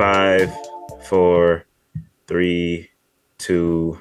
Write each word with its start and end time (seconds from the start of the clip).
Five, 0.00 0.50
four, 1.02 1.66
three, 2.26 2.88
two. 3.36 4.00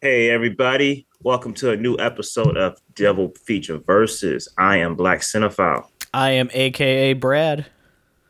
Hey, 0.00 0.28
everybody. 0.28 1.06
Welcome 1.22 1.54
to 1.54 1.70
a 1.70 1.76
new 1.76 1.96
episode 2.00 2.56
of 2.56 2.76
Double 2.96 3.32
Feature 3.44 3.78
Versus. 3.78 4.48
I 4.58 4.78
am 4.78 4.96
Black 4.96 5.20
Cinephile. 5.20 5.86
I 6.12 6.30
am 6.30 6.50
AKA 6.52 7.12
Brad. 7.12 7.66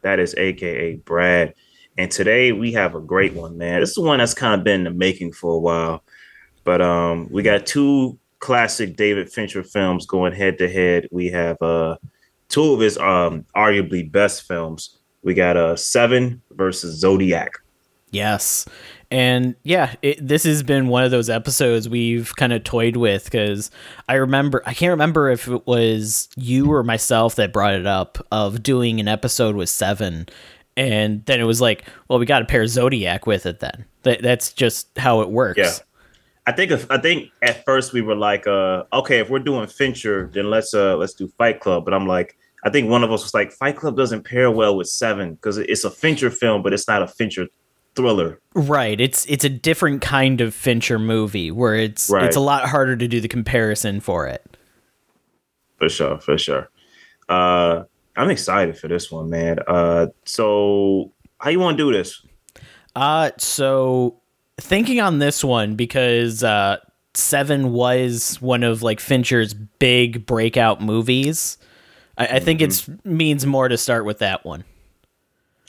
That 0.02 0.20
is 0.20 0.34
AKA 0.36 0.96
Brad. 0.96 1.54
And 1.96 2.10
today 2.10 2.52
we 2.52 2.70
have 2.74 2.94
a 2.94 3.00
great 3.00 3.32
one, 3.32 3.56
man. 3.56 3.80
This 3.80 3.92
is 3.92 3.98
one 3.98 4.18
that's 4.18 4.34
kind 4.34 4.60
of 4.60 4.62
been 4.62 4.80
in 4.80 4.84
the 4.84 4.90
making 4.90 5.32
for 5.32 5.54
a 5.54 5.58
while. 5.58 6.04
But 6.64 6.82
um, 6.82 7.30
we 7.30 7.42
got 7.42 7.64
two 7.64 8.18
classic 8.40 8.94
David 8.94 9.32
Fincher 9.32 9.62
films 9.62 10.04
going 10.04 10.34
head 10.34 10.58
to 10.58 10.68
head. 10.68 11.08
We 11.10 11.30
have 11.30 11.56
uh, 11.62 11.96
two 12.50 12.74
of 12.74 12.80
his 12.80 12.98
um, 12.98 13.46
arguably 13.56 14.12
best 14.12 14.42
films. 14.42 14.98
We 15.22 15.34
got 15.34 15.56
uh, 15.56 15.76
Seven 15.76 16.42
versus 16.52 16.98
Zodiac. 16.98 17.52
Yes. 18.10 18.66
And 19.10 19.56
yeah, 19.64 19.94
it, 20.02 20.26
this 20.26 20.44
has 20.44 20.62
been 20.62 20.88
one 20.88 21.04
of 21.04 21.10
those 21.10 21.28
episodes 21.28 21.88
we've 21.88 22.34
kind 22.36 22.52
of 22.52 22.64
toyed 22.64 22.96
with 22.96 23.24
because 23.24 23.70
I 24.08 24.14
remember, 24.14 24.62
I 24.66 24.74
can't 24.74 24.90
remember 24.90 25.30
if 25.30 25.48
it 25.48 25.66
was 25.66 26.28
you 26.36 26.72
or 26.72 26.82
myself 26.82 27.34
that 27.36 27.52
brought 27.52 27.74
it 27.74 27.86
up 27.86 28.24
of 28.30 28.62
doing 28.62 29.00
an 29.00 29.08
episode 29.08 29.56
with 29.56 29.68
Seven. 29.68 30.28
And 30.76 31.24
then 31.26 31.40
it 31.40 31.44
was 31.44 31.60
like, 31.60 31.84
well, 32.08 32.18
we 32.18 32.26
got 32.26 32.38
to 32.38 32.44
pair 32.44 32.66
Zodiac 32.66 33.26
with 33.26 33.46
it 33.46 33.58
then. 33.58 33.84
That, 34.02 34.22
that's 34.22 34.52
just 34.52 34.96
how 34.96 35.20
it 35.20 35.30
works. 35.30 35.58
Yeah. 35.58 35.72
I 36.46 36.52
think 36.52 36.70
if, 36.70 36.90
I 36.90 36.98
think 36.98 37.30
at 37.42 37.64
first 37.64 37.92
we 37.92 38.00
were 38.00 38.16
like, 38.16 38.46
uh, 38.46 38.84
okay, 38.92 39.18
if 39.18 39.28
we're 39.28 39.40
doing 39.40 39.66
Fincher, 39.66 40.30
then 40.32 40.50
let's 40.50 40.72
uh 40.72 40.96
let's 40.96 41.14
do 41.14 41.28
Fight 41.36 41.60
Club. 41.60 41.84
But 41.84 41.94
I'm 41.94 42.06
like, 42.06 42.38
I 42.64 42.70
think 42.70 42.90
one 42.90 43.02
of 43.02 43.10
us 43.10 43.22
was 43.22 43.34
like, 43.34 43.52
Fight 43.52 43.76
Club 43.76 43.96
doesn't 43.96 44.24
pair 44.24 44.50
well 44.50 44.76
with 44.76 44.88
Seven 44.88 45.34
because 45.34 45.58
it's 45.58 45.84
a 45.84 45.90
Fincher 45.90 46.30
film, 46.30 46.62
but 46.62 46.72
it's 46.72 46.86
not 46.86 47.02
a 47.02 47.08
Fincher 47.08 47.46
thriller. 47.94 48.40
Right. 48.54 49.00
It's 49.00 49.26
it's 49.26 49.44
a 49.44 49.48
different 49.48 50.02
kind 50.02 50.40
of 50.40 50.54
Fincher 50.54 50.98
movie 50.98 51.50
where 51.50 51.74
it's 51.74 52.10
right. 52.10 52.24
it's 52.24 52.36
a 52.36 52.40
lot 52.40 52.68
harder 52.68 52.96
to 52.96 53.08
do 53.08 53.20
the 53.20 53.28
comparison 53.28 54.00
for 54.00 54.26
it. 54.26 54.56
For 55.78 55.88
sure, 55.88 56.20
for 56.20 56.38
sure. 56.38 56.70
Uh 57.28 57.84
I'm 58.16 58.30
excited 58.30 58.78
for 58.78 58.88
this 58.88 59.10
one, 59.10 59.30
man. 59.30 59.58
Uh 59.66 60.08
so 60.24 61.12
how 61.38 61.50
you 61.50 61.58
want 61.58 61.78
to 61.78 61.84
do 61.84 61.92
this? 61.92 62.24
Uh 62.94 63.30
so 63.38 64.20
thinking 64.58 65.00
on 65.00 65.18
this 65.18 65.42
one 65.42 65.74
because 65.74 66.44
uh 66.44 66.76
Seven 67.14 67.72
was 67.72 68.40
one 68.40 68.62
of 68.62 68.84
like 68.84 69.00
Fincher's 69.00 69.52
big 69.52 70.26
breakout 70.26 70.80
movies. 70.80 71.58
I, 72.20 72.26
I 72.36 72.38
think 72.40 72.60
mm-hmm. 72.60 72.92
it 72.92 73.04
means 73.04 73.46
more 73.46 73.68
to 73.68 73.76
start 73.76 74.04
with 74.04 74.18
that 74.18 74.44
one. 74.44 74.64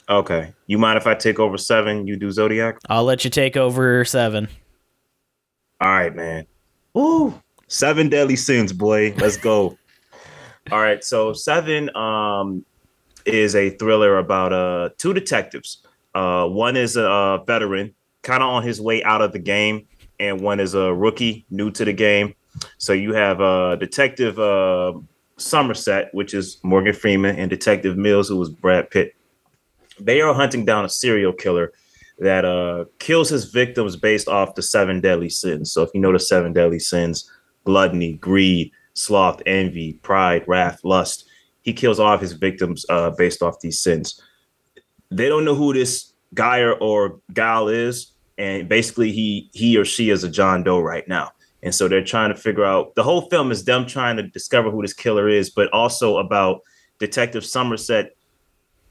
Okay. 0.08 0.52
You 0.66 0.78
mind 0.78 0.98
if 0.98 1.06
I 1.06 1.14
take 1.14 1.38
over 1.38 1.56
seven? 1.56 2.06
You 2.06 2.16
do 2.16 2.30
Zodiac? 2.30 2.78
I'll 2.88 3.04
let 3.04 3.24
you 3.24 3.30
take 3.30 3.56
over 3.56 4.04
seven. 4.04 4.48
All 5.80 5.88
right, 5.88 6.14
man. 6.14 6.46
Ooh, 6.96 7.40
seven 7.68 8.08
deadly 8.08 8.36
sins, 8.36 8.72
boy. 8.72 9.14
Let's 9.16 9.38
go. 9.38 9.78
All 10.70 10.80
right. 10.80 11.02
So 11.02 11.32
seven 11.32 11.94
um 11.96 12.64
is 13.24 13.54
a 13.54 13.70
thriller 13.70 14.18
about 14.18 14.52
uh 14.52 14.90
two 14.98 15.14
detectives. 15.14 15.86
Uh 16.14 16.46
one 16.46 16.76
is 16.76 16.96
a, 16.96 17.04
a 17.04 17.44
veteran, 17.46 17.94
kind 18.22 18.42
of 18.42 18.50
on 18.50 18.62
his 18.62 18.80
way 18.80 19.02
out 19.04 19.22
of 19.22 19.32
the 19.32 19.38
game, 19.38 19.86
and 20.20 20.40
one 20.40 20.60
is 20.60 20.74
a 20.74 20.92
rookie, 20.92 21.46
new 21.50 21.70
to 21.70 21.84
the 21.84 21.92
game. 21.92 22.34
So 22.76 22.92
you 22.92 23.14
have 23.14 23.40
uh 23.40 23.76
detective 23.76 24.38
uh 24.38 24.92
Somerset, 25.42 26.14
which 26.14 26.34
is 26.34 26.58
Morgan 26.62 26.94
Freeman, 26.94 27.36
and 27.36 27.50
Detective 27.50 27.96
Mills, 27.96 28.28
who 28.28 28.36
was 28.36 28.50
Brad 28.50 28.90
Pitt. 28.90 29.14
They 30.00 30.20
are 30.20 30.34
hunting 30.34 30.64
down 30.64 30.84
a 30.84 30.88
serial 30.88 31.32
killer 31.32 31.72
that 32.18 32.44
uh, 32.44 32.84
kills 32.98 33.28
his 33.28 33.46
victims 33.46 33.96
based 33.96 34.28
off 34.28 34.54
the 34.54 34.62
seven 34.62 35.00
deadly 35.00 35.28
sins. 35.28 35.72
So 35.72 35.82
if 35.82 35.90
you 35.94 36.00
know 36.00 36.12
the 36.12 36.18
seven 36.18 36.52
deadly 36.52 36.78
sins, 36.78 37.30
gluttony, 37.64 38.14
greed, 38.14 38.72
sloth, 38.94 39.42
envy, 39.46 39.94
pride, 39.94 40.44
wrath, 40.46 40.80
lust, 40.84 41.28
he 41.62 41.72
kills 41.72 41.98
all 42.00 42.14
of 42.14 42.20
his 42.20 42.32
victims 42.32 42.84
uh, 42.88 43.10
based 43.10 43.42
off 43.42 43.60
these 43.60 43.78
sins. 43.78 44.20
They 45.10 45.28
don't 45.28 45.44
know 45.44 45.54
who 45.54 45.72
this 45.72 46.12
guy 46.34 46.60
or, 46.60 46.74
or 46.74 47.20
gal 47.32 47.68
is, 47.68 48.12
and 48.38 48.68
basically 48.68 49.12
he 49.12 49.50
he 49.52 49.76
or 49.76 49.84
she 49.84 50.10
is 50.10 50.24
a 50.24 50.28
John 50.28 50.62
Doe 50.62 50.80
right 50.80 51.06
now. 51.06 51.32
And 51.62 51.74
so 51.74 51.86
they're 51.86 52.04
trying 52.04 52.30
to 52.30 52.36
figure 52.36 52.64
out 52.64 52.94
the 52.94 53.02
whole 53.02 53.22
film 53.30 53.52
is 53.52 53.64
them 53.64 53.86
trying 53.86 54.16
to 54.16 54.24
discover 54.24 54.70
who 54.70 54.82
this 54.82 54.92
killer 54.92 55.28
is, 55.28 55.50
but 55.50 55.72
also 55.72 56.18
about 56.18 56.62
Detective 56.98 57.44
Somerset 57.44 58.16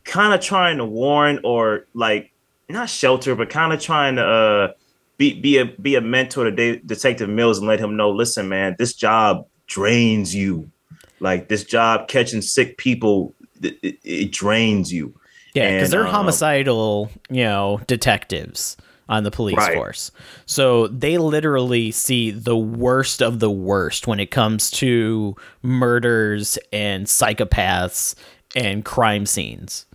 kind 0.03 0.33
of 0.33 0.41
trying 0.41 0.77
to 0.77 0.85
warn 0.85 1.39
or 1.43 1.87
like 1.93 2.31
not 2.69 2.89
shelter, 2.89 3.35
but 3.35 3.49
kind 3.49 3.73
of 3.73 3.81
trying 3.81 4.15
to 4.15 4.25
uh, 4.25 4.73
be 5.17 5.39
be 5.39 5.57
a 5.57 5.65
be 5.65 5.95
a 5.95 6.01
mentor 6.01 6.45
to 6.45 6.51
De- 6.51 6.79
Detective 6.79 7.29
Mills 7.29 7.59
and 7.59 7.67
let 7.67 7.79
him 7.79 7.97
know, 7.97 8.09
listen, 8.09 8.47
man, 8.47 8.75
this 8.77 8.93
job 8.93 9.45
drains 9.67 10.33
you. 10.33 10.71
Like 11.19 11.49
this 11.49 11.63
job 11.63 12.07
catching 12.07 12.41
sick 12.41 12.77
people, 12.77 13.35
it, 13.61 13.77
it, 13.83 13.99
it 14.03 14.31
drains 14.31 14.91
you. 14.91 15.13
Yeah, 15.53 15.73
because 15.73 15.91
they're 15.91 16.07
um, 16.07 16.11
homicidal, 16.13 17.11
you 17.29 17.43
know, 17.43 17.81
detectives 17.85 18.77
on 19.11 19.23
the 19.23 19.29
police 19.29 19.57
right. 19.57 19.75
force. 19.75 20.09
So 20.45 20.87
they 20.87 21.17
literally 21.17 21.91
see 21.91 22.31
the 22.31 22.57
worst 22.57 23.21
of 23.21 23.39
the 23.39 23.51
worst 23.51 24.07
when 24.07 24.21
it 24.21 24.31
comes 24.31 24.71
to 24.71 25.35
murders 25.61 26.57
and 26.71 27.05
psychopaths 27.05 28.15
and 28.55 28.85
crime 28.85 29.25
scenes. 29.25 29.85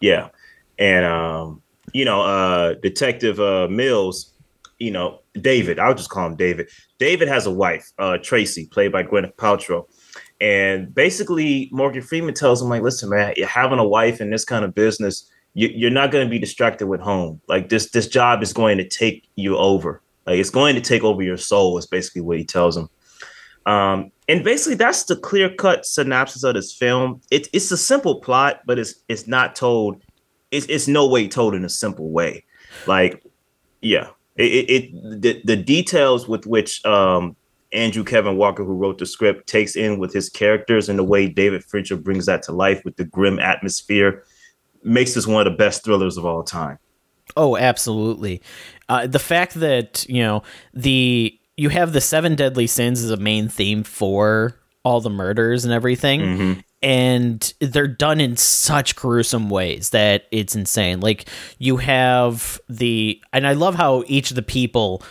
Yeah. 0.00 0.28
And 0.78 1.06
um, 1.06 1.62
you 1.94 2.04
know, 2.04 2.20
uh 2.20 2.74
Detective 2.74 3.40
uh 3.40 3.66
Mills, 3.68 4.30
you 4.78 4.90
know, 4.90 5.20
David, 5.40 5.78
I'll 5.78 5.94
just 5.94 6.10
call 6.10 6.26
him 6.26 6.36
David. 6.36 6.68
David 6.98 7.28
has 7.28 7.46
a 7.46 7.50
wife, 7.50 7.90
uh 7.98 8.18
Tracy, 8.18 8.66
played 8.66 8.92
by 8.92 9.04
Gwyneth 9.04 9.36
Paltrow. 9.36 9.86
And 10.40 10.94
basically 10.94 11.70
Morgan 11.72 12.02
Freeman 12.02 12.34
tells 12.34 12.60
him, 12.60 12.68
like, 12.68 12.82
listen, 12.82 13.08
man, 13.08 13.32
you're 13.38 13.46
having 13.46 13.78
a 13.78 13.88
wife 13.88 14.20
in 14.20 14.28
this 14.28 14.44
kind 14.44 14.66
of 14.66 14.74
business 14.74 15.30
you, 15.54 15.86
are 15.86 15.90
not 15.90 16.10
going 16.10 16.26
to 16.26 16.30
be 16.30 16.38
distracted 16.38 16.88
with 16.88 17.00
home. 17.00 17.40
Like 17.48 17.68
this, 17.68 17.90
this 17.90 18.08
job 18.08 18.42
is 18.42 18.52
going 18.52 18.78
to 18.78 18.88
take 18.88 19.28
you 19.36 19.56
over. 19.56 20.02
Like 20.26 20.38
it's 20.38 20.50
going 20.50 20.74
to 20.74 20.80
take 20.80 21.04
over 21.04 21.22
your 21.22 21.36
soul. 21.36 21.78
Is 21.78 21.86
basically 21.86 22.22
what 22.22 22.38
he 22.38 22.44
tells 22.44 22.76
him. 22.76 22.88
Um, 23.66 24.10
and 24.28 24.44
basically, 24.44 24.74
that's 24.74 25.04
the 25.04 25.16
clear 25.16 25.48
cut 25.48 25.86
synopsis 25.86 26.44
of 26.44 26.54
this 26.54 26.72
film. 26.72 27.20
It, 27.30 27.48
it's 27.52 27.70
a 27.70 27.76
simple 27.76 28.20
plot, 28.20 28.62
but 28.66 28.78
it's 28.78 28.94
it's 29.08 29.26
not 29.26 29.54
told. 29.54 30.02
It's 30.50 30.66
it's 30.66 30.88
no 30.88 31.06
way 31.06 31.28
told 31.28 31.54
in 31.54 31.64
a 31.64 31.68
simple 31.68 32.10
way. 32.10 32.44
Like, 32.86 33.22
yeah, 33.80 34.08
it, 34.36 34.52
it, 34.52 34.70
it 34.70 35.20
the, 35.20 35.42
the 35.44 35.56
details 35.56 36.26
with 36.26 36.46
which 36.46 36.84
um, 36.84 37.36
Andrew 37.72 38.04
Kevin 38.04 38.36
Walker, 38.36 38.64
who 38.64 38.74
wrote 38.74 38.98
the 38.98 39.06
script, 39.06 39.46
takes 39.46 39.76
in 39.76 39.98
with 39.98 40.12
his 40.12 40.28
characters 40.28 40.88
and 40.88 40.98
the 40.98 41.04
way 41.04 41.28
David 41.28 41.64
Fincher 41.64 41.96
brings 41.96 42.26
that 42.26 42.42
to 42.44 42.52
life 42.52 42.82
with 42.84 42.96
the 42.96 43.04
grim 43.04 43.38
atmosphere 43.38 44.24
makes 44.84 45.14
this 45.14 45.26
one 45.26 45.46
of 45.46 45.52
the 45.52 45.56
best 45.56 45.84
thrillers 45.84 46.16
of 46.16 46.24
all 46.24 46.42
time. 46.42 46.78
Oh, 47.36 47.56
absolutely. 47.56 48.42
Uh, 48.88 49.06
the 49.06 49.18
fact 49.18 49.54
that 49.54 50.06
you 50.08 50.22
know 50.22 50.42
the 50.72 51.38
you 51.56 51.68
have 51.70 51.92
the 51.92 52.00
seven 52.00 52.34
deadly 52.34 52.66
sins 52.66 53.02
as 53.02 53.10
a 53.10 53.16
main 53.16 53.48
theme 53.48 53.82
for 53.82 54.60
all 54.84 55.00
the 55.00 55.10
murders 55.10 55.64
and 55.64 55.72
everything. 55.72 56.20
Mm-hmm. 56.20 56.60
And 56.82 57.54
they're 57.60 57.88
done 57.88 58.20
in 58.20 58.36
such 58.36 58.94
gruesome 58.94 59.48
ways 59.48 59.90
that 59.90 60.26
it's 60.30 60.54
insane. 60.54 61.00
Like 61.00 61.28
you 61.58 61.78
have 61.78 62.60
the, 62.68 63.20
and 63.32 63.46
I 63.46 63.54
love 63.54 63.74
how 63.74 64.04
each 64.06 64.30
of 64.30 64.36
the 64.36 64.42
people 64.42 65.02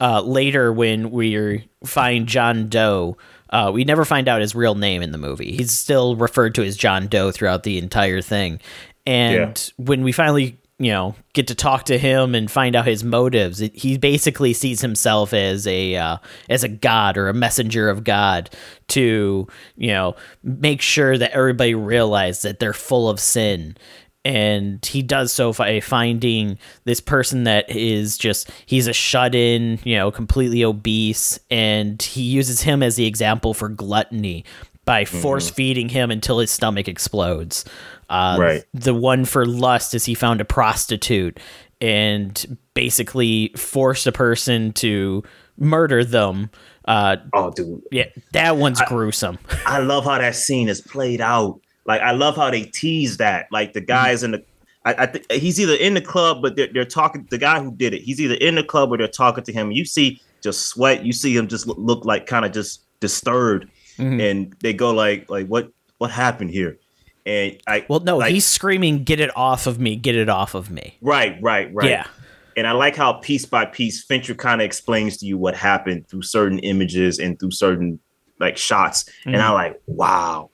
uh, 0.00 0.20
later 0.20 0.70
when 0.72 1.10
we 1.10 1.66
find 1.84 2.26
John 2.26 2.68
Doe, 2.68 3.16
uh, 3.48 3.70
we 3.72 3.84
never 3.84 4.04
find 4.04 4.28
out 4.28 4.42
his 4.42 4.54
real 4.54 4.74
name 4.74 5.00
in 5.00 5.12
the 5.12 5.18
movie. 5.18 5.52
He's 5.52 5.72
still 5.72 6.16
referred 6.16 6.54
to 6.56 6.64
as 6.64 6.76
John 6.76 7.06
Doe 7.06 7.30
throughout 7.30 7.62
the 7.62 7.78
entire 7.78 8.20
thing. 8.20 8.60
And 9.06 9.72
yeah. 9.78 9.84
when 9.84 10.02
we 10.02 10.12
finally, 10.12 10.58
you 10.78 10.90
know, 10.90 11.14
get 11.32 11.48
to 11.48 11.54
talk 11.54 11.84
to 11.84 11.98
him 11.98 12.34
and 12.34 12.50
find 12.50 12.76
out 12.76 12.86
his 12.86 13.04
motives, 13.04 13.60
it, 13.60 13.74
he 13.74 13.98
basically 13.98 14.52
sees 14.52 14.80
himself 14.80 15.32
as 15.32 15.66
a 15.66 15.96
uh, 15.96 16.18
as 16.48 16.64
a 16.64 16.68
god 16.68 17.16
or 17.16 17.28
a 17.28 17.34
messenger 17.34 17.88
of 17.88 18.04
God 18.04 18.50
to, 18.88 19.46
you 19.76 19.88
know, 19.88 20.14
make 20.42 20.80
sure 20.80 21.18
that 21.18 21.32
everybody 21.32 21.74
realizes 21.74 22.42
that 22.42 22.58
they're 22.58 22.72
full 22.72 23.08
of 23.08 23.18
sin 23.20 23.76
and 24.24 24.84
he 24.86 25.02
does 25.02 25.32
so 25.32 25.52
by 25.52 25.80
finding 25.80 26.58
this 26.84 27.00
person 27.00 27.44
that 27.44 27.68
is 27.70 28.16
just 28.16 28.50
he's 28.66 28.86
a 28.86 28.92
shut-in 28.92 29.78
you 29.84 29.96
know 29.96 30.10
completely 30.10 30.64
obese 30.64 31.38
and 31.50 32.00
he 32.02 32.22
uses 32.22 32.62
him 32.62 32.82
as 32.82 32.96
the 32.96 33.06
example 33.06 33.52
for 33.54 33.68
gluttony 33.68 34.44
by 34.84 35.04
mm-hmm. 35.04 35.20
force 35.20 35.50
feeding 35.50 35.88
him 35.88 36.10
until 36.10 36.38
his 36.38 36.50
stomach 36.50 36.88
explodes 36.88 37.64
uh, 38.12 38.36
right. 38.38 38.64
The 38.74 38.94
one 38.94 39.24
for 39.24 39.46
lust 39.46 39.94
is 39.94 40.04
he 40.04 40.14
found 40.14 40.40
a 40.42 40.44
prostitute 40.44 41.40
and 41.80 42.58
basically 42.74 43.52
forced 43.56 44.06
a 44.06 44.12
person 44.12 44.72
to 44.74 45.22
murder 45.56 46.04
them. 46.04 46.50
Uh, 46.84 47.16
oh, 47.32 47.50
dude. 47.50 47.80
Yeah, 47.90 48.04
that 48.32 48.58
one's 48.58 48.82
I, 48.82 48.84
gruesome. 48.86 49.38
I 49.66 49.78
love 49.78 50.04
how 50.04 50.18
that 50.18 50.36
scene 50.36 50.68
is 50.68 50.82
played 50.82 51.22
out. 51.22 51.58
Like, 51.86 52.02
I 52.02 52.12
love 52.12 52.36
how 52.36 52.50
they 52.50 52.64
tease 52.64 53.16
that. 53.16 53.46
Like, 53.50 53.72
the 53.72 53.80
guys 53.80 54.18
mm-hmm. 54.18 54.34
in 54.34 54.40
the 54.40 54.46
I, 54.84 54.94
I 55.04 55.06
think 55.06 55.30
he's 55.32 55.58
either 55.60 55.74
in 55.74 55.94
the 55.94 56.00
club, 56.00 56.42
but 56.42 56.56
they're, 56.56 56.68
they're 56.72 56.84
talking. 56.84 57.26
The 57.30 57.38
guy 57.38 57.62
who 57.62 57.72
did 57.72 57.94
it, 57.94 58.02
he's 58.02 58.20
either 58.20 58.34
in 58.34 58.56
the 58.56 58.64
club 58.64 58.92
or 58.92 58.98
they're 58.98 59.08
talking 59.08 59.44
to 59.44 59.52
him. 59.52 59.72
You 59.72 59.84
see, 59.84 60.20
just 60.42 60.66
sweat. 60.66 61.04
You 61.04 61.12
see 61.12 61.34
him 61.36 61.48
just 61.48 61.66
look, 61.66 61.78
look 61.78 62.04
like 62.04 62.26
kind 62.26 62.44
of 62.44 62.52
just 62.52 62.84
disturbed, 63.00 63.66
mm-hmm. 63.96 64.20
and 64.20 64.56
they 64.60 64.72
go 64.72 64.90
like, 64.90 65.30
like 65.30 65.46
what 65.46 65.70
what 65.98 66.10
happened 66.10 66.50
here? 66.50 66.78
And 67.24 67.60
I 67.66 67.86
well, 67.88 68.00
no, 68.00 68.18
like, 68.18 68.32
he's 68.32 68.44
screaming, 68.44 69.04
"Get 69.04 69.20
it 69.20 69.34
off 69.36 69.66
of 69.66 69.78
me! 69.78 69.96
Get 69.96 70.16
it 70.16 70.28
off 70.28 70.54
of 70.54 70.70
me!" 70.70 70.98
Right, 71.00 71.36
right, 71.40 71.72
right. 71.72 71.88
Yeah. 71.88 72.06
And 72.56 72.66
I 72.66 72.72
like 72.72 72.96
how 72.96 73.14
piece 73.14 73.46
by 73.46 73.64
piece 73.64 74.02
Fincher 74.04 74.34
kind 74.34 74.60
of 74.60 74.64
explains 74.64 75.16
to 75.18 75.26
you 75.26 75.38
what 75.38 75.54
happened 75.54 76.08
through 76.08 76.22
certain 76.22 76.58
images 76.58 77.18
and 77.18 77.38
through 77.38 77.52
certain 77.52 77.98
like 78.40 78.56
shots. 78.56 79.04
Mm-hmm. 79.04 79.34
And 79.34 79.42
I 79.42 79.50
like, 79.52 79.80
wow. 79.86 80.50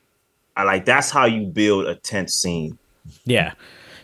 I 0.56 0.64
like 0.64 0.84
that's 0.84 1.10
how 1.10 1.24
you 1.24 1.46
build 1.46 1.86
a 1.86 1.94
tense 1.94 2.34
scene. 2.34 2.78
Yeah 3.24 3.54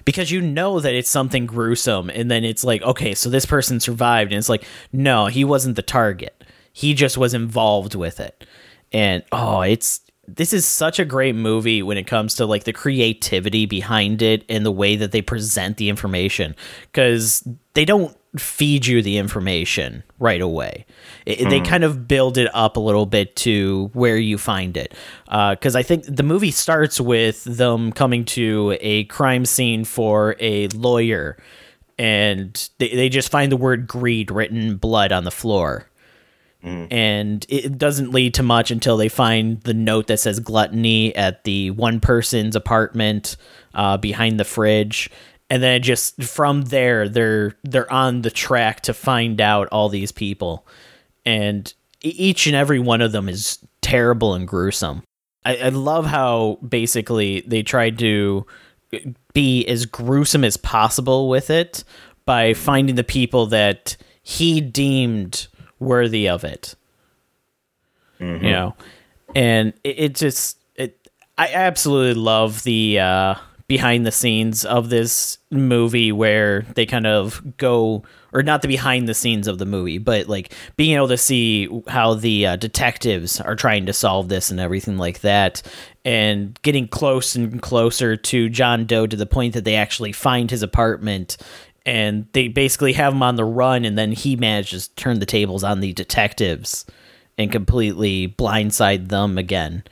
because 0.05 0.31
you 0.31 0.40
know 0.40 0.81
that 0.81 0.94
it's 0.94 1.08
something 1.08 1.46
gruesome 1.46 2.11
and 2.11 2.31
then 2.31 2.44
it's 2.44 2.64
like 2.64 2.82
okay 2.82 3.14
so 3.14 3.31
this 3.31 3.46
person 3.46 3.81
survived 3.81 4.32
and 4.32 4.38
it's 4.38 4.49
like 4.49 4.64
no 4.93 5.26
he 5.26 5.44
wasn't 5.44 5.76
the 5.76 5.82
target 5.82 6.44
he 6.72 6.94
just 6.94 7.16
was 7.16 7.34
involved 7.34 7.94
with 7.94 8.20
it 8.20 8.46
and 8.93 9.22
oh 9.32 9.62
it's 9.62 10.00
this 10.26 10.53
is 10.53 10.67
such 10.67 10.99
a 10.99 11.05
great 11.05 11.35
movie 11.35 11.82
when 11.82 11.99
it 11.99 12.06
comes 12.06 12.35
to 12.37 12.47
like 12.47 12.65
the 12.65 12.73
creativity 12.73 13.67
behind 13.67 14.23
it 14.23 14.44
and 14.49 14.65
the 14.65 14.73
way 14.73 14.97
that 14.97 15.12
they 15.12 15.23
present 15.23 15.76
the 15.76 15.88
information 15.88 16.55
because 16.91 17.47
they 17.75 17.85
don't 17.85 18.17
feed 18.37 18.85
you 18.87 19.00
the 19.00 19.17
information 19.17 20.03
right 20.19 20.41
away. 20.41 20.87
It, 21.26 21.38
mm. 21.38 21.50
They 21.50 21.59
hmm. 21.59 21.65
kind 21.65 21.85
of 21.85 22.09
build 22.09 22.37
it 22.37 22.50
up 22.55 22.76
a 22.76 22.81
little 22.81 23.06
bit 23.06 23.37
to 23.37 23.91
where 23.93 24.17
you 24.17 24.38
find 24.38 24.76
it. 24.76 24.94
Because 25.26 25.76
uh, 25.76 25.79
I 25.79 25.82
think 25.82 26.05
the 26.05 26.23
movie 26.23 26.50
starts 26.50 27.00
with 27.00 27.44
them 27.44 27.93
coming 27.93 28.25
to 28.26 28.76
a 28.81 29.05
crime 29.05 29.44
scene 29.44 29.85
for 29.85 30.37
a 30.41 30.69
lawyer, 30.69 31.37
and 31.99 32.69
they, 32.79 32.88
they 32.88 33.09
just 33.09 33.31
find 33.31 33.53
the 33.53 33.56
word 33.56 33.87
greed 33.87 34.31
written 34.31 34.76
blood 34.76 35.12
on 35.12 35.25
the 35.25 35.31
floor. 35.31 35.88
Mm. 36.64 36.90
And 36.90 37.46
it 37.49 37.76
doesn't 37.76 38.11
lead 38.11 38.34
to 38.34 38.43
much 38.43 38.70
until 38.70 38.96
they 38.96 39.08
find 39.08 39.61
the 39.62 39.75
note 39.75 40.06
that 40.06 40.20
says 40.20 40.40
gluttony 40.40 41.14
at 41.14 41.44
the 41.44 41.70
one 41.72 42.00
person's 42.00 42.56
apartment 42.56 43.37
uh, 43.75 43.99
behind 43.99 44.40
the 44.40 44.44
fridge. 44.44 45.11
And 45.50 45.62
then 45.62 45.82
just 45.82 46.22
from 46.22 46.62
there 46.62 47.08
they're 47.08 47.56
they're 47.64 47.93
on 47.93 48.22
the 48.22 48.31
track 48.31 48.81
to 48.82 48.94
find 48.94 49.40
out 49.40 49.69
all 49.70 49.90
these 49.90 50.11
people. 50.11 50.66
And 51.26 51.72
each 52.00 52.46
and 52.46 52.56
every 52.56 52.78
one 52.78 53.02
of 53.02 53.12
them 53.12 53.28
is 53.28 53.58
terrible 53.82 54.34
and 54.34 54.49
gruesome. 54.49 55.02
I, 55.44 55.56
I 55.56 55.69
love 55.69 56.06
how 56.06 56.58
basically 56.66 57.43
they 57.46 57.62
tried 57.62 57.99
to 57.99 58.46
be 59.34 59.66
as 59.66 59.87
gruesome 59.87 60.44
as 60.44 60.56
possible 60.56 61.28
with 61.28 61.50
it 61.50 61.84
by 62.25 62.55
finding 62.55 62.94
the 62.94 63.05
people 63.05 63.46
that 63.46 63.96
he 64.22 64.61
deemed 64.61 65.49
worthy 65.85 66.29
of 66.29 66.45
it 66.45 66.75
mm-hmm. 68.19 68.45
you 68.45 68.51
know 68.51 68.75
and 69.35 69.73
it, 69.85 69.99
it 69.99 70.15
just 70.15 70.59
it 70.77 71.09
i 71.39 71.49
absolutely 71.53 72.21
love 72.21 72.63
the 72.65 72.99
uh 72.99 73.35
behind 73.67 74.05
the 74.07 74.13
scenes 74.13 74.65
of 74.65 74.91
this 74.91 75.39
movie 75.51 76.13
where 76.13 76.63
they 76.75 76.85
kind 76.85 77.07
of 77.07 77.57
go 77.57 78.03
or 78.33 78.43
not 78.43 78.61
the 78.61 78.69
behind 78.69 79.09
the 79.09 79.15
scenes 79.15 79.49
of 79.49 79.59
the 79.59 79.65
movie 79.65 79.97
but 79.97 80.29
like 80.29 80.53
being 80.77 80.95
able 80.95 81.09
to 81.09 81.17
see 81.17 81.69
how 81.89 82.13
the 82.13 82.47
uh, 82.47 82.57
detectives 82.57 83.41
are 83.41 83.57
trying 83.57 83.87
to 83.87 83.93
solve 83.93 84.29
this 84.29 84.51
and 84.51 84.61
everything 84.61 84.99
like 84.99 85.21
that 85.21 85.63
and 86.05 86.61
getting 86.63 86.87
close 86.87 87.35
and 87.35 87.63
closer 87.63 88.17
to 88.17 88.51
John 88.51 88.85
Doe 88.85 89.07
to 89.07 89.17
the 89.17 89.27
point 89.27 89.55
that 89.55 89.65
they 89.65 89.77
actually 89.77 90.13
find 90.13 90.51
his 90.51 90.63
apartment 90.63 91.39
and 91.87 92.27
they 92.33 92.49
basically 92.49 92.95
have 92.95 93.13
him 93.13 93.23
on 93.23 93.37
the 93.37 93.45
run 93.45 93.85
and 93.85 93.99
then 93.99 94.13
he 94.13 94.37
manages 94.37 94.89
to 94.89 94.95
turn 94.95 95.19
the 95.19 95.27
tables 95.27 95.63
on 95.63 95.81
the 95.81 95.93
detectives 95.93 96.87
and 97.37 97.53
completely 97.53 98.29
blindside 98.29 99.09
them 99.09 99.37
again 99.39 99.83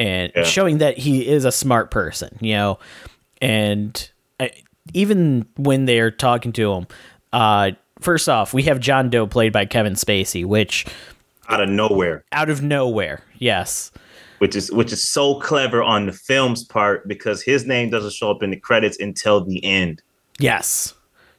and 0.00 0.32
yeah. 0.34 0.42
showing 0.44 0.78
that 0.78 0.96
he 0.98 1.28
is 1.28 1.44
a 1.44 1.52
smart 1.52 1.90
person, 1.90 2.36
you 2.40 2.54
know. 2.54 2.78
And 3.40 4.10
I, 4.40 4.50
even 4.94 5.46
when 5.56 5.84
they're 5.84 6.10
talking 6.10 6.52
to 6.52 6.72
him, 6.72 6.86
uh, 7.32 7.72
first 8.00 8.28
off, 8.28 8.54
we 8.54 8.62
have 8.64 8.80
John 8.80 9.10
Doe 9.10 9.26
played 9.26 9.52
by 9.52 9.66
Kevin 9.66 9.92
Spacey, 9.92 10.44
which 10.44 10.86
out 11.48 11.60
of 11.60 11.68
nowhere, 11.68 12.24
out 12.32 12.48
of 12.48 12.62
nowhere, 12.62 13.22
yes, 13.38 13.92
which 14.38 14.56
is 14.56 14.72
which 14.72 14.90
is 14.90 15.06
so 15.06 15.38
clever 15.38 15.82
on 15.82 16.06
the 16.06 16.12
film's 16.12 16.64
part 16.64 17.06
because 17.06 17.42
his 17.42 17.66
name 17.66 17.90
doesn't 17.90 18.14
show 18.14 18.30
up 18.30 18.42
in 18.42 18.50
the 18.50 18.56
credits 18.56 18.98
until 18.98 19.44
the 19.44 19.62
end. 19.62 20.02
Yes, 20.42 20.94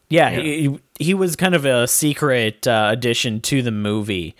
yeah, 0.09 0.29
yeah. 0.29 0.41
He, 0.41 0.79
he 0.99 1.13
was 1.13 1.35
kind 1.35 1.55
of 1.55 1.65
a 1.65 1.87
secret 1.87 2.67
uh, 2.67 2.89
addition 2.91 3.41
to 3.41 3.61
the 3.61 3.71
movie 3.71 4.35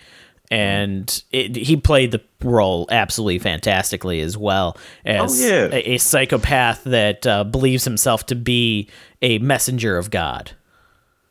and 0.52 1.24
it, 1.30 1.56
he 1.56 1.78
played 1.78 2.10
the 2.10 2.20
role 2.42 2.86
absolutely 2.90 3.38
fantastically 3.38 4.20
as 4.20 4.36
well 4.36 4.76
as 5.06 5.42
oh, 5.42 5.46
yeah. 5.48 5.68
a, 5.72 5.94
a, 5.94 5.98
psychopath 5.98 6.84
that 6.84 7.26
uh, 7.26 7.42
believes 7.42 7.84
himself 7.84 8.26
to 8.26 8.34
be 8.34 8.86
a 9.22 9.38
messenger 9.38 9.96
of 9.96 10.10
God. 10.10 10.52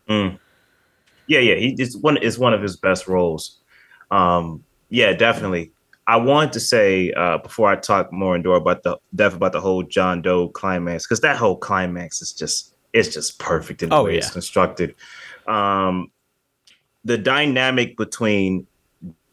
Mm. 0.10 0.40
Yeah, 1.28 1.40
yeah, 1.40 1.54
he 1.54 1.76
is 1.78 1.96
one 1.98 2.18
is 2.18 2.40
one 2.40 2.56
of 2.56 2.64
his 2.64 2.76
best 2.76 3.08
roles. 3.08 3.60
Um, 4.10 4.64
yeah, 4.90 5.14
definitely. 5.14 5.72
I 6.08 6.18
want 6.18 6.52
to 6.54 6.60
say 6.60 7.14
uh, 7.14 7.38
before 7.38 7.70
I 7.70 7.76
talk 7.76 8.12
more 8.12 8.34
and 8.34 8.44
more 8.44 8.56
about 8.56 8.82
the 8.82 8.98
death 9.14 9.36
about 9.36 9.52
the 9.52 9.62
whole 9.62 9.84
John 9.84 10.24
Doe 10.24 10.50
climax 10.50 11.06
because 11.06 11.22
that 11.22 11.38
whole 11.38 11.58
climax 11.58 12.24
is 12.24 12.34
just 12.34 12.71
it's 12.94 13.14
just 13.14 13.40
perfect 13.40 13.84
in 13.84 13.90
the 13.90 13.96
oh, 13.96 14.06
way 14.06 14.14
yeah. 14.14 14.18
it's 14.20 14.32
constructed. 14.32 14.96
Um, 15.48 16.12
the 17.04 17.18
dynamic 17.18 17.98
between 17.98 18.68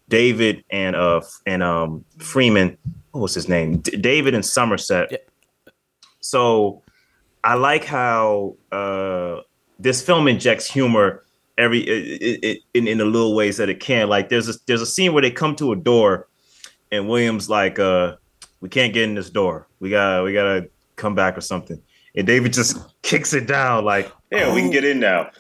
David 0.09 0.65
and 0.71 0.97
uh 0.97 1.21
and 1.47 1.63
um 1.63 2.05
Freeman. 2.19 2.77
What 3.13 3.23
was 3.23 3.35
his 3.35 3.49
name? 3.49 3.79
D- 3.79 3.97
David 3.97 4.35
and 4.35 4.45
Somerset. 4.45 5.09
Yeah. 5.11 5.19
So 6.21 6.83
I 7.45 7.55
like 7.55 7.85
how 7.85 8.57
uh 8.73 9.41
this 9.79 10.03
film 10.03 10.29
injects 10.29 10.71
humor 10.71 11.25
every 11.57 11.81
it, 11.81 12.45
it, 12.45 12.59
in 12.75 12.89
in 12.89 12.99
the 12.99 13.05
little 13.05 13.35
ways 13.35 13.59
that 13.59 13.69
it 13.69 13.81
can. 13.81 14.09
Like 14.09 14.29
there's 14.29 14.49
a 14.49 14.55
there's 14.67 14.83
a 14.83 14.87
scene 14.87 15.13
where 15.13 15.23
they 15.23 15.31
come 15.31 15.55
to 15.57 15.73
a 15.73 15.77
door, 15.77 16.29
and 16.91 17.09
Williams 17.09 17.51
like 17.51 17.79
uh 17.79 18.17
we 18.61 18.69
can't 18.69 18.95
get 18.95 19.05
in 19.05 19.15
this 19.15 19.31
door. 19.31 19.69
We 19.79 19.91
got 19.91 20.25
we 20.25 20.33
gotta 20.33 20.71
come 20.97 21.15
back 21.15 21.37
or 21.37 21.43
something. 21.43 21.83
And 22.19 22.27
David 22.27 22.53
just 22.53 22.77
kicks 23.03 23.33
it 23.33 23.47
down 23.47 23.85
like, 23.85 24.13
yeah, 24.33 24.47
oh. 24.47 24.55
we 24.55 24.61
can 24.61 24.73
get 24.73 24.85
in 24.85 24.99
now. 24.99 25.31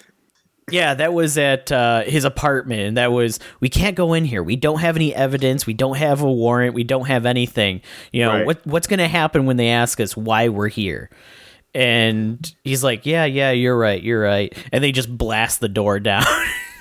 Yeah, 0.71 0.95
that 0.95 1.13
was 1.13 1.37
at 1.37 1.73
uh, 1.73 2.03
his 2.03 2.25
apartment, 2.25 2.83
and 2.83 2.97
that 2.99 3.11
was 3.11 3.41
we 3.59 3.69
can't 3.69 3.97
go 3.97 4.13
in 4.13 4.25
here. 4.25 4.45
We 4.45 4.55
don't 4.55 4.79
have 4.79 4.95
any 4.97 5.13
evidence. 5.15 5.67
We 5.67 5.75
don't 5.75 5.97
have 5.97 6.21
a 6.21 6.31
warrant. 6.31 6.75
We 6.75 6.85
don't 6.85 7.07
have 7.07 7.27
anything. 7.27 7.81
You 8.13 8.27
know 8.27 8.33
right. 8.33 8.47
what? 8.47 8.67
What's 8.67 8.87
going 8.87 8.99
to 8.99 9.09
happen 9.09 9.47
when 9.47 9.57
they 9.57 9.71
ask 9.71 9.99
us 9.99 10.17
why 10.17 10.51
we're 10.51 10.69
here? 10.69 11.11
And 11.75 12.55
he's 12.65 12.85
like, 12.85 13.07
"Yeah, 13.07 13.25
yeah, 13.25 13.51
you're 13.51 13.79
right, 13.79 14.01
you're 14.03 14.23
right." 14.23 14.57
And 14.71 14.85
they 14.85 14.93
just 14.93 15.17
blast 15.17 15.61
the 15.61 15.71
door 15.71 15.99
down. 16.01 16.25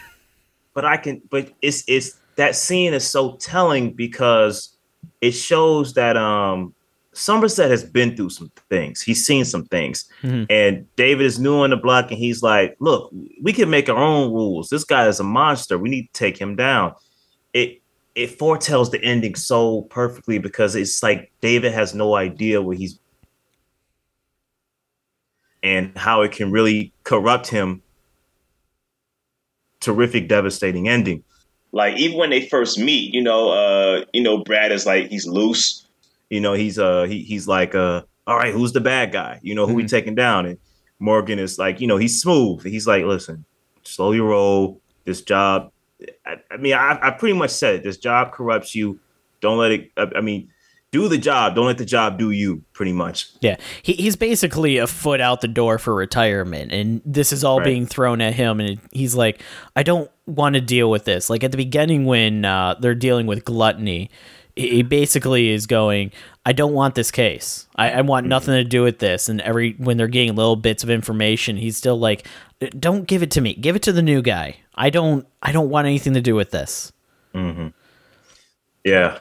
but 0.74 0.84
I 0.86 0.98
can. 0.98 1.22
But 1.30 1.54
it's 1.62 1.86
it's 1.88 2.20
that 2.36 2.56
scene 2.56 2.94
is 2.94 3.10
so 3.10 3.38
telling 3.38 3.94
because 3.94 4.76
it 5.22 5.32
shows 5.32 5.94
that 5.94 6.18
um 6.18 6.76
Somerset 7.18 7.72
has 7.72 7.84
been 7.84 8.16
through 8.16 8.30
some 8.30 8.52
things. 8.70 9.02
He's 9.02 9.26
seen 9.26 9.44
some 9.44 9.66
things. 9.66 10.08
Mm-hmm. 10.22 10.44
And 10.52 10.96
David 10.96 11.26
is 11.26 11.40
new 11.40 11.56
on 11.64 11.72
the 11.72 11.78
block 11.78 12.12
and 12.12 12.20
he's 12.20 12.44
like, 12.44 12.76
look, 12.80 13.12
we 13.42 13.54
can 13.54 13.72
make 13.72 13.90
our 13.90 13.98
own 13.98 14.32
rules. 14.32 14.70
This 14.70 14.84
guy 14.84 15.08
is 15.08 15.20
a 15.20 15.24
monster. 15.24 15.80
We 15.80 15.90
need 15.90 16.04
to 16.04 16.14
take 16.14 16.38
him 16.38 16.56
down. 16.56 16.94
It 17.54 17.82
it 18.14 18.38
foretells 18.38 18.92
the 18.92 19.04
ending 19.04 19.36
so 19.36 19.84
perfectly 19.84 20.38
because 20.38 20.76
it's 20.76 21.02
like 21.02 21.32
David 21.42 21.72
has 21.74 21.96
no 21.96 22.16
idea 22.16 22.62
where 22.62 22.78
he's 22.78 23.00
and 25.64 25.98
how 25.98 26.22
it 26.22 26.32
can 26.32 26.52
really 26.52 26.94
corrupt 27.04 27.48
him. 27.48 27.82
Terrific, 29.80 30.28
devastating 30.28 30.88
ending. 30.88 31.24
Like 31.72 31.98
even 31.98 32.18
when 32.18 32.30
they 32.30 32.48
first 32.48 32.78
meet, 32.78 33.14
you 33.14 33.22
know, 33.22 33.50
uh, 33.50 34.06
you 34.14 34.22
know, 34.22 34.44
Brad 34.44 34.72
is 34.72 34.86
like 34.86 35.08
he's 35.10 35.28
loose 35.28 35.87
you 36.30 36.40
know, 36.40 36.54
he's 36.54 36.78
uh 36.80 37.04
he, 37.04 37.24
he's 37.24 37.48
like 37.48 37.76
uh 37.76 38.04
all 38.26 38.38
right, 38.38 38.54
who's 38.54 38.74
the 38.74 38.82
bad 38.82 39.12
guy? 39.12 39.40
You 39.42 39.56
know, 39.56 39.66
who 39.66 39.72
mm-hmm. 39.72 39.78
we 39.78 39.88
taking 39.88 40.16
down? 40.16 40.46
And 40.46 40.58
Morgan 41.00 41.40
is 41.40 41.58
like, 41.58 41.80
you 41.80 41.88
know, 41.88 41.98
he's 41.98 42.22
smooth. 42.22 42.64
He's 42.64 42.86
like, 42.86 43.06
listen, 43.06 43.46
slow 43.84 44.12
your 44.12 44.28
roll. 44.28 44.82
This 45.06 45.22
job, 45.22 45.72
I, 46.26 46.36
I 46.52 46.58
mean, 46.58 46.74
I, 46.74 47.00
I 47.02 47.12
pretty 47.12 47.38
much 47.38 47.52
said 47.52 47.76
it. 47.76 47.84
This 47.84 47.98
job 47.98 48.34
corrupts 48.34 48.76
you. 48.76 49.00
Don't 49.40 49.58
let 49.58 49.72
it. 49.72 49.92
I, 49.96 50.08
I 50.18 50.22
mean, 50.22 50.50
do 50.92 51.08
the 51.08 51.18
job. 51.18 51.56
Don't 51.56 51.66
let 51.66 51.78
the 51.78 51.86
job 51.86 52.18
do 52.18 52.32
you. 52.32 52.64
Pretty 52.74 52.92
much. 52.92 53.30
Yeah, 53.40 53.56
he, 53.82 53.94
he's 53.94 54.16
basically 54.16 54.78
a 54.78 54.88
foot 54.88 55.22
out 55.22 55.42
the 55.42 55.48
door 55.48 55.78
for 55.78 55.96
retirement, 55.96 56.74
and 56.74 57.02
this 57.06 57.32
is 57.32 57.44
all 57.44 57.60
right. 57.60 57.66
being 57.66 57.86
thrown 57.86 58.20
at 58.20 58.34
him. 58.34 58.60
And 58.60 58.80
he's 58.92 59.16
like, 59.16 59.42
I 59.76 59.84
don't 59.84 60.12
want 60.26 60.56
to 60.56 60.62
deal 60.62 60.90
with 60.90 61.06
this. 61.06 61.30
Like 61.30 61.44
at 61.44 61.52
the 61.52 61.58
beginning 61.58 62.06
when 62.06 62.44
uh, 62.44 62.76
they're 62.80 62.96
dealing 62.96 63.28
with 63.28 63.46
gluttony, 63.46 64.10
he 64.58 64.82
basically 64.84 65.50
is 65.50 65.68
going 65.68 66.12
I 66.48 66.54
don't 66.54 66.72
want 66.72 66.96
this 66.96 67.12
case. 67.12 67.68
I, 67.76 67.92
I 67.92 68.02
want 68.02 68.26
nothing 68.26 68.54
to 68.54 68.64
do 68.64 68.82
with 68.82 69.00
this. 69.00 69.28
And 69.28 69.42
every 69.42 69.74
when 69.74 69.98
they're 69.98 70.08
getting 70.08 70.34
little 70.34 70.56
bits 70.56 70.82
of 70.82 70.90
information, 70.90 71.58
he's 71.58 71.76
still 71.76 72.00
like, 72.00 72.26
"Don't 72.80 73.06
give 73.06 73.22
it 73.22 73.32
to 73.32 73.42
me. 73.42 73.54
Give 73.54 73.76
it 73.76 73.82
to 73.82 73.92
the 73.92 74.02
new 74.02 74.22
guy. 74.22 74.56
I 74.74 74.90
don't. 74.90 75.28
I 75.44 75.52
don't 75.52 75.70
want 75.70 75.88
anything 75.88 76.14
to 76.14 76.22
do 76.22 76.36
with 76.36 76.52
this." 76.52 76.94
Mm-hmm. 77.36 77.68
Yeah, 78.86 79.20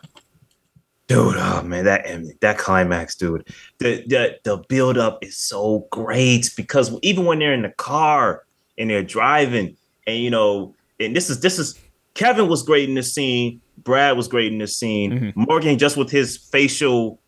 dude. 1.09 1.35
Oh 1.37 1.63
man, 1.63 1.85
that 1.87 2.07
that 2.43 2.59
climax, 2.59 3.17
dude. 3.17 3.49
The 3.79 4.05
the 4.07 4.39
the 4.45 4.59
build 4.69 4.97
up 4.97 5.19
is 5.25 5.37
so 5.37 5.89
great 5.91 6.53
because 6.57 6.97
even 7.03 7.25
when 7.25 7.41
they're 7.41 7.55
in 7.55 7.63
the 7.63 7.71
car 7.71 8.45
and 8.79 8.89
they're 8.89 9.03
driving, 9.03 9.77
and 10.07 10.19
you 10.19 10.31
know, 10.31 10.77
and 11.01 11.17
this 11.17 11.29
is 11.29 11.41
this 11.41 11.59
is 11.59 11.77
Kevin 12.15 12.47
was 12.47 12.63
great 12.63 12.89
in 12.89 12.95
this 12.95 13.13
scene. 13.13 13.61
Brad 13.79 14.17
was 14.17 14.29
great 14.29 14.53
in 14.53 14.59
this 14.59 14.77
scene. 14.77 15.13
Mm-hmm. 15.13 15.45
Morgan, 15.49 15.79
just 15.79 15.97
with 15.97 16.11
his 16.11 16.37
facial 16.37 17.21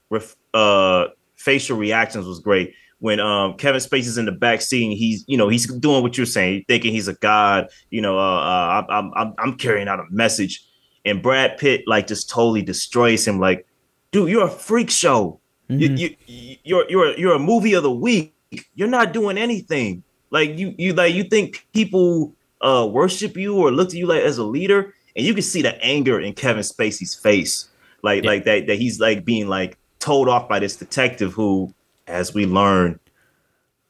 uh 0.55 1.07
facial 1.37 1.77
reactions, 1.77 2.27
was 2.27 2.41
great. 2.41 2.75
When 3.01 3.21
um 3.21 3.55
Kevin 3.55 3.81
Spacey's 3.81 4.19
in 4.19 4.25
the 4.25 4.33
back 4.33 4.61
scene, 4.61 4.91
he's 4.97 5.25
you 5.29 5.37
know 5.37 5.49
he's 5.49 5.67
doing 5.67 6.03
what 6.03 6.17
you're 6.17 6.27
saying, 6.27 6.65
thinking 6.69 6.93
he's 6.93 7.09
a 7.09 7.15
god. 7.15 7.69
You 7.91 8.01
know, 8.01 8.19
uh, 8.19 8.23
uh, 8.23 8.87
I'm 8.89 9.13
I'm 9.15 9.35
I'm 9.39 9.57
carrying 9.57 9.89
out 9.89 10.01
a 10.01 10.05
message, 10.11 10.65
and 11.05 11.23
Brad 11.23 11.59
Pitt 11.59 11.83
like 11.87 12.07
just 12.07 12.29
totally 12.29 12.63
destroys 12.63 13.27
him. 13.27 13.39
Like, 13.39 13.67
dude, 14.11 14.31
you're 14.31 14.47
a 14.47 14.51
freak 14.51 14.91
show. 14.91 15.41
Mm-hmm. 15.71 15.97
You, 15.97 16.17
you 16.27 16.57
you're 16.65 16.91
you're 16.91 17.19
you're 17.19 17.35
a 17.35 17.39
movie 17.39 17.75
of 17.75 17.83
the 17.83 17.93
week. 17.93 18.35
You're 18.75 18.89
not 18.89 19.13
doing 19.13 19.39
anything. 19.39 20.03
Like 20.31 20.59
you 20.59 20.75
you 20.79 20.93
like 20.95 21.15
you 21.15 21.25
think 21.25 21.67
people 21.73 22.35
uh 22.61 22.89
worship 22.91 23.37
you 23.37 23.57
or 23.57 23.71
look 23.71 23.91
to 23.91 23.97
you 23.97 24.07
like 24.07 24.23
as 24.23 24.39
a 24.39 24.45
leader 24.45 24.95
and 25.19 25.27
you 25.27 25.35
can 25.35 25.43
see 25.43 25.63
the 25.63 25.77
anger 25.85 26.21
in 26.21 26.33
Kevin 26.33 26.63
Spacey's 26.63 27.17
face, 27.17 27.69
like 28.03 28.23
yeah. 28.23 28.31
like 28.31 28.45
that 28.45 28.69
that 28.69 28.79
he's 28.79 29.01
like 29.01 29.25
being 29.25 29.49
like 29.49 29.77
told 29.99 30.29
off 30.29 30.49
by 30.49 30.61
this 30.61 30.77
detective 30.77 31.33
who, 31.33 31.75
as 32.07 32.33
we 32.33 32.47
learn, 32.47 33.01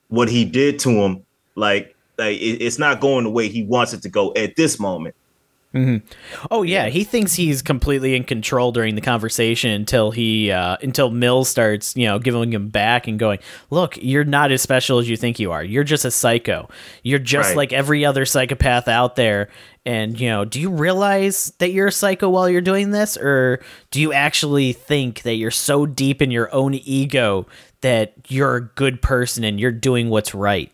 what 0.08 0.30
he 0.30 0.46
did 0.46 0.78
to 0.80 0.90
him, 0.90 1.26
like 1.54 1.94
like 2.16 2.40
it, 2.40 2.62
it's 2.62 2.78
not 2.78 3.00
going 3.00 3.24
the 3.24 3.30
way 3.30 3.48
he 3.48 3.62
wants 3.62 3.92
it 3.92 4.00
to 4.02 4.08
go 4.08 4.32
at 4.36 4.56
this 4.56 4.80
moment. 4.80 5.14
Mm-hmm. 5.74 6.06
Oh 6.50 6.62
yeah, 6.62 6.88
he 6.88 7.04
thinks 7.04 7.34
he's 7.34 7.60
completely 7.60 8.16
in 8.16 8.24
control 8.24 8.72
during 8.72 8.94
the 8.94 9.02
conversation 9.02 9.70
until 9.70 10.10
he 10.10 10.50
uh, 10.50 10.78
until 10.80 11.10
Mills 11.10 11.50
starts, 11.50 11.94
you 11.94 12.06
know, 12.06 12.18
giving 12.18 12.50
him 12.50 12.68
back 12.68 13.06
and 13.06 13.18
going, 13.18 13.38
"Look, 13.68 13.98
you're 14.00 14.24
not 14.24 14.50
as 14.50 14.62
special 14.62 14.98
as 14.98 15.10
you 15.10 15.16
think 15.18 15.38
you 15.38 15.52
are. 15.52 15.62
You're 15.62 15.84
just 15.84 16.06
a 16.06 16.10
psycho. 16.10 16.70
You're 17.02 17.18
just 17.18 17.50
right. 17.50 17.56
like 17.58 17.72
every 17.74 18.06
other 18.06 18.24
psychopath 18.24 18.88
out 18.88 19.16
there." 19.16 19.50
And 19.84 20.18
you 20.18 20.30
know, 20.30 20.46
do 20.46 20.58
you 20.58 20.70
realize 20.70 21.52
that 21.58 21.72
you're 21.72 21.88
a 21.88 21.92
psycho 21.92 22.30
while 22.30 22.48
you're 22.48 22.62
doing 22.62 22.90
this, 22.90 23.18
or 23.18 23.60
do 23.90 24.00
you 24.00 24.14
actually 24.14 24.72
think 24.72 25.20
that 25.22 25.34
you're 25.34 25.50
so 25.50 25.84
deep 25.84 26.22
in 26.22 26.30
your 26.30 26.52
own 26.54 26.74
ego 26.74 27.46
that 27.82 28.14
you're 28.28 28.56
a 28.56 28.64
good 28.64 29.02
person 29.02 29.44
and 29.44 29.60
you're 29.60 29.70
doing 29.70 30.08
what's 30.08 30.34
right? 30.34 30.72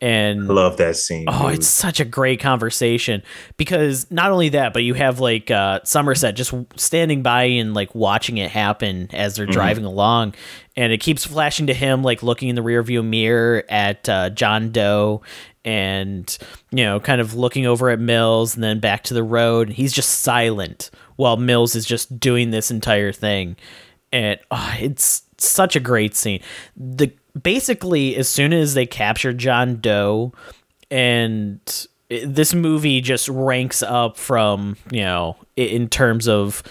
And 0.00 0.42
I 0.42 0.54
love 0.54 0.76
that 0.76 0.96
scene. 0.96 1.24
Oh, 1.26 1.48
dude. 1.48 1.58
it's 1.58 1.66
such 1.66 1.98
a 1.98 2.04
great 2.04 2.38
conversation 2.38 3.22
because 3.56 4.08
not 4.10 4.30
only 4.30 4.50
that, 4.50 4.72
but 4.72 4.84
you 4.84 4.94
have 4.94 5.18
like 5.18 5.50
uh, 5.50 5.80
Somerset 5.82 6.36
just 6.36 6.54
standing 6.76 7.22
by 7.22 7.44
and 7.44 7.74
like 7.74 7.94
watching 7.94 8.38
it 8.38 8.50
happen 8.50 9.08
as 9.12 9.34
they're 9.34 9.46
mm-hmm. 9.46 9.52
driving 9.52 9.84
along, 9.84 10.34
and 10.76 10.92
it 10.92 10.98
keeps 10.98 11.24
flashing 11.24 11.66
to 11.66 11.74
him 11.74 12.04
like 12.04 12.22
looking 12.22 12.48
in 12.48 12.54
the 12.54 12.62
rearview 12.62 13.04
mirror 13.04 13.64
at 13.68 14.08
uh, 14.08 14.30
John 14.30 14.70
Doe 14.70 15.22
and 15.64 16.38
you 16.70 16.84
know 16.84 17.00
kind 17.00 17.20
of 17.20 17.34
looking 17.34 17.66
over 17.66 17.90
at 17.90 17.98
Mills 17.98 18.54
and 18.54 18.62
then 18.62 18.78
back 18.78 19.02
to 19.04 19.14
the 19.14 19.24
road. 19.24 19.68
And 19.68 19.76
He's 19.76 19.92
just 19.92 20.20
silent 20.20 20.90
while 21.16 21.36
Mills 21.36 21.74
is 21.74 21.84
just 21.84 22.20
doing 22.20 22.52
this 22.52 22.70
entire 22.70 23.10
thing, 23.10 23.56
and 24.12 24.38
oh, 24.52 24.76
it's 24.78 25.22
such 25.38 25.74
a 25.74 25.80
great 25.80 26.14
scene. 26.14 26.40
The 26.76 27.12
basically 27.42 28.16
as 28.16 28.28
soon 28.28 28.52
as 28.52 28.74
they 28.74 28.86
capture 28.86 29.32
John 29.32 29.80
Doe 29.80 30.32
and 30.90 31.60
this 32.08 32.54
movie 32.54 33.00
just 33.00 33.28
ranks 33.28 33.82
up 33.82 34.16
from, 34.16 34.76
you 34.90 35.02
know, 35.02 35.36
in 35.56 35.88
terms 35.88 36.28
of 36.28 36.62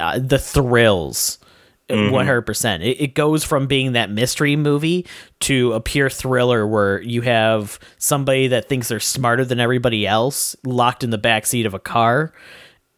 uh, 0.00 0.18
the 0.18 0.38
thrills. 0.38 1.38
Mm-hmm. 1.88 2.12
One 2.12 2.24
hundred 2.24 2.42
percent. 2.42 2.82
It 2.84 3.14
goes 3.14 3.44
from 3.44 3.66
being 3.66 3.92
that 3.92 4.08
mystery 4.08 4.56
movie 4.56 5.04
to 5.40 5.74
a 5.74 5.80
pure 5.80 6.08
thriller 6.08 6.66
where 6.66 7.02
you 7.02 7.20
have 7.22 7.78
somebody 7.98 8.48
that 8.48 8.66
thinks 8.68 8.88
they're 8.88 9.00
smarter 9.00 9.44
than 9.44 9.60
everybody 9.60 10.06
else 10.06 10.56
locked 10.64 11.04
in 11.04 11.10
the 11.10 11.18
back 11.18 11.44
seat 11.44 11.66
of 11.66 11.74
a 11.74 11.78
car, 11.78 12.32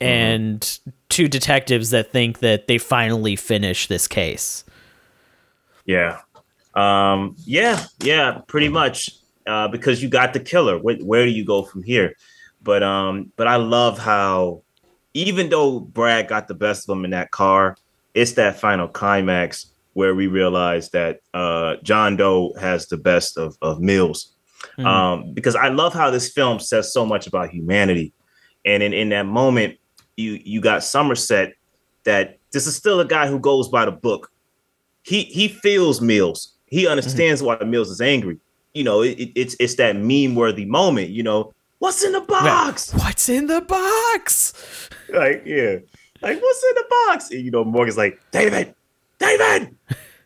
mm-hmm. 0.01 0.07
and 0.07 0.79
two 1.09 1.27
detectives 1.27 1.91
that 1.91 2.13
think 2.13 2.39
that 2.39 2.69
they 2.69 2.79
finally 2.79 3.35
finished 3.35 3.89
this 3.89 4.07
case. 4.07 4.65
Yeah, 5.87 6.21
um, 6.75 7.37
yeah, 7.45 7.85
yeah, 8.03 8.41
pretty 8.47 8.69
much. 8.69 9.11
Uh, 9.47 9.69
because 9.69 10.03
you 10.03 10.09
got 10.09 10.33
the 10.33 10.41
killer. 10.41 10.79
Where, 10.79 10.97
where 10.97 11.27
do 11.27 11.31
you 11.31 11.45
go 11.45 11.63
from 11.63 11.83
here? 11.83 12.15
But 12.63 12.83
um, 12.83 13.31
but 13.37 13.47
I 13.47 13.57
love 13.57 13.99
how 13.99 14.63
even 15.13 15.51
though 15.51 15.81
Brad 15.81 16.29
got 16.29 16.49
the 16.49 16.55
best 16.55 16.89
of 16.89 16.97
him 16.97 17.05
in 17.05 17.11
that 17.11 17.31
car, 17.31 17.77
it's 18.15 18.33
that 18.33 18.59
final 18.59 18.89
climax 18.89 19.67
where 19.93 20.15
we 20.15 20.27
realize 20.27 20.91
that 20.91 21.21
uh, 21.35 21.77
John 21.83 22.17
Doe 22.17 22.53
has 22.61 22.89
the 22.89 22.97
best 22.97 23.39
of, 23.39 23.57
of 23.63 23.81
Mills. 23.81 24.35
Mm-hmm. 24.79 24.87
Um, 24.87 25.35
because 25.35 25.55
I 25.55 25.69
love 25.69 25.95
how 25.95 26.11
this 26.11 26.33
film 26.33 26.59
says 26.59 26.93
so 26.93 27.07
much 27.07 27.27
about 27.27 27.51
humanity. 27.51 28.13
And 28.65 28.83
in, 28.83 28.93
in 28.93 29.11
that 29.11 29.27
moment, 29.27 29.79
you 30.17 30.41
you 30.43 30.61
got 30.61 30.83
Somerset 30.83 31.55
that 32.05 32.39
this 32.53 32.67
is 32.67 32.75
still 32.75 33.01
a 33.01 33.05
guy 33.05 33.27
who 33.27 33.39
goes 33.39 33.69
by 33.69 33.85
the 33.85 33.93
book. 33.93 34.33
He 35.03 35.25
he 35.25 35.49
feels 35.49 36.01
Mills. 36.01 36.54
He 36.67 36.83
mm-hmm. 36.83 36.91
understands 36.91 37.41
mm-hmm. 37.41 37.63
why 37.63 37.69
Mills 37.69 37.91
is 37.91 38.01
angry. 38.01 38.39
You 38.73 38.85
know, 38.85 39.03
it, 39.03 39.31
it's 39.35 39.57
it's 39.61 39.77
that 39.77 39.97
meme 39.97 40.35
worthy 40.35 40.65
moment. 40.65 41.11
You 41.11 41.23
know, 41.23 41.53
what's 41.79 42.03
in 42.03 42.13
the 42.13 42.21
box? 42.21 42.93
What's 42.95 43.29
in 43.29 43.47
the 43.47 43.61
box? 43.61 44.91
Like, 45.13 45.43
yeah, 45.45 45.77
like 46.23 46.41
what's 46.43 46.65
in 46.65 46.75
the 46.75 46.85
box? 46.89 47.31
And, 47.31 47.45
you 47.45 47.51
know, 47.51 47.63
Morgan's 47.63 47.99
like, 47.99 48.19
David, 48.33 48.75
David, 49.19 49.77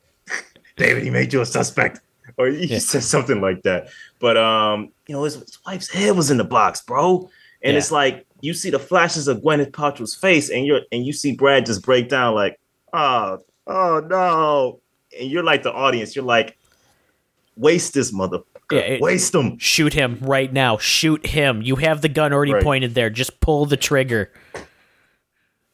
David, 0.76 1.02
he 1.02 1.10
made 1.10 1.32
you 1.32 1.42
a 1.42 1.46
suspect, 1.46 2.00
or 2.38 2.46
he 2.46 2.64
yeah. 2.66 2.78
said 2.78 3.02
something 3.02 3.40
like 3.40 3.62
that. 3.64 3.88
But 4.20 4.36
um, 4.38 4.92
you 5.08 5.14
know, 5.14 5.24
his, 5.24 5.34
his 5.34 5.58
wife's 5.66 5.90
head 5.90 6.16
was 6.16 6.30
in 6.30 6.38
the 6.38 6.44
box, 6.44 6.80
bro. 6.80 7.28
And 7.62 7.72
yeah. 7.72 7.78
it's 7.78 7.90
like 7.90 8.24
you 8.40 8.54
see 8.54 8.70
the 8.70 8.78
flashes 8.78 9.28
of 9.28 9.42
Gwyneth 9.42 9.72
Paltrow's 9.72 10.14
face, 10.14 10.48
and 10.48 10.64
you're 10.64 10.82
and 10.92 11.04
you 11.04 11.12
see 11.12 11.32
Brad 11.32 11.66
just 11.66 11.82
break 11.82 12.08
down 12.08 12.34
like, 12.34 12.58
oh, 12.94 13.40
oh 13.66 14.00
no 14.08 14.80
and 15.18 15.30
you're 15.30 15.42
like 15.42 15.62
the 15.62 15.72
audience. 15.72 16.14
You're 16.14 16.24
like, 16.24 16.56
waste 17.56 17.94
this 17.94 18.12
motherfucker. 18.12 18.44
Yeah, 18.70 18.98
waste 19.00 19.34
him. 19.34 19.58
Shoot 19.58 19.92
him 19.92 20.18
right 20.20 20.52
now. 20.52 20.78
Shoot 20.78 21.26
him. 21.26 21.62
You 21.62 21.76
have 21.76 22.02
the 22.02 22.08
gun 22.08 22.32
already 22.32 22.52
right. 22.54 22.62
pointed 22.62 22.94
there. 22.94 23.10
Just 23.10 23.40
pull 23.40 23.66
the 23.66 23.76
trigger. 23.76 24.32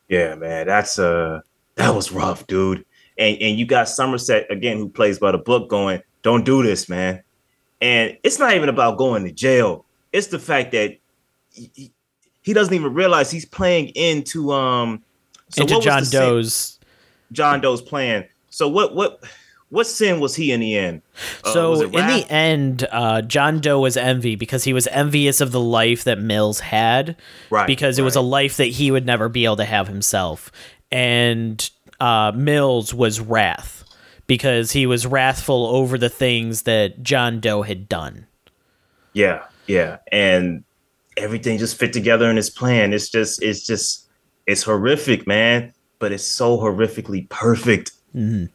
Yeah, 0.08 0.34
man, 0.34 0.66
that's 0.66 0.98
uh 0.98 1.40
that 1.76 1.94
was 1.94 2.12
rough, 2.12 2.46
dude. 2.46 2.84
And 3.18 3.36
and 3.40 3.58
you 3.58 3.66
got 3.66 3.88
Somerset 3.88 4.50
again, 4.50 4.78
who 4.78 4.88
plays 4.88 5.18
by 5.18 5.32
the 5.32 5.38
book, 5.38 5.68
going, 5.68 6.02
"Don't 6.22 6.44
do 6.44 6.62
this, 6.62 6.88
man." 6.88 7.22
And 7.80 8.16
it's 8.22 8.38
not 8.38 8.54
even 8.54 8.68
about 8.68 8.96
going 8.96 9.24
to 9.24 9.32
jail. 9.32 9.84
It's 10.12 10.28
the 10.28 10.38
fact 10.38 10.72
that 10.72 10.96
he, 11.50 11.92
he 12.42 12.52
doesn't 12.52 12.74
even 12.74 12.94
realize 12.94 13.30
he's 13.30 13.44
playing 13.44 13.88
into 13.88 14.52
um 14.52 15.02
so 15.48 15.62
into 15.62 15.80
John 15.80 16.04
Doe's 16.04 16.78
John 17.32 17.60
Doe's 17.60 17.82
plan. 17.82 18.26
So 18.54 18.68
what 18.68 18.94
what 18.94 19.20
what 19.70 19.88
sin 19.88 20.20
was 20.20 20.36
he 20.36 20.52
in 20.52 20.60
the 20.60 20.78
end? 20.78 21.02
Uh, 21.42 21.52
so 21.52 21.80
in 21.82 21.90
the 21.90 22.24
end, 22.30 22.86
uh, 22.92 23.22
John 23.22 23.58
Doe 23.58 23.80
was 23.80 23.96
envy 23.96 24.36
because 24.36 24.62
he 24.62 24.72
was 24.72 24.86
envious 24.86 25.40
of 25.40 25.50
the 25.50 25.60
life 25.60 26.04
that 26.04 26.20
Mills 26.20 26.60
had, 26.60 27.16
right? 27.50 27.66
Because 27.66 27.98
it 27.98 28.02
right. 28.02 28.04
was 28.04 28.14
a 28.14 28.20
life 28.20 28.56
that 28.58 28.66
he 28.66 28.92
would 28.92 29.04
never 29.04 29.28
be 29.28 29.44
able 29.44 29.56
to 29.56 29.64
have 29.64 29.88
himself, 29.88 30.52
and 30.92 31.68
uh, 31.98 32.30
Mills 32.32 32.94
was 32.94 33.18
wrath 33.18 33.82
because 34.28 34.70
he 34.70 34.86
was 34.86 35.04
wrathful 35.04 35.66
over 35.66 35.98
the 35.98 36.08
things 36.08 36.62
that 36.62 37.02
John 37.02 37.40
Doe 37.40 37.62
had 37.62 37.88
done. 37.88 38.28
Yeah, 39.14 39.42
yeah, 39.66 39.98
and 40.12 40.62
everything 41.16 41.58
just 41.58 41.76
fit 41.76 41.92
together 41.92 42.30
in 42.30 42.36
his 42.36 42.50
plan. 42.50 42.92
It's 42.92 43.08
just, 43.08 43.42
it's 43.42 43.66
just, 43.66 44.08
it's 44.46 44.62
horrific, 44.62 45.26
man. 45.26 45.72
But 46.00 46.12
it's 46.12 46.24
so 46.24 46.58
horrifically 46.58 47.28
perfect 47.30 47.92
Mm-hmm. 48.14 48.46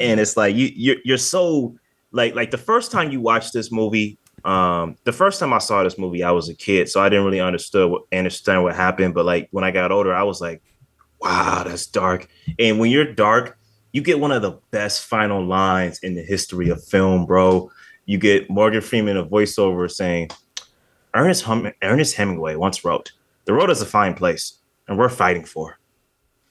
And 0.00 0.20
it's 0.20 0.36
like 0.36 0.54
you 0.54 0.70
you're, 0.74 0.96
you're 1.04 1.18
so 1.18 1.76
like 2.12 2.34
like 2.34 2.50
the 2.50 2.58
first 2.58 2.90
time 2.90 3.10
you 3.10 3.20
watch 3.20 3.52
this 3.52 3.70
movie, 3.70 4.18
um, 4.44 4.96
the 5.04 5.12
first 5.12 5.40
time 5.40 5.52
I 5.52 5.58
saw 5.58 5.84
this 5.84 5.98
movie, 5.98 6.22
I 6.22 6.30
was 6.30 6.48
a 6.48 6.54
kid, 6.54 6.88
so 6.88 7.00
I 7.00 7.08
didn't 7.08 7.24
really 7.24 7.40
understood 7.40 7.90
what 7.90 8.02
understand 8.12 8.62
what 8.62 8.74
happened. 8.74 9.14
But 9.14 9.24
like 9.24 9.48
when 9.50 9.64
I 9.64 9.70
got 9.70 9.92
older, 9.92 10.14
I 10.14 10.22
was 10.22 10.40
like, 10.40 10.62
wow, 11.20 11.62
that's 11.64 11.86
dark. 11.86 12.28
And 12.58 12.78
when 12.78 12.90
you're 12.90 13.12
dark, 13.12 13.58
you 13.92 14.02
get 14.02 14.20
one 14.20 14.32
of 14.32 14.42
the 14.42 14.58
best 14.70 15.04
final 15.04 15.44
lines 15.44 15.98
in 16.02 16.14
the 16.14 16.22
history 16.22 16.68
of 16.68 16.82
film, 16.84 17.26
bro. 17.26 17.70
You 18.06 18.18
get 18.18 18.50
Morgan 18.50 18.80
Freeman 18.80 19.16
a 19.16 19.24
voiceover 19.24 19.90
saying, 19.90 20.30
Ernest, 21.14 21.44
hum- 21.44 21.72
Ernest 21.82 22.16
Hemingway 22.16 22.56
once 22.56 22.84
wrote, 22.84 23.12
The 23.44 23.52
road 23.52 23.70
is 23.70 23.82
a 23.82 23.86
fine 23.86 24.14
place, 24.14 24.58
and 24.88 24.98
we're 24.98 25.08
fighting 25.08 25.44
for. 25.44 25.78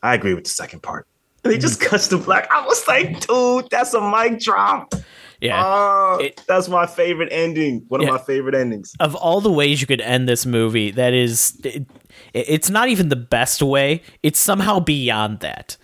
I 0.01 0.13
agree 0.13 0.34
with 0.34 0.46
the 0.46 0.50
second 0.50 0.82
part. 0.84 1.09
They 1.43 1.58
just 1.58 1.79
cuts 1.79 2.08
to 2.10 2.17
black. 2.17 2.48
I 2.51 2.65
was 2.65 2.88
like, 2.88 3.25
dude, 3.25 3.69
that's 3.69 3.93
a 3.93 4.01
mic 4.01 4.39
drop. 4.39 4.93
Yeah. 5.41 5.65
Uh, 5.65 6.17
it, 6.19 6.41
that's 6.48 6.67
my 6.67 6.86
favorite 6.86 7.29
ending. 7.31 7.86
One 7.88 8.01
yeah. 8.01 8.10
of 8.10 8.13
my 8.15 8.22
favorite 8.22 8.55
endings. 8.55 8.93
Of 9.00 9.15
all 9.15 9.39
the 9.39 9.51
ways 9.51 9.79
you 9.79 9.88
could 9.88 10.01
end 10.01 10.27
this 10.27 10.46
movie, 10.46 10.91
that 10.91 11.13
is, 11.13 11.60
it, 11.63 11.86
it's 12.34 12.69
not 12.69 12.89
even 12.89 13.08
the 13.08 13.15
best 13.15 13.62
way. 13.62 14.01
It's 14.22 14.38
somehow 14.38 14.81
beyond 14.81 15.39
that. 15.39 15.77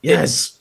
Yes. 0.00 0.58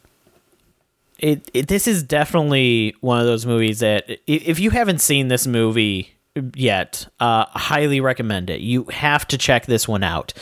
It, 1.20 1.50
it, 1.54 1.68
this 1.70 1.88
is 1.88 2.04
definitely 2.04 2.96
one 3.00 3.22
of 3.22 3.26
those 3.26 3.46
movies 3.46 3.80
that 3.80 4.10
if 4.28 4.60
you 4.60 4.72
haven't 4.72 5.00
seen 5.00 5.30
this 5.30 5.48
movie 5.48 6.14
yet, 6.54 7.08
uh, 7.22 7.46
highly 7.46 8.02
recommend 8.02 8.50
it. 8.50 8.60
You 8.60 8.84
have 8.86 9.26
to 9.30 9.38
check 9.38 9.68
this 9.68 9.88
one 9.88 10.04
out. 10.04 10.34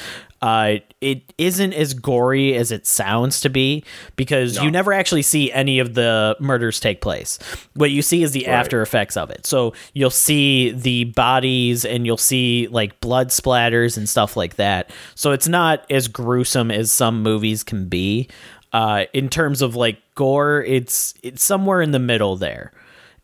Uh, 0.42 0.78
it 1.02 1.34
isn't 1.38 1.74
as 1.74 1.94
gory 1.94 2.56
as 2.56 2.72
it 2.72 2.88
sounds 2.88 3.42
to 3.42 3.50
be 3.50 3.84
because 4.16 4.56
no. 4.56 4.64
you 4.64 4.72
never 4.72 4.92
actually 4.92 5.22
see 5.22 5.52
any 5.52 5.78
of 5.78 5.94
the 5.94 6.36
murders 6.40 6.80
take 6.80 7.00
place. 7.00 7.38
What 7.76 7.92
you 7.92 8.02
see 8.02 8.24
is 8.24 8.32
the 8.32 8.46
right. 8.48 8.54
after 8.54 8.82
effects 8.82 9.16
of 9.16 9.30
it. 9.30 9.46
So 9.46 9.74
you'll 9.94 10.10
see 10.10 10.72
the 10.72 11.04
bodies 11.06 11.86
and 11.86 12.08
you'll 12.08 12.18
see 12.18 12.68
like 12.72 13.00
blood 13.02 13.30
splatters 13.30 13.98
and 13.98 14.10
stuff 14.10 14.36
like 14.36 14.56
that. 14.56 14.90
So 15.14 15.32
it's 15.32 15.48
not 15.48 15.86
as 15.92 16.08
gruesome 16.08 16.72
as 16.72 16.92
some 16.92 17.22
movies 17.22 17.64
can 17.64 17.88
be. 17.88 18.28
Uh, 18.74 19.06
in 19.14 19.30
terms 19.30 19.62
of 19.62 19.76
like 19.76 20.00
gore, 20.16 20.64
it's 20.64 21.14
it's 21.22 21.44
somewhere 21.44 21.82
in 21.82 21.92
the 21.92 22.00
middle 22.00 22.36
there. 22.36 22.72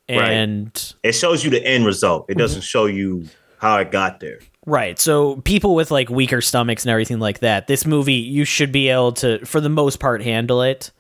And 0.09 0.65
right. 0.65 0.93
it 1.03 1.11
shows 1.13 1.43
you 1.43 1.49
the 1.49 1.65
end 1.65 1.85
result. 1.85 2.27
It 2.29 2.37
doesn't 2.37 2.61
show 2.61 2.85
you 2.85 3.25
how 3.59 3.77
it 3.79 3.91
got 3.91 4.19
there. 4.19 4.39
Right. 4.67 4.99
So 4.99 5.37
people 5.37 5.75
with 5.75 5.91
like 5.91 6.09
weaker 6.09 6.41
stomachs 6.41 6.83
and 6.83 6.91
everything 6.91 7.19
like 7.19 7.39
that, 7.39 7.67
this 7.67 7.85
movie 7.85 8.15
you 8.15 8.43
should 8.43 8.73
be 8.73 8.89
able 8.89 9.13
to 9.13 9.43
for 9.45 9.61
the 9.61 9.69
most 9.69 10.01
part 10.01 10.21
handle 10.21 10.61
it 10.61 10.91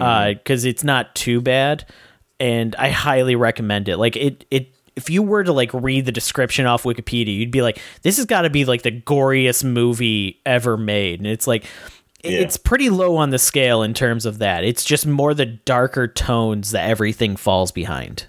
uh, 0.00 0.04
mm-hmm. 0.04 0.38
uh 0.38 0.42
cuz 0.42 0.64
it's 0.64 0.82
not 0.82 1.14
too 1.14 1.42
bad 1.42 1.84
and 2.40 2.74
I 2.76 2.88
highly 2.88 3.36
recommend 3.36 3.90
it. 3.90 3.98
Like 3.98 4.16
it 4.16 4.46
it 4.50 4.74
if 4.96 5.10
you 5.10 5.22
were 5.22 5.44
to 5.44 5.52
like 5.52 5.70
read 5.74 6.06
the 6.06 6.12
description 6.12 6.64
off 6.64 6.84
Wikipedia, 6.84 7.36
you'd 7.36 7.50
be 7.50 7.60
like 7.60 7.78
this 8.00 8.16
has 8.16 8.24
got 8.24 8.42
to 8.42 8.50
be 8.50 8.64
like 8.64 8.82
the 8.82 8.90
goriest 9.02 9.64
movie 9.64 10.40
ever 10.46 10.78
made. 10.78 11.20
And 11.20 11.26
it's 11.26 11.46
like 11.46 11.66
yeah. 12.24 12.38
it's 12.38 12.56
pretty 12.56 12.88
low 12.88 13.16
on 13.16 13.28
the 13.28 13.38
scale 13.38 13.82
in 13.82 13.92
terms 13.92 14.24
of 14.24 14.38
that. 14.38 14.64
It's 14.64 14.82
just 14.82 15.06
more 15.06 15.34
the 15.34 15.44
darker 15.44 16.08
tones 16.08 16.70
that 16.70 16.88
everything 16.88 17.36
falls 17.36 17.70
behind. 17.70 18.24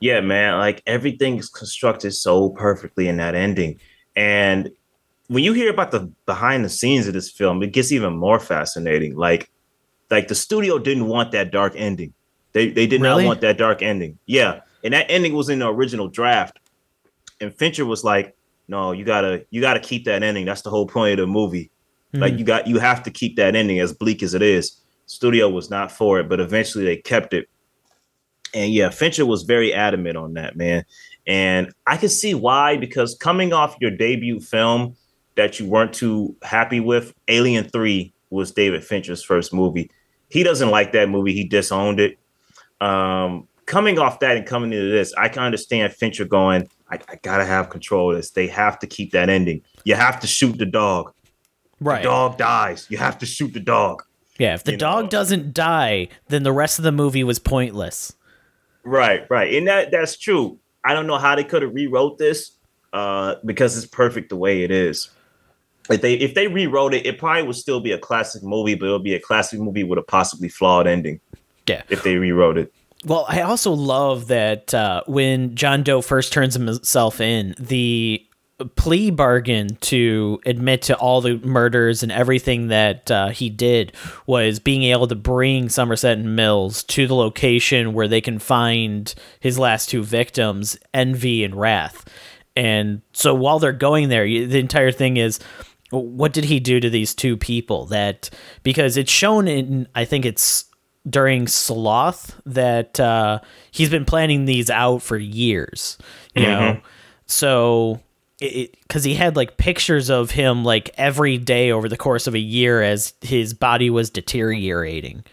Yeah, 0.00 0.20
man, 0.20 0.58
like 0.58 0.82
everything 0.86 1.38
is 1.38 1.48
constructed 1.48 2.12
so 2.12 2.50
perfectly 2.50 3.08
in 3.08 3.16
that 3.16 3.34
ending 3.34 3.80
and 4.16 4.70
when 5.28 5.42
you 5.42 5.52
hear 5.52 5.70
about 5.70 5.90
the 5.90 6.10
behind 6.26 6.64
the 6.64 6.68
scenes 6.68 7.06
of 7.06 7.14
this 7.14 7.30
film, 7.30 7.62
it 7.62 7.72
gets 7.72 7.92
even 7.92 8.14
more 8.14 8.38
fascinating. 8.38 9.16
Like, 9.16 9.50
like 10.10 10.28
the 10.28 10.34
studio 10.34 10.78
didn't 10.78 11.06
want 11.06 11.32
that 11.32 11.50
dark 11.50 11.72
ending. 11.76 12.12
They 12.52 12.70
they 12.70 12.86
did 12.86 13.00
really? 13.00 13.24
not 13.24 13.28
want 13.28 13.40
that 13.40 13.58
dark 13.58 13.82
ending. 13.82 14.18
Yeah, 14.26 14.60
and 14.82 14.94
that 14.94 15.06
ending 15.08 15.34
was 15.34 15.48
in 15.48 15.60
the 15.60 15.68
original 15.68 16.08
draft. 16.08 16.58
And 17.40 17.54
Fincher 17.54 17.84
was 17.84 18.04
like, 18.04 18.36
"No, 18.68 18.92
you 18.92 19.04
gotta 19.04 19.44
you 19.50 19.60
gotta 19.60 19.80
keep 19.80 20.04
that 20.04 20.22
ending. 20.22 20.44
That's 20.44 20.62
the 20.62 20.70
whole 20.70 20.86
point 20.86 21.18
of 21.18 21.26
the 21.26 21.32
movie. 21.32 21.70
Mm-hmm. 22.12 22.22
Like 22.22 22.38
you 22.38 22.44
got 22.44 22.66
you 22.66 22.78
have 22.78 23.02
to 23.04 23.10
keep 23.10 23.36
that 23.36 23.56
ending 23.56 23.80
as 23.80 23.92
bleak 23.92 24.22
as 24.22 24.34
it 24.34 24.42
is." 24.42 24.80
Studio 25.06 25.50
was 25.50 25.68
not 25.68 25.92
for 25.92 26.20
it, 26.20 26.28
but 26.28 26.40
eventually 26.40 26.84
they 26.84 26.96
kept 26.96 27.34
it. 27.34 27.48
And 28.54 28.72
yeah, 28.72 28.88
Fincher 28.90 29.26
was 29.26 29.42
very 29.42 29.74
adamant 29.74 30.16
on 30.16 30.34
that, 30.34 30.56
man. 30.56 30.84
And 31.26 31.72
I 31.86 31.96
can 31.96 32.08
see 32.08 32.34
why, 32.34 32.76
because 32.76 33.14
coming 33.14 33.52
off 33.52 33.76
your 33.80 33.90
debut 33.90 34.40
film 34.40 34.96
that 35.36 35.58
you 35.58 35.66
weren't 35.66 35.92
too 35.92 36.36
happy 36.42 36.80
with, 36.80 37.14
Alien 37.28 37.68
3 37.68 38.12
was 38.30 38.52
David 38.52 38.84
Fincher's 38.84 39.22
first 39.22 39.52
movie. 39.52 39.90
He 40.28 40.42
doesn't 40.42 40.70
like 40.70 40.92
that 40.92 41.08
movie, 41.08 41.32
he 41.32 41.44
disowned 41.44 42.00
it. 42.00 42.18
Um, 42.80 43.48
coming 43.66 43.98
off 43.98 44.20
that 44.20 44.36
and 44.36 44.46
coming 44.46 44.72
into 44.72 44.90
this, 44.90 45.14
I 45.14 45.28
can 45.28 45.42
understand 45.42 45.92
Fincher 45.92 46.24
going, 46.24 46.68
I, 46.90 46.98
I, 47.08 47.16
gotta 47.22 47.44
have 47.44 47.70
control 47.70 48.10
of 48.10 48.16
this. 48.16 48.30
They 48.30 48.46
have 48.48 48.78
to 48.80 48.86
keep 48.86 49.12
that 49.12 49.28
ending. 49.28 49.62
You 49.84 49.94
have 49.94 50.20
to 50.20 50.26
shoot 50.26 50.58
the 50.58 50.66
dog. 50.66 51.12
Right. 51.80 52.02
The 52.02 52.08
dog 52.08 52.36
dies. 52.36 52.86
You 52.90 52.98
have 52.98 53.18
to 53.18 53.26
shoot 53.26 53.54
the 53.54 53.60
dog. 53.60 54.02
Yeah, 54.38 54.54
if 54.54 54.64
the 54.64 54.72
you 54.72 54.78
dog 54.78 55.04
know? 55.04 55.10
doesn't 55.10 55.54
die, 55.54 56.08
then 56.28 56.42
the 56.42 56.52
rest 56.52 56.78
of 56.78 56.82
the 56.82 56.92
movie 56.92 57.24
was 57.24 57.38
pointless. 57.38 58.12
Right, 58.82 59.24
right. 59.30 59.54
And 59.54 59.66
that 59.68 59.90
that's 59.90 60.16
true. 60.16 60.58
I 60.84 60.94
don't 60.94 61.06
know 61.06 61.18
how 61.18 61.34
they 61.34 61.44
could 61.44 61.62
have 61.62 61.74
rewrote 61.74 62.18
this 62.18 62.52
uh, 62.92 63.36
because 63.44 63.76
it's 63.76 63.86
perfect 63.86 64.28
the 64.28 64.36
way 64.36 64.62
it 64.62 64.70
is. 64.70 65.10
If 65.90 66.00
they 66.00 66.14
if 66.14 66.34
they 66.34 66.48
rewrote 66.48 66.94
it, 66.94 67.04
it 67.04 67.18
probably 67.18 67.42
would 67.42 67.56
still 67.56 67.80
be 67.80 67.92
a 67.92 67.98
classic 67.98 68.42
movie, 68.42 68.74
but 68.74 68.86
it'll 68.86 68.98
be 68.98 69.14
a 69.14 69.20
classic 69.20 69.60
movie 69.60 69.84
with 69.84 69.98
a 69.98 70.02
possibly 70.02 70.48
flawed 70.48 70.86
ending. 70.86 71.20
Yeah, 71.66 71.82
if 71.90 72.02
they 72.02 72.16
rewrote 72.16 72.56
it. 72.58 72.72
Well, 73.04 73.26
I 73.28 73.42
also 73.42 73.72
love 73.72 74.28
that 74.28 74.72
uh, 74.72 75.02
when 75.06 75.54
John 75.54 75.82
Doe 75.82 76.00
first 76.00 76.32
turns 76.32 76.54
himself 76.54 77.20
in, 77.20 77.54
the 77.58 78.24
plea 78.76 79.10
bargain 79.10 79.76
to 79.80 80.40
admit 80.46 80.82
to 80.82 80.96
all 80.96 81.20
the 81.20 81.38
murders 81.38 82.02
and 82.02 82.12
everything 82.12 82.68
that 82.68 83.10
uh, 83.10 83.28
he 83.30 83.50
did 83.50 83.92
was 84.26 84.60
being 84.60 84.84
able 84.84 85.08
to 85.08 85.16
bring 85.16 85.68
Somerset 85.68 86.18
and 86.18 86.36
Mills 86.36 86.84
to 86.84 87.06
the 87.06 87.16
location 87.16 87.92
where 87.92 88.06
they 88.06 88.20
can 88.20 88.38
find 88.38 89.12
his 89.40 89.58
last 89.58 89.88
two 89.88 90.04
victims, 90.04 90.78
Envy 90.92 91.42
and 91.42 91.56
Wrath. 91.56 92.04
And 92.54 93.02
so 93.12 93.34
while 93.34 93.58
they're 93.58 93.72
going 93.72 94.08
there, 94.08 94.24
the 94.24 94.60
entire 94.60 94.92
thing 94.92 95.16
is 95.16 95.40
what 95.90 96.32
did 96.32 96.44
he 96.44 96.60
do 96.60 96.80
to 96.80 96.90
these 96.90 97.14
two 97.14 97.36
people 97.36 97.86
that 97.86 98.30
because 98.62 98.96
it's 98.96 99.12
shown 99.12 99.46
in 99.46 99.86
I 99.94 100.04
think 100.04 100.24
it's 100.24 100.64
during 101.08 101.46
Sloth 101.46 102.40
that 102.46 102.98
uh, 102.98 103.40
he's 103.70 103.90
been 103.90 104.04
planning 104.04 104.44
these 104.44 104.70
out 104.70 105.02
for 105.02 105.16
years, 105.16 105.98
you 106.34 106.42
mm-hmm. 106.42 106.50
know. 106.50 106.80
So 107.26 108.00
because 108.82 109.04
he 109.04 109.14
had 109.14 109.36
like 109.36 109.56
pictures 109.56 110.10
of 110.10 110.30
him 110.30 110.64
like 110.64 110.90
every 110.96 111.38
day 111.38 111.70
over 111.70 111.88
the 111.88 111.96
course 111.96 112.26
of 112.26 112.34
a 112.34 112.38
year 112.38 112.82
as 112.82 113.14
his 113.20 113.54
body 113.54 113.90
was 113.90 114.10
deteriorating 114.10 115.24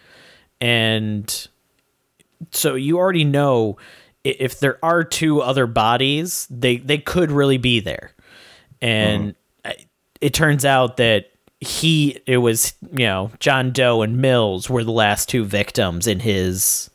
and 0.60 1.47
so 2.52 2.76
you 2.76 2.97
already 2.97 3.24
know 3.24 3.78
if 4.24 4.60
there 4.60 4.84
are 4.84 5.04
two 5.04 5.41
other 5.41 5.67
bodies 5.67 6.47
they 6.50 6.78
they 6.78 6.97
could 6.97 7.32
really 7.32 7.58
be 7.58 7.80
there 7.80 8.12
and 8.82 9.36
mm-hmm. 9.65 9.82
it 10.21 10.34
turns 10.34 10.63
out 10.63 10.97
that 10.97 11.32
he 11.60 12.19
it 12.26 12.38
was 12.38 12.74
you 12.91 13.06
know 13.06 13.32
john 13.39 13.71
doe 13.71 14.02
and 14.02 14.17
mills 14.17 14.69
were 14.69 14.84
the 14.84 14.91
last 14.91 15.28
two 15.28 15.43
victims 15.43 16.08
in 16.08 16.19
his 16.19 16.89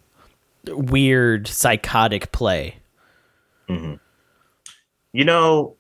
weird 0.68 1.46
psychotic 1.46 2.33
play 2.33 2.76
mm-hmm. 3.68 3.94
you 5.12 5.24
know 5.24 5.76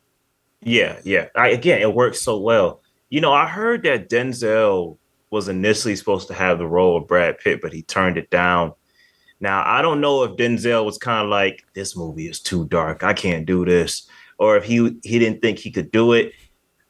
yeah, 0.66 0.98
yeah. 1.04 1.28
I, 1.36 1.50
again, 1.50 1.80
it 1.80 1.94
works 1.94 2.20
so 2.20 2.38
well. 2.38 2.82
You 3.08 3.20
know, 3.20 3.32
I 3.32 3.46
heard 3.46 3.84
that 3.84 4.10
Denzel 4.10 4.98
was 5.30 5.48
initially 5.48 5.94
supposed 5.94 6.26
to 6.26 6.34
have 6.34 6.58
the 6.58 6.66
role 6.66 6.96
of 6.96 7.06
Brad 7.06 7.38
Pitt, 7.38 7.60
but 7.62 7.72
he 7.72 7.82
turned 7.82 8.18
it 8.18 8.30
down. 8.30 8.72
Now, 9.38 9.62
I 9.64 9.80
don't 9.80 10.00
know 10.00 10.24
if 10.24 10.32
Denzel 10.32 10.84
was 10.84 10.98
kind 10.98 11.22
of 11.22 11.30
like, 11.30 11.64
this 11.74 11.96
movie 11.96 12.26
is 12.26 12.40
too 12.40 12.66
dark. 12.66 13.04
I 13.04 13.12
can't 13.12 13.46
do 13.46 13.64
this. 13.64 14.08
Or 14.38 14.56
if 14.56 14.64
he 14.64 14.98
he 15.04 15.20
didn't 15.20 15.40
think 15.40 15.60
he 15.60 15.70
could 15.70 15.92
do 15.92 16.12
it. 16.12 16.32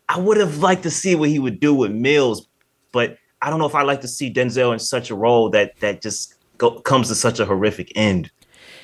I 0.08 0.18
would 0.18 0.38
have 0.38 0.58
liked 0.58 0.84
to 0.84 0.90
see 0.90 1.14
what 1.14 1.28
he 1.28 1.38
would 1.38 1.60
do 1.60 1.74
with 1.74 1.90
Mills, 1.90 2.48
but 2.92 3.18
I 3.42 3.50
don't 3.50 3.58
know 3.58 3.66
if 3.66 3.74
I 3.74 3.82
like 3.82 4.00
to 4.00 4.08
see 4.08 4.32
Denzel 4.32 4.72
in 4.72 4.78
such 4.78 5.10
a 5.10 5.14
role 5.14 5.50
that 5.50 5.78
that 5.80 6.00
just 6.00 6.34
go, 6.56 6.80
comes 6.80 7.08
to 7.08 7.14
such 7.14 7.40
a 7.40 7.44
horrific 7.44 7.92
end. 7.94 8.30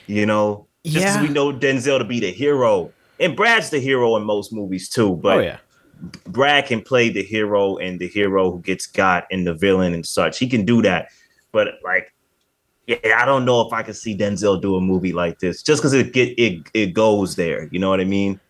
You 0.07 0.27
know, 0.27 0.67
just 0.85 1.17
yeah. 1.17 1.23
we 1.23 1.29
know 1.29 1.51
Denzel 1.51 1.99
to 1.99 2.05
be 2.05 2.21
the 2.21 2.31
hero 2.31 2.93
and 3.23 3.37
Brad's 3.37 3.71
the 3.71 3.79
hero 3.79 4.17
in 4.17 4.25
most 4.25 4.53
movies 4.53 4.89
too. 4.89 5.17
But 5.17 5.39
oh, 5.39 5.41
yeah. 5.41 5.59
Brad 6.27 6.67
can 6.67 6.83
play 6.83 7.09
the 7.09 7.23
hero 7.23 7.77
and 7.77 8.01
the 8.01 8.09
hero 8.09 8.51
who 8.51 8.61
gets 8.61 8.87
got 8.87 9.27
and 9.31 9.47
the 9.47 9.55
villain 9.55 9.95
and 9.95 10.05
such. 10.05 10.39
He 10.39 10.49
can 10.49 10.65
do 10.65 10.83
that. 10.83 11.09
But 11.53 11.75
like, 11.85 12.13
yeah, 12.87 13.17
I 13.17 13.25
don't 13.25 13.45
know 13.45 13.61
if 13.61 13.73
I 13.73 13.83
can 13.83 13.95
see 13.95 14.17
Denzel 14.17 14.61
do 14.61 14.77
a 14.77 14.81
movie 14.81 15.13
like 15.13 15.39
this 15.39 15.63
just 15.63 15.81
because 15.81 15.93
it 15.93 16.13
get 16.13 16.39
it 16.39 16.69
it 16.75 16.95
goes 16.95 17.37
there. 17.37 17.69
You 17.71 17.79
know 17.79 17.91
what 17.91 18.01
I 18.01 18.05
mean? 18.05 18.41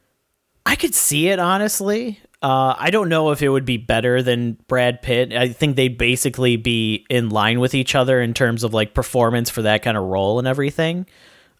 I 0.64 0.76
could 0.76 0.94
see 0.94 1.28
it 1.28 1.38
honestly. 1.38 2.18
Uh, 2.40 2.74
I 2.76 2.90
don't 2.90 3.08
know 3.08 3.30
if 3.30 3.40
it 3.40 3.50
would 3.50 3.64
be 3.64 3.76
better 3.76 4.20
than 4.20 4.54
Brad 4.66 5.00
Pitt. 5.00 5.32
I 5.32 5.48
think 5.50 5.76
they'd 5.76 5.96
basically 5.96 6.56
be 6.56 7.06
in 7.08 7.28
line 7.28 7.60
with 7.60 7.72
each 7.72 7.94
other 7.94 8.20
in 8.20 8.34
terms 8.34 8.64
of 8.64 8.74
like 8.74 8.94
performance 8.94 9.48
for 9.48 9.62
that 9.62 9.82
kind 9.82 9.96
of 9.96 10.02
role 10.04 10.40
and 10.40 10.48
everything. 10.48 11.06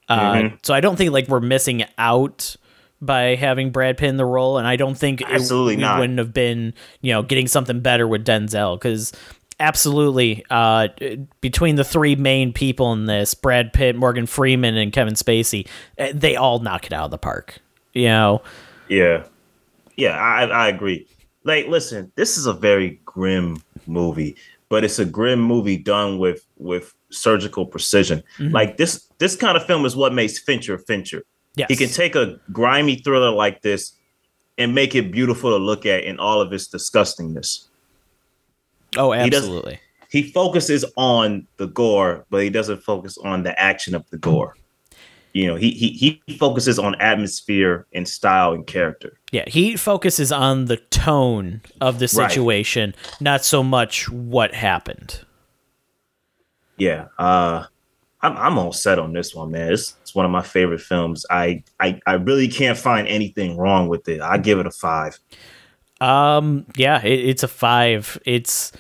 Uh, 0.09 0.33
mm-hmm. 0.35 0.57
So 0.64 0.75
I 0.75 0.81
don't 0.81 0.96
think 0.96 1.12
like 1.12 1.29
we're 1.29 1.40
missing 1.40 1.85
out 1.98 2.57
by 3.02 3.34
having 3.34 3.70
Brad 3.70 3.98
Pitt 3.98 4.08
in 4.08 4.16
the 4.16 4.24
role, 4.24 4.56
and 4.56 4.66
I 4.66 4.76
don't 4.76 4.96
think 4.96 5.22
absolutely 5.22 5.74
it, 5.74 5.80
not. 5.80 5.98
wouldn't 5.98 6.18
have 6.18 6.32
been 6.32 6.72
you 7.02 7.12
know 7.12 7.22
getting 7.22 7.48
something 7.48 7.80
better 7.80 8.08
with 8.08 8.24
Denzel 8.24 8.76
because 8.76 9.12
absolutely 9.60 10.44
uh, 10.48 10.88
between 11.40 11.76
the 11.76 11.84
three 11.84 12.16
main 12.16 12.52
people 12.52 12.92
in 12.92 13.06
this 13.06 13.34
Brad 13.34 13.72
Pitt, 13.72 13.96
Morgan 13.96 14.26
Freeman, 14.26 14.76
and 14.76 14.92
Kevin 14.92 15.14
Spacey, 15.14 15.66
eh, 15.98 16.12
they 16.14 16.36
all 16.36 16.60
knock 16.60 16.86
it 16.86 16.92
out 16.92 17.06
of 17.06 17.10
the 17.10 17.18
park. 17.18 17.58
You 17.92 18.06
know. 18.06 18.42
Yeah, 18.88 19.24
yeah, 19.96 20.16
I 20.16 20.44
I 20.44 20.68
agree. 20.68 21.06
Like, 21.44 21.66
listen, 21.66 22.12
this 22.14 22.38
is 22.38 22.46
a 22.46 22.52
very 22.52 23.00
grim 23.04 23.62
movie, 23.86 24.36
but 24.68 24.84
it's 24.84 25.00
a 25.00 25.04
grim 25.04 25.40
movie 25.40 25.76
done 25.76 26.18
with 26.18 26.46
with 26.56 26.94
surgical 27.10 27.66
precision. 27.66 28.22
Mm-hmm. 28.38 28.54
Like 28.54 28.76
this 28.76 29.08
this 29.18 29.36
kind 29.36 29.56
of 29.56 29.66
film 29.66 29.84
is 29.84 29.96
what 29.96 30.14
makes 30.14 30.38
Fincher 30.38 30.78
Fincher. 30.78 31.24
Yes. 31.56 31.68
He 31.68 31.76
can 31.76 31.88
take 31.88 32.14
a 32.14 32.40
grimy 32.50 32.96
thriller 32.96 33.30
like 33.30 33.62
this 33.62 33.92
and 34.58 34.74
make 34.74 34.94
it 34.94 35.12
beautiful 35.12 35.50
to 35.50 35.56
look 35.56 35.86
at 35.86 36.04
in 36.04 36.18
all 36.18 36.40
of 36.40 36.52
its 36.52 36.68
disgustingness. 36.68 37.66
Oh, 38.96 39.12
absolutely. 39.12 39.80
He, 40.10 40.22
he 40.22 40.30
focuses 40.30 40.84
on 40.96 41.46
the 41.56 41.66
gore, 41.66 42.26
but 42.30 42.42
he 42.42 42.50
doesn't 42.50 42.82
focus 42.82 43.16
on 43.18 43.42
the 43.42 43.58
action 43.58 43.94
of 43.94 44.08
the 44.10 44.18
gore. 44.18 44.54
You 45.32 45.46
know, 45.46 45.56
he 45.56 45.70
he 45.70 46.20
he 46.26 46.36
focuses 46.36 46.78
on 46.78 46.94
atmosphere 47.00 47.86
and 47.94 48.06
style 48.06 48.52
and 48.52 48.66
character. 48.66 49.18
Yeah, 49.30 49.44
he 49.46 49.76
focuses 49.76 50.30
on 50.30 50.66
the 50.66 50.76
tone 50.76 51.62
of 51.80 52.00
the 52.00 52.08
situation, 52.08 52.94
right. 52.94 53.20
not 53.20 53.42
so 53.42 53.62
much 53.62 54.10
what 54.10 54.54
happened. 54.54 55.20
Yeah, 56.76 57.06
uh 57.18 57.64
I'm 58.22 58.37
I'm 58.37 58.58
all 58.58 58.72
set 58.72 58.98
on 58.98 59.12
this 59.12 59.35
one, 59.35 59.50
man. 59.50 59.72
It's, 59.72 59.96
it's 60.02 60.14
one 60.14 60.24
of 60.24 60.30
my 60.30 60.42
favorite 60.42 60.80
films. 60.80 61.26
I, 61.30 61.64
I 61.80 62.00
I 62.06 62.14
really 62.14 62.48
can't 62.48 62.78
find 62.78 63.08
anything 63.08 63.56
wrong 63.56 63.88
with 63.88 64.08
it. 64.08 64.20
I 64.20 64.38
give 64.38 64.58
it 64.58 64.66
a 64.66 64.70
five. 64.70 65.18
Um, 66.00 66.66
yeah, 66.76 67.02
it, 67.02 67.20
it's 67.20 67.42
a 67.42 67.48
five. 67.48 68.18
It's 68.24 68.72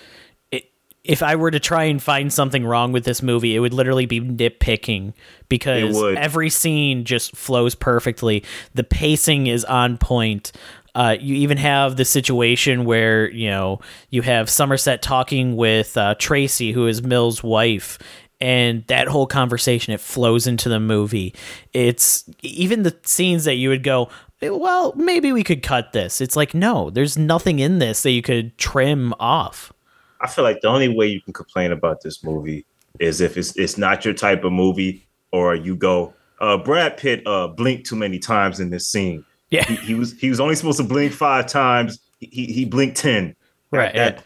it, 0.50 0.70
if 1.04 1.22
I 1.22 1.36
were 1.36 1.50
to 1.50 1.60
try 1.60 1.84
and 1.84 2.02
find 2.02 2.32
something 2.32 2.64
wrong 2.64 2.92
with 2.92 3.04
this 3.04 3.22
movie, 3.22 3.56
it 3.56 3.58
would 3.60 3.74
literally 3.74 4.06
be 4.06 4.20
nitpicking 4.20 5.12
because 5.48 6.00
every 6.16 6.50
scene 6.50 7.04
just 7.04 7.36
flows 7.36 7.74
perfectly. 7.74 8.44
The 8.74 8.84
pacing 8.84 9.48
is 9.48 9.64
on 9.64 9.98
point. 9.98 10.52
Uh, 10.94 11.16
you 11.18 11.36
even 11.36 11.56
have 11.56 11.96
the 11.96 12.04
situation 12.04 12.84
where 12.84 13.30
you 13.30 13.48
know 13.48 13.80
you 14.10 14.20
have 14.22 14.50
Somerset 14.50 15.00
talking 15.00 15.56
with 15.56 15.96
uh, 15.96 16.14
Tracy, 16.18 16.72
who 16.72 16.86
is 16.86 17.02
Mill's 17.02 17.42
wife, 17.42 17.98
and 18.42 18.84
that 18.88 19.06
whole 19.06 19.28
conversation 19.28 19.94
it 19.94 20.00
flows 20.00 20.48
into 20.48 20.68
the 20.68 20.80
movie. 20.80 21.32
It's 21.72 22.28
even 22.42 22.82
the 22.82 22.94
scenes 23.04 23.44
that 23.44 23.54
you 23.54 23.68
would 23.68 23.84
go 23.84 24.10
well 24.42 24.92
maybe 24.96 25.32
we 25.32 25.44
could 25.44 25.62
cut 25.62 25.92
this. 25.92 26.20
It's 26.20 26.34
like 26.34 26.52
no 26.52 26.90
there's 26.90 27.16
nothing 27.16 27.60
in 27.60 27.78
this 27.78 28.02
that 28.02 28.10
you 28.10 28.20
could 28.20 28.58
trim 28.58 29.14
off. 29.20 29.72
I 30.20 30.26
feel 30.26 30.42
like 30.42 30.60
the 30.60 30.68
only 30.68 30.88
way 30.88 31.06
you 31.06 31.20
can 31.20 31.32
complain 31.32 31.70
about 31.70 32.02
this 32.02 32.24
movie 32.24 32.66
is 32.98 33.20
if 33.20 33.36
it's 33.38 33.56
it's 33.56 33.78
not 33.78 34.04
your 34.04 34.12
type 34.12 34.42
of 34.42 34.52
movie 34.52 35.06
or 35.30 35.54
you 35.54 35.76
go 35.76 36.12
uh, 36.40 36.58
brad 36.58 36.96
pitt 36.96 37.24
uh, 37.26 37.46
blinked 37.46 37.86
too 37.86 37.96
many 37.96 38.18
times 38.18 38.58
in 38.58 38.70
this 38.70 38.88
scene. 38.88 39.24
Yeah. 39.50 39.64
He, 39.64 39.76
he, 39.76 39.94
was 39.94 40.18
he 40.18 40.28
was 40.28 40.40
only 40.40 40.56
supposed 40.56 40.78
to 40.78 40.84
blink 40.84 41.12
five 41.12 41.46
times. 41.46 42.00
He, 42.18 42.46
he 42.46 42.64
blinked 42.64 42.96
10 42.96 43.36
right 43.70 43.94
that, 43.94 44.16
that, 44.16 44.24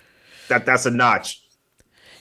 that 0.49 0.67
that's 0.67 0.87
a 0.87 0.91
notch 0.91 1.43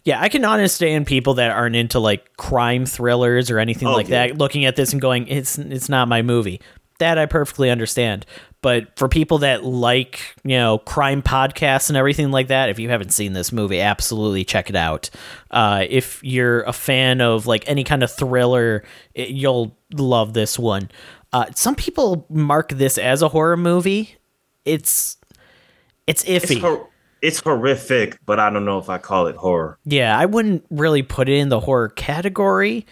yeah, 0.05 0.21
I 0.21 0.29
can 0.29 0.45
understand 0.45 1.07
people 1.07 1.33
that 1.35 1.49
aren't 1.51 1.75
into 1.75 1.99
like 1.99 2.37
crime 2.37 2.85
thrillers 2.85 3.49
or 3.49 3.57
anything 3.57 3.87
oh, 3.87 3.93
like 3.93 4.07
yeah. 4.07 4.27
that 4.27 4.37
looking 4.37 4.65
at 4.65 4.75
this 4.75 4.93
and 4.93 5.01
going, 5.01 5.27
"It's 5.27 5.57
it's 5.57 5.89
not 5.89 6.07
my 6.07 6.21
movie." 6.21 6.61
That 6.99 7.17
I 7.17 7.25
perfectly 7.25 7.69
understand. 7.71 8.25
But 8.61 8.97
for 8.97 9.09
people 9.09 9.39
that 9.39 9.63
like, 9.63 10.21
you 10.43 10.57
know, 10.57 10.77
crime 10.77 11.21
podcasts 11.21 11.89
and 11.89 11.97
everything 11.97 12.31
like 12.31 12.47
that, 12.47 12.69
if 12.69 12.79
you 12.79 12.89
haven't 12.89 13.11
seen 13.11 13.33
this 13.33 13.51
movie, 13.51 13.81
absolutely 13.81 14.43
check 14.45 14.69
it 14.69 14.75
out. 14.75 15.09
Uh, 15.51 15.85
if 15.87 16.23
you're 16.23 16.61
a 16.61 16.73
fan 16.73 17.19
of 17.19 17.45
like 17.47 17.67
any 17.67 17.83
kind 17.83 18.01
of 18.01 18.11
thriller, 18.11 18.83
it, 19.13 19.29
you'll 19.29 19.77
love 19.93 20.33
this 20.33 20.57
one. 20.57 20.89
Uh, 21.33 21.45
some 21.53 21.75
people 21.75 22.25
mark 22.29 22.69
this 22.69 22.97
as 22.97 23.21
a 23.21 23.27
horror 23.27 23.57
movie. 23.57 24.15
It's 24.63 25.17
it's 26.07 26.23
iffy. 26.23 26.51
It's 26.51 26.61
hor- 26.61 26.89
it's 27.25 27.39
horrific, 27.39 28.19
but 28.25 28.39
I 28.39 28.51
don't 28.51 28.65
know 28.65 28.77
if 28.77 28.87
I 28.87 28.99
call 28.99 29.25
it 29.25 29.35
horror. 29.35 29.79
Yeah, 29.83 30.17
I 30.17 30.27
wouldn't 30.27 30.63
really 30.69 31.01
put 31.01 31.27
it 31.27 31.37
in 31.37 31.49
the 31.49 31.59
horror 31.59 31.89
category, 31.89 32.85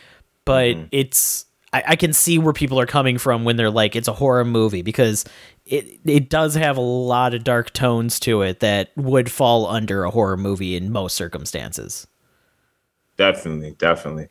but 0.44 0.76
mm-hmm. 0.76 0.88
it's 0.92 1.46
I, 1.72 1.84
I, 1.90 1.96
can 1.96 2.14
see 2.14 2.40
where 2.40 2.54
people 2.54 2.80
are 2.80 2.88
coming 2.88 3.20
from 3.20 3.44
when 3.44 3.58
they're 3.58 3.70
like 3.70 3.96
it's 3.96 4.08
a 4.08 4.14
horror 4.14 4.44
movie 4.44 4.82
because 4.82 5.24
it 5.68 6.00
it 6.04 6.30
does 6.30 6.56
have 6.56 6.78
a 6.78 6.82
lot 6.82 7.36
of 7.36 7.44
dark 7.44 7.74
tones 7.74 8.20
to 8.22 8.42
it 8.42 8.60
that 8.62 8.90
would 8.96 9.32
fall 9.32 9.68
under 9.68 10.04
a 10.04 10.10
horror 10.10 10.38
movie 10.38 10.76
in 10.76 10.92
most 10.92 11.16
circumstances. 11.16 12.08
Definitely, 13.18 13.76
definitely. 13.78 14.30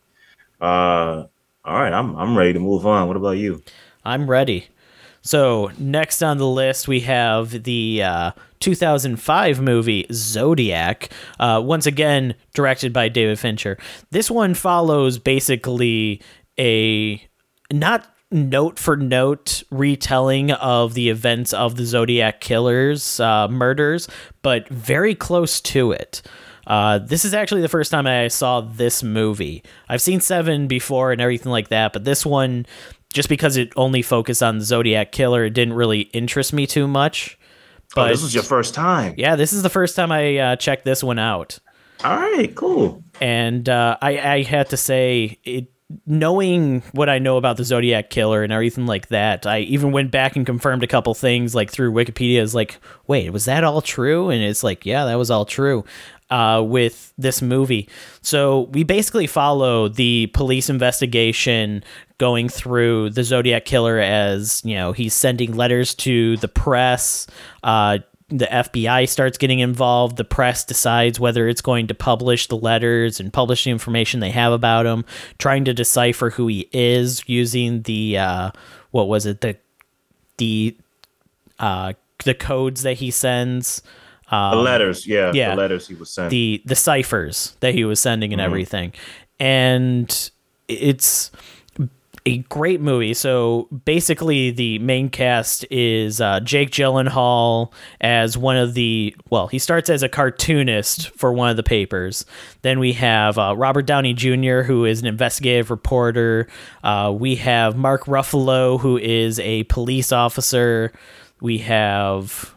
Uh 0.60 1.26
all 1.64 1.80
right, 1.80 1.92
I'm 1.92 2.16
I'm 2.16 2.36
ready 2.36 2.52
to 2.54 2.60
move 2.60 2.86
on. 2.86 3.06
What 3.06 3.16
about 3.16 3.38
you? 3.38 3.62
I'm 4.04 4.28
ready. 4.28 4.66
So 5.22 5.70
next 5.78 6.22
on 6.22 6.38
the 6.38 6.46
list 6.46 6.88
we 6.88 7.00
have 7.00 7.62
the 7.62 8.02
uh, 8.02 8.30
2005 8.60 9.60
movie 9.60 10.06
Zodiac, 10.12 11.10
uh, 11.38 11.60
once 11.64 11.86
again 11.86 12.34
directed 12.54 12.92
by 12.92 13.08
David 13.08 13.38
Fincher. 13.38 13.78
This 14.10 14.30
one 14.30 14.54
follows 14.54 15.18
basically 15.18 16.20
a 16.58 17.22
not 17.72 18.08
note 18.30 18.78
for 18.78 18.96
note 18.96 19.62
retelling 19.70 20.50
of 20.52 20.94
the 20.94 21.08
events 21.08 21.52
of 21.52 21.76
the 21.76 21.84
Zodiac 21.84 22.40
killers 22.40 23.20
uh, 23.20 23.48
murders, 23.48 24.08
but 24.42 24.68
very 24.68 25.14
close 25.14 25.60
to 25.60 25.92
it. 25.92 26.22
Uh, 26.66 26.98
this 26.98 27.24
is 27.24 27.34
actually 27.34 27.60
the 27.60 27.68
first 27.68 27.90
time 27.90 28.06
I 28.06 28.28
saw 28.28 28.60
this 28.60 29.02
movie. 29.02 29.64
I've 29.88 30.00
seen 30.00 30.20
Seven 30.20 30.68
before 30.68 31.10
and 31.10 31.20
everything 31.20 31.50
like 31.50 31.68
that, 31.68 31.92
but 31.92 32.04
this 32.04 32.24
one 32.24 32.66
just 33.12 33.28
because 33.28 33.56
it 33.56 33.72
only 33.76 34.02
focused 34.02 34.42
on 34.42 34.58
the 34.58 34.64
Zodiac 34.64 35.12
killer, 35.12 35.44
it 35.44 35.50
didn't 35.50 35.74
really 35.74 36.02
interest 36.12 36.52
me 36.52 36.66
too 36.66 36.88
much. 36.88 37.38
But 37.94 38.06
oh, 38.06 38.08
this 38.08 38.22
was 38.22 38.34
your 38.34 38.42
first 38.42 38.74
time. 38.74 39.14
Yeah, 39.18 39.36
this 39.36 39.52
is 39.52 39.62
the 39.62 39.70
first 39.70 39.96
time 39.96 40.10
I 40.10 40.38
uh, 40.38 40.56
checked 40.56 40.84
this 40.84 41.04
one 41.04 41.18
out. 41.18 41.58
All 42.04 42.16
right, 42.16 42.54
cool. 42.54 43.04
And 43.20 43.68
uh, 43.68 43.98
I, 44.00 44.18
I 44.18 44.42
had 44.42 44.70
to 44.70 44.76
say, 44.76 45.38
it, 45.44 45.68
knowing 46.06 46.82
what 46.92 47.08
I 47.08 47.18
know 47.18 47.36
about 47.36 47.58
the 47.58 47.64
Zodiac 47.64 48.08
killer 48.08 48.42
and 48.42 48.52
everything 48.52 48.86
like 48.86 49.08
that, 49.08 49.46
I 49.46 49.60
even 49.60 49.92
went 49.92 50.10
back 50.10 50.36
and 50.36 50.46
confirmed 50.46 50.82
a 50.82 50.86
couple 50.86 51.12
things 51.14 51.54
like 51.54 51.70
through 51.70 51.92
Wikipedia. 51.92 52.40
Is 52.40 52.54
like, 52.54 52.80
wait, 53.06 53.30
was 53.30 53.44
that 53.44 53.62
all 53.62 53.82
true? 53.82 54.30
And 54.30 54.42
it's 54.42 54.64
like, 54.64 54.86
yeah, 54.86 55.04
that 55.04 55.16
was 55.16 55.30
all 55.30 55.44
true. 55.44 55.84
Uh, 56.30 56.62
with 56.62 57.12
this 57.18 57.42
movie. 57.42 57.86
So 58.22 58.62
we 58.72 58.84
basically 58.84 59.26
follow 59.26 59.88
the 59.88 60.28
police 60.28 60.70
investigation 60.70 61.84
going 62.22 62.48
through 62.48 63.10
the 63.10 63.24
Zodiac 63.24 63.64
killer 63.64 63.98
as 63.98 64.62
you 64.64 64.76
know 64.76 64.92
he's 64.92 65.12
sending 65.12 65.56
letters 65.56 65.92
to 65.92 66.36
the 66.36 66.46
press. 66.46 67.26
Uh, 67.64 67.98
the 68.28 68.46
FBI 68.46 69.08
starts 69.08 69.36
getting 69.36 69.58
involved. 69.58 70.18
The 70.18 70.24
press 70.24 70.64
decides 70.64 71.18
whether 71.18 71.48
it's 71.48 71.60
going 71.60 71.88
to 71.88 71.94
publish 71.94 72.46
the 72.46 72.56
letters 72.56 73.18
and 73.18 73.32
publish 73.32 73.64
the 73.64 73.72
information 73.72 74.20
they 74.20 74.30
have 74.30 74.52
about 74.52 74.86
him, 74.86 75.04
trying 75.38 75.64
to 75.64 75.74
decipher 75.74 76.30
who 76.30 76.46
he 76.46 76.68
is 76.72 77.28
using 77.28 77.82
the 77.82 78.18
uh, 78.18 78.50
what 78.92 79.08
was 79.08 79.26
it 79.26 79.40
the 79.40 79.56
the 80.36 80.76
uh, 81.58 81.94
the 82.22 82.34
codes 82.34 82.84
that 82.84 82.98
he 82.98 83.10
sends. 83.10 83.82
Um, 84.30 84.58
the 84.58 84.62
letters, 84.62 85.08
yeah, 85.08 85.32
yeah, 85.34 85.56
the 85.56 85.60
letters 85.60 85.88
he 85.88 85.96
was 85.96 86.08
sending, 86.08 86.30
the 86.30 86.62
the 86.66 86.76
ciphers 86.76 87.56
that 87.58 87.74
he 87.74 87.84
was 87.84 87.98
sending, 87.98 88.32
and 88.32 88.38
mm-hmm. 88.38 88.46
everything, 88.46 88.92
and 89.40 90.30
it's 90.68 91.32
a 92.24 92.38
great 92.38 92.80
movie. 92.80 93.14
So 93.14 93.68
basically, 93.84 94.50
the 94.50 94.78
main 94.78 95.08
cast 95.08 95.64
is 95.70 96.20
uh, 96.20 96.40
Jake 96.40 96.70
Gyllenhaal 96.70 97.72
as 98.00 98.38
one 98.38 98.56
of 98.56 98.74
the. 98.74 99.14
Well, 99.30 99.48
he 99.48 99.58
starts 99.58 99.90
as 99.90 100.02
a 100.02 100.08
cartoonist 100.08 101.10
for 101.10 101.32
one 101.32 101.50
of 101.50 101.56
the 101.56 101.62
papers. 101.62 102.24
Then 102.62 102.78
we 102.78 102.92
have 102.94 103.38
uh, 103.38 103.54
Robert 103.56 103.86
Downey 103.86 104.14
Jr., 104.14 104.62
who 104.62 104.84
is 104.84 105.00
an 105.00 105.06
investigative 105.06 105.70
reporter. 105.70 106.46
Uh, 106.84 107.14
we 107.16 107.36
have 107.36 107.76
Mark 107.76 108.04
Ruffalo, 108.04 108.78
who 108.78 108.96
is 108.98 109.40
a 109.40 109.64
police 109.64 110.12
officer. 110.12 110.92
We 111.40 111.58
have 111.58 112.54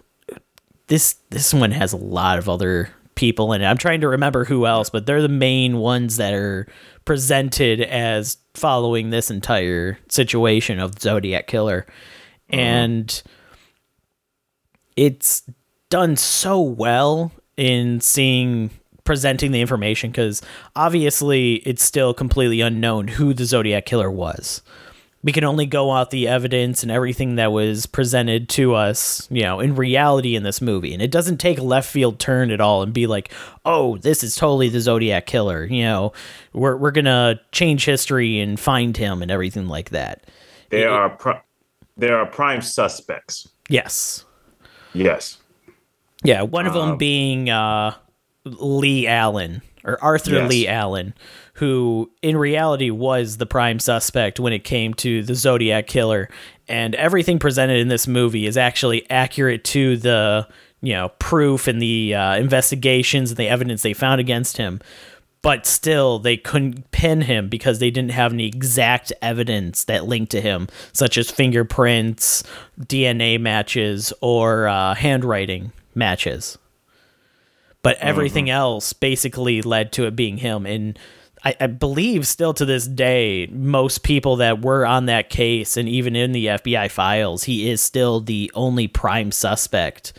this. 0.87 1.15
This 1.29 1.53
one 1.53 1.71
has 1.71 1.93
a 1.93 1.97
lot 1.97 2.37
of 2.37 2.47
other 2.47 2.89
people 3.15 3.53
in 3.53 3.61
it. 3.61 3.65
I'm 3.65 3.77
trying 3.77 4.01
to 4.01 4.09
remember 4.09 4.45
who 4.45 4.65
else, 4.65 4.89
but 4.89 5.05
they're 5.05 5.21
the 5.21 5.29
main 5.29 5.77
ones 5.77 6.17
that 6.17 6.33
are 6.33 6.67
presented 7.05 7.81
as 7.81 8.37
following 8.53 9.09
this 9.09 9.31
entire 9.31 9.97
situation 10.09 10.79
of 10.79 10.99
Zodiac 10.99 11.47
Killer. 11.47 11.85
Mm-hmm. 12.51 12.59
And 12.59 13.23
it's 14.95 15.43
done 15.89 16.15
so 16.15 16.61
well 16.61 17.31
in 17.57 18.01
seeing 18.01 18.69
presenting 19.03 19.51
the 19.51 19.61
information 19.61 20.09
because 20.09 20.41
obviously 20.75 21.55
it's 21.57 21.83
still 21.83 22.13
completely 22.13 22.59
unknown 22.59 23.07
who 23.07 23.33
the 23.33 23.45
Zodiac 23.45 23.85
Killer 23.85 24.09
was 24.09 24.61
we 25.25 25.31
can 25.31 25.43
only 25.43 25.65
go 25.65 25.89
off 25.89 26.11
the 26.11 26.27
evidence 26.27 26.83
and 26.83 26.91
everything 26.91 27.37
that 27.37 27.51
was 27.51 27.87
presented 27.87 28.47
to 28.47 28.75
us, 28.75 29.27
you 29.31 29.41
know, 29.41 29.59
in 29.59 29.73
reality 29.75 30.35
in 30.35 30.43
this 30.43 30.61
movie. 30.61 30.93
And 30.93 31.01
it 31.01 31.09
doesn't 31.09 31.37
take 31.37 31.57
a 31.57 31.63
left 31.63 31.89
field 31.89 32.19
turn 32.19 32.51
at 32.51 32.61
all 32.61 32.83
and 32.83 32.93
be 32.93 33.07
like, 33.07 33.33
oh, 33.65 33.97
this 33.97 34.23
is 34.23 34.35
totally 34.35 34.69
the 34.69 34.79
Zodiac 34.79 35.25
killer. 35.25 35.65
You 35.65 35.81
know, 35.81 36.13
we're, 36.53 36.77
we're 36.77 36.91
going 36.91 37.05
to 37.05 37.39
change 37.51 37.85
history 37.85 38.39
and 38.39 38.59
find 38.59 38.95
him 38.95 39.23
and 39.23 39.31
everything 39.31 39.67
like 39.67 39.89
that. 39.89 40.25
There 40.69 40.89
it, 40.89 40.91
are 40.91 41.09
pri- 41.09 41.41
there 41.97 42.17
are 42.17 42.27
prime 42.27 42.61
suspects. 42.61 43.49
Yes. 43.67 44.25
Yes. 44.93 45.39
Yeah, 46.23 46.43
one 46.43 46.67
of 46.67 46.73
them 46.73 46.91
um, 46.91 46.97
being 46.97 47.49
uh 47.49 47.95
Leigh 48.45 49.07
Allen 49.07 49.63
or 49.83 50.01
Arthur 50.03 50.35
yes. 50.35 50.49
Leigh 50.49 50.67
Allen, 50.67 51.13
who 51.55 52.11
in 52.21 52.37
reality 52.37 52.89
was 52.89 53.37
the 53.37 53.45
prime 53.45 53.79
suspect 53.79 54.39
when 54.39 54.53
it 54.53 54.63
came 54.63 54.93
to 54.93 55.23
the 55.23 55.35
Zodiac 55.35 55.87
killer. 55.87 56.29
And 56.67 56.95
everything 56.95 57.39
presented 57.39 57.79
in 57.79 57.87
this 57.87 58.07
movie 58.07 58.45
is 58.45 58.57
actually 58.57 59.09
accurate 59.09 59.63
to 59.65 59.97
the 59.97 60.47
you 60.81 60.93
know 60.93 61.09
proof 61.19 61.67
and 61.67 61.81
the 61.81 62.13
uh, 62.13 62.35
investigations 62.35 63.31
and 63.31 63.37
the 63.37 63.47
evidence 63.47 63.81
they 63.81 63.93
found 63.93 64.21
against 64.21 64.57
him. 64.57 64.81
But 65.41 65.67
still, 65.67 66.17
they 66.17 66.37
couldn't 66.37 66.89
pin 66.89 67.21
him 67.21 67.49
because 67.49 67.77
they 67.77 67.91
didn't 67.91 68.11
have 68.11 68.33
any 68.33 68.47
exact 68.47 69.13
evidence 69.21 69.83
that 69.83 70.05
linked 70.05 70.31
to 70.31 70.41
him, 70.41 70.67
such 70.91 71.19
as 71.19 71.29
fingerprints, 71.29 72.43
DNA 72.81 73.39
matches, 73.39 74.11
or 74.21 74.67
uh, 74.67 74.95
handwriting 74.95 75.71
matches 75.93 76.57
but 77.85 77.99
everything 77.99 78.45
mm-hmm. 78.45 78.55
else 78.55 78.93
basically 78.93 79.61
led 79.61 79.91
to 79.91 80.07
it 80.07 80.15
being 80.15 80.37
him. 80.37 80.65
And 80.65 80.97
I, 81.45 81.55
I, 81.61 81.67
believe 81.67 82.25
still 82.25 82.53
to 82.55 82.65
this 82.65 82.87
day, 82.87 83.47
most 83.51 84.01
people 84.03 84.37
that 84.37 84.63
were 84.63 84.85
on 84.85 85.05
that 85.05 85.29
case 85.29 85.77
and 85.77 85.87
even 85.87 86.15
in 86.15 86.31
the 86.31 86.47
FBI 86.47 86.89
files, 86.89 87.43
he 87.43 87.69
is 87.69 87.81
still 87.81 88.19
the 88.19 88.51
only 88.55 88.87
prime 88.87 89.31
suspect 89.31 90.13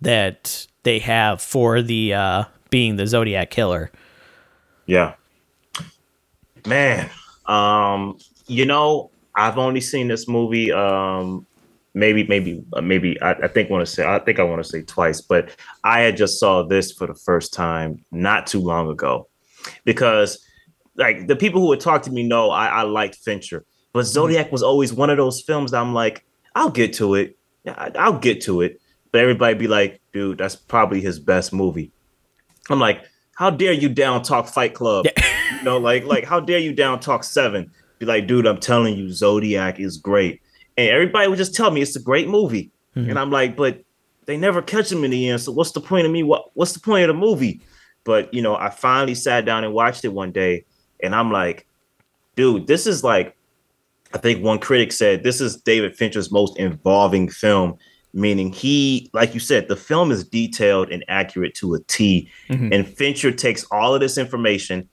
that 0.00 0.66
they 0.84 1.00
have 1.00 1.42
for 1.42 1.82
the 1.82 2.14
uh, 2.14 2.44
being 2.70 2.96
the 2.96 3.06
Zodiac 3.06 3.50
killer. 3.50 3.90
Yeah, 4.86 5.14
man. 6.64 7.10
Um, 7.46 8.18
you 8.46 8.64
know, 8.64 9.10
I've 9.34 9.58
only 9.58 9.80
seen 9.80 10.08
this 10.08 10.28
movie 10.28 10.72
um 10.72 11.44
maybe 11.94 12.24
maybe 12.24 12.62
uh, 12.74 12.80
maybe 12.80 13.20
I, 13.20 13.32
I 13.32 13.48
think 13.48 13.70
want 13.70 13.84
to 13.84 13.92
say 13.92 14.06
I 14.06 14.18
think 14.20 14.38
I 14.38 14.44
want 14.44 14.62
to 14.62 14.68
say 14.68 14.82
twice, 14.82 15.20
but 15.20 15.50
I 15.84 16.00
had 16.00 16.16
just 16.16 16.38
saw 16.38 16.62
this 16.62 16.92
for 16.92 17.06
the 17.06 17.14
first 17.14 17.52
time 17.52 18.04
not 18.12 18.46
too 18.46 18.60
long 18.60 18.88
ago 18.88 19.28
because 19.84 20.44
like 20.98 21.26
the 21.26 21.36
people 21.36 21.60
who 21.60 21.68
would 21.68 21.80
talk 21.80 22.02
to 22.02 22.10
me 22.10 22.22
know 22.22 22.50
I, 22.50 22.66
I 22.66 22.82
liked 22.82 23.16
Fincher, 23.16 23.64
but 23.92 24.00
mm-hmm. 24.00 24.12
Zodiac 24.12 24.52
was 24.52 24.62
always 24.62 24.92
one 24.92 25.10
of 25.10 25.16
those 25.16 25.40
films 25.40 25.72
I'm 25.72 25.94
like 25.94 26.24
I'll 26.54 26.70
get 26.70 26.92
to 26.94 27.14
it, 27.14 27.38
I'll 27.66 28.18
get 28.18 28.42
to 28.42 28.62
it, 28.62 28.80
but 29.12 29.20
everybody 29.20 29.54
be 29.54 29.68
like, 29.68 30.00
dude, 30.12 30.38
that's 30.38 30.56
probably 30.56 31.00
his 31.00 31.18
best 31.20 31.52
movie. 31.52 31.92
I'm 32.68 32.80
like, 32.80 33.04
how 33.36 33.50
dare 33.50 33.72
you 33.72 33.88
down 33.88 34.22
talk 34.22 34.48
Fight 34.48 34.74
Club? 34.74 35.06
you 35.56 35.62
know, 35.62 35.78
like 35.78 36.04
like 36.04 36.24
how 36.24 36.40
dare 36.40 36.58
you 36.58 36.72
down 36.72 37.00
talk 37.00 37.24
Seven? 37.24 37.70
Be 37.98 38.06
like, 38.06 38.26
dude, 38.26 38.46
I'm 38.46 38.60
telling 38.60 38.96
you, 38.96 39.10
Zodiac 39.10 39.80
is 39.80 39.96
great 39.96 40.40
and 40.78 40.88
everybody 40.90 41.28
would 41.28 41.36
just 41.36 41.56
tell 41.56 41.72
me 41.72 41.82
it's 41.82 41.96
a 41.96 42.00
great 42.00 42.28
movie, 42.28 42.70
mm-hmm. 42.96 43.10
and 43.10 43.18
I'm 43.18 43.30
like, 43.30 43.56
but 43.56 43.82
they 44.26 44.36
never 44.36 44.62
catch 44.62 44.92
him 44.92 45.02
in 45.04 45.10
the 45.10 45.28
end. 45.28 45.40
So 45.40 45.50
what's 45.50 45.72
the 45.72 45.80
point 45.80 46.06
of 46.06 46.12
me? 46.12 46.22
What 46.22 46.50
What's 46.54 46.72
the 46.72 46.80
point 46.80 47.02
of 47.10 47.14
the 47.14 47.20
movie? 47.20 47.60
But 48.04 48.32
you 48.32 48.40
know, 48.40 48.54
I 48.54 48.70
finally 48.70 49.16
sat 49.16 49.44
down 49.44 49.64
and 49.64 49.74
watched 49.74 50.04
it 50.04 50.12
one 50.12 50.30
day, 50.30 50.64
and 51.02 51.14
I'm 51.14 51.30
like, 51.32 51.66
dude, 52.36 52.66
this 52.66 52.86
is 52.86 53.04
like, 53.04 53.36
I 54.14 54.18
think 54.18 54.42
one 54.42 54.58
critic 54.58 54.92
said 54.92 55.22
this 55.22 55.40
is 55.40 55.56
David 55.56 55.96
Fincher's 55.96 56.30
most 56.30 56.58
involving 56.58 57.28
film. 57.28 57.78
Meaning 58.14 58.54
he, 58.54 59.10
like 59.12 59.34
you 59.34 59.38
said, 59.38 59.68
the 59.68 59.76
film 59.76 60.10
is 60.10 60.26
detailed 60.26 60.90
and 60.90 61.04
accurate 61.08 61.54
to 61.56 61.74
a 61.74 61.80
T, 61.80 62.30
mm-hmm. 62.48 62.72
and 62.72 62.88
Fincher 62.88 63.30
takes 63.30 63.64
all 63.64 63.94
of 63.94 64.00
this 64.00 64.16
information 64.16 64.88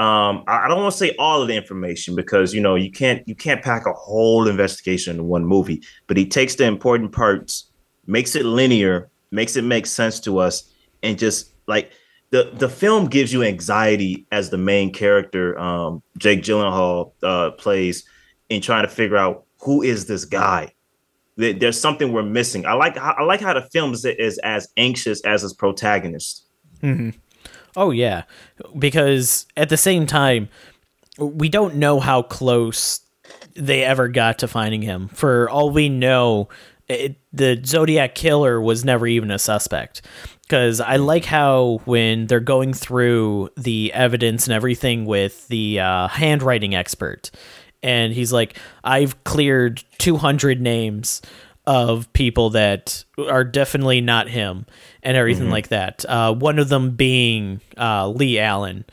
um, 0.00 0.44
I, 0.46 0.64
I 0.64 0.68
don't 0.68 0.80
want 0.80 0.92
to 0.92 0.98
say 0.98 1.14
all 1.18 1.42
of 1.42 1.48
the 1.48 1.54
information 1.54 2.16
because 2.16 2.54
you 2.54 2.60
know 2.62 2.74
you 2.74 2.90
can't 2.90 3.26
you 3.28 3.34
can't 3.34 3.62
pack 3.62 3.84
a 3.84 3.92
whole 3.92 4.48
investigation 4.48 5.16
in 5.16 5.26
one 5.26 5.44
movie. 5.44 5.82
But 6.06 6.16
he 6.16 6.24
takes 6.24 6.54
the 6.54 6.64
important 6.64 7.12
parts, 7.12 7.66
makes 8.06 8.34
it 8.34 8.46
linear, 8.46 9.10
makes 9.30 9.56
it 9.56 9.62
make 9.62 9.84
sense 9.84 10.18
to 10.20 10.38
us, 10.38 10.72
and 11.02 11.18
just 11.18 11.52
like 11.66 11.92
the 12.30 12.50
the 12.54 12.68
film 12.68 13.06
gives 13.06 13.32
you 13.32 13.42
anxiety 13.42 14.26
as 14.30 14.50
the 14.50 14.58
main 14.58 14.92
character, 14.92 15.58
um, 15.58 16.02
Jake 16.18 16.42
Gyllenhaal 16.42 17.12
uh, 17.22 17.50
plays 17.52 18.04
in 18.48 18.60
trying 18.60 18.84
to 18.84 18.88
figure 18.88 19.16
out 19.16 19.44
who 19.60 19.82
is 19.82 20.06
this 20.06 20.24
guy. 20.24 20.72
There's 21.36 21.80
something 21.80 22.12
we're 22.12 22.22
missing. 22.22 22.66
I 22.66 22.74
like 22.74 22.96
I 22.98 23.22
like 23.22 23.40
how 23.40 23.54
the 23.54 23.62
film 23.62 23.94
is, 23.94 24.04
is 24.04 24.38
as 24.38 24.68
anxious 24.76 25.20
as 25.22 25.42
its 25.42 25.54
protagonist. 25.54 26.44
Mm-hmm. 26.82 27.10
Oh 27.76 27.90
yeah, 27.90 28.24
because 28.78 29.46
at 29.56 29.68
the 29.68 29.76
same 29.76 30.06
time, 30.06 30.48
we 31.18 31.48
don't 31.48 31.76
know 31.76 31.98
how 31.98 32.22
close 32.22 33.00
they 33.54 33.82
ever 33.84 34.08
got 34.08 34.38
to 34.40 34.48
finding 34.48 34.82
him. 34.82 35.08
For 35.08 35.48
all 35.48 35.70
we 35.70 35.88
know, 35.88 36.48
it, 36.88 37.16
the 37.32 37.60
Zodiac 37.64 38.14
killer 38.14 38.60
was 38.60 38.84
never 38.84 39.06
even 39.06 39.30
a 39.30 39.38
suspect. 39.38 40.02
Because 40.50 40.80
I 40.80 40.96
like 40.96 41.24
how 41.24 41.80
when 41.84 42.26
they're 42.26 42.40
going 42.40 42.72
through 42.72 43.50
the 43.56 43.92
evidence 43.92 44.48
and 44.48 44.52
everything 44.52 45.04
with 45.04 45.46
the 45.46 45.78
uh, 45.78 46.08
handwriting 46.08 46.74
expert, 46.74 47.30
and 47.84 48.12
he's 48.12 48.32
like, 48.32 48.58
"I've 48.82 49.22
cleared 49.22 49.84
200 49.98 50.60
names." 50.60 51.22
of 51.66 52.10
people 52.14 52.50
that 52.50 53.04
are 53.28 53.44
definitely 53.44 54.00
not 54.00 54.28
him 54.28 54.66
and 55.04 55.16
everything 55.16 55.44
mm-hmm. 55.44 55.52
like 55.52 55.68
that. 55.68 56.04
Uh, 56.08 56.32
one 56.34 56.58
of 56.58 56.68
them 56.68 56.96
being 56.96 57.60
uh, 57.76 58.08
Leigh 58.08 58.40
Allen, 58.40 58.84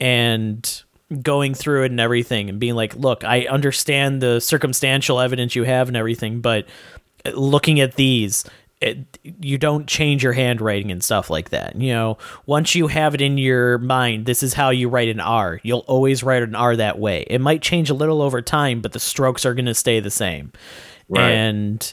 and 0.00 0.82
going 1.22 1.54
through 1.54 1.84
it 1.84 1.92
and 1.92 2.00
everything, 2.00 2.50
and 2.50 2.60
being 2.60 2.74
like, 2.74 2.94
"Look, 2.94 3.24
I 3.24 3.46
understand 3.46 4.20
the 4.20 4.40
circumstantial 4.40 5.18
evidence 5.18 5.56
you 5.56 5.62
have 5.62 5.88
and 5.88 5.96
everything, 5.96 6.42
but 6.42 6.66
looking 7.32 7.80
at 7.80 7.94
these." 7.94 8.44
It, 8.80 9.18
you 9.22 9.56
don't 9.56 9.86
change 9.86 10.22
your 10.22 10.34
handwriting 10.34 10.90
and 10.90 11.02
stuff 11.02 11.30
like 11.30 11.48
that. 11.48 11.76
You 11.76 11.94
know, 11.94 12.18
once 12.44 12.74
you 12.74 12.88
have 12.88 13.14
it 13.14 13.22
in 13.22 13.38
your 13.38 13.78
mind, 13.78 14.26
this 14.26 14.42
is 14.42 14.52
how 14.52 14.68
you 14.68 14.90
write 14.90 15.08
an 15.08 15.18
R. 15.18 15.60
You'll 15.62 15.84
always 15.86 16.22
write 16.22 16.42
an 16.42 16.54
R 16.54 16.76
that 16.76 16.98
way. 16.98 17.24
It 17.28 17.40
might 17.40 17.62
change 17.62 17.88
a 17.88 17.94
little 17.94 18.20
over 18.20 18.42
time, 18.42 18.82
but 18.82 18.92
the 18.92 19.00
strokes 19.00 19.46
are 19.46 19.54
going 19.54 19.64
to 19.64 19.74
stay 19.74 20.00
the 20.00 20.10
same. 20.10 20.52
Right. 21.08 21.30
And 21.30 21.92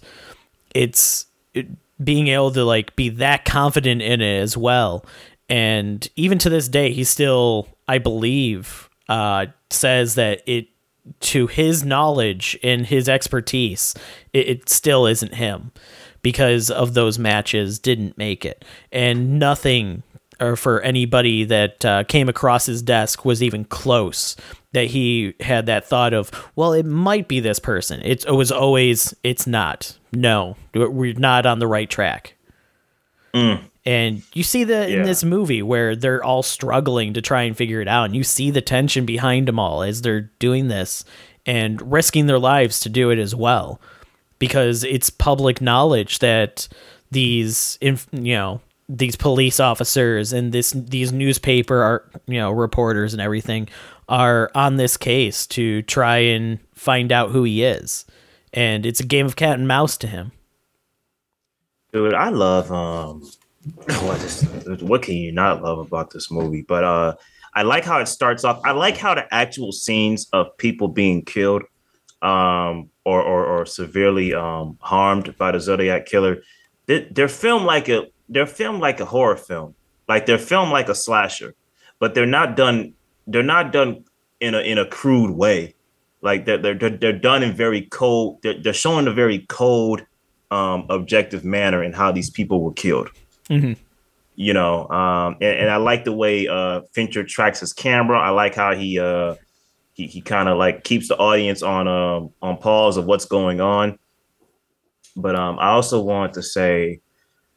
it's 0.75 1.27
it, 1.53 1.67
being 2.03 2.27
able 2.27 2.51
to 2.51 2.65
like 2.65 2.95
be 2.97 3.07
that 3.09 3.45
confident 3.45 4.01
in 4.01 4.19
it 4.19 4.41
as 4.41 4.57
well. 4.57 5.05
And 5.47 6.05
even 6.17 6.37
to 6.39 6.49
this 6.49 6.67
day, 6.67 6.91
he 6.91 7.05
still, 7.05 7.69
I 7.87 7.97
believe, 7.97 8.89
uh, 9.07 9.45
says 9.69 10.15
that 10.15 10.41
it, 10.45 10.67
to 11.19 11.47
his 11.47 11.85
knowledge 11.85 12.57
and 12.63 12.85
his 12.85 13.07
expertise, 13.07 13.93
it, 14.33 14.47
it 14.47 14.69
still 14.69 15.05
isn't 15.05 15.35
him 15.35 15.71
because 16.23 16.71
of 16.71 16.95
those 16.95 17.19
matches 17.19 17.77
didn't 17.77 18.17
make 18.17 18.43
it, 18.43 18.65
and 18.91 19.37
nothing 19.37 20.01
or 20.39 20.55
for 20.55 20.81
anybody 20.81 21.43
that 21.45 21.85
uh, 21.85 22.03
came 22.03 22.27
across 22.27 22.65
his 22.65 22.81
desk 22.81 23.23
was 23.23 23.43
even 23.43 23.65
close 23.65 24.35
that 24.73 24.87
he 24.87 25.35
had 25.39 25.67
that 25.67 25.85
thought 25.85 26.13
of 26.13 26.31
well 26.55 26.73
it 26.73 26.85
might 26.85 27.27
be 27.27 27.39
this 27.39 27.59
person. 27.59 28.01
It's, 28.03 28.25
it 28.25 28.31
was 28.31 28.51
always 28.51 29.13
it's 29.23 29.47
not. 29.47 29.97
No 30.11 30.55
we're 30.73 31.13
not 31.13 31.45
on 31.45 31.59
the 31.59 31.67
right 31.67 31.89
track. 31.89 32.35
Mm. 33.33 33.63
and 33.83 34.21
you 34.33 34.43
see 34.43 34.63
that 34.65 34.91
yeah. 34.91 34.97
in 34.97 35.03
this 35.03 35.23
movie 35.23 35.63
where 35.63 35.95
they're 35.95 36.23
all 36.23 36.43
struggling 36.43 37.15
to 37.15 37.21
try 37.21 37.41
and 37.41 37.57
figure 37.57 37.81
it 37.81 37.87
out 37.87 38.03
and 38.03 38.15
you 38.15 38.23
see 38.23 38.51
the 38.51 38.61
tension 38.61 39.07
behind 39.07 39.47
them 39.47 39.57
all 39.57 39.81
as 39.81 40.03
they're 40.03 40.29
doing 40.37 40.67
this 40.67 41.03
and 41.47 41.91
risking 41.91 42.27
their 42.27 42.37
lives 42.37 42.79
to 42.81 42.89
do 42.89 43.09
it 43.09 43.17
as 43.17 43.33
well 43.33 43.81
because 44.43 44.83
it's 44.83 45.09
public 45.09 45.61
knowledge 45.61 46.19
that 46.19 46.67
these 47.11 47.77
you 47.79 47.95
know 48.11 48.59
these 48.89 49.15
police 49.15 49.57
officers 49.57 50.33
and 50.33 50.51
this 50.51 50.71
these 50.71 51.13
newspaper 51.13 51.81
are 51.81 52.11
you 52.27 52.37
know 52.37 52.51
reporters 52.51 53.13
and 53.13 53.21
everything 53.21 53.69
are 54.09 54.51
on 54.53 54.75
this 54.75 54.97
case 54.97 55.47
to 55.47 55.81
try 55.83 56.17
and 56.17 56.59
find 56.75 57.09
out 57.09 57.31
who 57.31 57.45
he 57.45 57.63
is. 57.63 58.03
And 58.51 58.85
it's 58.85 58.99
a 58.99 59.05
game 59.05 59.25
of 59.25 59.37
cat 59.37 59.57
and 59.57 59.65
mouse 59.65 59.95
to 59.99 60.07
him. 60.07 60.33
Dude 61.93 62.13
i 62.13 62.27
love 62.27 62.69
um 62.69 63.21
what 64.01 64.21
is 64.21 64.43
what 64.81 65.03
can 65.03 65.15
you 65.15 65.31
not 65.31 65.63
love 65.63 65.79
about 65.79 66.11
this 66.11 66.29
movie? 66.29 66.63
But 66.63 66.83
uh 66.83 67.15
i 67.53 67.61
like 67.61 67.85
how 67.85 68.01
it 68.01 68.07
starts 68.07 68.43
off. 68.43 68.59
I 68.65 68.71
like 68.71 68.97
how 68.97 69.15
the 69.15 69.33
actual 69.33 69.71
scenes 69.71 70.27
of 70.33 70.57
people 70.57 70.89
being 70.89 71.23
killed 71.23 71.63
um 72.23 72.89
or 73.05 73.21
or, 73.21 73.45
or 73.45 73.65
severely 73.65 74.33
um 74.33 74.77
harmed 74.81 75.37
by 75.37 75.51
the 75.51 75.59
zodiac 75.59 76.05
killer 76.05 76.41
they're, 76.85 77.07
they're 77.11 77.27
filmed 77.27 77.65
like 77.65 77.89
a 77.89 78.07
they're 78.29 78.47
filmed 78.47 78.79
like 78.79 78.99
a 78.99 79.05
horror 79.05 79.37
film, 79.37 79.75
like 80.07 80.25
they're 80.25 80.37
filmed 80.37 80.71
like 80.71 80.89
a 80.89 80.95
slasher, 80.95 81.55
but 81.99 82.13
they're 82.13 82.25
not 82.25 82.55
done. 82.55 82.93
They're 83.27 83.43
not 83.43 83.71
done 83.71 84.03
in 84.39 84.55
a 84.55 84.59
in 84.59 84.77
a 84.77 84.85
crude 84.85 85.31
way. 85.35 85.75
Like 86.21 86.45
they're 86.45 86.57
they're 86.57 86.89
they're 86.89 87.19
done 87.19 87.43
in 87.43 87.53
very 87.53 87.83
cold. 87.83 88.39
They're, 88.43 88.61
they're 88.61 88.73
showing 88.73 89.07
a 89.07 89.13
very 89.13 89.45
cold, 89.49 90.05
um, 90.51 90.85
objective 90.89 91.45
manner 91.45 91.83
in 91.83 91.93
how 91.93 92.11
these 92.11 92.29
people 92.29 92.61
were 92.61 92.73
killed. 92.73 93.09
Mm-hmm. 93.49 93.73
You 94.35 94.53
know, 94.53 94.89
um, 94.89 95.35
and, 95.41 95.59
and 95.59 95.69
I 95.69 95.75
like 95.77 96.05
the 96.05 96.13
way 96.13 96.47
uh, 96.47 96.81
Fincher 96.91 97.23
tracks 97.23 97.59
his 97.59 97.71
camera. 97.71 98.19
I 98.19 98.29
like 98.29 98.55
how 98.55 98.73
he 98.73 98.99
uh, 98.99 99.35
he, 99.93 100.07
he 100.07 100.21
kind 100.21 100.49
of 100.49 100.57
like 100.57 100.83
keeps 100.83 101.07
the 101.07 101.17
audience 101.17 101.63
on 101.63 101.87
um 101.87 102.31
on 102.41 102.57
pause 102.57 102.97
of 102.97 103.05
what's 103.05 103.25
going 103.25 103.61
on. 103.61 103.97
But 105.15 105.35
um, 105.35 105.59
I 105.59 105.69
also 105.69 106.01
want 106.01 106.33
to 106.33 106.43
say 106.43 107.01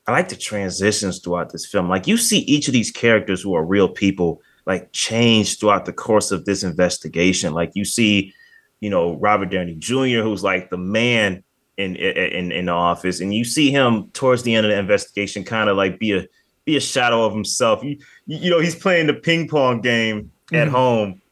I 0.07 0.13
like 0.13 0.29
the 0.29 0.37
transitions 0.37 1.19
throughout 1.19 1.51
this 1.51 1.67
film. 1.67 1.89
Like 1.89 2.07
you 2.07 2.17
see 2.17 2.39
each 2.41 2.69
of 2.69 2.73
these 2.73 2.91
characters 2.91 3.43
who 3.43 3.55
are 3.55 3.65
real 3.65 3.89
people 3.89 4.41
like 4.67 4.93
change 4.93 5.59
throughout 5.59 5.85
the 5.85 5.93
course 5.93 6.31
of 6.31 6.45
this 6.45 6.63
investigation. 6.63 7.53
Like 7.53 7.73
you 7.75 7.85
see, 7.85 8.33
you 8.81 8.91
know, 8.91 9.17
Robert 9.17 9.51
Downey 9.51 9.75
Jr., 9.77 10.23
who's 10.23 10.45
like 10.45 10.71
the 10.71 10.79
man 10.79 11.43
in 11.77 11.97
in 11.97 12.53
in 12.53 12.67
the 12.67 12.73
office, 12.73 13.21
and 13.21 13.35
you 13.35 13.45
see 13.45 13.71
him 13.71 14.09
towards 14.13 14.43
the 14.43 14.55
end 14.55 14.67
of 14.67 14.73
the 14.73 14.79
investigation, 14.79 15.45
kind 15.45 15.69
of 15.69 15.77
like 15.77 15.99
be 15.99 16.13
a 16.13 16.27
be 16.65 16.77
a 16.77 16.81
shadow 16.81 17.25
of 17.25 17.33
himself. 17.33 17.83
You 17.83 17.99
you 18.27 18.51
know, 18.51 18.61
he's 18.61 18.75
playing 18.75 19.07
the 19.07 19.15
ping 19.15 19.49
pong 19.49 19.81
game 19.81 20.31
at 20.53 20.67
mm-hmm. 20.67 20.77
home, 20.77 21.23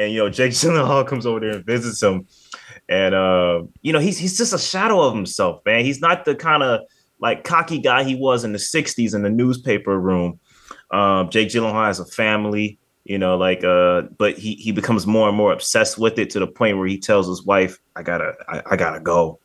and 0.00 0.12
you 0.12 0.18
know, 0.18 0.30
Jake 0.30 0.52
Gyllenhaal 0.52 1.06
comes 1.06 1.26
over 1.26 1.40
there 1.40 1.50
and 1.50 1.64
visits 1.64 2.02
him, 2.02 2.26
and 2.88 3.14
uh, 3.14 3.62
you 3.82 3.92
know, 3.92 3.98
he's 3.98 4.18
he's 4.18 4.36
just 4.36 4.52
a 4.52 4.58
shadow 4.58 5.00
of 5.00 5.14
himself, 5.14 5.62
man. 5.64 5.84
He's 5.84 6.00
not 6.00 6.24
the 6.24 6.34
kind 6.34 6.62
of 6.62 6.80
like 7.20 7.44
cocky 7.44 7.78
guy 7.78 8.04
he 8.04 8.14
was 8.14 8.44
in 8.44 8.52
the 8.52 8.58
'60s 8.58 9.14
in 9.14 9.22
the 9.22 9.30
newspaper 9.30 9.98
room. 9.98 10.40
Um, 10.90 11.30
Jake 11.30 11.48
Gyllenhaal 11.48 11.86
has 11.86 12.00
a 12.00 12.06
family 12.06 12.78
you 13.04 13.18
know 13.18 13.36
like 13.36 13.64
uh 13.64 14.02
but 14.18 14.36
he 14.36 14.54
he 14.56 14.72
becomes 14.72 15.06
more 15.06 15.26
and 15.28 15.36
more 15.36 15.52
obsessed 15.52 15.98
with 15.98 16.18
it 16.18 16.28
to 16.30 16.38
the 16.38 16.46
point 16.46 16.76
where 16.76 16.86
he 16.86 16.98
tells 16.98 17.26
his 17.26 17.42
wife 17.44 17.78
i 17.96 18.02
gotta 18.02 18.34
i, 18.46 18.62
I 18.72 18.76
gotta 18.76 19.00
go 19.00 19.38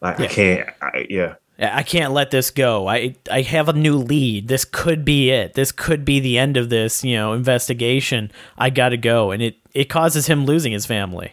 like 0.00 0.18
yeah. 0.18 0.24
i 0.24 0.28
can't 0.28 0.68
I, 0.80 1.06
yeah 1.10 1.34
I 1.58 1.82
can't 1.84 2.12
let 2.12 2.30
this 2.30 2.50
go. 2.50 2.88
I 2.88 3.14
I 3.30 3.42
have 3.42 3.68
a 3.68 3.72
new 3.72 3.96
lead. 3.96 4.48
This 4.48 4.64
could 4.64 5.04
be 5.04 5.30
it. 5.30 5.54
This 5.54 5.70
could 5.70 6.04
be 6.04 6.18
the 6.18 6.36
end 6.38 6.56
of 6.56 6.70
this, 6.70 7.04
you 7.04 7.14
know, 7.14 7.34
investigation. 7.34 8.32
I 8.58 8.70
got 8.70 8.88
to 8.88 8.96
go, 8.96 9.30
and 9.30 9.42
it 9.42 9.56
it 9.74 9.86
causes 9.86 10.26
him 10.26 10.44
losing 10.44 10.72
his 10.72 10.86
family. 10.86 11.32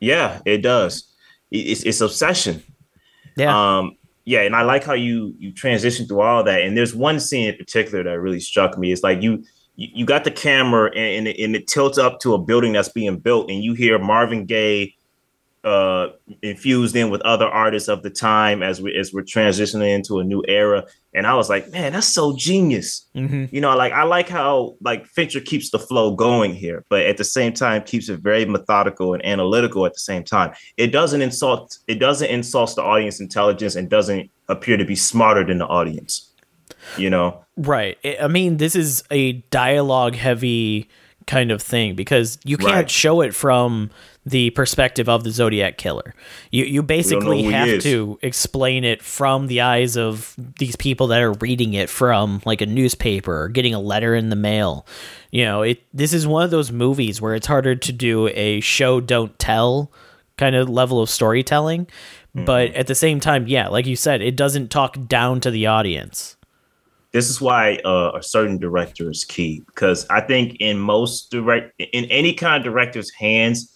Yeah, 0.00 0.40
it 0.44 0.58
does. 0.58 1.12
It's 1.50 1.82
it's 1.82 2.00
obsession. 2.00 2.62
Yeah. 3.36 3.78
Um. 3.78 3.96
Yeah, 4.24 4.42
and 4.42 4.54
I 4.54 4.62
like 4.62 4.84
how 4.84 4.94
you 4.94 5.34
you 5.38 5.52
transition 5.52 6.06
through 6.06 6.20
all 6.20 6.44
that. 6.44 6.62
And 6.62 6.76
there's 6.76 6.94
one 6.94 7.18
scene 7.18 7.48
in 7.48 7.56
particular 7.56 8.04
that 8.04 8.20
really 8.20 8.40
struck 8.40 8.78
me. 8.78 8.92
It's 8.92 9.02
like 9.02 9.22
you 9.22 9.44
you 9.76 10.04
got 10.04 10.24
the 10.24 10.30
camera 10.30 10.90
and, 10.90 11.26
and, 11.26 11.28
it, 11.28 11.42
and 11.42 11.56
it 11.56 11.66
tilts 11.66 11.98
up 11.98 12.20
to 12.20 12.34
a 12.34 12.38
building 12.38 12.72
that's 12.72 12.90
being 12.90 13.18
built, 13.18 13.50
and 13.50 13.64
you 13.64 13.74
hear 13.74 13.98
Marvin 13.98 14.44
Gaye 14.44 14.94
uh, 15.64 16.08
infused 16.42 16.96
in 16.96 17.10
with 17.10 17.20
other 17.22 17.46
artists 17.46 17.88
of 17.88 18.02
the 18.02 18.10
time 18.10 18.62
as 18.62 18.82
we 18.82 18.96
as 18.96 19.12
we're 19.12 19.22
transitioning 19.22 19.94
into 19.94 20.18
a 20.18 20.24
new 20.24 20.42
era. 20.48 20.84
And 21.14 21.26
I 21.26 21.34
was 21.34 21.48
like, 21.48 21.70
man, 21.70 21.92
that's 21.92 22.08
so 22.08 22.34
genius. 22.36 23.06
Mm-hmm. 23.14 23.54
You 23.54 23.60
know, 23.60 23.76
like 23.76 23.92
I 23.92 24.02
like 24.02 24.28
how 24.28 24.76
like 24.80 25.06
Fincher 25.06 25.40
keeps 25.40 25.70
the 25.70 25.78
flow 25.78 26.16
going 26.16 26.54
here, 26.54 26.84
but 26.88 27.06
at 27.06 27.16
the 27.16 27.24
same 27.24 27.52
time 27.52 27.82
keeps 27.82 28.08
it 28.08 28.20
very 28.20 28.44
methodical 28.44 29.14
and 29.14 29.24
analytical 29.24 29.86
at 29.86 29.92
the 29.92 30.00
same 30.00 30.24
time. 30.24 30.52
It 30.76 30.88
doesn't 30.88 31.22
insult 31.22 31.78
it 31.86 31.96
doesn't 31.96 32.28
insult 32.28 32.74
the 32.74 32.82
audience 32.82 33.20
intelligence 33.20 33.76
and 33.76 33.88
doesn't 33.88 34.30
appear 34.48 34.76
to 34.76 34.84
be 34.84 34.96
smarter 34.96 35.44
than 35.44 35.58
the 35.58 35.66
audience. 35.66 36.28
You 36.96 37.10
know? 37.10 37.44
Right. 37.56 37.98
I 38.20 38.26
mean, 38.26 38.56
this 38.56 38.74
is 38.74 39.04
a 39.10 39.32
dialogue 39.50 40.16
heavy 40.16 40.88
kind 41.26 41.52
of 41.52 41.62
thing 41.62 41.94
because 41.94 42.38
you 42.44 42.56
can't 42.56 42.72
right. 42.72 42.90
show 42.90 43.20
it 43.20 43.34
from 43.34 43.90
the 44.24 44.50
perspective 44.50 45.08
of 45.08 45.24
the 45.24 45.30
Zodiac 45.30 45.78
killer. 45.78 46.14
You 46.50 46.64
you 46.64 46.82
basically 46.82 47.42
have 47.44 47.80
to 47.82 48.18
explain 48.22 48.84
it 48.84 49.02
from 49.02 49.48
the 49.48 49.60
eyes 49.60 49.96
of 49.96 50.34
these 50.58 50.76
people 50.76 51.08
that 51.08 51.20
are 51.20 51.32
reading 51.34 51.74
it 51.74 51.90
from 51.90 52.40
like 52.44 52.60
a 52.60 52.66
newspaper 52.66 53.42
or 53.42 53.48
getting 53.48 53.74
a 53.74 53.80
letter 53.80 54.14
in 54.14 54.30
the 54.30 54.36
mail. 54.36 54.86
You 55.30 55.44
know, 55.44 55.62
it 55.62 55.82
this 55.92 56.12
is 56.12 56.26
one 56.26 56.44
of 56.44 56.50
those 56.50 56.70
movies 56.70 57.20
where 57.20 57.34
it's 57.34 57.46
harder 57.46 57.74
to 57.74 57.92
do 57.92 58.28
a 58.28 58.60
show 58.60 59.00
don't 59.00 59.36
tell 59.38 59.90
kind 60.36 60.54
of 60.54 60.68
level 60.68 61.00
of 61.00 61.10
storytelling, 61.10 61.86
mm-hmm. 61.86 62.44
but 62.44 62.72
at 62.74 62.86
the 62.86 62.94
same 62.94 63.18
time, 63.18 63.46
yeah, 63.48 63.68
like 63.68 63.86
you 63.86 63.96
said, 63.96 64.22
it 64.22 64.36
doesn't 64.36 64.70
talk 64.70 64.96
down 65.08 65.40
to 65.40 65.50
the 65.50 65.66
audience 65.66 66.36
this 67.12 67.28
is 67.28 67.40
why 67.40 67.76
uh, 67.84 68.12
a 68.14 68.22
certain 68.22 68.58
director 68.58 69.10
is 69.10 69.24
key 69.24 69.62
because 69.66 70.06
I 70.08 70.22
think 70.22 70.56
in 70.60 70.78
most 70.78 71.30
direct 71.30 71.78
in 71.78 72.06
any 72.06 72.32
kind 72.32 72.56
of 72.56 72.64
director's 72.64 73.10
hands, 73.10 73.71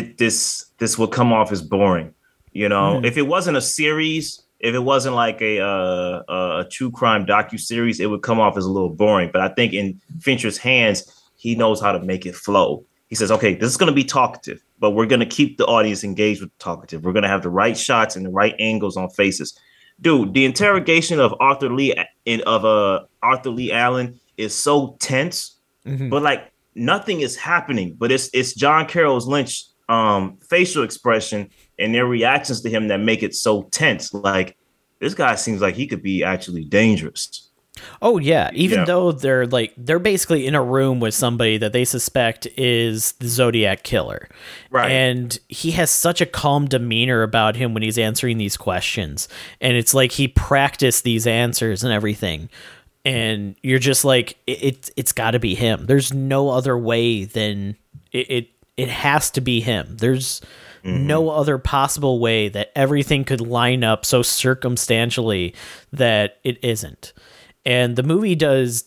this 0.00 0.66
this 0.78 0.98
will 0.98 1.08
come 1.08 1.32
off 1.32 1.52
as 1.52 1.62
boring. 1.62 2.14
You 2.52 2.68
know, 2.68 3.00
mm. 3.00 3.06
if 3.06 3.16
it 3.16 3.22
wasn't 3.22 3.56
a 3.56 3.60
series, 3.60 4.42
if 4.60 4.74
it 4.74 4.80
wasn't 4.80 5.16
like 5.16 5.40
a 5.42 5.60
uh, 5.60 6.22
a 6.28 6.66
true 6.70 6.90
crime 6.90 7.26
docu 7.26 7.58
series, 7.58 8.00
it 8.00 8.06
would 8.06 8.22
come 8.22 8.40
off 8.40 8.56
as 8.56 8.64
a 8.64 8.70
little 8.70 8.90
boring. 8.90 9.30
But 9.32 9.42
I 9.42 9.48
think 9.48 9.72
in 9.72 10.00
Fincher's 10.20 10.58
hands, 10.58 11.12
he 11.36 11.54
knows 11.54 11.80
how 11.80 11.92
to 11.92 12.00
make 12.00 12.26
it 12.26 12.34
flow. 12.34 12.84
He 13.08 13.14
says, 13.14 13.30
"Okay, 13.30 13.54
this 13.54 13.70
is 13.70 13.76
going 13.76 13.90
to 13.90 13.94
be 13.94 14.04
talkative, 14.04 14.62
but 14.78 14.92
we're 14.92 15.06
going 15.06 15.20
to 15.20 15.26
keep 15.26 15.58
the 15.58 15.66
audience 15.66 16.04
engaged 16.04 16.40
with 16.40 16.56
talkative. 16.58 17.04
We're 17.04 17.12
going 17.12 17.24
to 17.24 17.28
have 17.28 17.42
the 17.42 17.50
right 17.50 17.76
shots 17.76 18.16
and 18.16 18.24
the 18.26 18.30
right 18.30 18.54
angles 18.58 18.96
on 18.96 19.10
faces." 19.10 19.58
dude, 20.00 20.34
the 20.34 20.44
interrogation 20.44 21.20
of 21.20 21.34
Arthur 21.40 21.70
Lee 21.70 21.94
in 22.24 22.40
of 22.42 22.64
uh 22.64 23.04
Arthur 23.22 23.50
Lee 23.50 23.72
Allen 23.72 24.18
is 24.36 24.54
so 24.54 24.96
tense, 25.00 25.58
mm-hmm. 25.86 26.08
but 26.08 26.22
like 26.22 26.52
nothing 26.74 27.20
is 27.20 27.36
happening. 27.36 27.94
But 27.98 28.12
it's 28.12 28.30
it's 28.32 28.54
John 28.54 28.86
Carroll's 28.86 29.26
Lynch 29.26 29.64
um 29.88 30.38
facial 30.48 30.82
expression 30.82 31.50
and 31.78 31.94
their 31.94 32.06
reactions 32.06 32.60
to 32.62 32.70
him 32.70 32.88
that 32.88 33.00
make 33.00 33.22
it 33.22 33.34
so 33.34 33.64
tense. 33.64 34.12
Like 34.14 34.56
this 35.00 35.14
guy 35.14 35.34
seems 35.34 35.60
like 35.60 35.74
he 35.74 35.86
could 35.86 36.02
be 36.02 36.24
actually 36.24 36.64
dangerous. 36.64 37.50
Oh 38.00 38.18
yeah, 38.18 38.50
even 38.54 38.80
yeah. 38.80 38.84
though 38.84 39.12
they're 39.12 39.46
like 39.46 39.72
they're 39.76 39.98
basically 39.98 40.46
in 40.46 40.54
a 40.54 40.62
room 40.62 41.00
with 41.00 41.12
somebody 41.12 41.58
that 41.58 41.72
they 41.72 41.84
suspect 41.84 42.46
is 42.56 43.12
the 43.12 43.26
Zodiac 43.28 43.82
killer. 43.82 44.28
Right. 44.70 44.90
And 44.90 45.36
he 45.48 45.72
has 45.72 45.90
such 45.90 46.20
a 46.20 46.26
calm 46.26 46.66
demeanor 46.66 47.22
about 47.22 47.56
him 47.56 47.74
when 47.74 47.82
he's 47.82 47.98
answering 47.98 48.38
these 48.38 48.56
questions. 48.56 49.28
And 49.60 49.76
it's 49.76 49.92
like 49.92 50.12
he 50.12 50.28
practiced 50.28 51.02
these 51.04 51.26
answers 51.26 51.82
and 51.82 51.92
everything. 51.92 52.48
And 53.04 53.56
you're 53.62 53.80
just 53.80 54.04
like 54.04 54.38
it, 54.46 54.62
it 54.62 54.90
it's 54.96 55.12
got 55.12 55.32
to 55.32 55.40
be 55.40 55.54
him. 55.54 55.86
There's 55.86 56.14
no 56.14 56.50
other 56.50 56.78
way 56.78 57.24
than 57.24 57.76
it 58.12 58.30
it, 58.30 58.50
it 58.76 58.88
has 58.88 59.30
to 59.32 59.40
be 59.40 59.60
him. 59.60 59.96
There's 59.96 60.40
Mm-hmm. 60.84 61.06
no 61.06 61.30
other 61.30 61.56
possible 61.56 62.20
way 62.20 62.50
that 62.50 62.70
everything 62.76 63.24
could 63.24 63.40
line 63.40 63.82
up 63.82 64.04
so 64.04 64.20
circumstantially 64.20 65.54
that 65.94 66.36
it 66.44 66.62
isn't 66.62 67.14
and 67.64 67.96
the 67.96 68.02
movie 68.02 68.34
does 68.34 68.84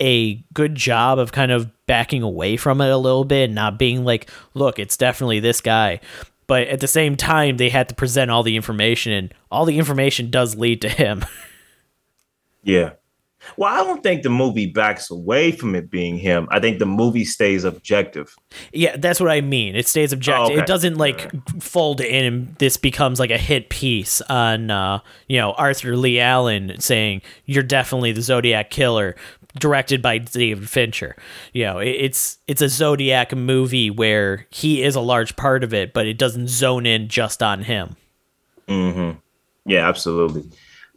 a 0.00 0.36
good 0.54 0.74
job 0.74 1.18
of 1.18 1.30
kind 1.30 1.52
of 1.52 1.70
backing 1.86 2.22
away 2.22 2.56
from 2.56 2.80
it 2.80 2.88
a 2.90 2.96
little 2.96 3.24
bit, 3.24 3.44
and 3.44 3.54
not 3.54 3.78
being 3.78 4.04
like, 4.04 4.30
look, 4.54 4.78
it's 4.78 4.96
definitely 4.96 5.40
this 5.40 5.60
guy. 5.60 6.00
But 6.46 6.68
at 6.68 6.80
the 6.80 6.88
same 6.88 7.16
time, 7.16 7.58
they 7.58 7.68
had 7.68 7.88
to 7.90 7.94
present 7.94 8.30
all 8.30 8.42
the 8.42 8.56
information, 8.56 9.12
and 9.12 9.34
all 9.50 9.64
the 9.66 9.78
information 9.78 10.30
does 10.30 10.56
lead 10.56 10.80
to 10.82 10.88
him. 10.88 11.24
yeah. 12.62 12.92
Well, 13.56 13.72
I 13.72 13.84
don't 13.84 14.02
think 14.02 14.22
the 14.22 14.30
movie 14.30 14.66
backs 14.66 15.10
away 15.10 15.52
from 15.52 15.74
it 15.74 15.90
being 15.90 16.16
him. 16.18 16.46
I 16.50 16.60
think 16.60 16.78
the 16.78 16.86
movie 16.86 17.24
stays 17.24 17.64
objective. 17.64 18.36
Yeah, 18.72 18.96
that's 18.96 19.20
what 19.20 19.30
I 19.30 19.40
mean. 19.40 19.76
It 19.76 19.88
stays 19.88 20.12
objective. 20.12 20.50
Oh, 20.50 20.52
okay. 20.52 20.62
It 20.62 20.66
doesn't 20.66 20.96
like 20.96 21.30
fold 21.60 22.00
in 22.00 22.24
and 22.24 22.54
this 22.56 22.76
becomes 22.76 23.18
like 23.18 23.30
a 23.30 23.38
hit 23.38 23.68
piece 23.70 24.20
on 24.22 24.70
uh, 24.70 25.00
you 25.26 25.38
know, 25.38 25.52
Arthur 25.52 25.96
Lee 25.96 26.20
Allen 26.20 26.78
saying 26.80 27.22
you're 27.46 27.62
definitely 27.62 28.12
the 28.12 28.22
Zodiac 28.22 28.70
killer 28.70 29.16
directed 29.58 30.00
by 30.00 30.18
David 30.18 30.68
Fincher. 30.68 31.16
You 31.52 31.64
know, 31.64 31.78
it's 31.78 32.38
it's 32.46 32.62
a 32.62 32.68
Zodiac 32.68 33.34
movie 33.34 33.90
where 33.90 34.46
he 34.50 34.82
is 34.82 34.94
a 34.94 35.00
large 35.00 35.34
part 35.36 35.64
of 35.64 35.74
it, 35.74 35.92
but 35.92 36.06
it 36.06 36.18
doesn't 36.18 36.48
zone 36.48 36.86
in 36.86 37.08
just 37.08 37.42
on 37.42 37.62
him. 37.62 37.96
Mhm. 38.68 39.16
Yeah, 39.66 39.88
absolutely. 39.88 40.44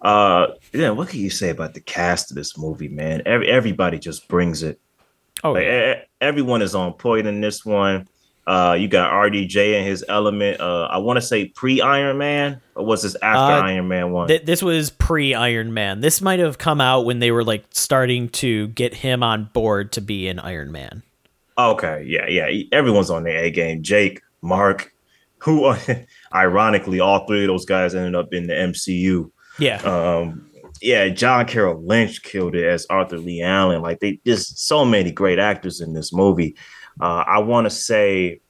Uh, 0.04 0.48
yeah, 0.74 0.90
what 0.90 1.08
can 1.08 1.22
you 1.22 1.30
say 1.30 1.50
about 1.50 1.74
the 1.74 1.80
cast 1.80 2.30
of 2.30 2.36
this 2.36 2.58
movie, 2.58 2.90
man? 2.90 3.22
Every 3.26 3.50
everybody 3.50 3.98
just 3.98 4.28
brings 4.28 4.62
it. 4.62 4.80
Oh, 5.44 5.54
like, 5.54 5.64
yeah. 5.64 6.02
everyone 6.22 6.62
is 6.62 6.76
on 6.76 6.94
point 6.94 7.26
in 7.26 7.42
this 7.42 7.66
one. 7.66 8.08
Uh, 8.46 8.76
you 8.78 8.90
got 8.90 9.12
RDJ 9.12 9.80
in 9.80 9.86
his 9.86 10.04
element. 10.10 10.60
Uh, 10.60 10.88
I 10.92 10.98
want 10.98 11.16
to 11.16 11.22
say 11.22 11.46
pre 11.46 11.80
Iron 11.80 12.18
Man, 12.18 12.60
or 12.76 12.86
was 12.86 13.04
this 13.04 13.16
after 13.22 13.54
uh, 13.54 13.70
Iron 13.70 13.88
Man 13.88 14.12
one? 14.12 14.28
Th- 14.28 14.44
this 14.44 14.62
was 14.62 14.90
pre 14.90 15.34
Iron 15.34 15.74
Man. 15.74 16.02
This 16.02 16.22
might 16.22 16.40
have 16.40 16.58
come 16.58 16.82
out 16.82 17.06
when 17.06 17.20
they 17.20 17.32
were 17.32 17.46
like 17.46 17.64
starting 17.72 18.28
to 18.30 18.68
get 18.70 18.94
him 18.94 19.24
on 19.24 19.46
board 19.54 19.94
to 19.94 20.02
be 20.02 20.28
in 20.28 20.40
Iron 20.40 20.74
Man. 20.74 21.04
Okay, 21.58 22.04
yeah, 22.06 22.28
yeah. 22.28 22.64
Everyone's 22.74 23.10
on 23.10 23.24
their 23.24 23.38
A 23.38 23.52
game. 23.52 23.84
Jake, 23.84 24.22
Mark, 24.42 24.94
who, 25.38 25.74
ironically, 26.34 27.00
all 27.00 27.26
three 27.26 27.44
of 27.44 27.48
those 27.48 27.66
guys 27.66 27.96
ended 27.96 28.16
up 28.16 28.34
in 28.34 28.48
the 28.48 28.54
MCU. 28.54 29.32
Yeah. 29.60 29.78
Um, 29.82 30.50
yeah, 30.82 31.10
John 31.10 31.46
Carroll 31.46 31.82
Lynch 31.82 32.24
killed 32.24 32.56
it 32.56 32.66
as 32.66 32.86
Arthur 32.90 33.18
Lee 33.18 33.42
Allen. 33.42 33.82
Like 33.82 34.00
they 34.00 34.20
just 34.26 34.68
so 34.68 34.84
many 34.84 35.12
great 35.12 35.40
actors 35.40 35.82
in 35.82 35.94
this 35.94 36.12
movie. 36.12 36.56
Uh, 37.00 37.24
I 37.26 37.40
want 37.40 37.66
to 37.66 37.70
say 37.70 38.42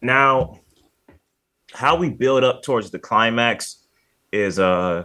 now 0.00 0.60
how 1.72 1.96
we 1.96 2.10
build 2.10 2.44
up 2.44 2.62
towards 2.62 2.90
the 2.90 2.98
climax 2.98 3.84
is 4.32 4.58
uh 4.58 5.04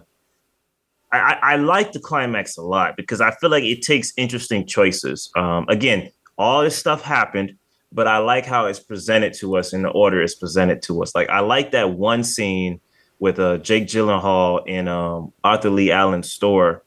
I, 1.11 1.37
I 1.41 1.55
like 1.57 1.91
the 1.91 1.99
climax 1.99 2.57
a 2.57 2.63
lot 2.63 2.97
because 2.97 3.21
I 3.21 3.31
feel 3.31 3.51
like 3.51 3.63
it 3.63 3.83
takes 3.83 4.13
interesting 4.17 4.65
choices. 4.65 5.29
Um, 5.35 5.67
again, 5.69 6.09
all 6.39 6.63
this 6.63 6.75
stuff 6.75 7.03
happened, 7.03 7.55
but 7.91 8.07
I 8.07 8.17
like 8.17 8.47
how 8.47 8.65
it's 8.65 8.79
presented 8.79 9.33
to 9.35 9.55
us 9.57 9.73
in 9.73 9.83
the 9.83 9.89
order 9.89 10.23
it's 10.23 10.33
presented 10.33 10.81
to 10.83 11.03
us. 11.03 11.13
Like 11.13 11.29
I 11.29 11.41
like 11.41 11.71
that 11.71 11.91
one 11.91 12.23
scene 12.23 12.81
with 13.23 13.39
uh, 13.39 13.57
Jake 13.59 13.85
Gyllenhaal 13.85 14.63
and 14.67 14.89
um, 14.89 15.31
Arthur 15.45 15.69
Lee 15.69 15.91
Allen's 15.91 16.29
store, 16.29 16.83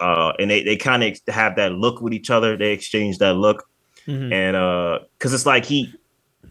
uh, 0.00 0.34
and 0.38 0.50
they 0.50 0.62
they 0.62 0.76
kind 0.76 1.02
of 1.02 1.18
have 1.28 1.56
that 1.56 1.72
look 1.72 2.02
with 2.02 2.12
each 2.12 2.28
other. 2.28 2.58
They 2.58 2.72
exchange 2.72 3.16
that 3.18 3.36
look, 3.36 3.66
mm-hmm. 4.06 4.30
and 4.34 4.54
uh, 4.54 4.98
because 5.16 5.32
it's 5.32 5.46
like 5.46 5.64
he 5.64 5.94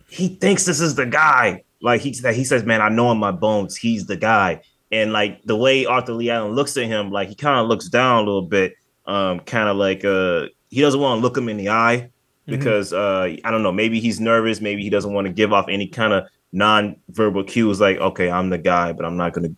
he 0.10 0.30
thinks 0.30 0.66
this 0.66 0.82
is 0.82 0.96
the 0.96 1.06
guy. 1.06 1.64
Like 1.84 2.02
he 2.02 2.10
he 2.10 2.44
says, 2.44 2.64
"Man, 2.64 2.82
I 2.82 2.90
know 2.90 3.12
in 3.12 3.20
my 3.20 3.32
bones 3.32 3.78
he's 3.78 4.08
the 4.08 4.18
guy." 4.18 4.64
And 4.92 5.14
like 5.14 5.44
the 5.44 5.56
way 5.56 5.86
Arthur 5.86 6.14
Lee 6.14 6.32
Allen 6.32 6.54
looks 6.54 6.76
at 6.76 6.86
him, 6.86 7.12
like 7.12 7.30
he 7.30 7.36
kind 7.36 7.60
of 7.60 7.68
looks 7.68 7.88
down 7.88 8.24
a 8.24 8.26
little 8.26 8.42
bit, 8.42 8.74
um, 9.06 9.40
kind 9.42 9.70
of 9.70 9.78
like 9.78 10.04
uh, 10.04 10.48
he 10.72 10.82
doesn't 10.82 11.00
want 11.00 11.20
to 11.20 11.22
look 11.22 11.38
him 11.38 11.48
in 11.48 11.58
the 11.58 11.70
eye 11.70 12.10
mm-hmm. 12.48 12.58
because 12.58 12.92
mm-hmm. 12.92 13.46
uh, 13.46 13.48
I 13.48 13.52
don't 13.52 13.62
know, 13.62 13.72
maybe 13.72 14.00
he's 14.00 14.20
nervous, 14.20 14.62
maybe 14.62 14.82
he 14.82 14.90
doesn't 14.90 15.14
want 15.14 15.28
to 15.28 15.34
give 15.34 15.54
off 15.54 15.68
any 15.70 15.86
kind 15.88 16.12
of 16.12 16.28
non-verbal 16.52 17.44
cues, 17.44 17.80
like 17.80 17.98
okay, 17.98 18.30
I'm 18.30 18.50
the 18.50 18.58
guy, 18.58 18.94
but 18.94 19.06
I'm 19.06 19.18
not 19.18 19.34
gonna 19.34 19.56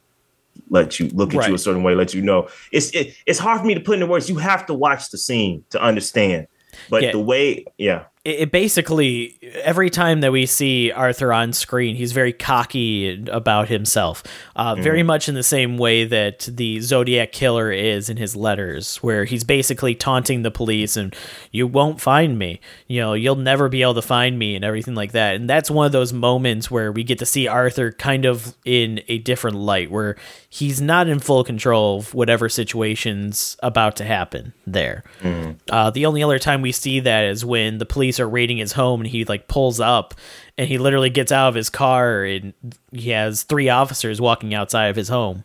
let 0.69 0.99
you 0.99 1.07
look 1.09 1.33
at 1.33 1.39
right. 1.39 1.49
you 1.49 1.55
a 1.55 1.59
certain 1.59 1.83
way, 1.83 1.95
let 1.95 2.13
you 2.13 2.21
know. 2.21 2.49
It's 2.71 2.89
it, 2.91 3.15
it's 3.25 3.39
hard 3.39 3.61
for 3.61 3.65
me 3.65 3.73
to 3.73 3.79
put 3.79 3.95
into 3.95 4.07
words. 4.07 4.29
You 4.29 4.37
have 4.37 4.65
to 4.67 4.73
watch 4.73 5.09
the 5.09 5.17
scene 5.17 5.63
to 5.69 5.81
understand. 5.81 6.47
But 6.89 7.03
yeah. 7.03 7.11
the 7.11 7.19
way, 7.19 7.65
yeah, 7.77 8.05
it, 8.27 8.51
basically 8.51 9.37
every 9.63 9.89
time 9.89 10.19
that 10.19 10.33
we 10.33 10.45
see 10.45 10.91
Arthur 10.91 11.31
on 11.31 11.53
screen, 11.53 11.95
he's 11.95 12.11
very 12.11 12.33
cocky 12.33 13.25
about 13.27 13.69
himself, 13.69 14.21
uh, 14.55 14.75
mm. 14.75 14.83
very 14.83 15.01
much 15.01 15.29
in 15.29 15.35
the 15.35 15.43
same 15.43 15.77
way 15.77 16.03
that 16.03 16.49
the 16.51 16.81
Zodiac 16.81 17.31
killer 17.31 17.71
is 17.71 18.09
in 18.09 18.17
his 18.17 18.35
letters, 18.35 18.97
where 18.97 19.23
he's 19.23 19.45
basically 19.45 19.95
taunting 19.95 20.41
the 20.41 20.51
police 20.51 20.97
and 20.97 21.15
you 21.51 21.65
won't 21.67 22.01
find 22.01 22.37
me, 22.37 22.59
you 22.87 22.99
know, 22.99 23.13
you'll 23.13 23.35
never 23.35 23.69
be 23.69 23.81
able 23.81 23.93
to 23.93 24.01
find 24.01 24.37
me 24.37 24.55
and 24.55 24.65
everything 24.65 24.95
like 24.95 25.13
that. 25.13 25.35
And 25.35 25.49
that's 25.49 25.71
one 25.71 25.85
of 25.85 25.93
those 25.93 26.11
moments 26.11 26.69
where 26.69 26.91
we 26.91 27.05
get 27.05 27.19
to 27.19 27.25
see 27.25 27.47
Arthur 27.47 27.93
kind 27.93 28.25
of 28.25 28.55
in 28.65 29.01
a 29.07 29.19
different 29.19 29.55
light, 29.55 29.89
where 29.89 30.17
he's 30.49 30.81
not 30.81 31.07
in 31.07 31.19
full 31.19 31.43
control 31.43 31.99
of 31.99 32.13
whatever 32.13 32.49
situation's 32.49 33.57
about 33.61 33.95
to 33.97 34.05
happen 34.05 34.53
there. 34.65 35.03
Mm. 35.21 35.59
Uh, 35.69 35.89
the 35.89 36.05
only 36.05 36.23
other 36.23 36.39
time 36.39 36.61
we 36.61 36.71
see 36.71 36.99
that 37.01 37.25
is 37.25 37.45
when 37.45 37.77
the 37.77 37.85
police 37.85 38.17
police 38.17 38.19
are 38.19 38.29
raiding 38.29 38.57
his 38.57 38.73
home 38.73 39.01
and 39.01 39.09
he 39.09 39.25
like 39.25 39.47
pulls 39.47 39.79
up 39.79 40.13
and 40.57 40.67
he 40.67 40.77
literally 40.77 41.09
gets 41.09 41.31
out 41.31 41.49
of 41.49 41.55
his 41.55 41.69
car 41.69 42.23
and 42.23 42.53
he 42.91 43.09
has 43.09 43.43
three 43.43 43.69
officers 43.69 44.21
walking 44.21 44.53
outside 44.53 44.87
of 44.87 44.95
his 44.95 45.09
home. 45.09 45.43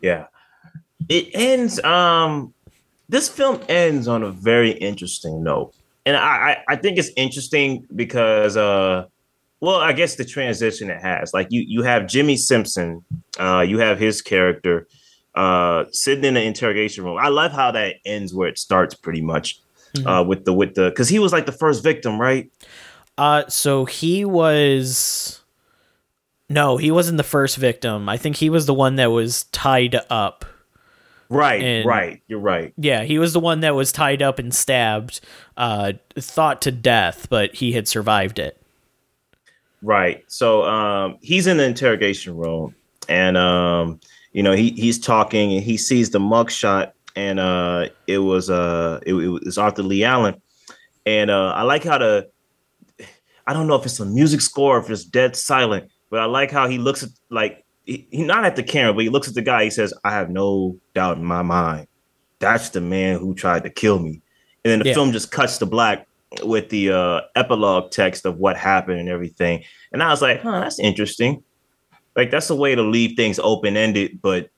Yeah. 0.00 0.26
It 1.08 1.28
ends 1.34 1.82
um 1.82 2.54
this 3.08 3.28
film 3.28 3.60
ends 3.68 4.06
on 4.06 4.22
a 4.22 4.30
very 4.30 4.70
interesting 4.70 5.42
note. 5.42 5.74
And 6.06 6.16
I, 6.16 6.20
I, 6.20 6.64
I 6.68 6.76
think 6.76 6.98
it's 6.98 7.10
interesting 7.16 7.86
because 7.96 8.56
uh 8.56 9.06
well, 9.64 9.76
I 9.76 9.92
guess 9.92 10.16
the 10.16 10.24
transition 10.24 10.90
it 10.90 11.00
has. 11.00 11.32
Like 11.32 11.48
you 11.50 11.64
you 11.66 11.82
have 11.82 12.06
Jimmy 12.06 12.36
Simpson, 12.36 13.04
uh, 13.38 13.64
you 13.66 13.78
have 13.78 13.98
his 13.98 14.22
character 14.22 14.86
uh 15.34 15.84
sitting 15.90 16.24
in 16.24 16.34
the 16.34 16.42
interrogation 16.42 17.02
room. 17.04 17.18
I 17.20 17.28
love 17.28 17.50
how 17.50 17.72
that 17.72 17.96
ends 18.04 18.32
where 18.32 18.48
it 18.48 18.58
starts 18.58 18.94
pretty 18.94 19.20
much 19.20 19.60
mm-hmm. 19.94 20.06
uh, 20.06 20.22
with 20.22 20.44
the 20.44 20.52
with 20.52 20.74
the 20.74 20.90
because 20.90 21.08
he 21.08 21.18
was 21.18 21.32
like 21.32 21.46
the 21.46 21.52
first 21.52 21.82
victim, 21.82 22.20
right? 22.20 22.50
Uh, 23.16 23.44
so 23.48 23.84
he 23.84 24.24
was. 24.24 25.40
No, 26.50 26.76
he 26.76 26.90
wasn't 26.90 27.16
the 27.16 27.24
first 27.24 27.56
victim. 27.56 28.08
I 28.08 28.18
think 28.18 28.36
he 28.36 28.50
was 28.50 28.66
the 28.66 28.74
one 28.74 28.96
that 28.96 29.10
was 29.10 29.44
tied 29.44 29.96
up. 30.10 30.44
Right, 31.30 31.62
and, 31.62 31.86
right. 31.86 32.20
You're 32.28 32.38
right. 32.38 32.74
Yeah, 32.76 33.02
he 33.04 33.18
was 33.18 33.32
the 33.32 33.40
one 33.40 33.60
that 33.60 33.74
was 33.74 33.92
tied 33.92 34.20
up 34.20 34.38
and 34.38 34.54
stabbed, 34.54 35.20
uh, 35.56 35.94
thought 36.16 36.60
to 36.62 36.70
death, 36.70 37.28
but 37.30 37.54
he 37.54 37.72
had 37.72 37.88
survived 37.88 38.38
it. 38.38 38.60
Right. 39.84 40.24
So 40.28 40.64
um, 40.64 41.18
he's 41.20 41.46
in 41.46 41.58
the 41.58 41.64
interrogation 41.64 42.36
room, 42.36 42.74
and 43.08 43.36
um, 43.36 44.00
you 44.32 44.42
know 44.42 44.52
he 44.52 44.70
he's 44.70 44.98
talking, 44.98 45.52
and 45.52 45.62
he 45.62 45.76
sees 45.76 46.10
the 46.10 46.18
mugshot 46.18 46.92
and 47.16 47.38
uh, 47.38 47.88
it 48.06 48.18
was 48.18 48.50
uh, 48.50 49.00
it, 49.06 49.14
it 49.14 49.28
was 49.28 49.58
Arthur 49.58 49.82
Lee 49.82 50.04
Allen, 50.04 50.40
and 51.06 51.30
uh, 51.30 51.52
I 51.52 51.62
like 51.62 51.84
how 51.84 51.98
the 51.98 52.28
I 53.46 53.52
don't 53.52 53.66
know 53.66 53.76
if 53.76 53.84
it's 53.84 54.00
a 54.00 54.06
music 54.06 54.40
score 54.40 54.76
or 54.76 54.80
if 54.80 54.90
it's 54.90 55.04
dead 55.04 55.36
silent, 55.36 55.90
but 56.10 56.20
I 56.20 56.24
like 56.24 56.50
how 56.50 56.68
he 56.68 56.78
looks 56.78 57.02
at 57.02 57.10
like 57.30 57.64
he, 57.84 58.06
he 58.10 58.22
not 58.22 58.44
at 58.44 58.56
the 58.56 58.62
camera, 58.62 58.94
but 58.94 59.04
he 59.04 59.10
looks 59.10 59.28
at 59.28 59.34
the 59.34 59.42
guy. 59.42 59.64
He 59.64 59.70
says, 59.70 59.94
"I 60.04 60.10
have 60.10 60.30
no 60.30 60.76
doubt 60.94 61.18
in 61.18 61.24
my 61.24 61.42
mind 61.42 61.86
that's 62.40 62.70
the 62.70 62.80
man 62.80 63.18
who 63.18 63.34
tried 63.34 63.62
to 63.62 63.70
kill 63.70 63.98
me," 64.00 64.20
and 64.64 64.72
then 64.72 64.78
the 64.80 64.86
yeah. 64.86 64.94
film 64.94 65.12
just 65.12 65.30
cuts 65.30 65.58
to 65.58 65.66
black 65.66 66.06
with 66.42 66.68
the 66.70 66.90
uh, 66.90 67.20
epilogue 67.36 67.90
text 67.90 68.26
of 68.26 68.38
what 68.38 68.56
happened 68.56 69.00
and 69.00 69.08
everything. 69.08 69.64
And 69.92 70.02
I 70.02 70.08
was 70.08 70.22
like, 70.22 70.42
"Huh, 70.42 70.60
that's 70.60 70.78
interesting." 70.78 71.42
Like 72.16 72.30
that's 72.30 72.50
a 72.50 72.56
way 72.56 72.74
to 72.74 72.82
leave 72.82 73.16
things 73.16 73.38
open 73.38 73.76
ended, 73.76 74.20
but 74.22 74.50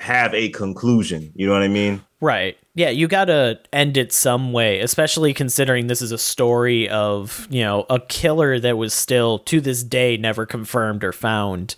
have 0.00 0.34
a 0.34 0.48
conclusion. 0.50 1.32
You 1.34 1.46
know 1.46 1.52
what 1.52 1.62
I 1.62 1.68
mean? 1.68 2.02
Right. 2.20 2.56
Yeah, 2.74 2.90
you 2.90 3.06
got 3.06 3.26
to 3.26 3.60
end 3.72 3.96
it 3.96 4.12
some 4.12 4.52
way, 4.52 4.80
especially 4.80 5.34
considering 5.34 5.86
this 5.86 6.02
is 6.02 6.12
a 6.12 6.18
story 6.18 6.88
of, 6.88 7.46
you 7.50 7.62
know, 7.62 7.86
a 7.90 8.00
killer 8.00 8.58
that 8.58 8.76
was 8.76 8.94
still 8.94 9.38
to 9.40 9.60
this 9.60 9.82
day 9.82 10.16
never 10.16 10.46
confirmed 10.46 11.04
or 11.04 11.12
found. 11.12 11.76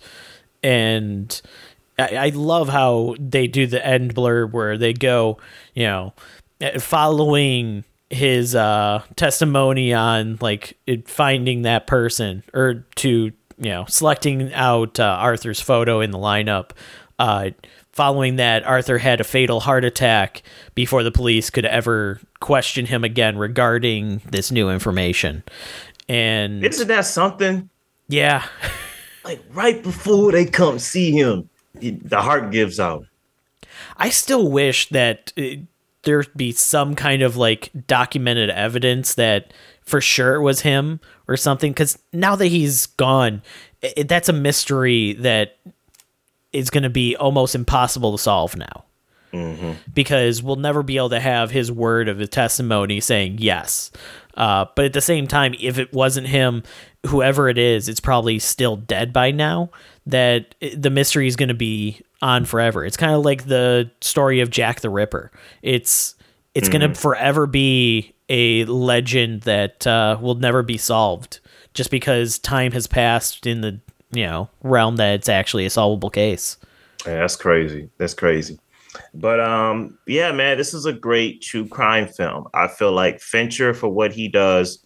And 0.63 1.39
I, 1.99 2.15
I 2.15 2.29
love 2.29 2.69
how 2.69 3.15
they 3.19 3.47
do 3.47 3.67
the 3.67 3.85
end 3.85 4.15
blurb 4.15 4.51
where 4.51 4.77
they 4.77 4.93
go, 4.93 5.37
you 5.73 5.83
know, 5.83 6.13
eh, 6.61 6.79
following 6.79 7.83
his 8.09 8.53
uh 8.53 9.01
testimony 9.15 9.93
on 9.93 10.37
like 10.39 10.77
finding 11.05 11.63
that 11.63 11.87
person 11.87 12.43
or 12.53 12.85
to 12.95 13.31
you 13.57 13.69
know 13.69 13.85
selecting 13.87 14.53
out 14.53 14.99
uh, 14.99 15.03
Arthur's 15.03 15.59
photo 15.59 16.01
in 16.01 16.11
the 16.11 16.17
lineup 16.19 16.71
uh 17.17 17.49
Following 17.95 18.35
that, 18.35 18.65
Arthur 18.65 18.97
had 18.97 19.21
a 19.21 19.23
fatal 19.23 19.61
heart 19.61 19.85
attack 19.85 20.43
before 20.75 21.01
the 21.01 21.13
police 21.13 21.49
could 21.49 21.63
ever 21.63 22.19
question 22.41 22.85
him 22.85 23.05
again 23.05 23.37
regarding 23.37 24.21
this 24.29 24.51
new 24.51 24.69
information. 24.69 25.43
And 26.09 26.61
isn't 26.65 26.89
that 26.89 27.05
something? 27.05 27.69
Yeah. 28.09 28.45
like 29.23 29.41
right 29.49 29.81
before 29.81 30.33
they 30.33 30.43
come 30.43 30.77
see 30.77 31.13
him, 31.13 31.49
the 31.73 32.21
heart 32.21 32.51
gives 32.51 32.81
out. 32.81 33.05
I 33.95 34.09
still 34.09 34.51
wish 34.51 34.89
that 34.89 35.31
uh, 35.37 35.63
there'd 36.05 36.35
be 36.35 36.51
some 36.51 36.95
kind 36.95 37.21
of 37.21 37.35
like 37.35 37.71
documented 37.87 38.49
evidence 38.49 39.15
that 39.15 39.53
for 39.81 40.01
sure 40.01 40.35
it 40.35 40.41
was 40.41 40.61
him 40.61 40.99
or 41.27 41.35
something. 41.37 41.71
Because 41.71 41.99
now 42.13 42.35
that 42.35 42.47
he's 42.47 42.85
gone, 42.85 43.41
it, 43.81 44.07
that's 44.07 44.29
a 44.29 44.33
mystery 44.33 45.13
that 45.13 45.57
is 46.53 46.69
going 46.69 46.83
to 46.83 46.89
be 46.89 47.15
almost 47.15 47.53
impossible 47.53 48.13
to 48.13 48.17
solve 48.17 48.55
now. 48.55 48.85
Mm-hmm. 49.33 49.73
Because 49.93 50.41
we'll 50.41 50.55
never 50.55 50.81
be 50.81 50.95
able 50.95 51.09
to 51.09 51.19
have 51.19 51.51
his 51.51 51.71
word 51.71 52.07
of 52.07 52.21
a 52.21 52.27
testimony 52.27 53.01
saying 53.01 53.37
yes. 53.39 53.91
Uh, 54.35 54.65
but 54.75 54.85
at 54.85 54.93
the 54.93 55.01
same 55.01 55.27
time, 55.27 55.55
if 55.59 55.77
it 55.77 55.93
wasn't 55.93 56.27
him, 56.27 56.63
whoever 57.07 57.49
it 57.49 57.57
is, 57.57 57.89
it's 57.89 57.99
probably 57.99 58.39
still 58.39 58.75
dead 58.75 59.11
by 59.11 59.31
now. 59.31 59.69
That 60.07 60.53
the 60.75 60.91
mystery 60.91 61.27
is 61.27 61.35
going 61.35 61.49
to 61.49 61.55
be 61.55 61.99
on 62.21 62.45
forever. 62.45 62.85
It's 62.85 62.97
kind 62.97 63.13
of 63.13 63.25
like 63.25 63.45
the 63.45 63.89
story 64.01 64.39
of 64.39 64.51
Jack 64.51 64.81
the 64.81 64.89
Ripper. 64.89 65.31
It's 65.61 66.15
it's 66.53 66.69
mm-hmm. 66.69 66.79
going 66.79 66.93
to 66.93 66.99
forever 66.99 67.47
be 67.47 68.13
a 68.29 68.65
legend 68.65 69.41
that 69.41 69.85
uh, 69.85 70.17
will 70.21 70.35
never 70.35 70.63
be 70.63 70.77
solved, 70.77 71.39
just 71.73 71.91
because 71.91 72.39
time 72.39 72.71
has 72.71 72.87
passed 72.87 73.45
in 73.45 73.61
the 73.61 73.79
you 74.11 74.25
know 74.25 74.49
realm 74.63 74.95
that 74.97 75.13
it's 75.15 75.29
actually 75.29 75.65
a 75.65 75.69
solvable 75.69 76.09
case. 76.09 76.57
Yeah, 77.05 77.19
that's 77.19 77.35
crazy. 77.35 77.89
That's 77.97 78.13
crazy. 78.13 78.59
But 79.13 79.39
um, 79.39 79.97
yeah, 80.07 80.31
man, 80.31 80.57
this 80.57 80.73
is 80.73 80.85
a 80.85 80.93
great 80.93 81.41
true 81.41 81.67
crime 81.67 82.07
film. 82.07 82.47
I 82.53 82.67
feel 82.67 82.91
like 82.91 83.19
Fincher 83.19 83.73
for 83.73 83.89
what 83.89 84.13
he 84.13 84.27
does, 84.27 84.85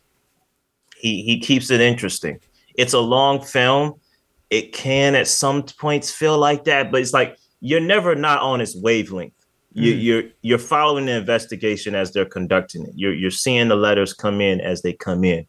he 0.98 1.24
he 1.24 1.40
keeps 1.40 1.70
it 1.70 1.82
interesting. 1.82 2.40
It's 2.76 2.94
a 2.94 3.00
long 3.00 3.42
film. 3.42 4.00
It 4.50 4.74
can 4.74 5.16
at 5.16 5.28
some 5.28 5.64
points 5.64 6.12
feel 6.12 6.38
like 6.38 6.64
that, 6.66 6.92
but 6.92 7.02
it's 7.02 7.14
like 7.14 7.38
you're 7.62 7.80
never 7.80 8.16
not 8.16 8.42
on 8.42 8.62
its 8.62 8.76
wavelength. 8.76 9.34
You, 9.74 9.94
mm. 9.94 10.04
You're 10.04 10.24
you're 10.42 10.58
following 10.58 11.06
the 11.06 11.14
investigation 11.14 11.94
as 11.94 12.12
they're 12.12 12.26
conducting 12.26 12.84
it. 12.84 12.94
You're 12.96 13.14
you're 13.14 13.32
seeing 13.32 13.68
the 13.68 13.76
letters 13.76 14.14
come 14.14 14.42
in 14.42 14.60
as 14.62 14.82
they 14.82 14.94
come 14.94 15.24
in. 15.24 15.46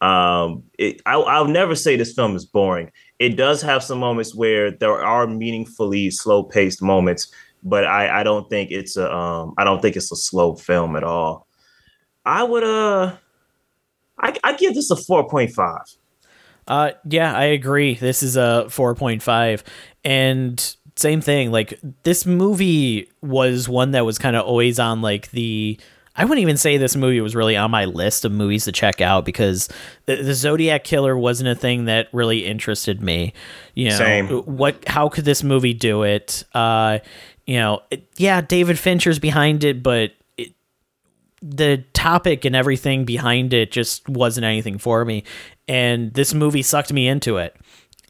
Um, 0.00 0.62
it, 0.78 1.00
I, 1.06 1.14
I'll 1.14 1.48
never 1.48 1.74
say 1.74 1.96
this 1.96 2.12
film 2.12 2.36
is 2.36 2.44
boring 2.44 2.92
it 3.18 3.36
does 3.36 3.62
have 3.62 3.82
some 3.82 3.98
moments 3.98 4.34
where 4.34 4.70
there 4.70 5.02
are 5.02 5.26
meaningfully 5.26 6.10
slow 6.10 6.42
paced 6.42 6.82
moments, 6.82 7.32
but 7.62 7.84
I, 7.84 8.20
I 8.20 8.22
don't 8.22 8.48
think 8.50 8.70
it's 8.70 8.96
a 8.96 9.12
um 9.12 9.54
I 9.56 9.64
don't 9.64 9.80
think 9.80 9.96
it's 9.96 10.12
a 10.12 10.16
slow 10.16 10.54
film 10.54 10.96
at 10.96 11.04
all. 11.04 11.46
I 12.24 12.42
would 12.42 12.64
uh 12.64 13.16
I 14.18 14.36
I 14.44 14.56
give 14.56 14.74
this 14.74 14.90
a 14.90 14.96
four 14.96 15.28
point 15.28 15.52
five. 15.52 15.84
Uh 16.68 16.92
yeah, 17.08 17.34
I 17.34 17.44
agree. 17.44 17.94
This 17.94 18.22
is 18.22 18.36
a 18.36 18.68
four 18.70 18.94
point 18.94 19.22
five. 19.22 19.62
And 20.04 20.76
same 20.96 21.20
thing, 21.20 21.50
like 21.52 21.78
this 22.02 22.24
movie 22.26 23.10
was 23.20 23.68
one 23.68 23.90
that 23.92 24.04
was 24.04 24.18
kind 24.18 24.36
of 24.36 24.46
always 24.46 24.78
on 24.78 25.02
like 25.02 25.30
the 25.30 25.78
I 26.16 26.24
wouldn't 26.24 26.40
even 26.42 26.56
say 26.56 26.78
this 26.78 26.96
movie 26.96 27.20
was 27.20 27.34
really 27.34 27.56
on 27.56 27.70
my 27.70 27.84
list 27.84 28.24
of 28.24 28.32
movies 28.32 28.64
to 28.64 28.72
check 28.72 29.00
out 29.02 29.24
because 29.24 29.68
the, 30.06 30.16
the 30.16 30.32
Zodiac 30.32 30.82
Killer 30.82 31.16
wasn't 31.16 31.50
a 31.50 31.54
thing 31.54 31.84
that 31.84 32.08
really 32.12 32.46
interested 32.46 33.02
me. 33.02 33.34
You 33.74 33.90
know, 33.90 33.96
Same. 33.98 34.28
what? 34.28 34.88
How 34.88 35.10
could 35.10 35.26
this 35.26 35.42
movie 35.42 35.74
do 35.74 36.04
it? 36.04 36.44
Uh, 36.54 37.00
you 37.46 37.56
know, 37.56 37.82
it, 37.90 38.08
yeah, 38.16 38.40
David 38.40 38.78
Fincher's 38.78 39.18
behind 39.18 39.62
it, 39.62 39.82
but 39.82 40.12
the 41.48 41.84
topic 41.92 42.44
and 42.44 42.56
everything 42.56 43.04
behind 43.04 43.52
it 43.54 43.70
just 43.72 44.08
wasn't 44.08 44.44
anything 44.44 44.78
for 44.78 45.04
me. 45.04 45.24
And 45.68 46.12
this 46.14 46.34
movie 46.34 46.62
sucked 46.62 46.92
me 46.92 47.06
into 47.08 47.36
it. 47.38 47.56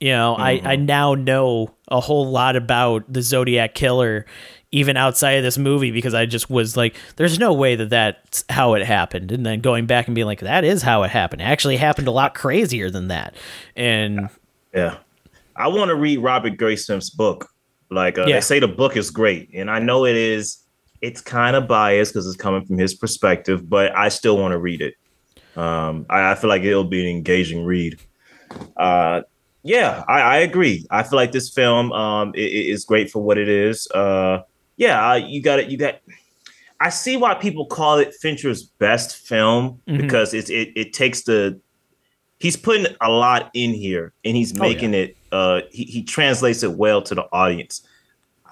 You 0.00 0.10
know, 0.10 0.34
Mm-hmm. 0.38 0.66
I, 0.66 0.72
I 0.72 0.76
now 0.76 1.14
know 1.14 1.74
a 1.88 2.00
whole 2.00 2.26
lot 2.30 2.56
about 2.56 3.10
the 3.12 3.22
Zodiac 3.22 3.74
Killer, 3.74 4.26
even 4.72 4.96
outside 4.96 5.32
of 5.32 5.42
this 5.44 5.56
movie, 5.56 5.90
because 5.90 6.12
I 6.12 6.26
just 6.26 6.50
was 6.50 6.76
like, 6.76 6.96
there's 7.16 7.38
no 7.38 7.52
way 7.54 7.76
that 7.76 7.88
that's 7.90 8.44
how 8.50 8.74
it 8.74 8.84
happened. 8.84 9.32
And 9.32 9.46
then 9.46 9.60
going 9.60 9.86
back 9.86 10.06
and 10.06 10.14
being 10.14 10.26
like, 10.26 10.40
that 10.40 10.64
is 10.64 10.82
how 10.82 11.02
it 11.04 11.10
happened. 11.10 11.40
It 11.42 11.46
actually 11.46 11.76
happened 11.78 12.08
a 12.08 12.12
lot 12.12 12.34
crazier 12.34 12.90
than 12.90 13.08
that. 13.08 13.34
And 13.74 14.28
Yeah. 14.74 14.98
I 15.56 15.68
want 15.68 15.88
to 15.88 15.94
read 15.94 16.18
Robert 16.18 16.58
Graysmith's 16.58 17.08
book. 17.10 17.48
Like 17.90 18.18
uh, 18.18 18.26
Yeah. 18.26 18.34
they 18.36 18.40
say 18.42 18.58
the 18.60 18.68
book 18.68 18.96
is 18.96 19.10
great, 19.10 19.48
and 19.54 19.70
I 19.70 19.78
know 19.78 20.04
it 20.04 20.16
is. 20.16 20.58
It's 21.00 21.20
kind 21.20 21.56
of 21.56 21.68
biased 21.68 22.12
because 22.12 22.26
it's 22.26 22.36
coming 22.36 22.64
from 22.64 22.78
his 22.78 22.94
perspective, 22.94 23.68
but 23.68 23.94
I 23.96 24.08
still 24.08 24.38
want 24.38 24.52
to 24.52 24.58
read 24.58 24.80
it. 24.82 24.94
Um, 25.56 26.06
I, 26.10 26.32
I 26.32 26.34
feel 26.34 26.48
like 26.50 26.62
it'll 26.62 26.84
be 26.84 27.00
an 27.02 27.08
engaging 27.16 27.64
read. 27.64 27.98
Uh, 28.76 29.22
yeah, 29.62 30.04
I, 30.08 30.20
I 30.20 30.36
agree. 30.38 30.84
I 30.90 31.02
feel 31.02 31.16
like 31.16 31.32
this 31.32 31.50
film 31.50 31.92
um, 31.92 32.32
i- 32.36 32.40
i- 32.40 32.66
is 32.72 32.84
great 32.84 33.10
for 33.10 33.22
what 33.22 33.36
it 33.38 33.48
is. 33.48 33.88
Uh, 33.90 34.42
yeah, 34.76 35.14
you 35.16 35.42
got 35.42 35.58
it. 35.58 35.68
You 35.68 35.76
got. 35.78 35.96
I 36.78 36.90
see 36.90 37.16
why 37.16 37.34
people 37.34 37.66
call 37.66 37.98
it 37.98 38.14
Fincher's 38.14 38.62
best 38.64 39.16
film 39.16 39.80
Mhm. 39.88 39.98
because 40.02 40.34
it's 40.34 40.50
it, 40.50 40.72
it 40.76 40.92
takes 40.92 41.22
the 41.22 41.58
he's 42.38 42.56
putting 42.56 42.86
a 43.00 43.08
lot 43.10 43.50
in 43.54 43.72
here 43.72 44.12
and 44.26 44.36
he's 44.36 44.52
Oh, 44.52 44.56
yeah. 44.66 44.72
making 44.72 44.92
it 44.94 45.16
uh 45.32 45.62
he, 45.70 45.84
he 45.84 46.02
translates 46.02 46.62
it 46.62 46.72
well 46.72 47.00
to 47.00 47.14
the 47.14 47.22
audience 47.32 47.80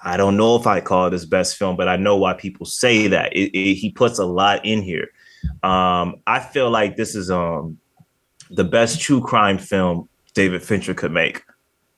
i 0.05 0.15
don't 0.17 0.37
know 0.37 0.55
if 0.55 0.65
i 0.67 0.79
call 0.79 1.07
it 1.07 1.13
his 1.13 1.25
best 1.25 1.57
film 1.57 1.75
but 1.75 1.87
i 1.87 1.97
know 1.97 2.15
why 2.15 2.33
people 2.33 2.65
say 2.65 3.07
that. 3.07 3.33
It, 3.33 3.51
it- 3.57 3.75
he 3.75 3.91
puts 3.91 4.17
a 4.19 4.25
lot 4.25 4.65
in 4.65 4.81
here. 4.81 5.09
Um 5.63 6.15
i 6.27 6.39
feel 6.39 6.69
like 6.69 6.95
this 6.95 7.15
is 7.15 7.29
um 7.29 7.77
the 8.49 8.63
best 8.63 9.01
true 9.01 9.21
crime 9.21 9.57
film 9.57 10.07
david 10.33 10.61
fincher 10.63 10.93
could 10.93 11.11
make. 11.11 11.43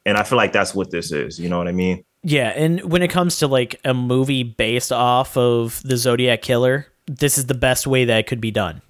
And 0.06 0.18
i 0.18 0.24
feel 0.24 0.38
like 0.38 0.54
that's 0.54 0.74
what 0.74 0.90
this 0.92 1.12
is 1.12 1.40
you 1.40 1.50
know 1.50 1.58
what 1.58 1.68
i 1.68 1.72
mean? 1.74 2.04
Yeah, 2.24 2.50
and 2.56 2.82
when 2.92 3.04
it 3.04 3.10
comes 3.10 3.38
to 3.38 3.48
like 3.48 3.80
a 3.86 3.94
movie 3.94 4.44
based 4.44 4.92
off 4.92 5.38
of 5.38 5.82
the 5.84 5.96
Zodiac 5.96 6.42
Killer, 6.42 6.88
this 7.06 7.38
is 7.38 7.46
the 7.46 7.54
best 7.54 7.88
way 7.88 8.04
that 8.06 8.18
it 8.18 8.28
could 8.28 8.42
be 8.42 8.52
done. 8.52 8.82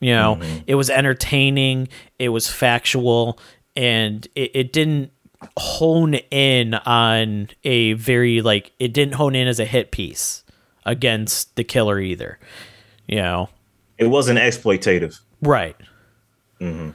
You 0.00 0.10
know, 0.14 0.40
it 0.66 0.74
was 0.74 0.90
entertaining, 0.90 1.88
it 2.18 2.30
was 2.30 2.48
factual, 2.50 3.38
and 3.76 4.26
it, 4.34 4.50
it 4.54 4.72
didn't 4.72 5.12
hone 5.58 6.14
in 6.14 6.74
on 6.74 7.48
a 7.64 7.94
very 7.94 8.42
like 8.42 8.72
it 8.78 8.92
didn't 8.92 9.14
hone 9.14 9.34
in 9.34 9.48
as 9.48 9.60
a 9.60 9.64
hit 9.64 9.90
piece 9.90 10.44
against 10.84 11.56
the 11.56 11.64
killer 11.64 12.00
either. 12.00 12.38
You 13.06 13.16
know, 13.16 13.48
it 13.98 14.06
wasn't 14.06 14.38
exploitative 14.38 15.18
right? 15.42 15.76
Mm-hmm. 16.60 16.90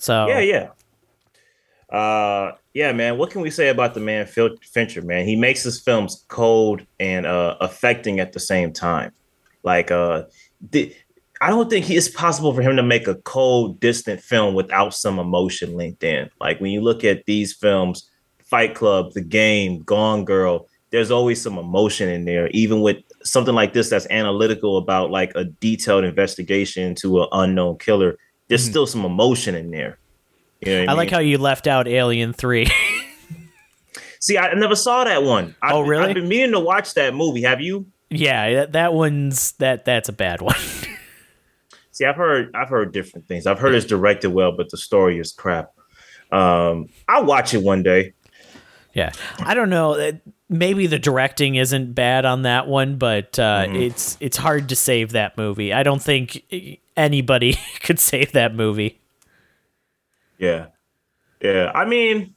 So 0.00 0.26
yeah 0.26 0.40
yeah 0.40 0.68
uh 1.96 2.52
yeah 2.72 2.92
man 2.92 3.18
what 3.18 3.30
can 3.30 3.42
we 3.42 3.50
say 3.50 3.68
about 3.68 3.94
the 3.94 4.00
man 4.00 4.26
Phil 4.26 4.56
fincher 4.62 5.02
man 5.02 5.26
he 5.26 5.36
makes 5.36 5.62
his 5.62 5.80
films 5.80 6.24
cold 6.28 6.84
and 6.98 7.26
uh 7.26 7.56
affecting 7.60 8.18
at 8.18 8.32
the 8.32 8.40
same 8.40 8.72
time 8.72 9.12
like 9.62 9.90
uh 9.90 10.24
the, 10.70 10.92
i 11.44 11.48
don't 11.48 11.68
think 11.70 11.88
it's 11.90 12.08
possible 12.08 12.52
for 12.54 12.62
him 12.62 12.76
to 12.76 12.82
make 12.82 13.06
a 13.06 13.14
cold 13.16 13.78
distant 13.80 14.20
film 14.20 14.54
without 14.54 14.94
some 14.94 15.18
emotion 15.18 15.76
linked 15.76 16.02
in 16.02 16.28
like 16.40 16.60
when 16.60 16.70
you 16.70 16.80
look 16.80 17.04
at 17.04 17.24
these 17.26 17.52
films 17.52 18.10
fight 18.42 18.74
club 18.74 19.12
the 19.12 19.20
game 19.20 19.82
gone 19.82 20.24
girl 20.24 20.66
there's 20.90 21.10
always 21.10 21.40
some 21.42 21.58
emotion 21.58 22.08
in 22.08 22.24
there 22.24 22.48
even 22.48 22.80
with 22.80 22.96
something 23.24 23.54
like 23.54 23.72
this 23.72 23.90
that's 23.90 24.06
analytical 24.10 24.76
about 24.78 25.10
like 25.10 25.32
a 25.34 25.44
detailed 25.44 26.04
investigation 26.04 26.94
to 26.94 27.22
an 27.22 27.28
unknown 27.32 27.76
killer 27.78 28.16
there's 28.48 28.64
Mhm. 28.66 28.70
still 28.70 28.86
some 28.86 29.04
emotion 29.04 29.54
in 29.54 29.70
there 29.70 29.98
you 30.60 30.84
know 30.84 30.92
I 30.92 30.94
like 30.94 31.10
how 31.10 31.18
you 31.20 31.38
left 31.38 31.66
out 31.66 31.86
Alien 31.88 32.32
Three. 32.32 32.68
See, 34.20 34.38
I 34.38 34.54
never 34.54 34.74
saw 34.76 35.04
that 35.04 35.22
one. 35.22 35.54
I, 35.60 35.72
Oh, 35.74 35.82
really? 35.82 36.06
I've 36.08 36.14
been 36.14 36.28
meaning 36.28 36.52
to 36.52 36.60
watch 36.60 36.94
that 36.94 37.14
movie. 37.14 37.42
Have 37.42 37.60
you? 37.60 37.86
yeah, 38.08 38.54
that, 38.54 38.72
that 38.72 38.94
one's 38.94 39.52
that 39.58 39.84
that's 39.84 40.08
a 40.08 40.12
bad 40.12 40.40
one. 40.40 40.56
See, 41.94 42.04
I've 42.04 42.16
heard 42.16 42.50
I've 42.56 42.68
heard 42.68 42.92
different 42.92 43.28
things. 43.28 43.46
I've 43.46 43.60
heard 43.60 43.72
it's 43.72 43.86
directed 43.86 44.30
well, 44.30 44.50
but 44.50 44.68
the 44.70 44.76
story 44.76 45.20
is 45.20 45.30
crap. 45.30 45.70
Um, 46.32 46.88
I'll 47.06 47.24
watch 47.24 47.54
it 47.54 47.62
one 47.62 47.84
day. 47.84 48.14
Yeah, 48.94 49.12
I 49.38 49.54
don't 49.54 49.70
know. 49.70 49.92
uh, 49.94 50.12
Maybe 50.48 50.86
the 50.88 50.98
directing 50.98 51.54
isn't 51.54 51.94
bad 51.94 52.24
on 52.24 52.42
that 52.42 52.66
one, 52.66 52.96
but 52.98 53.38
uh, 53.38 53.66
Mm-hmm. 53.66 53.76
it's 53.76 54.16
it's 54.20 54.36
hard 54.36 54.68
to 54.70 54.76
save 54.76 55.12
that 55.12 55.38
movie. 55.38 55.72
I 55.72 55.84
don't 55.84 56.02
think 56.02 56.42
anybody 56.96 57.58
could 57.80 58.00
save 58.00 58.32
that 58.32 58.56
movie. 58.56 59.00
Yeah, 60.38 60.66
yeah. 61.40 61.70
I 61.76 61.84
mean, 61.84 62.34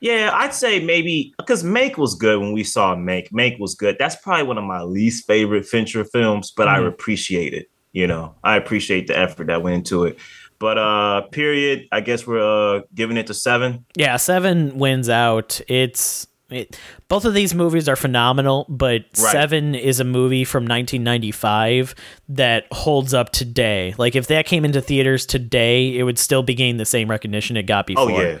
yeah, 0.00 0.30
I'd 0.32 0.52
say 0.54 0.84
maybe 0.84 1.32
because 1.38 1.62
Mank 1.62 1.96
was 1.98 2.16
good 2.16 2.40
when 2.40 2.52
we 2.52 2.64
saw 2.64 2.96
Mank. 2.96 3.30
Mank 3.30 3.60
was 3.60 3.76
good. 3.76 3.96
That's 3.98 4.16
probably 4.16 4.42
one 4.44 4.58
of 4.58 4.64
my 4.64 4.82
least 4.82 5.24
favorite 5.26 5.66
Fincher 5.66 6.04
films, 6.04 6.50
but 6.50 6.66
I 6.66 6.78
Mhm. 6.80 6.88
appreciate 6.88 7.54
it. 7.54 7.70
You 7.94 8.06
know, 8.06 8.34
I 8.44 8.56
appreciate 8.56 9.06
the 9.06 9.16
effort 9.18 9.46
that 9.46 9.62
went 9.62 9.76
into 9.76 10.04
it. 10.04 10.18
But 10.58 10.78
uh, 10.78 11.22
period. 11.32 11.88
I 11.90 12.00
guess 12.00 12.26
we're 12.26 12.76
uh, 12.76 12.82
giving 12.94 13.16
it 13.16 13.28
to 13.28 13.34
seven. 13.34 13.86
Yeah, 13.96 14.16
seven 14.16 14.78
wins 14.78 15.08
out. 15.08 15.60
It's 15.68 16.26
it, 16.50 16.78
both 17.08 17.24
of 17.24 17.34
these 17.34 17.54
movies 17.54 17.88
are 17.88 17.96
phenomenal, 17.96 18.66
but 18.68 19.02
Right. 19.18 19.32
Seven 19.32 19.74
is 19.74 20.00
a 20.00 20.04
movie 20.04 20.44
from 20.44 20.64
1995 20.64 21.94
that 22.30 22.66
holds 22.72 23.14
up 23.14 23.30
today. 23.30 23.94
Like 23.96 24.14
if 24.14 24.26
that 24.26 24.46
came 24.46 24.64
into 24.64 24.80
theaters 24.80 25.24
today, 25.26 25.96
it 25.96 26.02
would 26.02 26.18
still 26.18 26.42
be 26.42 26.54
gaining 26.54 26.76
the 26.76 26.84
same 26.84 27.08
recognition 27.08 27.56
it 27.56 27.64
got 27.64 27.86
before. 27.86 28.10
Oh 28.10 28.20
yeah. 28.20 28.38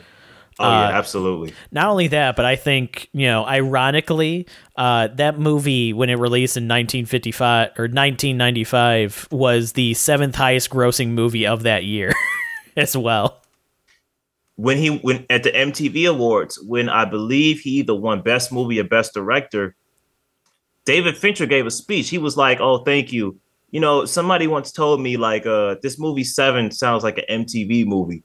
Oh 0.60 0.64
Uh, 0.64 0.88
yeah, 0.90 0.96
absolutely. 0.98 1.52
not 1.72 1.88
only 1.90 2.06
that, 2.08 2.36
but 2.36 2.44
I 2.44 2.54
think 2.56 3.08
you 3.12 3.26
know, 3.26 3.44
ironically, 3.44 4.46
uh, 4.76 5.08
that 5.16 5.38
movie 5.38 5.92
when 5.92 6.10
it 6.10 6.14
released 6.14 6.56
in 6.56 6.64
1955 6.68 7.70
or 7.78 7.88
1995 7.88 9.28
was 9.32 9.72
the 9.72 9.94
seventh 9.94 10.36
highest 10.36 10.70
grossing 10.70 11.08
movie 11.10 11.46
of 11.46 11.64
that 11.64 11.84
year, 11.84 12.12
as 12.76 12.96
well. 12.96 13.40
when 14.56 14.76
he 14.78 14.98
when 14.98 15.26
at 15.28 15.42
the 15.42 15.50
MTV 15.50 16.08
Awards, 16.08 16.62
when 16.62 16.88
I 16.88 17.04
believe 17.04 17.58
he 17.60 17.70
either 17.80 17.94
won 17.94 18.22
Best 18.22 18.52
Movie 18.52 18.78
or 18.78 18.84
Best 18.84 19.12
Director, 19.12 19.74
David 20.84 21.16
Fincher 21.16 21.46
gave 21.46 21.66
a 21.66 21.70
speech. 21.72 22.10
He 22.10 22.18
was 22.18 22.36
like, 22.36 22.60
"Oh, 22.60 22.78
thank 22.84 23.12
you. 23.12 23.40
You 23.72 23.80
know, 23.80 24.04
somebody 24.04 24.46
once 24.46 24.70
told 24.70 25.00
me 25.00 25.16
like, 25.16 25.46
uh, 25.46 25.74
this 25.82 25.98
movie 25.98 26.22
Seven 26.22 26.70
sounds 26.70 27.02
like 27.02 27.18
an 27.18 27.24
MTV 27.44 27.84
movie. 27.86 28.22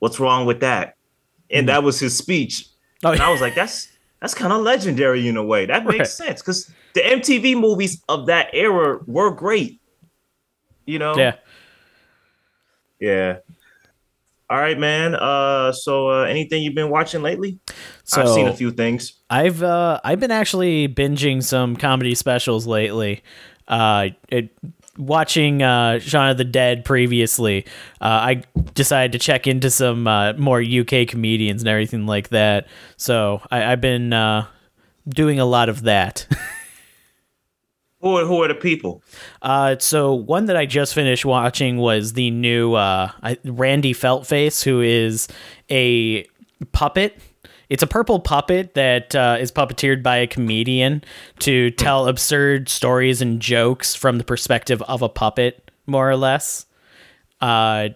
What's 0.00 0.20
wrong 0.20 0.44
with 0.44 0.60
that?" 0.60 0.96
And 1.50 1.68
that 1.68 1.82
was 1.82 1.98
his 1.98 2.16
speech. 2.16 2.66
Oh, 3.04 3.12
And 3.12 3.20
I 3.20 3.30
was 3.30 3.40
like, 3.40 3.54
"That's 3.54 3.88
that's 4.20 4.34
kind 4.34 4.52
of 4.52 4.60
legendary 4.62 5.28
in 5.28 5.36
a 5.36 5.42
way. 5.44 5.66
That 5.66 5.84
makes 5.84 5.98
Right. 5.98 6.06
sense 6.08 6.40
because 6.42 6.70
the 6.94 7.00
MTV 7.00 7.58
movies 7.58 8.02
of 8.08 8.26
that 8.26 8.48
era 8.52 8.98
were 9.06 9.30
great. 9.30 9.80
You 10.86 10.98
know, 10.98 11.16
yeah. 11.16 11.34
yeah. 13.00 13.38
All 14.50 14.56
right, 14.58 14.78
man. 14.78 15.14
Uh, 15.14 15.72
so 15.72 16.08
uh, 16.10 16.22
anything 16.24 16.62
you've 16.62 16.74
been 16.74 16.88
watching 16.88 17.22
lately? 17.22 17.58
So 18.04 18.22
I've 18.22 18.28
seen 18.30 18.46
a 18.48 18.54
few 18.54 18.70
things. 18.70 19.12
I've 19.28 19.62
uh, 19.62 20.00
I've 20.02 20.20
been 20.20 20.30
actually 20.30 20.88
binging 20.88 21.42
some 21.42 21.76
comedy 21.76 22.14
specials 22.14 22.66
lately. 22.66 23.22
Uh, 23.68 24.08
it, 24.30 24.50
watching 24.98 25.62
uh, 25.62 25.98
Shaun 26.00 26.30
of 26.30 26.36
the 26.36 26.44
Dead 26.44 26.84
previously, 26.84 27.64
uh, 28.00 28.04
I 28.04 28.42
decided 28.74 29.12
to 29.12 29.18
check 29.18 29.46
into 29.46 29.70
some 29.70 30.06
uh, 30.06 30.34
more 30.34 30.60
UK 30.62 31.08
comedians 31.08 31.62
and 31.62 31.68
everything 31.68 32.06
like 32.06 32.28
that. 32.30 32.66
So 32.96 33.40
I, 33.50 33.72
I've 33.72 33.80
been 33.80 34.12
uh, 34.12 34.46
doing 35.08 35.38
a 35.40 35.44
lot 35.44 35.68
of 35.68 35.82
that. 35.82 36.26
Who 38.00 38.16
are, 38.16 38.24
who 38.24 38.40
are 38.44 38.46
the 38.46 38.54
people? 38.54 39.02
Uh, 39.42 39.74
so 39.80 40.14
one 40.14 40.46
that 40.46 40.56
I 40.56 40.66
just 40.66 40.94
finished 40.94 41.24
watching 41.24 41.78
was 41.78 42.12
the 42.12 42.30
new 42.30 42.74
uh, 42.74 43.10
I- 43.24 43.38
Randy 43.44 43.92
Feltface, 43.92 44.62
who 44.62 44.80
is 44.80 45.26
a 45.68 46.24
puppet. 46.70 47.20
It's 47.68 47.82
a 47.82 47.86
purple 47.86 48.20
puppet 48.20 48.74
that 48.74 49.14
uh, 49.14 49.36
is 49.38 49.52
puppeteered 49.52 50.02
by 50.02 50.16
a 50.16 50.26
comedian 50.26 51.04
to 51.40 51.70
tell 51.72 52.08
absurd 52.08 52.68
stories 52.68 53.20
and 53.20 53.40
jokes 53.40 53.94
from 53.94 54.18
the 54.18 54.24
perspective 54.24 54.80
of 54.82 55.02
a 55.02 55.08
puppet, 55.08 55.70
more 55.86 56.08
or 56.08 56.16
less. 56.16 56.66
Uh, 57.40 57.90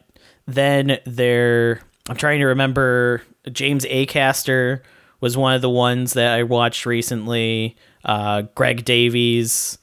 then 0.46 0.98
there, 1.06 1.80
I'm 2.08 2.16
trying 2.16 2.40
to 2.40 2.46
remember. 2.46 3.22
James 3.50 3.84
Acaster 3.86 4.82
was 5.20 5.36
one 5.36 5.54
of 5.54 5.62
the 5.62 5.70
ones 5.70 6.12
that 6.14 6.32
I 6.34 6.42
watched 6.42 6.84
recently. 6.84 7.76
Uh, 8.04 8.42
Greg 8.54 8.84
Davies 8.84 9.78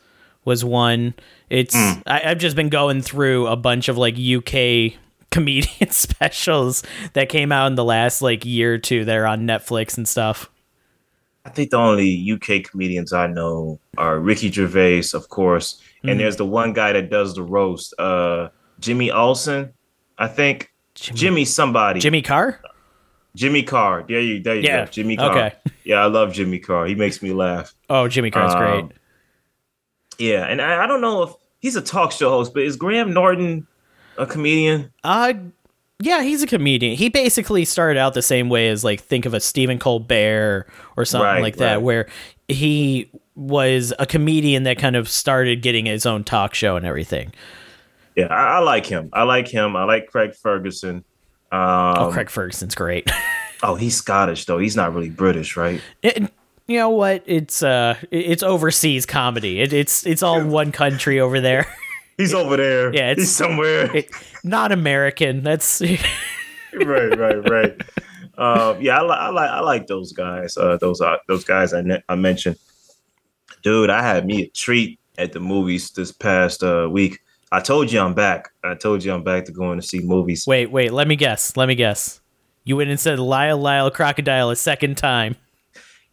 was 0.45 0.63
one, 0.63 1.13
It's 1.49 1.75
Mm. 1.75 2.03
I, 2.05 2.21
I've 2.25 2.37
just 2.37 2.55
been 2.55 2.69
going 2.69 3.01
through 3.01 3.47
a 3.47 3.55
bunch 3.55 3.89
of 3.89 3.97
like 3.97 4.15
UK 4.17 4.99
comedian 5.31 5.89
specials 5.91 6.83
that 7.13 7.29
came 7.29 7.51
out 7.51 7.67
in 7.67 7.75
the 7.75 7.83
last 7.83 8.21
like 8.21 8.45
year 8.45 8.73
or 8.75 8.77
two 8.77 9.05
that 9.05 9.15
are 9.15 9.25
on 9.27 9.41
Netflix 9.41 9.97
and 9.97 10.07
stuff. 10.07 10.49
I 11.45 11.49
think 11.49 11.71
the 11.71 11.77
only 11.77 12.31
UK 12.31 12.63
comedians 12.69 13.13
I 13.13 13.27
know 13.27 13.79
are 13.97 14.19
Ricky 14.19 14.51
Gervais, 14.51 15.03
of 15.13 15.29
course, 15.29 15.81
and 16.03 16.19
there's 16.19 16.35
the 16.35 16.45
one 16.45 16.73
guy 16.73 16.93
that 16.93 17.09
does 17.09 17.33
the 17.33 17.43
roast, 17.43 17.93
uh, 17.97 18.49
Jimmy 18.79 19.09
Olsen, 19.09 19.73
I 20.17 20.27
think. 20.27 20.71
Jimmy, 20.95 21.45
somebody. 21.45 22.01
Jimmy 22.01 22.21
Carr? 22.21 22.61
Jimmy 23.35 23.63
Carr. 23.63 24.03
There 24.07 24.19
you, 24.19 24.41
there 24.43 24.55
you 24.55 24.63
Yeah. 24.63 24.85
go. 24.85 24.91
Jimmy 24.91 25.15
Carr. 25.15 25.31
Okay. 25.31 25.55
Yeah, 25.85 25.97
I 26.03 26.05
love 26.07 26.33
Jimmy 26.33 26.59
Carr. 26.59 26.85
He 26.87 26.95
makes 26.95 27.21
me 27.21 27.31
laugh. 27.31 27.73
Oh, 27.89 28.07
Jimmy 28.09 28.31
Carr's 28.31 28.53
great. 28.55 28.83
Um, 28.83 28.91
Yeah, 30.17 30.43
and 30.45 30.61
I, 30.61 30.83
I 30.83 30.87
don't 30.87 30.99
know 31.01 31.23
if 31.23 31.31
he's 31.59 31.77
a 31.77 31.81
talk 31.81 32.11
show 32.11 32.29
host, 32.31 32.53
but 32.53 32.63
is 32.63 32.75
Graham 32.75 33.13
Norton 33.13 33.65
a 34.19 34.25
comedian? 34.27 34.91
Uh 35.03 35.33
yeah, 36.01 36.21
he's 36.21 36.41
a 36.41 36.47
comedian. 36.47 36.95
He 36.95 37.09
basically 37.09 37.65
started 37.65 37.99
out 37.99 38.13
the 38.13 38.21
same 38.21 38.47
way 38.47 38.69
as 38.69 38.83
like 38.85 39.01
think 39.01 39.25
of 39.25 39.33
a 39.33 39.39
Stephen 39.41 39.79
Colbert 39.79 40.65
or 40.95 41.03
something 41.03 41.25
Right, 41.25 41.41
like 41.41 41.57
that, 41.57 41.73
right. 41.75 41.81
where 41.81 42.07
he 42.47 43.09
was 43.35 43.93
a 43.99 44.05
comedian 44.05 44.63
that 44.63 44.77
kind 44.77 44.95
of 44.95 45.09
started 45.09 45.61
getting 45.61 45.85
his 45.87 46.05
own 46.05 46.23
talk 46.23 46.53
show 46.53 46.77
and 46.77 46.85
everything. 46.85 47.33
Yeah, 48.15 48.27
I, 48.27 48.55
I 48.55 48.59
like 48.59 48.85
him. 48.85 49.09
I 49.11 49.23
like 49.23 49.47
him. 49.47 49.75
I 49.75 49.83
like 49.83 50.07
Craig 50.07 50.35
Ferguson. 50.35 51.03
Um, 51.51 51.95
oh, 51.97 52.09
Craig 52.13 52.29
Ferguson's 52.29 52.75
great. 52.75 53.09
oh, 53.63 53.75
he's 53.75 53.95
Scottish 53.97 54.45
though. 54.45 54.57
He's 54.57 54.75
not 54.77 54.93
really 54.93 55.09
British, 55.09 55.57
right? 55.57 55.81
It- 56.01 56.31
you 56.67 56.77
know 56.77 56.91
what? 56.91 57.23
It's 57.25 57.63
uh, 57.63 57.95
it's 58.11 58.43
overseas 58.43 59.07
comedy. 59.07 59.59
It, 59.59 59.73
it's 59.73 60.05
it's 60.05 60.21
all 60.21 60.45
one 60.45 60.71
country 60.71 61.19
over 61.19 61.41
there. 61.41 61.65
He's 62.19 62.33
over 62.33 62.57
there. 62.57 62.93
Yeah, 62.93 63.11
it's- 63.11 63.17
he's 63.19 63.31
somewhere. 63.35 63.95
It, 63.95 64.11
not 64.43 64.71
American. 64.71 65.41
That's 65.43 65.81
right, 66.73 67.17
right, 67.17 67.49
right. 67.49 67.81
Um, 68.37 68.81
yeah, 68.81 68.99
I, 68.99 69.03
li- 69.03 69.17
I 69.17 69.29
like 69.29 69.49
I 69.49 69.59
like 69.61 69.87
those 69.87 70.11
guys. 70.13 70.55
Uh, 70.57 70.77
those 70.79 71.01
uh, 71.01 71.17
those 71.27 71.43
guys 71.43 71.73
I, 71.73 71.81
ne- 71.81 72.03
I 72.09 72.15
mentioned. 72.15 72.57
Dude, 73.63 73.89
I 73.89 74.01
had 74.01 74.25
me 74.25 74.43
a 74.43 74.47
treat 74.49 74.99
at 75.17 75.33
the 75.33 75.39
movies 75.39 75.91
this 75.91 76.11
past 76.11 76.63
uh, 76.63 76.87
week. 76.89 77.19
I 77.51 77.59
told 77.59 77.91
you 77.91 77.99
I'm 77.99 78.13
back. 78.13 78.49
I 78.63 78.75
told 78.75 79.03
you 79.03 79.13
I'm 79.13 79.23
back 79.23 79.45
to 79.45 79.51
going 79.51 79.79
to 79.79 79.85
see 79.85 79.99
movies. 79.99 80.45
wait, 80.47 80.71
wait. 80.71 80.93
Let 80.93 81.07
me 81.07 81.15
guess. 81.15 81.57
Let 81.57 81.67
me 81.67 81.75
guess. 81.75 82.21
You 82.63 82.77
went 82.77 82.89
and 82.91 82.99
said 82.99 83.19
Lyle 83.19 83.57
Lyle 83.57 83.89
Crocodile 83.91 84.49
a 84.51 84.55
second 84.55 84.95
time. 84.97 85.35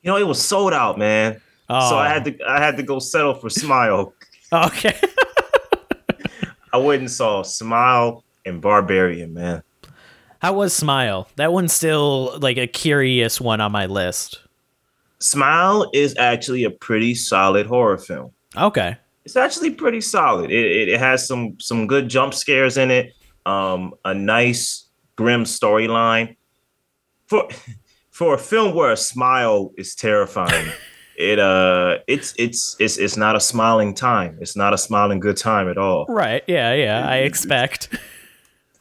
You 0.02 0.10
know, 0.10 0.16
it 0.16 0.26
was 0.26 0.40
sold 0.42 0.72
out, 0.72 0.98
man. 0.98 1.40
Oh, 1.68 1.90
So 1.90 1.96
I 1.98 2.08
had 2.08 2.24
to 2.24 2.38
I 2.48 2.58
had 2.60 2.76
to 2.78 2.82
go 2.82 2.98
settle 2.98 3.34
for 3.34 3.50
Smile. 3.50 4.12
Okay. 4.52 4.94
I 6.76 6.78
went 6.78 7.00
and 7.00 7.10
saw 7.10 7.40
Smile 7.40 8.22
and 8.44 8.60
Barbarian, 8.60 9.32
man. 9.32 9.62
How 10.40 10.52
was 10.52 10.74
Smile? 10.74 11.26
That 11.36 11.50
one's 11.50 11.72
still 11.72 12.38
like 12.38 12.58
a 12.58 12.66
curious 12.66 13.40
one 13.40 13.62
on 13.62 13.72
my 13.72 13.86
list. 13.86 14.42
Smile 15.18 15.90
is 15.94 16.14
actually 16.18 16.64
a 16.64 16.70
pretty 16.70 17.14
solid 17.14 17.64
horror 17.64 17.96
film. 17.96 18.32
Okay. 18.58 18.98
It's 19.24 19.36
actually 19.36 19.70
pretty 19.70 20.02
solid. 20.02 20.50
It, 20.50 20.66
it, 20.66 20.88
it 20.90 21.00
has 21.00 21.26
some 21.26 21.58
some 21.58 21.86
good 21.86 22.10
jump 22.10 22.34
scares 22.34 22.76
in 22.76 22.90
it. 22.90 23.14
Um, 23.46 23.94
a 24.04 24.12
nice 24.12 24.90
grim 25.16 25.44
storyline. 25.44 26.36
For 27.26 27.48
for 28.10 28.34
a 28.34 28.38
film 28.38 28.74
where 28.74 28.92
a 28.92 28.98
smile 28.98 29.72
is 29.78 29.94
terrifying, 29.94 30.68
it 31.16 31.38
uh 31.38 31.98
it's 32.06 32.34
it's 32.38 32.76
it's 32.78 32.98
it's 32.98 33.16
not 33.16 33.36
a 33.36 33.40
smiling 33.40 33.94
time. 33.94 34.38
It's 34.40 34.56
not 34.56 34.74
a 34.74 34.78
smiling 34.78 35.20
good 35.20 35.36
time 35.36 35.68
at 35.68 35.78
all. 35.78 36.06
Right. 36.08 36.42
Yeah. 36.46 36.74
Yeah. 36.74 37.06
I 37.08 37.18
expect. 37.18 37.88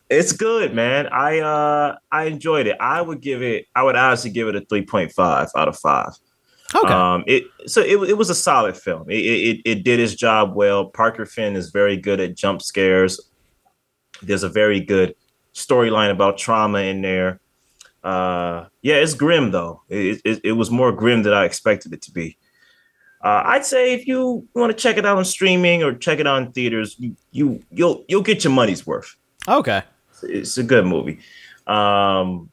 It's 0.08 0.34
good, 0.34 0.76
man. 0.76 1.08
I 1.08 1.40
uh 1.40 1.96
I 2.12 2.26
enjoyed 2.26 2.68
it. 2.68 2.78
I 2.80 3.02
would 3.02 3.22
give 3.22 3.42
it. 3.42 3.66
I 3.76 3.82
would 3.82 3.96
honestly 3.96 4.30
give 4.30 4.48
it 4.48 4.56
a 4.56 4.62
three 4.62 4.86
point 4.86 5.12
five 5.12 5.50
out 5.56 5.68
of 5.68 5.78
five. 5.80 6.14
Okay. 6.76 6.94
Um, 6.94 7.24
it 7.26 7.46
so 7.66 7.82
it, 7.82 7.98
it 8.10 8.18
was 8.18 8.30
a 8.30 8.36
solid 8.36 8.78
film. 8.78 9.10
It, 9.10 9.18
it 9.18 9.62
it 9.66 9.84
did 9.84 10.00
its 10.00 10.14
job 10.14 10.56
well. 10.56 10.86
Parker 10.86 11.26
Finn 11.26 11.56
is 11.56 11.72
very 11.72 11.98
good 11.98 12.20
at 12.20 12.36
jump 12.36 12.62
scares. 12.62 13.20
There's 14.22 14.44
a 14.44 14.50
very 14.50 14.80
good 14.80 15.16
storyline 15.56 16.12
about 16.12 16.38
trauma 16.38 16.80
in 16.80 17.02
there. 17.02 17.40
Uh, 18.06 18.68
yeah, 18.84 18.96
it's 18.96 19.16
grim 19.16 19.50
though. 19.52 19.82
It, 19.90 20.22
it 20.24 20.42
it 20.44 20.52
was 20.52 20.70
more 20.70 20.92
grim 20.92 21.24
than 21.24 21.34
I 21.34 21.46
expected 21.46 21.92
it 21.92 22.04
to 22.04 22.12
be. 22.12 22.38
Uh, 23.24 23.42
I'd 23.44 23.66
say 23.66 23.94
if 23.94 24.06
you 24.06 24.48
want 24.54 24.72
to 24.72 24.78
check 24.78 24.98
it 24.98 25.06
out 25.06 25.18
on 25.18 25.26
streaming 25.26 25.82
or 25.82 25.96
check 25.96 26.20
it 26.20 26.28
out 26.28 26.44
in 26.44 26.52
theaters, 26.52 26.96
you, 27.00 27.16
you 27.32 27.64
you'll 27.72 28.06
you'll 28.08 28.22
get 28.22 28.44
your 28.44 28.54
money's 28.54 28.86
worth 28.86 29.16
okay. 29.48 29.82
it's 30.24 30.58
a 30.58 30.64
good 30.64 30.86
movie. 30.86 31.20
Um, 31.68 32.52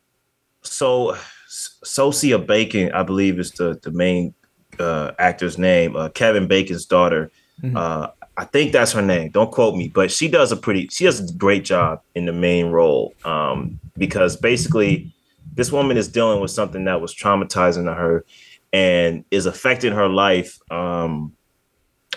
so 0.63 1.17
Sosie 1.49 2.37
Bacon, 2.39 2.91
I 2.93 3.03
believe, 3.03 3.39
is 3.39 3.53
the 3.53 3.79
the 3.83 3.91
main 3.91 4.35
uh, 4.79 5.13
actor's 5.19 5.59
name. 5.59 5.97
Uh, 5.97 6.09
Kevin 6.09 6.47
Bacon's 6.47 6.87
daughter. 6.87 7.31
Mhm. 7.63 7.77
Uh, 7.77 8.11
I 8.39 8.47
think 8.47 8.73
that's 8.73 8.93
her 8.93 9.03
name. 9.03 9.31
Don't 9.31 9.53
quote 9.53 9.77
me, 9.77 9.89
but 9.89 10.11
she 10.11 10.29
does 10.29 10.53
a 10.53 10.57
pretty. 10.57 10.89
She 10.89 11.05
does 11.05 11.21
a 11.21 11.35
great 11.35 11.65
job 11.65 12.01
in 12.15 12.25
the 12.25 12.33
main 12.33 12.67
role. 12.67 13.13
Um, 13.25 13.79
because 13.99 14.37
basically, 14.37 15.13
this 15.53 15.71
woman 15.71 15.97
is 15.97 16.09
dealing 16.09 16.41
with 16.41 16.51
something 16.51 16.85
that 16.85 17.01
was 17.01 17.15
traumatizing 17.15 17.85
to 17.85 17.95
her, 17.95 18.25
and 18.73 19.25
is 19.31 19.47
affecting 19.47 19.93
her 19.93 20.09
life. 20.09 20.59
Um, 20.71 21.35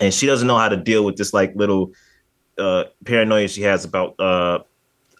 and 0.01 0.13
she 0.13 0.25
doesn't 0.25 0.47
know 0.47 0.57
how 0.57 0.69
to 0.69 0.77
deal 0.77 1.05
with 1.05 1.17
this 1.17 1.33
like 1.33 1.55
little 1.55 1.91
uh, 2.57 2.85
paranoia 3.03 3.47
she 3.47 3.61
has 3.63 3.85
about 3.85 4.19
uh, 4.19 4.59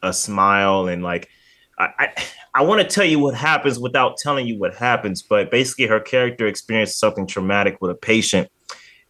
a 0.02 0.14
smile 0.14 0.88
and 0.88 1.04
like 1.04 1.30
I 1.78 1.90
I, 2.00 2.24
I 2.56 2.62
want 2.64 2.82
to 2.82 2.88
tell 2.88 3.06
you 3.06 3.20
what 3.20 3.36
happens 3.36 3.80
without 3.80 4.18
telling 4.18 4.48
you 4.48 4.58
what 4.58 4.76
happens, 4.76 5.22
but 5.22 5.52
basically 5.52 5.88
her 5.88 6.00
character 6.00 6.48
experienced 6.48 7.00
something 7.00 7.28
traumatic 7.28 7.78
with 7.82 7.92
a 7.92 7.96
patient. 7.96 8.50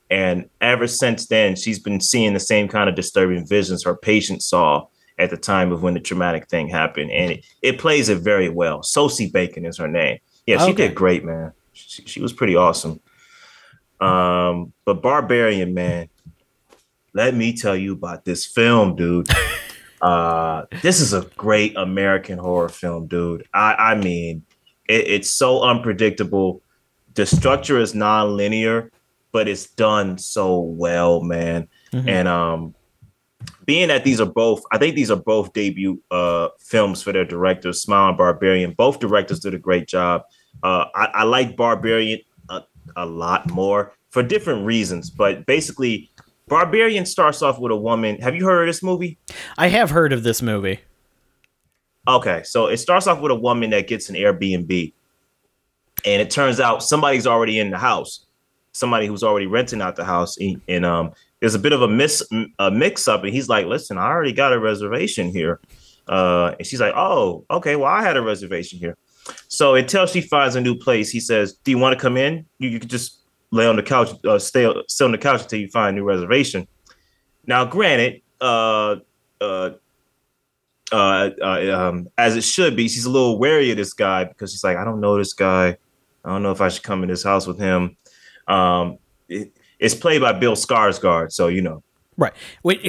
And 0.10 0.50
ever 0.62 0.88
since 0.88 1.28
then, 1.28 1.56
she's 1.56 1.80
been 1.80 2.00
seeing 2.00 2.34
the 2.34 2.40
same 2.40 2.68
kind 2.68 2.90
of 2.90 2.96
disturbing 2.96 3.46
visions 3.46 3.84
her 3.84 3.96
patient 3.96 4.42
saw 4.42 4.88
at 5.18 5.30
the 5.30 5.38
time 5.38 5.72
of 5.72 5.82
when 5.82 5.94
the 5.94 6.00
traumatic 6.00 6.48
thing 6.50 6.68
happened. 6.68 7.12
And 7.12 7.32
it, 7.34 7.46
it 7.62 7.80
plays 7.80 8.10
it 8.10 8.20
very 8.20 8.50
well. 8.50 8.84
Sosie 8.84 9.30
Bacon 9.30 9.66
is 9.66 9.78
her 9.78 9.88
name. 9.88 10.20
Yeah, 10.46 10.58
she 10.58 10.72
Okay. 10.72 10.88
did 10.88 10.96
great, 10.96 11.24
man. 11.24 11.54
She, 11.74 12.04
she 12.06 12.22
was 12.22 12.34
pretty 12.34 12.56
awesome. 12.56 13.00
Um, 14.00 14.74
but 14.86 15.02
Barbarian, 15.02 15.74
man, 15.74 16.10
let 17.14 17.34
me 17.34 17.54
tell 17.56 17.76
you 17.76 17.94
about 17.94 18.26
this 18.26 18.46
film, 18.46 18.96
dude. 18.96 19.28
uh, 20.02 20.64
this 20.82 21.00
is 21.00 21.14
a 21.14 21.22
great 21.38 21.76
American 21.78 22.38
horror 22.38 22.70
film, 22.70 23.08
dude. 23.08 23.48
I, 23.54 23.74
I 23.76 23.96
mean, 23.96 24.44
it, 24.88 25.08
it's 25.08 25.30
so 25.30 25.62
unpredictable. 25.64 26.62
The 27.14 27.26
structure 27.26 27.80
is 27.80 27.96
non-linear, 27.96 28.92
but 29.32 29.48
it's 29.48 29.68
done 29.68 30.18
so 30.18 30.60
well, 30.60 31.22
man. 31.22 31.70
Mhm. 31.94 32.10
And 32.10 32.28
um, 32.28 32.76
being 33.66 33.88
that 33.90 34.04
these 34.04 34.22
are 34.22 34.26
both, 34.26 34.64
I 34.72 34.78
think 34.78 34.96
these 34.96 35.12
are 35.12 35.16
both 35.18 35.54
debut 35.54 36.02
uh 36.12 36.50
films 36.60 37.02
for 37.02 37.12
their 37.12 37.26
directors, 37.26 37.82
Smile 37.82 38.10
and 38.10 38.18
Barbarian. 38.18 38.74
Both 38.74 39.00
directors 39.00 39.40
did 39.40 39.54
a 39.54 39.60
great 39.60 39.88
job. 39.88 40.24
Uh, 40.64 40.86
I, 40.96 41.06
I 41.14 41.24
like 41.24 41.56
Barbarian 41.56 42.20
a, 42.50 42.64
a 42.96 43.06
lot 43.06 43.50
more 43.50 43.94
for 44.10 44.24
different 44.24 44.66
reasons, 44.66 45.10
but 45.10 45.46
basically, 45.46 46.10
Barbarian 46.48 47.06
starts 47.06 47.42
off 47.42 47.60
with 47.60 47.72
a 47.72 47.76
woman. 47.76 48.22
Have 48.22 48.36
you 48.36 48.46
heard 48.46 48.68
of 48.68 48.74
this 48.74 48.84
movie? 48.84 49.18
I 49.58 49.68
have 49.68 49.90
heard 49.90 50.14
of 50.14 50.24
this 50.24 50.42
movie. 50.42 50.80
Okay, 52.08 52.44
so 52.44 52.68
it 52.68 52.78
starts 52.78 53.08
off 53.08 53.20
with 53.20 53.32
a 53.32 53.36
woman 53.36 53.72
that 53.72 53.88
gets 53.88 54.10
an 54.10 54.16
Airbnb, 54.16 54.94
and 56.06 56.22
it 56.22 56.30
turns 56.30 56.60
out 56.60 56.84
somebody's 56.84 57.26
already 57.26 57.58
in 57.58 57.72
the 57.72 57.80
house, 57.80 58.28
somebody 58.74 59.08
who's 59.08 59.24
already 59.24 59.48
renting 59.48 59.82
out 59.82 59.96
the 59.96 60.06
house, 60.06 60.38
and, 60.38 60.62
and 60.68 60.86
um, 60.86 61.14
there's 61.46 61.54
a 61.54 61.60
bit 61.60 61.74
of 61.74 61.84
a 61.84 61.88
miss 61.88 62.28
a 62.58 62.72
mix 62.72 63.08
up, 63.08 63.24
and 63.24 63.32
he's 63.32 63.48
like, 63.48 63.68
"Listen, 63.68 64.00
I 64.00 64.08
already 64.08 64.34
got 64.34 64.52
a 64.52 64.60
reservation 64.60 65.30
here," 65.30 65.60
uh, 66.08 66.56
and 66.58 66.66
she's 66.66 66.82
like, 66.82 66.96
"Oh, 66.96 67.46
okay, 67.52 67.76
well, 67.76 67.86
I 67.86 68.02
had 68.02 68.18
a 68.18 68.22
reservation 68.24 68.80
here." 68.80 68.98
So 69.48 69.76
until 69.76 70.08
she 70.08 70.22
finds 70.22 70.56
a 70.56 70.62
new 70.62 70.74
place, 70.74 71.12
he 71.12 71.20
says, 71.20 71.54
"Do 71.64 71.70
you 71.70 71.78
want 71.78 71.94
to 71.94 72.02
come 72.02 72.18
in? 72.18 72.48
You, 72.58 72.70
you 72.70 72.80
could 72.80 72.90
just 72.90 73.20
lay 73.52 73.68
on 73.68 73.76
the 73.76 73.84
couch, 73.84 74.10
uh, 74.26 74.40
stay 74.40 74.68
stay 74.88 75.06
on 75.06 75.12
the 75.12 75.20
couch 75.20 75.44
until 75.44 75.60
you 75.60 75.68
find 75.68 75.96
a 75.96 76.00
new 76.00 76.04
reservation." 76.04 76.68
Now, 77.46 77.64
granted, 77.64 78.24
uh, 78.42 78.96
uh, 79.40 79.70
uh, 80.92 81.30
uh, 81.40 81.78
um, 81.78 82.08
as 82.18 82.36
it 82.36 82.44
should 82.44 82.76
be. 82.76 82.88
She's 82.88 83.06
a 83.06 83.12
little 83.12 83.38
wary 83.38 83.70
of 83.70 83.78
this 83.78 83.94
guy 83.94 84.24
because 84.24 84.52
she's 84.52 84.64
like, 84.64 84.78
I 84.78 84.84
don't 84.84 85.00
know 85.00 85.16
this 85.16 85.34
guy. 85.34 85.78
I 86.24 86.30
don't 86.30 86.42
know 86.42 86.52
if 86.52 86.62
I 86.62 86.70
should 86.70 86.82
come 86.82 87.04
in 87.04 87.10
this 87.10 87.24
house 87.24 87.46
with 87.46 87.60
him. 87.60 87.98
Um, 88.48 88.98
it, 89.30 89.55
it's 89.80 89.96
played 89.96 90.22
by 90.22 90.34
Bill 90.34 90.56
Skarsgård, 90.56 91.32
so 91.32 91.48
you 91.48 91.62
know. 91.62 91.84
Right. 92.18 92.34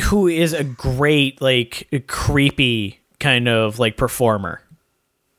Who 0.05 0.29
is 0.29 0.53
a 0.53 0.63
great, 0.63 1.41
like, 1.41 1.89
creepy 2.07 3.01
kind 3.19 3.49
of 3.49 3.79
like 3.79 3.97
performer. 3.97 4.61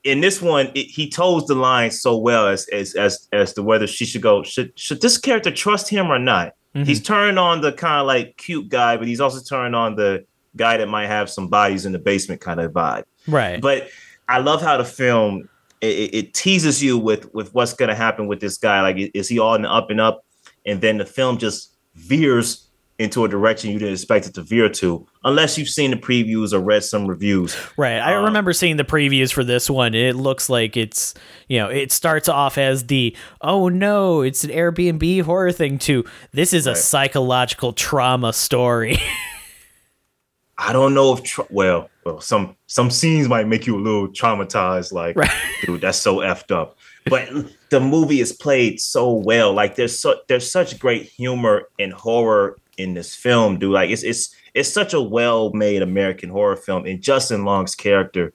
In 0.03 0.21
this 0.21 0.41
one, 0.41 0.71
it, 0.73 0.87
he 0.87 1.09
toes 1.09 1.45
the 1.47 1.55
line 1.55 1.91
so 1.91 2.17
well 2.17 2.47
as 2.47 2.67
as 2.69 2.95
as 2.95 3.27
as 3.33 3.53
to 3.53 3.63
whether 3.63 3.87
she 3.87 4.05
should 4.05 4.21
go. 4.21 4.43
Should 4.43 4.77
should 4.79 5.01
this 5.01 5.17
character 5.17 5.51
trust 5.51 5.89
him 5.89 6.09
or 6.09 6.19
not? 6.19 6.55
Mm-hmm. 6.75 6.83
He's 6.83 7.01
turned 7.01 7.39
on 7.39 7.61
the 7.61 7.73
kind 7.73 8.01
of 8.01 8.07
like 8.07 8.37
cute 8.37 8.69
guy, 8.69 8.97
but 8.97 9.07
he's 9.07 9.19
also 9.19 9.41
turned 9.41 9.75
on 9.75 9.95
the 9.95 10.25
guy 10.55 10.77
that 10.77 10.87
might 10.87 11.07
have 11.07 11.29
some 11.29 11.47
bodies 11.49 11.85
in 11.85 11.91
the 11.91 11.99
basement 11.99 12.41
kind 12.41 12.59
of 12.59 12.71
vibe. 12.71 13.03
Right. 13.27 13.59
But 13.59 13.89
I 14.29 14.39
love 14.39 14.61
how 14.61 14.77
the 14.77 14.85
film 14.85 15.49
it, 15.81 16.13
it 16.13 16.33
teases 16.33 16.81
you 16.81 16.97
with 16.97 17.33
with 17.33 17.53
what's 17.53 17.73
going 17.73 17.89
to 17.89 17.95
happen 17.95 18.27
with 18.27 18.39
this 18.39 18.57
guy. 18.57 18.81
Like, 18.81 19.11
is 19.13 19.27
he 19.27 19.39
all 19.39 19.55
in 19.55 19.63
the 19.63 19.71
up 19.71 19.89
and 19.89 19.99
up? 19.99 20.23
And 20.67 20.81
then 20.81 20.97
the 20.97 21.05
film 21.05 21.39
just 21.39 21.73
veers 21.95 22.67
into 22.99 23.23
a 23.23 23.27
direction 23.27 23.69
you 23.69 23.77
didn't 23.77 23.93
expect 23.93 24.25
it 24.25 24.33
to 24.33 24.41
veer 24.41 24.67
to, 24.67 25.07
unless 25.23 25.57
you've 25.57 25.69
seen 25.69 25.91
the 25.91 25.97
previews 25.97 26.51
or 26.51 26.59
read 26.59 26.83
some 26.83 27.05
reviews. 27.05 27.55
Right. 27.77 27.99
I 27.99 28.15
um, 28.15 28.25
remember 28.25 28.53
seeing 28.53 28.77
the 28.77 28.83
previews 28.83 29.31
for 29.31 29.43
this 29.43 29.69
one. 29.69 29.93
It 29.93 30.15
looks 30.15 30.49
like 30.49 30.75
it's, 30.75 31.13
you 31.47 31.59
know, 31.59 31.69
it 31.69 31.91
starts 31.91 32.27
off 32.27 32.57
as 32.57 32.87
the, 32.87 33.15
oh 33.41 33.69
no, 33.69 34.21
it's 34.21 34.43
an 34.43 34.49
Airbnb 34.49 35.21
horror 35.23 35.51
thing, 35.51 35.77
to 35.79 36.05
this 36.31 36.53
is 36.53 36.65
a 36.65 36.71
right. 36.71 36.77
psychological 36.77 37.71
trauma 37.71 38.33
story. 38.33 38.97
I 40.57 40.73
don't 40.73 40.95
know 40.95 41.13
if, 41.13 41.21
tra- 41.21 41.45
well, 41.51 41.91
well, 42.03 42.19
some 42.19 42.55
some 42.65 42.89
scenes 42.89 43.29
might 43.29 43.47
make 43.47 43.67
you 43.67 43.77
a 43.77 43.79
little 43.79 44.07
traumatized. 44.07 44.91
Like, 44.91 45.15
right. 45.15 45.29
dude, 45.63 45.81
that's 45.81 45.99
so 45.99 46.17
effed 46.17 46.49
up. 46.49 46.77
But 47.05 47.29
the 47.69 47.79
movie 47.79 48.21
is 48.21 48.31
played 48.31 48.79
so 48.79 49.11
well. 49.11 49.53
Like, 49.53 49.75
there's 49.75 49.99
so 49.99 50.19
there's 50.27 50.49
such 50.51 50.79
great 50.79 51.03
humor 51.03 51.69
and 51.79 51.93
horror 51.93 52.57
in 52.77 52.93
this 52.93 53.15
film, 53.15 53.59
dude. 53.59 53.73
Like 53.73 53.89
it's 53.89 54.03
it's 54.03 54.35
it's 54.53 54.69
such 54.69 54.93
a 54.93 55.01
well-made 55.01 55.81
American 55.81 56.29
horror 56.29 56.55
film. 56.55 56.85
And 56.85 57.01
Justin 57.01 57.43
Long's 57.43 57.75
character, 57.75 58.33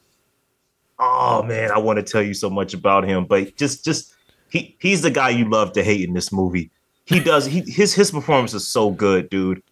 oh 0.98 1.42
man, 1.42 1.70
I 1.70 1.78
want 1.78 1.98
to 1.98 2.02
tell 2.02 2.22
you 2.22 2.34
so 2.34 2.50
much 2.50 2.74
about 2.74 3.04
him, 3.04 3.24
but 3.24 3.56
just 3.56 3.84
just 3.84 4.14
he 4.50 4.76
he's 4.80 5.02
the 5.02 5.10
guy 5.10 5.30
you 5.30 5.48
love 5.48 5.72
to 5.72 5.84
hate 5.84 6.06
in 6.06 6.14
this 6.14 6.32
movie. 6.32 6.70
He 7.04 7.20
does 7.20 7.46
he 7.46 7.60
his 7.60 7.94
his 7.94 8.10
performance 8.10 8.54
is 8.54 8.66
so 8.66 8.90
good, 8.90 9.30
dude. 9.30 9.62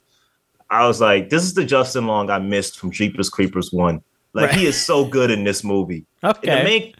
I 0.70 0.86
was 0.86 1.00
like, 1.00 1.30
this 1.30 1.42
is 1.42 1.54
the 1.54 1.64
Justin 1.64 2.06
Long 2.06 2.30
I 2.30 2.38
missed 2.38 2.78
from 2.78 2.92
Jeepers 2.92 3.28
Creepers 3.28 3.72
one. 3.72 4.02
Like 4.32 4.50
right. 4.50 4.58
he 4.58 4.66
is 4.66 4.80
so 4.80 5.04
good 5.04 5.32
in 5.32 5.42
this 5.42 5.64
movie. 5.64 6.06
Okay. 6.22 6.58
the 6.58 6.64
main 6.64 6.94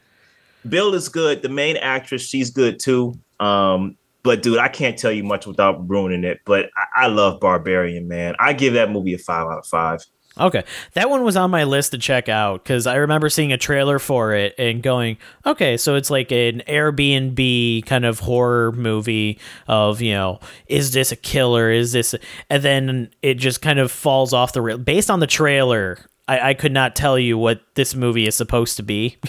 Bill 0.69 0.95
is 0.95 1.09
good. 1.09 1.43
The 1.43 1.49
main 1.49 1.77
actress, 1.77 2.23
she's 2.23 2.51
good 2.51 2.79
too. 2.79 3.15
Um, 3.39 3.97
but 4.23 4.43
dude, 4.43 4.59
I 4.59 4.69
can't 4.69 4.99
tell 4.99 5.13
you 5.13 5.25
much 5.25 5.47
without 5.47 5.89
ruining 5.89 6.25
it. 6.25 6.41
But 6.45 6.71
I, 6.77 7.05
I, 7.05 7.07
love 7.07 7.41
Barbarian, 7.41 8.09
man. 8.09 8.35
I 8.39 8.53
give 8.53 8.75
that 8.75 8.91
movie 8.91 9.15
a 9.15 9.19
five 9.19 9.47
out 9.47 9.59
of 9.59 9.67
five. 9.67 10.01
Okay, 10.39 10.63
that 10.95 11.11
one 11.11 11.25
was 11.25 11.37
on 11.37 11.51
my 11.51 11.65
list 11.65 11.91
to 11.91 11.99
check 11.99 12.29
out 12.29 12.63
because 12.63 12.87
I 12.87 12.97
remember 12.97 13.29
seeing 13.29 13.53
a 13.53 13.59
trailer 13.59 13.99
for 13.99 14.33
it 14.33 14.55
and 14.59 14.81
going, 14.81 15.19
okay, 15.45 15.77
so 15.77 15.97
it's 15.97 16.09
like 16.09 16.31
an 16.31 16.63
Airbnb 16.69 17.85
kind 17.85 18.05
of 18.05 18.21
horror 18.21 18.73
movie 18.73 19.41
of 19.67 20.01
you 20.01 20.13
know, 20.13 20.39
is 20.67 20.93
this 20.93 21.11
a 21.11 21.17
killer? 21.17 21.71
Is 21.71 21.93
this? 21.93 22.15
And 22.49 22.63
then 22.63 23.11
it 23.23 23.35
just 23.35 23.61
kind 23.61 23.79
of 23.79 23.91
falls 23.91 24.33
off 24.33 24.53
the 24.53 24.63
rail. 24.63 24.79
Based 24.79 25.11
on 25.11 25.19
the 25.21 25.27
trailer, 25.27 25.99
I, 26.29 26.51
I 26.51 26.55
could 26.55 26.73
not 26.73 26.95
tell 26.95 27.19
you 27.19 27.37
what 27.37 27.63
this 27.75 27.95
movie 27.95 28.27
is 28.27 28.37
supposed 28.37 28.77
to 28.77 28.83
be. 28.83 29.19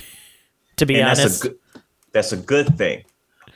to 0.78 0.86
be 0.86 0.96
and 0.96 1.06
honest, 1.06 1.24
that's 1.24 1.46
a, 1.46 1.48
good, 1.48 1.60
that's 2.12 2.32
a 2.32 2.38
good 2.38 2.78
thing 2.78 3.04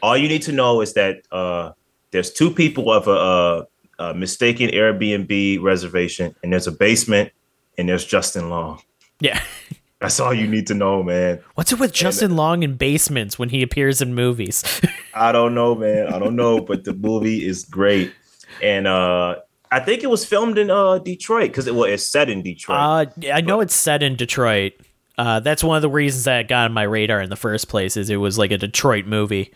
all 0.05 0.15
you 0.15 0.27
need 0.27 0.43
to 0.43 0.51
know 0.51 0.81
is 0.81 0.93
that 0.93 1.23
uh, 1.31 1.71
there's 2.11 2.31
two 2.31 2.51
people 2.51 2.91
of 2.91 3.07
a, 3.07 3.65
a, 4.03 4.09
a, 4.09 4.13
mistaken 4.13 4.69
Airbnb 4.69 5.61
reservation, 5.63 6.35
and 6.43 6.53
there's 6.53 6.67
a 6.67 6.71
basement, 6.71 7.31
and 7.77 7.89
there's 7.89 8.05
Justin 8.05 8.49
Long. 8.49 8.81
Yeah. 9.19 9.41
That's 9.99 10.19
all 10.19 10.33
you 10.33 10.45
need 10.45 10.67
to 10.67 10.75
know, 10.75 11.01
man. 11.01 11.41
What's 11.55 11.71
it 11.71 11.79
with 11.79 11.93
Justin 11.93 12.31
and, 12.31 12.35
Long 12.35 12.61
in 12.61 12.75
basements 12.75 13.39
when 13.39 13.49
he 13.49 13.63
appears 13.63 14.01
in 14.01 14.13
movies? 14.13 14.63
I 15.15 15.31
don't 15.31 15.55
know, 15.55 15.73
man. 15.73 16.13
I 16.13 16.19
don't 16.19 16.35
know, 16.35 16.59
but 16.59 16.83
the 16.83 16.93
movie 16.93 17.45
is 17.45 17.63
great. 17.63 18.13
And 18.61 18.87
uh 18.87 19.37
I 19.71 19.79
think 19.79 20.03
it 20.03 20.09
was 20.09 20.25
filmed 20.25 20.57
in 20.57 20.69
uh 20.69 20.99
Detroit 20.99 21.49
because 21.49 21.65
it 21.65 21.73
well, 21.73 21.85
it's 21.85 22.07
set 22.07 22.29
in 22.29 22.43
Detroit. 22.43 22.77
Uh 22.77 23.05
I 23.33 23.41
know 23.41 23.57
but, 23.57 23.61
it's 23.61 23.75
set 23.75 24.03
in 24.03 24.17
Detroit. 24.17 24.73
Uh 25.17 25.39
that's 25.39 25.63
one 25.63 25.75
of 25.75 25.81
the 25.81 25.89
reasons 25.89 26.25
that 26.25 26.41
it 26.41 26.47
got 26.47 26.65
on 26.65 26.73
my 26.73 26.83
radar 26.83 27.21
in 27.21 27.29
the 27.29 27.35
first 27.35 27.69
place 27.69 27.95
is 27.97 28.09
it 28.09 28.17
was 28.17 28.37
like 28.37 28.51
a 28.51 28.57
Detroit 28.57 29.05
movie. 29.05 29.53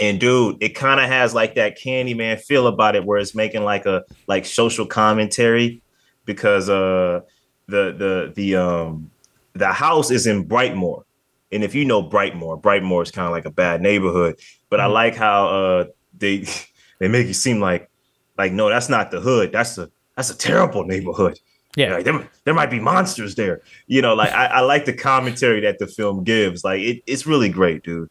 And 0.00 0.18
dude, 0.18 0.60
it 0.60 0.70
kind 0.70 1.00
of 1.00 1.06
has 1.06 1.34
like 1.34 1.54
that 1.54 1.78
Candyman 1.78 2.40
feel 2.40 2.66
about 2.66 2.96
it, 2.96 3.04
where 3.04 3.18
it's 3.18 3.34
making 3.34 3.62
like 3.62 3.86
a 3.86 4.02
like 4.26 4.44
social 4.44 4.86
commentary, 4.86 5.82
because 6.24 6.68
uh 6.68 7.20
the 7.68 7.92
the 7.92 8.32
the 8.34 8.56
um 8.56 9.10
the 9.54 9.72
house 9.72 10.10
is 10.10 10.26
in 10.26 10.46
Brightmoor, 10.46 11.04
and 11.52 11.62
if 11.62 11.74
you 11.74 11.84
know 11.84 12.02
Brightmoor, 12.02 12.60
Brightmoor 12.60 13.02
is 13.02 13.12
kind 13.12 13.26
of 13.26 13.32
like 13.32 13.44
a 13.44 13.50
bad 13.50 13.80
neighborhood. 13.80 14.40
But 14.68 14.80
mm-hmm. 14.80 14.90
I 14.90 14.92
like 14.92 15.14
how 15.14 15.48
uh 15.48 15.84
they 16.18 16.46
they 16.98 17.08
make 17.08 17.26
you 17.26 17.34
seem 17.34 17.60
like 17.60 17.88
like 18.36 18.52
no, 18.52 18.68
that's 18.68 18.88
not 18.88 19.10
the 19.10 19.20
hood. 19.20 19.52
That's 19.52 19.78
a 19.78 19.90
that's 20.16 20.30
a 20.30 20.36
terrible 20.36 20.84
neighborhood. 20.84 21.38
Yeah, 21.76 21.94
like, 21.94 22.04
there, 22.04 22.28
there 22.44 22.54
might 22.54 22.70
be 22.70 22.78
monsters 22.78 23.34
there. 23.34 23.60
You 23.86 24.02
know, 24.02 24.14
like 24.14 24.32
I, 24.32 24.46
I 24.46 24.60
like 24.60 24.84
the 24.84 24.92
commentary 24.92 25.60
that 25.60 25.78
the 25.78 25.86
film 25.86 26.24
gives. 26.24 26.64
Like 26.64 26.80
it, 26.80 27.02
it's 27.06 27.26
really 27.26 27.48
great, 27.48 27.82
dude. 27.82 28.08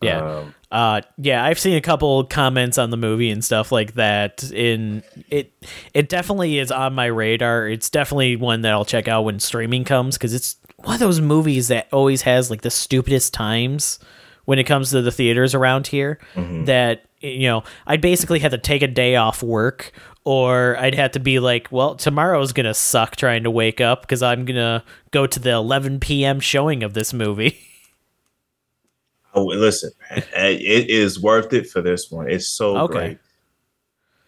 Yeah. 0.00 0.38
Um, 0.38 0.54
uh 0.70 1.00
yeah, 1.16 1.44
I've 1.44 1.58
seen 1.58 1.76
a 1.76 1.80
couple 1.80 2.22
comments 2.24 2.78
on 2.78 2.90
the 2.90 2.96
movie 2.96 3.30
and 3.30 3.44
stuff 3.44 3.72
like 3.72 3.94
that. 3.94 4.44
In 4.52 5.02
it 5.28 5.52
it 5.94 6.08
definitely 6.08 6.58
is 6.58 6.70
on 6.70 6.94
my 6.94 7.06
radar. 7.06 7.66
It's 7.68 7.90
definitely 7.90 8.36
one 8.36 8.62
that 8.62 8.72
I'll 8.72 8.84
check 8.84 9.08
out 9.08 9.22
when 9.22 9.40
streaming 9.40 9.84
comes 9.84 10.18
cuz 10.18 10.34
it's 10.34 10.56
one 10.76 10.94
of 10.94 11.00
those 11.00 11.20
movies 11.20 11.68
that 11.68 11.88
always 11.92 12.22
has 12.22 12.50
like 12.50 12.62
the 12.62 12.70
stupidest 12.70 13.34
times 13.34 13.98
when 14.44 14.58
it 14.58 14.64
comes 14.64 14.90
to 14.90 15.02
the 15.02 15.10
theaters 15.10 15.54
around 15.54 15.88
here 15.88 16.18
mm-hmm. 16.34 16.64
that 16.66 17.04
you 17.20 17.48
know, 17.48 17.64
I'd 17.86 18.00
basically 18.00 18.38
have 18.40 18.52
to 18.52 18.58
take 18.58 18.82
a 18.82 18.86
day 18.86 19.16
off 19.16 19.42
work 19.42 19.92
or 20.28 20.76
I'd 20.76 20.94
have 20.94 21.12
to 21.12 21.20
be 21.20 21.38
like, 21.38 21.68
well, 21.70 21.94
tomorrow's 21.94 22.52
going 22.52 22.66
to 22.66 22.74
suck 22.74 23.16
trying 23.16 23.44
to 23.44 23.50
wake 23.50 23.80
up 23.80 24.06
cuz 24.06 24.22
I'm 24.22 24.44
going 24.44 24.56
to 24.56 24.82
go 25.10 25.26
to 25.26 25.40
the 25.40 25.52
11 25.52 26.00
p.m. 26.00 26.38
showing 26.38 26.82
of 26.82 26.92
this 26.92 27.14
movie. 27.14 27.58
Oh, 29.34 29.44
listen, 29.44 29.92
man, 30.10 30.24
it 30.34 30.90
is 30.90 31.20
worth 31.20 31.52
it 31.52 31.68
for 31.68 31.80
this 31.80 32.10
one. 32.10 32.28
It's 32.28 32.48
so 32.48 32.76
okay. 32.78 32.92
great. 32.92 33.18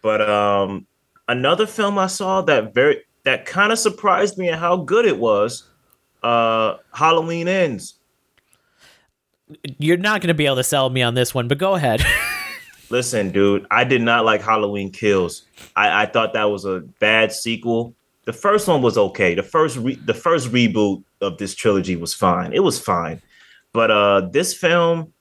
But 0.01 0.21
um, 0.21 0.85
another 1.27 1.65
film 1.65 1.97
I 1.97 2.07
saw 2.07 2.41
that 2.43 2.73
very 2.73 3.01
that 3.23 3.45
kind 3.45 3.71
of 3.73 3.79
surprised 3.79 4.37
me 4.37 4.49
at 4.49 4.59
how 4.59 4.77
good 4.77 5.05
it 5.05 5.17
was. 5.17 5.67
Uh, 6.23 6.77
Halloween 6.93 7.47
ends. 7.47 7.95
You're 9.79 9.97
not 9.97 10.21
going 10.21 10.29
to 10.29 10.33
be 10.33 10.45
able 10.45 10.57
to 10.57 10.63
sell 10.63 10.89
me 10.89 11.01
on 11.01 11.15
this 11.15 11.33
one, 11.33 11.47
but 11.47 11.57
go 11.57 11.73
ahead. 11.75 12.05
Listen, 12.91 13.31
dude, 13.31 13.65
I 13.71 13.85
did 13.85 14.01
not 14.01 14.25
like 14.25 14.41
Halloween 14.41 14.91
Kills. 14.91 15.43
I, 15.77 16.03
I 16.03 16.05
thought 16.05 16.33
that 16.33 16.43
was 16.43 16.65
a 16.65 16.81
bad 16.99 17.31
sequel. 17.31 17.95
The 18.25 18.33
first 18.33 18.67
one 18.67 18.81
was 18.81 18.97
okay. 18.97 19.33
The 19.33 19.43
first 19.43 19.77
re- 19.77 19.95
the 19.95 20.13
first 20.13 20.51
reboot 20.51 21.03
of 21.21 21.37
this 21.37 21.55
trilogy 21.55 21.95
was 21.95 22.13
fine. 22.13 22.51
It 22.53 22.59
was 22.59 22.77
fine. 22.77 23.21
But 23.71 23.91
uh, 23.91 24.21
this 24.31 24.53
film, 24.53 25.13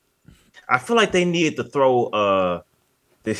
I 0.68 0.78
feel 0.78 0.96
like 0.96 1.12
they 1.12 1.24
needed 1.24 1.56
to 1.56 1.64
throw 1.64 2.06
uh, 2.06 2.62
they, 3.22 3.34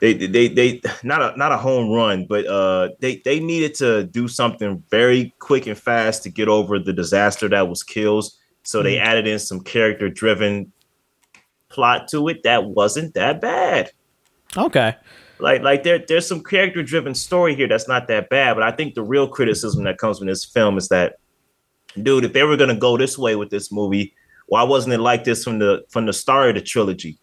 they 0.00 0.14
they 0.14 0.48
they 0.48 0.80
not 1.02 1.20
a 1.20 1.36
not 1.36 1.52
a 1.52 1.58
home 1.58 1.90
run, 1.90 2.24
but 2.24 2.46
uh, 2.46 2.88
they 3.00 3.16
they 3.24 3.38
needed 3.38 3.74
to 3.76 4.04
do 4.04 4.28
something 4.28 4.82
very 4.90 5.34
quick 5.40 5.66
and 5.66 5.76
fast 5.76 6.22
to 6.22 6.30
get 6.30 6.48
over 6.48 6.78
the 6.78 6.92
disaster 6.92 7.48
that 7.48 7.68
was 7.68 7.82
kills. 7.82 8.38
So 8.62 8.82
they 8.82 8.96
mm. 8.96 9.02
added 9.02 9.26
in 9.26 9.38
some 9.38 9.60
character 9.60 10.08
driven 10.08 10.72
plot 11.68 12.08
to 12.08 12.28
it 12.28 12.42
that 12.44 12.64
wasn't 12.64 13.14
that 13.14 13.40
bad. 13.40 13.90
Okay. 14.56 14.96
Like 15.38 15.62
like 15.62 15.82
there 15.82 15.98
there's 16.06 16.26
some 16.26 16.42
character 16.42 16.82
driven 16.82 17.14
story 17.14 17.54
here 17.54 17.68
that's 17.68 17.88
not 17.88 18.08
that 18.08 18.28
bad, 18.28 18.54
but 18.54 18.62
I 18.62 18.72
think 18.72 18.94
the 18.94 19.02
real 19.02 19.28
criticism 19.28 19.84
that 19.84 19.98
comes 19.98 20.18
from 20.18 20.26
this 20.26 20.44
film 20.44 20.76
is 20.76 20.88
that 20.88 21.16
dude, 22.02 22.24
if 22.24 22.32
they 22.32 22.42
were 22.42 22.56
gonna 22.56 22.76
go 22.76 22.96
this 22.96 23.16
way 23.16 23.36
with 23.36 23.50
this 23.50 23.70
movie, 23.70 24.14
why 24.46 24.62
wasn't 24.62 24.94
it 24.94 24.98
like 24.98 25.24
this 25.24 25.44
from 25.44 25.58
the 25.58 25.84
from 25.90 26.06
the 26.06 26.12
start 26.12 26.50
of 26.50 26.54
the 26.56 26.62
trilogy? 26.62 27.18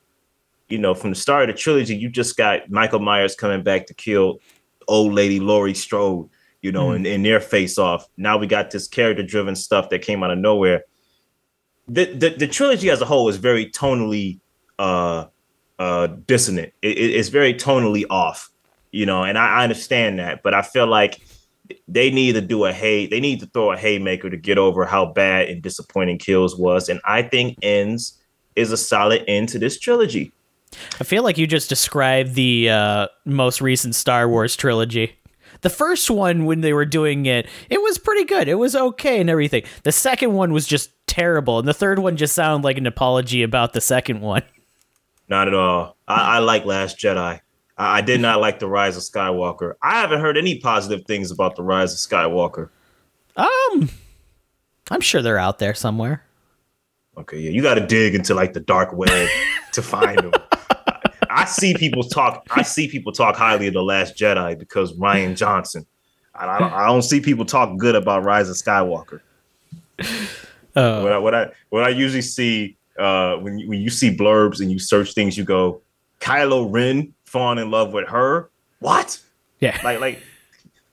You 0.69 0.77
know, 0.77 0.93
from 0.93 1.11
the 1.11 1.15
start 1.15 1.49
of 1.49 1.55
the 1.55 1.61
trilogy, 1.61 1.95
you 1.95 2.09
just 2.09 2.37
got 2.37 2.69
Michael 2.69 2.99
Myers 2.99 3.35
coming 3.35 3.63
back 3.63 3.85
to 3.87 3.93
kill 3.93 4.39
old 4.87 5.13
lady 5.13 5.39
Laurie 5.39 5.73
Strode, 5.73 6.29
you 6.61 6.71
know, 6.71 6.89
mm. 6.89 6.95
and, 6.95 7.07
and 7.07 7.25
their 7.25 7.41
face 7.41 7.77
off. 7.77 8.07
Now 8.17 8.37
we 8.37 8.47
got 8.47 8.71
this 8.71 8.87
character 8.87 9.23
driven 9.23 9.55
stuff 9.55 9.89
that 9.89 10.01
came 10.01 10.23
out 10.23 10.31
of 10.31 10.37
nowhere. 10.37 10.83
The, 11.87 12.05
the 12.05 12.29
the 12.31 12.47
trilogy 12.47 12.89
as 12.89 13.01
a 13.01 13.05
whole 13.05 13.29
is 13.29 13.37
very 13.37 13.69
tonally 13.69 14.39
uh 14.79 15.25
uh 15.79 16.07
dissonant. 16.07 16.73
It, 16.81 16.97
it's 16.97 17.29
very 17.29 17.53
tonally 17.53 18.05
off, 18.09 18.49
you 18.91 19.05
know, 19.05 19.23
and 19.23 19.37
I, 19.37 19.59
I 19.59 19.63
understand 19.63 20.19
that, 20.19 20.41
but 20.43 20.53
I 20.53 20.61
feel 20.61 20.87
like 20.87 21.21
they 21.87 22.11
need 22.11 22.33
to 22.33 22.41
do 22.41 22.65
a 22.65 22.71
hay 22.73 23.07
they 23.07 23.19
need 23.19 23.39
to 23.39 23.47
throw 23.47 23.71
a 23.71 23.77
haymaker 23.77 24.29
to 24.29 24.37
get 24.37 24.59
over 24.59 24.85
how 24.85 25.03
bad 25.03 25.49
and 25.49 25.63
disappointing 25.63 26.15
kills 26.15 26.55
was 26.55 26.89
and 26.89 27.01
i 27.05 27.23
think 27.23 27.57
ends 27.63 28.21
is 28.55 28.71
a 28.71 28.77
solid 28.77 29.23
end 29.27 29.49
to 29.49 29.59
this 29.59 29.79
trilogy. 29.79 30.31
I 30.99 31.03
feel 31.03 31.23
like 31.23 31.37
you 31.37 31.47
just 31.47 31.69
described 31.69 32.35
the 32.35 32.69
uh, 32.69 33.07
most 33.25 33.61
recent 33.61 33.95
star 33.95 34.27
wars 34.27 34.55
trilogy. 34.55 35.17
The 35.61 35.69
first 35.69 36.09
one 36.09 36.45
when 36.45 36.61
they 36.61 36.73
were 36.73 36.85
doing 36.85 37.25
it 37.25 37.47
it 37.69 37.81
was 37.81 37.97
pretty 37.97 38.25
good. 38.25 38.47
It 38.47 38.55
was 38.55 38.75
okay 38.75 39.21
and 39.21 39.29
everything. 39.29 39.63
The 39.83 39.91
second 39.91 40.33
one 40.33 40.51
was 40.51 40.67
just 40.67 40.91
terrible 41.07 41.59
and 41.59 41.67
the 41.67 41.73
third 41.73 41.99
one 41.99 42.17
just 42.17 42.35
sounded 42.35 42.65
like 42.65 42.77
an 42.77 42.87
apology 42.87 43.43
about 43.43 43.73
the 43.73 43.81
second 43.81 44.21
one 44.21 44.43
not 45.29 45.47
at 45.47 45.53
all 45.53 45.95
i, 46.07 46.37
I 46.37 46.39
like 46.39 46.65
last 46.65 46.97
jedi 46.97 47.39
I, 47.77 47.97
I 47.97 48.01
did 48.01 48.21
not 48.21 48.41
like 48.41 48.59
the 48.59 48.67
Rise 48.67 48.97
of 48.97 49.03
Skywalker. 49.03 49.73
I 49.81 49.99
haven't 49.99 50.21
heard 50.21 50.37
any 50.37 50.59
positive 50.59 51.05
things 51.05 51.31
about 51.31 51.55
the 51.55 51.63
Rise 51.63 51.93
of 51.93 51.99
Skywalker. 51.99 52.69
Um, 53.35 53.89
I'm 54.89 55.01
sure 55.01 55.21
they're 55.21 55.37
out 55.37 55.59
there 55.59 55.73
somewhere. 55.73 56.23
Okay, 57.17 57.39
yeah, 57.39 57.49
you 57.49 57.61
got 57.61 57.75
to 57.75 57.85
dig 57.85 58.13
into 58.15 58.33
like 58.33 58.53
the 58.53 58.59
dark 58.59 58.93
web 58.93 59.29
to 59.73 59.81
find 59.81 60.17
them. 60.19 60.33
I 61.29 61.45
see 61.45 61.73
people 61.73 62.03
talk. 62.03 62.45
I 62.51 62.61
see 62.61 62.87
people 62.87 63.11
talk 63.11 63.35
highly 63.35 63.67
of 63.67 63.73
the 63.73 63.83
Last 63.83 64.15
Jedi 64.15 64.57
because 64.57 64.93
Rian 64.93 65.35
Johnson. 65.35 65.85
I, 66.33 66.59
don't, 66.59 66.73
I 66.73 66.87
don't 66.87 67.01
see 67.01 67.21
people 67.21 67.45
talk 67.45 67.77
good 67.77 67.95
about 67.95 68.23
Rise 68.23 68.49
of 68.49 68.57
Skywalker. 68.57 69.21
Uh, 70.75 71.01
what, 71.01 71.11
I, 71.11 71.17
what 71.17 71.35
I 71.35 71.51
what 71.69 71.83
I 71.83 71.89
usually 71.89 72.21
see 72.21 72.77
uh, 72.99 73.35
when 73.37 73.57
you, 73.59 73.69
when 73.69 73.79
you 73.79 73.89
see 73.89 74.15
blurbs 74.15 74.59
and 74.59 74.71
you 74.71 74.79
search 74.79 75.13
things, 75.13 75.37
you 75.37 75.43
go, 75.43 75.81
Kylo 76.19 76.67
Ren 76.71 77.13
falling 77.25 77.59
in 77.59 77.71
love 77.71 77.93
with 77.93 78.07
her. 78.09 78.49
What? 78.79 79.19
Yeah. 79.59 79.79
Like 79.83 79.99
like 79.99 80.21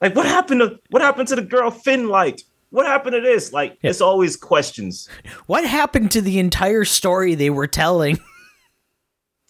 like 0.01 0.17
what 0.17 0.27
happened 0.27 0.61
to 0.61 0.79
what 0.91 1.03
happened 1.03 1.29
to 1.29 1.37
the 1.37 1.43
girl 1.43 1.71
Finn 1.71 2.09
liked? 2.09 2.45
What 2.71 2.87
happened 2.87 3.15
to 3.15 3.21
this? 3.21 3.53
Like 3.53 3.79
yeah. 3.83 3.91
it's 3.91 4.01
always 4.01 4.37
questions. 4.37 5.09
What 5.47 5.65
happened 5.65 6.11
to 6.13 6.21
the 6.21 6.39
entire 6.39 6.85
story 6.85 7.35
they 7.35 7.51
were 7.51 7.67
telling? 7.67 8.19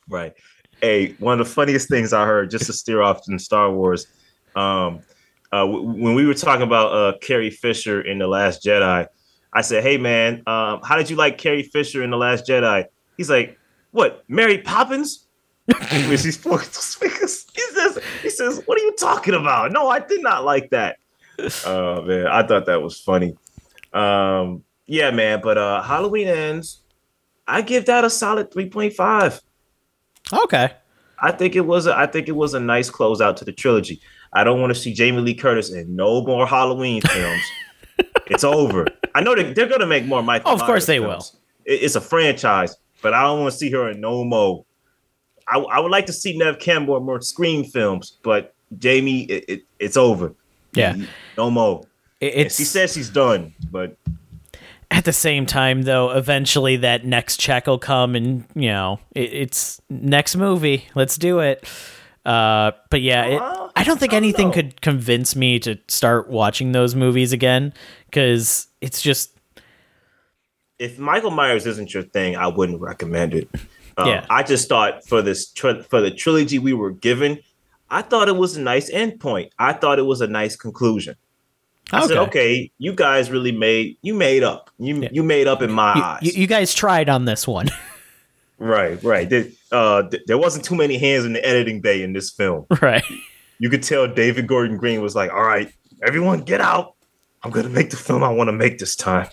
Right. 0.08 0.34
Hey, 0.80 1.12
one 1.20 1.40
of 1.40 1.46
the 1.46 1.52
funniest 1.52 1.88
things 1.88 2.12
I 2.12 2.26
heard, 2.26 2.50
just 2.50 2.66
to 2.66 2.72
steer 2.72 3.02
off 3.02 3.26
in 3.28 3.38
Star 3.38 3.70
Wars, 3.72 4.08
um, 4.56 5.00
uh, 5.52 5.60
w- 5.60 5.82
when 5.82 6.14
we 6.14 6.26
were 6.26 6.34
talking 6.34 6.64
about 6.64 6.92
uh, 6.92 7.18
Carrie 7.18 7.50
Fisher 7.50 8.02
in 8.02 8.18
The 8.18 8.26
Last 8.26 8.64
Jedi, 8.64 9.06
I 9.52 9.60
said, 9.62 9.82
"Hey, 9.82 9.98
man, 9.98 10.42
um, 10.46 10.80
how 10.82 10.96
did 10.96 11.10
you 11.10 11.16
like 11.16 11.38
Carrie 11.38 11.62
Fisher 11.62 12.02
in 12.02 12.10
The 12.10 12.16
Last 12.16 12.46
Jedi?" 12.46 12.86
He's 13.16 13.30
like, 13.30 13.58
"What, 13.90 14.24
Mary 14.28 14.58
Poppins?" 14.58 15.26
when 15.66 16.18
she 16.18 16.32
spoke 16.32 16.62
he 16.62 16.68
says, 16.68 17.98
"He 18.22 18.30
says, 18.30 18.62
what 18.66 18.78
are 18.78 18.82
you 18.82 18.94
talking 18.98 19.34
about? 19.34 19.72
No, 19.72 19.88
I 19.88 20.00
did 20.00 20.22
not 20.22 20.44
like 20.44 20.70
that." 20.70 20.98
Oh 21.66 22.02
man, 22.02 22.26
I 22.26 22.46
thought 22.46 22.66
that 22.66 22.82
was 22.82 23.00
funny. 23.00 23.36
Um, 23.92 24.62
yeah, 24.86 25.10
man, 25.10 25.40
but 25.42 25.58
uh, 25.58 25.82
Halloween 25.82 26.28
ends. 26.28 26.80
I 27.48 27.62
give 27.62 27.86
that 27.86 28.04
a 28.04 28.10
solid 28.10 28.52
three 28.52 28.68
point 28.68 28.92
five. 28.92 29.40
Okay. 30.32 30.72
I 31.18 31.32
think 31.32 31.56
it 31.56 31.62
was 31.62 31.86
a, 31.86 31.96
I 31.96 32.06
think 32.06 32.28
it 32.28 32.36
was 32.36 32.54
a 32.54 32.60
nice 32.60 32.90
closeout 32.90 33.36
to 33.36 33.44
the 33.44 33.52
trilogy. 33.52 34.00
I 34.32 34.44
don't 34.44 34.60
want 34.60 34.74
to 34.74 34.78
see 34.78 34.92
Jamie 34.92 35.20
Lee 35.20 35.34
Curtis 35.34 35.70
in 35.70 35.94
no 35.94 36.24
more 36.24 36.46
Halloween 36.46 37.00
films. 37.02 37.42
it's 38.26 38.44
over. 38.44 38.86
I 39.14 39.22
know 39.22 39.34
they, 39.34 39.52
they're 39.52 39.68
going 39.68 39.80
to 39.80 39.86
make 39.86 40.04
more 40.04 40.22
Michael. 40.22 40.50
Oh, 40.50 40.54
of 40.54 40.60
Myers 40.60 40.66
course 40.66 40.86
they 40.86 40.98
films. 40.98 41.32
will. 41.32 41.72
It, 41.72 41.82
it's 41.82 41.94
a 41.94 42.00
franchise, 42.00 42.76
but 43.02 43.14
I 43.14 43.22
don't 43.22 43.40
want 43.40 43.52
to 43.52 43.58
see 43.58 43.70
her 43.70 43.90
in 43.90 44.00
no 44.00 44.24
more. 44.24 44.64
I, 45.48 45.58
I 45.58 45.80
would 45.80 45.90
like 45.90 46.06
to 46.06 46.12
see 46.12 46.38
Neve 46.38 46.58
Campbell 46.58 46.96
in 46.96 47.04
more 47.04 47.20
Scream 47.20 47.64
films, 47.64 48.18
but 48.22 48.54
Jamie, 48.78 49.22
it, 49.24 49.44
it, 49.48 49.62
it's 49.78 49.96
over. 49.96 50.34
Yeah, 50.72 50.96
no 51.36 51.50
more. 51.50 51.82
It, 52.20 52.52
she 52.52 52.64
says 52.64 52.94
she's 52.94 53.10
done, 53.10 53.52
but 53.70 53.96
at 54.92 55.04
the 55.04 55.12
same 55.12 55.44
time, 55.44 55.82
though, 55.82 56.10
eventually 56.10 56.76
that 56.76 57.04
next 57.04 57.38
check 57.38 57.66
will 57.66 57.78
come, 57.78 58.14
and 58.14 58.44
you 58.54 58.68
know, 58.68 59.00
it, 59.14 59.32
it's 59.32 59.80
next 59.90 60.36
movie. 60.36 60.86
Let's 60.94 61.18
do 61.18 61.40
it. 61.40 61.68
Uh, 62.24 62.70
but 62.90 63.02
yeah, 63.02 63.24
it, 63.24 63.70
I 63.74 63.82
don't 63.84 63.98
think 63.98 64.12
anything 64.12 64.52
could 64.52 64.80
convince 64.80 65.34
me 65.34 65.58
to 65.60 65.76
start 65.88 66.28
watching 66.28 66.70
those 66.72 66.94
movies 66.94 67.32
again 67.32 67.74
because 68.06 68.68
it's 68.82 69.00
just. 69.00 69.38
If 70.78 70.98
Michael 70.98 71.30
Myers 71.30 71.66
isn't 71.66 71.94
your 71.94 72.02
thing, 72.02 72.36
I 72.36 72.48
wouldn't 72.48 72.80
recommend 72.80 73.34
it. 73.34 73.48
Um, 73.96 74.08
yeah, 74.08 74.26
I 74.28 74.42
just 74.42 74.68
thought 74.68 75.06
for 75.06 75.22
this 75.22 75.50
tri- 75.50 75.82
for 75.82 76.00
the 76.00 76.10
trilogy 76.10 76.58
we 76.58 76.72
were 76.72 76.90
given, 76.90 77.38
I 77.90 78.02
thought 78.02 78.28
it 78.28 78.36
was 78.36 78.56
a 78.56 78.60
nice 78.60 78.90
endpoint. 78.90 79.50
I 79.58 79.74
thought 79.74 79.98
it 79.98 80.06
was 80.06 80.20
a 80.20 80.26
nice 80.26 80.56
conclusion. 80.56 81.14
I 81.92 81.98
okay. 81.98 82.08
said, 82.08 82.16
okay, 82.16 82.72
you 82.78 82.94
guys 82.94 83.30
really 83.30 83.52
made 83.52 83.98
you 84.02 84.14
made 84.14 84.42
up. 84.42 84.70
You 84.78 85.02
yeah. 85.02 85.08
you 85.12 85.22
made 85.22 85.46
up 85.46 85.62
in 85.62 85.70
my 85.70 85.94
you, 85.94 86.02
eyes. 86.02 86.36
You, 86.36 86.46
guys 86.46 86.72
tried 86.72 87.08
on 87.08 87.26
this 87.26 87.46
one. 87.46 87.68
right, 88.58 89.02
right. 89.02 89.28
There, 89.28 89.44
uh, 89.70 90.04
there 90.26 90.38
wasn't 90.38 90.64
too 90.64 90.74
many 90.74 90.96
hands 90.96 91.26
in 91.26 91.34
the 91.34 91.46
editing 91.46 91.80
bay 91.80 92.02
in 92.02 92.12
this 92.14 92.30
film. 92.30 92.66
Right. 92.80 93.04
You 93.58 93.68
could 93.68 93.82
tell 93.82 94.08
David 94.08 94.46
Gordon 94.46 94.78
Green 94.78 95.02
was 95.02 95.14
like, 95.14 95.30
"All 95.30 95.44
right, 95.44 95.70
everyone, 96.02 96.40
get 96.40 96.60
out. 96.60 96.94
I'm 97.42 97.50
gonna 97.50 97.68
make 97.68 97.90
the 97.90 97.96
film 97.96 98.22
I 98.22 98.28
want 98.28 98.48
to 98.48 98.52
make 98.52 98.78
this 98.78 98.96
time. 98.96 99.28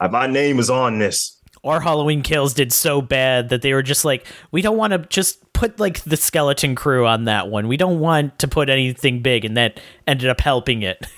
my 0.00 0.26
name 0.26 0.58
is 0.58 0.70
on 0.70 0.98
this." 0.98 1.38
Our 1.64 1.80
Halloween 1.80 2.22
Kills 2.22 2.54
did 2.54 2.72
so 2.72 3.00
bad 3.00 3.50
that 3.50 3.62
they 3.62 3.72
were 3.72 3.84
just 3.84 4.04
like, 4.04 4.26
we 4.50 4.62
don't 4.62 4.76
want 4.76 4.92
to 4.92 4.98
just 4.98 5.52
put 5.52 5.78
like 5.78 6.00
the 6.02 6.16
skeleton 6.16 6.74
crew 6.74 7.06
on 7.06 7.26
that 7.26 7.48
one. 7.48 7.68
We 7.68 7.76
don't 7.76 8.00
want 8.00 8.40
to 8.40 8.48
put 8.48 8.68
anything 8.68 9.22
big, 9.22 9.44
and 9.44 9.56
that 9.56 9.78
ended 10.06 10.28
up 10.28 10.40
helping 10.40 10.82
it. 10.82 11.06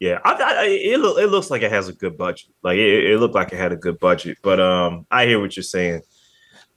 Yeah, 0.00 0.18
I, 0.22 0.32
I, 0.34 0.64
it 0.66 1.00
look, 1.00 1.18
it 1.18 1.28
looks 1.28 1.50
like 1.50 1.62
it 1.62 1.70
has 1.70 1.88
a 1.88 1.92
good 1.94 2.18
budget. 2.18 2.50
Like 2.62 2.76
it, 2.76 3.12
it 3.12 3.20
looked 3.20 3.34
like 3.34 3.52
it 3.52 3.56
had 3.56 3.72
a 3.72 3.76
good 3.76 3.98
budget. 3.98 4.36
But 4.42 4.60
um, 4.60 5.06
I 5.10 5.24
hear 5.24 5.40
what 5.40 5.56
you're 5.56 5.62
saying. 5.62 6.02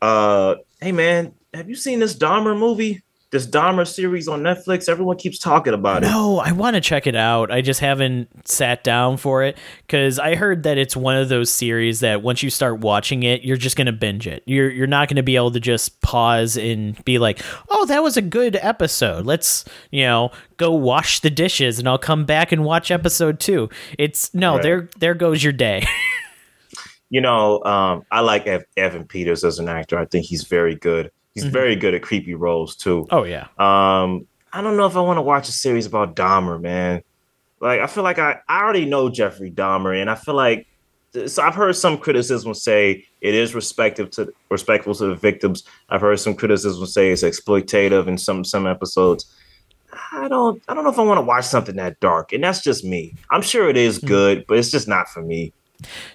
Uh, 0.02 0.56
hey 0.80 0.94
man, 0.94 1.34
have 1.54 1.68
you 1.68 1.76
seen 1.76 2.00
this 2.00 2.16
Dahmer 2.16 2.58
movie? 2.58 3.02
This 3.30 3.46
Dahmer 3.46 3.86
series 3.86 4.28
on 4.30 4.42
Netflix. 4.42 4.88
Everyone 4.88 5.18
keeps 5.18 5.38
talking 5.38 5.74
about 5.74 6.04
it. 6.04 6.08
No, 6.08 6.40
I 6.40 6.54
want 6.54 6.76
to 6.76 6.82
check 6.82 7.08
it 7.08 7.16
out. 7.16 7.52
I 7.52 7.62
just 7.62 7.82
haven't 7.82 8.48
sat 8.48 8.86
down 8.86 9.18
for 9.18 9.44
it 9.44 9.58
because 9.86 10.18
I 10.18 10.36
heard 10.36 10.64
that 10.64 10.78
it's 10.78 10.96
one 10.96 11.18
of 11.18 11.28
those 11.28 11.50
series 11.50 12.00
that 12.00 12.22
once 12.22 12.42
you 12.42 12.50
start 12.50 12.80
watching 12.80 13.24
it, 13.24 13.44
you're 13.44 13.58
just 13.58 13.76
gonna 13.76 13.92
binge 13.92 14.28
it. 14.28 14.44
You're 14.46 14.70
you're 14.70 14.88
not 14.88 15.10
gonna 15.10 15.24
be 15.24 15.36
able 15.36 15.52
to 15.52 15.60
just 15.60 16.00
pause 16.02 16.56
and 16.56 17.04
be 17.04 17.20
like, 17.20 17.42
"Oh, 17.70 17.86
that 17.88 18.02
was 18.02 18.16
a 18.16 18.22
good 18.22 18.56
episode. 18.62 19.26
Let's 19.26 19.66
you 19.92 20.04
know 20.04 20.32
go 20.56 20.72
wash 20.72 21.20
the 21.20 21.30
dishes 21.30 21.80
and 21.80 21.88
I'll 21.88 21.98
come 21.98 22.26
back 22.26 22.52
and 22.54 22.64
watch 22.64 22.92
episode 22.92 23.40
two. 23.42 23.70
It's 23.98 24.34
no, 24.34 24.54
right. 24.54 24.64
there 24.64 24.90
there 25.00 25.14
goes 25.14 25.44
your 25.44 25.54
day. 25.54 25.86
you 27.10 27.20
know, 27.20 27.62
um, 27.66 28.06
I 28.10 28.22
like 28.22 28.48
Evan 28.78 29.06
Peters 29.06 29.44
as 29.44 29.60
an 29.60 29.68
actor. 29.68 29.98
I 29.98 30.06
think 30.06 30.26
he's 30.26 30.44
very 30.44 30.76
good. 30.76 31.12
He's 31.38 31.44
mm-hmm. 31.44 31.54
very 31.54 31.76
good 31.76 31.94
at 31.94 32.02
creepy 32.02 32.34
roles 32.34 32.76
too. 32.76 33.06
Oh 33.12 33.24
yeah. 33.24 33.44
Um, 33.60 34.26
I 34.52 34.64
don't 34.64 34.76
know 34.76 34.88
if 34.88 34.98
I 34.98 35.02
want 35.02 35.18
to 35.18 35.22
watch 35.22 35.48
a 35.48 35.52
series 35.52 35.86
about 35.86 36.16
Dahmer, 36.16 36.60
man. 36.60 37.04
Like 37.60 37.80
I 37.80 37.86
feel 37.86 38.04
like 38.04 38.18
I, 38.18 38.40
I 38.50 38.64
already 38.64 38.86
know 38.86 39.12
Jeffrey 39.12 39.52
Dahmer, 39.52 39.96
and 40.02 40.10
I 40.10 40.16
feel 40.16 40.34
like 40.34 40.66
so 41.28 41.44
I've 41.44 41.54
heard 41.54 41.76
some 41.76 42.00
criticism 42.00 42.56
say 42.56 43.06
it 43.22 43.36
is 43.36 43.54
respectful 43.54 44.08
to 44.08 44.34
respectful 44.50 44.96
to 44.96 45.06
the 45.06 45.16
victims. 45.16 45.62
I've 45.90 46.02
heard 46.02 46.20
some 46.20 46.34
criticism 46.34 46.88
say 46.88 47.12
it's 47.12 47.22
exploitative 47.22 48.08
in 48.08 48.18
some 48.18 48.44
some 48.44 48.66
episodes. 48.66 49.32
I 50.12 50.28
don't 50.28 50.60
I 50.68 50.74
don't 50.74 50.86
know 50.86 50.90
if 50.90 50.98
I 50.98 51.04
want 51.04 51.20
to 51.20 51.22
watch 51.22 51.46
something 51.46 51.76
that 51.76 52.00
dark, 52.00 52.34
and 52.34 52.44
that's 52.44 52.64
just 52.64 52.84
me. 52.84 53.14
I'm 53.30 53.44
sure 53.44 53.70
it 53.70 53.78
is 53.78 54.00
mm-hmm. 54.00 54.08
good, 54.08 54.46
but 54.48 54.58
it's 54.58 54.72
just 54.72 54.88
not 54.88 55.08
for 55.08 55.22
me. 55.22 55.54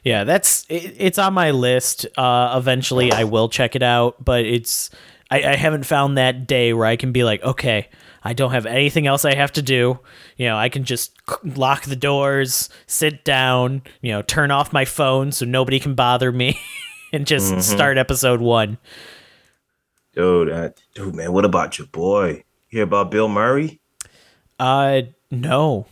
Yeah, 0.03 0.25
that's 0.25 0.67
it, 0.69 0.95
it's 0.99 1.19
on 1.19 1.35
my 1.35 1.51
list. 1.51 2.07
Uh, 2.17 2.55
eventually, 2.57 3.13
I 3.13 3.25
will 3.25 3.49
check 3.49 3.77
it 3.77 3.83
out, 3.83 4.25
but 4.25 4.45
it's 4.45 4.91
I, 5.31 5.53
I 5.53 5.57
haven't 5.57 5.87
found 5.87 6.19
that 6.19 6.47
day 6.47 6.73
where 6.73 6.87
I 6.87 6.97
can 6.97 7.13
be 7.13 7.25
like, 7.25 7.43
okay, 7.43 7.89
I 8.23 8.35
don't 8.35 8.53
have 8.53 8.67
anything 8.67 9.07
else 9.07 9.25
I 9.25 9.35
have 9.35 9.53
to 9.53 9.63
do. 9.63 9.99
You 10.37 10.47
know, 10.47 10.57
I 10.57 10.69
can 10.69 10.85
just 10.85 11.17
lock 11.43 11.85
the 11.85 11.97
doors, 11.97 12.69
sit 12.87 13.25
down, 13.25 13.83
you 14.01 14.13
know, 14.13 14.23
turn 14.23 14.51
off 14.51 14.73
my 14.73 14.85
phone 14.85 15.33
so 15.33 15.47
nobody 15.47 15.81
can 15.81 15.95
bother 15.95 16.31
me, 16.31 16.61
and 17.13 17.27
just 17.27 17.51
mm-hmm. 17.51 17.61
start 17.61 17.99
episode 17.99 18.41
one. 18.41 18.79
Dude, 20.15 20.51
uh, 20.51 20.71
dude, 20.95 21.15
man, 21.15 21.33
what 21.33 21.47
about 21.47 21.79
your 21.79 21.87
boy? 21.87 22.45
You 22.69 22.79
hear 22.79 22.83
about 22.83 23.11
Bill 23.11 23.29
Murray? 23.29 23.81
Uh, 24.59 25.03
no. 25.31 25.87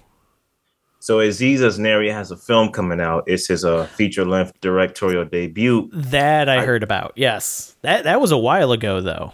So 1.10 1.18
Aziz 1.18 1.60
Ansari 1.60 2.12
has 2.12 2.30
a 2.30 2.36
film 2.36 2.70
coming 2.70 3.00
out. 3.00 3.24
It's 3.26 3.48
his 3.48 3.64
uh, 3.64 3.86
feature 3.86 4.24
length 4.24 4.52
directorial 4.60 5.24
debut. 5.24 5.90
That 5.92 6.48
I, 6.48 6.58
I, 6.58 6.64
heard 6.64 6.84
about. 6.84 7.14
Yes, 7.16 7.74
that 7.82 8.04
that 8.04 8.20
was 8.20 8.30
a 8.30 8.38
while 8.38 8.70
ago 8.70 9.00
though. 9.00 9.32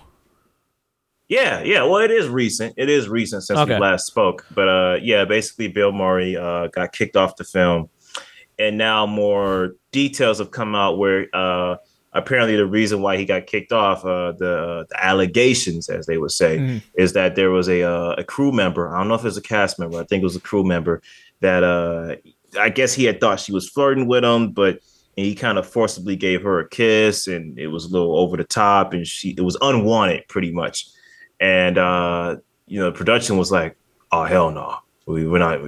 Yeah, 1.29 1.63
yeah. 1.63 1.83
Well, 1.83 1.99
it 1.99 2.11
is 2.11 2.31
recent. 2.31 2.73
It 2.79 2.89
is 2.89 3.11
recent 3.11 3.43
since 3.43 3.59
okay. 3.59 3.75
we 3.75 3.79
last 3.79 4.07
spoke. 4.07 4.47
But 4.55 4.69
uh, 4.71 4.99
yeah, 5.03 5.27
basically, 5.27 5.69
Bill 5.69 5.93
Murray 5.93 6.35
uh, 6.35 6.69
got 6.69 6.93
kicked 6.93 7.15
off 7.15 7.37
the 7.37 7.45
film, 7.45 7.91
and 8.59 8.79
now 8.79 9.05
more 9.05 9.75
details 9.93 10.39
have 10.39 10.53
come 10.53 10.75
out 10.75 10.97
where 10.97 11.27
uh, 11.35 11.77
apparently 12.15 12.57
the 12.57 12.65
reason 12.65 13.03
why 13.03 13.19
he 13.19 13.27
got 13.27 13.47
kicked 13.47 13.73
off, 13.73 14.03
uh, 14.03 14.33
the, 14.33 14.87
the 14.89 15.05
allegations, 15.05 15.91
as 15.91 16.07
they 16.07 16.17
would 16.17 16.33
say, 16.33 16.59
mm. 16.59 16.83
is 16.97 17.13
that 17.13 17.35
there 17.35 17.51
was 17.51 17.69
a 17.69 17.83
uh, 17.83 18.15
a 18.17 18.25
crew 18.25 18.51
member. 18.51 18.89
I 18.89 18.99
don't 18.99 19.09
know 19.09 19.15
if 19.15 19.21
it 19.21 19.25
was 19.25 19.37
a 19.37 19.43
cast 19.43 19.79
member. 19.79 20.01
I 20.01 20.05
think 20.05 20.23
it 20.23 20.25
was 20.25 20.37
a 20.37 20.41
crew 20.41 20.65
member 20.65 21.03
that 21.41 21.63
uh 21.63 22.17
I 22.59 22.71
guess 22.71 22.95
he 22.95 23.05
had 23.05 23.21
thought 23.21 23.41
she 23.41 23.53
was 23.53 23.69
flirting 23.69 24.07
with 24.07 24.25
him, 24.25 24.53
but 24.53 24.81
he 25.17 25.35
kind 25.35 25.59
of 25.59 25.67
forcibly 25.67 26.17
gave 26.17 26.43
her 26.43 26.61
a 26.61 26.69
kiss 26.69 27.27
and 27.27 27.59
it 27.59 27.69
was 27.69 27.87
a 27.87 27.89
little 27.89 28.17
over 28.19 28.37
the 28.37 28.45
top 28.45 28.93
and 28.93 29.07
she 29.07 29.35
it 29.37 29.43
was 29.43 29.57
unwanted 29.61 30.29
pretty 30.29 30.53
much. 30.53 30.87
And 31.41 31.79
uh, 31.79 32.37
you 32.67 32.81
know, 32.81 32.93
production 32.93 33.37
was 33.37 33.51
like, 33.51 33.77
oh 34.13 34.25
hell 34.25 34.51
no. 34.51 34.79
We 35.07 35.27
we're 35.27 35.39
not 35.39 35.63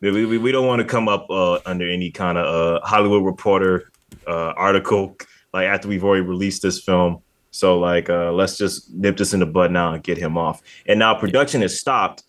we, 0.00 0.26
we, 0.26 0.38
we 0.38 0.52
don't 0.52 0.66
want 0.66 0.80
to 0.80 0.86
come 0.86 1.08
up 1.08 1.26
uh, 1.30 1.58
under 1.66 1.88
any 1.88 2.10
kind 2.10 2.38
of 2.38 2.46
uh, 2.46 2.86
Hollywood 2.86 3.24
Reporter 3.24 3.90
uh, 4.26 4.52
article 4.56 5.16
like 5.54 5.68
after 5.68 5.88
we've 5.88 6.04
already 6.04 6.26
released 6.26 6.62
this 6.62 6.82
film. 6.82 7.22
So 7.52 7.78
like, 7.78 8.10
uh, 8.10 8.32
let's 8.32 8.58
just 8.58 8.92
nip 8.92 9.16
this 9.16 9.32
in 9.32 9.40
the 9.40 9.46
bud 9.46 9.70
now 9.70 9.94
and 9.94 10.02
get 10.02 10.18
him 10.18 10.36
off. 10.36 10.60
And 10.86 10.98
now 10.98 11.14
production 11.14 11.62
is 11.62 11.78
stopped. 11.78 12.24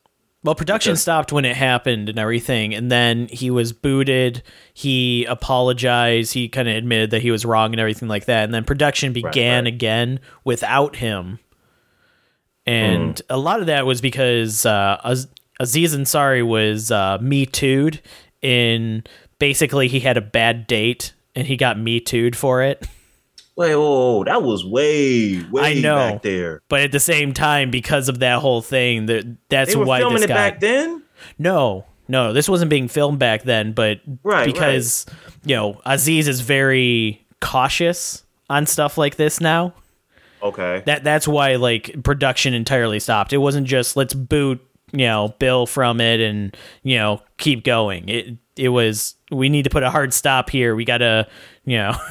Well, 0.45 0.53
production 0.53 0.95
stopped 0.95 1.33
when 1.33 1.43
it 1.43 1.55
happened 1.55 2.07
and 2.07 2.19
everything, 2.19 2.75
and 2.75 2.91
then 2.91 3.27
he 3.31 3.49
was 3.49 3.73
booted. 3.73 4.43
He 4.75 5.25
apologized. 5.25 6.35
He 6.35 6.49
kind 6.49 6.69
of 6.69 6.75
admitted 6.75 7.09
that 7.09 7.23
he 7.23 7.31
was 7.31 7.45
wrong 7.45 7.73
and 7.73 7.79
everything 7.79 8.07
like 8.07 8.25
that. 8.25 8.43
And 8.43 8.53
then 8.53 8.63
production 8.63 9.11
began 9.11 9.63
right, 9.63 9.71
right. 9.71 9.73
again 9.73 10.19
without 10.43 10.97
him. 10.97 11.39
And 12.67 13.15
mm. 13.15 13.21
a 13.27 13.37
lot 13.37 13.59
of 13.59 13.65
that 13.65 13.87
was 13.87 14.01
because 14.01 14.67
uh, 14.67 15.01
Az- 15.03 15.27
Aziz 15.59 15.95
Ansari 15.95 16.45
was 16.45 16.91
uh, 16.91 17.17
me 17.19 17.47
too'd 17.47 17.99
in 18.43 19.03
basically 19.39 19.87
he 19.87 19.99
had 19.99 20.15
a 20.15 20.21
bad 20.21 20.67
date 20.67 21.13
and 21.33 21.47
he 21.47 21.57
got 21.57 21.79
me 21.79 21.99
too'd 21.99 22.35
for 22.35 22.61
it. 22.61 22.87
Wait, 23.57 23.73
whoa, 23.73 24.25
that 24.25 24.43
was 24.43 24.65
way, 24.65 25.41
way 25.49 25.61
I 25.61 25.73
know, 25.75 25.95
back 25.95 26.21
there. 26.23 26.61
But 26.67 26.81
at 26.81 26.91
the 26.91 26.99
same 26.99 27.33
time, 27.33 27.71
because 27.71 28.09
of 28.09 28.19
that 28.19 28.39
whole 28.39 28.61
thing, 28.61 29.05
that 29.05 29.37
that's 29.47 29.71
they 29.71 29.79
were 29.79 29.85
why 29.85 29.99
filming 29.99 30.17
this 30.17 30.27
guy, 30.27 30.33
it 30.47 30.51
back 30.51 30.59
then. 30.59 31.03
No, 31.39 31.85
no, 32.09 32.33
this 32.33 32.49
wasn't 32.49 32.69
being 32.69 32.89
filmed 32.89 33.17
back 33.19 33.43
then. 33.43 33.71
But 33.71 34.01
right, 34.23 34.45
because 34.45 35.05
right. 35.07 35.17
you 35.45 35.55
know 35.55 35.81
Aziz 35.85 36.27
is 36.27 36.41
very 36.41 37.25
cautious 37.39 38.23
on 38.49 38.65
stuff 38.65 38.97
like 38.97 39.15
this 39.15 39.39
now. 39.39 39.73
Okay. 40.43 40.83
That 40.85 41.03
that's 41.03 41.27
why 41.27 41.55
like 41.55 42.03
production 42.03 42.53
entirely 42.53 42.99
stopped. 42.99 43.31
It 43.31 43.37
wasn't 43.37 43.67
just 43.67 43.95
let's 43.95 44.13
boot 44.13 44.61
you 44.91 45.05
know 45.05 45.33
Bill 45.39 45.65
from 45.65 46.01
it 46.01 46.19
and 46.19 46.55
you 46.83 46.97
know 46.97 47.21
keep 47.37 47.63
going. 47.63 48.09
It 48.09 48.37
it 48.57 48.69
was 48.69 49.15
we 49.31 49.47
need 49.47 49.63
to 49.63 49.69
put 49.69 49.83
a 49.83 49.89
hard 49.89 50.13
stop 50.13 50.49
here. 50.49 50.75
We 50.75 50.83
got 50.83 50.99
to 50.99 51.27
you 51.63 51.77
know. 51.77 51.97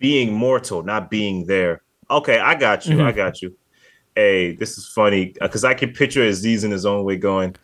being 0.00 0.32
mortal, 0.32 0.82
not 0.82 1.10
being 1.10 1.46
there. 1.46 1.82
Okay, 2.10 2.40
I 2.40 2.56
got 2.56 2.86
you. 2.86 2.96
Mm-hmm. 2.96 3.06
I 3.06 3.12
got 3.12 3.40
you. 3.40 3.56
Hey, 4.16 4.56
this 4.56 4.76
is 4.76 4.88
funny 4.88 5.34
because 5.40 5.62
I 5.62 5.74
can 5.74 5.92
picture 5.92 6.24
Aziz 6.24 6.64
in 6.64 6.72
his 6.72 6.84
own 6.84 7.04
way 7.04 7.16
going, 7.16 7.54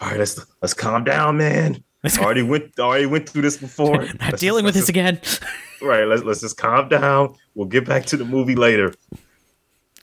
"All 0.00 0.08
right, 0.10 0.18
let's 0.18 0.38
let's 0.60 0.74
calm 0.74 1.04
down, 1.04 1.38
man. 1.38 1.82
already 2.18 2.42
went 2.42 2.78
already 2.78 3.06
went 3.06 3.26
through 3.26 3.42
this 3.42 3.56
before. 3.56 3.96
Not 4.02 4.20
let's 4.20 4.40
dealing 4.40 4.64
just, 4.64 4.74
with 4.74 4.82
this 4.82 4.88
again. 4.90 5.18
right. 5.82 6.04
Let's 6.04 6.22
let's 6.22 6.42
just 6.42 6.58
calm 6.58 6.90
down. 6.90 7.34
We'll 7.54 7.68
get 7.68 7.86
back 7.86 8.04
to 8.06 8.18
the 8.18 8.26
movie 8.26 8.54
later. 8.54 8.92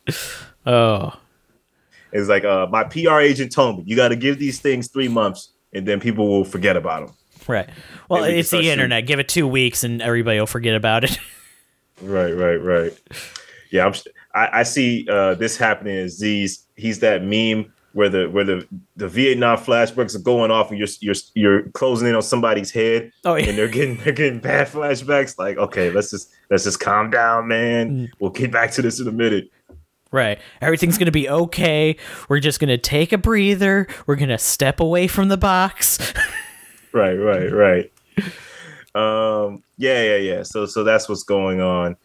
Oh, 0.64 1.12
it's 2.12 2.30
like 2.30 2.46
uh, 2.46 2.68
my 2.68 2.84
PR 2.84 3.20
agent 3.20 3.52
told 3.52 3.80
me 3.80 3.84
you 3.88 3.96
got 3.96 4.10
to 4.10 4.16
give 4.16 4.38
these 4.38 4.60
things 4.60 4.90
three 4.90 5.08
months, 5.08 5.54
and 5.74 5.88
then 5.88 6.00
people 6.00 6.28
will 6.28 6.46
forget 6.46 6.78
about 6.78 7.08
them. 7.08 7.16
Right. 7.48 7.68
Well, 8.10 8.24
it's 8.26 8.52
the 8.52 8.70
internet. 8.70 8.98
Shooting. 8.98 9.08
Give 9.08 9.20
it 9.20 9.28
two 9.28 9.48
weeks, 9.48 9.84
and 9.84 10.04
everybody 10.04 10.40
will 10.40 10.46
forget 10.46 10.76
about 10.76 11.04
it. 11.04 11.18
Right, 12.02 12.32
right, 12.32 12.58
right. 12.58 13.00
Yeah, 13.72 13.86
I'm, 13.86 13.94
I, 14.34 14.60
I 14.60 14.64
see 14.64 15.08
uh, 15.10 15.36
this 15.36 15.58
happening. 15.58 15.96
Is 15.96 16.20
these 16.20 16.68
he's 16.76 17.00
that 17.00 17.24
meme 17.24 17.72
where 17.94 18.10
the 18.10 18.30
where 18.30 18.44
the, 18.44 18.68
the 18.96 19.08
Vietnam 19.08 19.58
flashbacks 19.58 20.16
are 20.16 20.20
going 20.20 20.52
off 20.52 20.70
and 20.72 20.80
you're 20.80 20.88
you're 21.00 21.16
you're 21.36 21.64
closing 21.72 22.08
in 22.08 22.16
on 22.16 22.22
somebody's 22.22 22.72
head. 22.72 23.12
Oh, 23.26 23.36
yeah. 23.36 23.50
and 23.50 23.58
they're 23.58 23.68
getting 23.68 23.98
they're 23.98 24.14
getting 24.14 24.40
bad 24.40 24.68
flashbacks. 24.68 25.38
Like, 25.38 25.58
okay, 25.58 25.92
let's 25.92 26.12
just 26.12 26.32
let's 26.50 26.64
just 26.64 26.80
calm 26.80 27.10
down, 27.10 27.48
man. 27.48 27.90
Mm. 27.90 28.10
We'll 28.20 28.32
get 28.32 28.52
back 28.52 28.72
to 28.72 28.82
this 28.82 29.00
in 29.00 29.08
a 29.08 29.12
minute. 29.12 29.50
Right. 30.12 30.40
Everything's 30.60 30.98
going 30.98 31.06
to 31.06 31.12
be 31.12 31.30
okay. 31.30 31.96
We're 32.28 32.42
just 32.42 32.60
going 32.60 32.68
to 32.68 32.78
take 32.78 33.14
a 33.14 33.18
breather. 33.18 33.88
We're 34.06 34.18
going 34.18 34.30
to 34.30 34.38
step 34.38 34.82
away 34.82 35.08
from 35.08 35.30
the 35.30 35.38
box. 35.38 36.14
right, 36.94 37.16
right, 37.16 37.50
right. 37.50 37.92
Um, 38.96 39.64
yeah, 39.78 40.04
yeah, 40.04 40.18
yeah. 40.18 40.44
So, 40.44 40.66
so 40.66 40.84
that's 40.84 41.08
what's 41.08 41.24
going 41.24 41.62
on. 41.62 41.96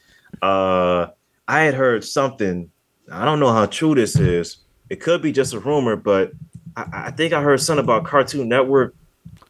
Uh, 0.42 1.08
I 1.48 1.60
had 1.60 1.74
heard 1.74 2.04
something. 2.04 2.70
I 3.10 3.24
don't 3.24 3.40
know 3.40 3.52
how 3.52 3.66
true 3.66 3.94
this 3.94 4.16
is. 4.16 4.58
It 4.90 5.00
could 5.00 5.22
be 5.22 5.32
just 5.32 5.54
a 5.54 5.60
rumor, 5.60 5.96
but 5.96 6.32
I, 6.76 6.86
I 6.92 7.10
think 7.10 7.32
I 7.32 7.42
heard 7.42 7.60
something 7.60 7.84
about 7.84 8.04
Cartoon 8.04 8.48
Network 8.48 8.94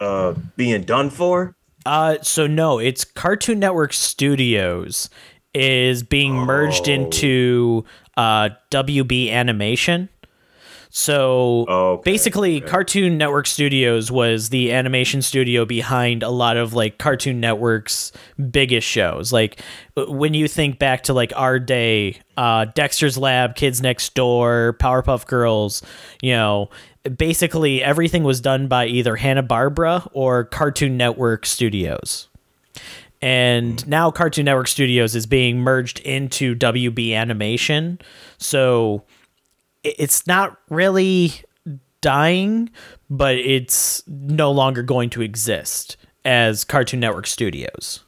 uh 0.00 0.34
being 0.56 0.82
done 0.82 1.10
for. 1.10 1.54
Uh, 1.86 2.18
so 2.20 2.46
no, 2.46 2.78
it's 2.78 3.04
Cartoon 3.04 3.58
Network 3.58 3.92
Studios 3.92 5.08
is 5.54 6.02
being 6.02 6.34
merged 6.34 6.88
oh. 6.88 6.92
into 6.92 7.84
uh 8.16 8.50
WB 8.70 9.30
Animation. 9.30 10.08
So 10.98 11.66
okay, 11.68 12.10
basically, 12.10 12.56
okay. 12.56 12.66
Cartoon 12.66 13.18
Network 13.18 13.46
Studios 13.46 14.10
was 14.10 14.48
the 14.48 14.72
animation 14.72 15.20
studio 15.20 15.66
behind 15.66 16.22
a 16.22 16.30
lot 16.30 16.56
of 16.56 16.72
like 16.72 16.96
Cartoon 16.96 17.38
Network's 17.38 18.12
biggest 18.50 18.88
shows. 18.88 19.30
Like 19.30 19.60
when 19.94 20.32
you 20.32 20.48
think 20.48 20.78
back 20.78 21.02
to 21.02 21.12
like 21.12 21.34
our 21.36 21.58
day, 21.58 22.18
uh, 22.38 22.64
Dexter's 22.74 23.18
Lab, 23.18 23.56
Kids 23.56 23.82
Next 23.82 24.14
Door, 24.14 24.78
Powerpuff 24.80 25.26
Girls, 25.26 25.82
you 26.22 26.32
know, 26.32 26.70
basically 27.14 27.84
everything 27.84 28.24
was 28.24 28.40
done 28.40 28.66
by 28.66 28.86
either 28.86 29.16
Hanna 29.16 29.42
Barbera 29.42 30.08
or 30.14 30.44
Cartoon 30.44 30.96
Network 30.96 31.44
Studios. 31.44 32.28
And 33.20 33.82
hmm. 33.82 33.90
now 33.90 34.10
Cartoon 34.10 34.46
Network 34.46 34.68
Studios 34.68 35.14
is 35.14 35.26
being 35.26 35.58
merged 35.58 35.98
into 36.00 36.54
WB 36.56 37.12
Animation. 37.12 37.98
So 38.38 39.04
it's 39.98 40.26
not 40.26 40.58
really 40.70 41.32
dying, 42.00 42.70
but 43.10 43.36
it's 43.36 44.02
no 44.06 44.50
longer 44.50 44.82
going 44.82 45.10
to 45.10 45.22
exist 45.22 45.96
as 46.24 46.64
Cartoon 46.64 47.00
Network 47.00 47.26
Studios. 47.26 48.00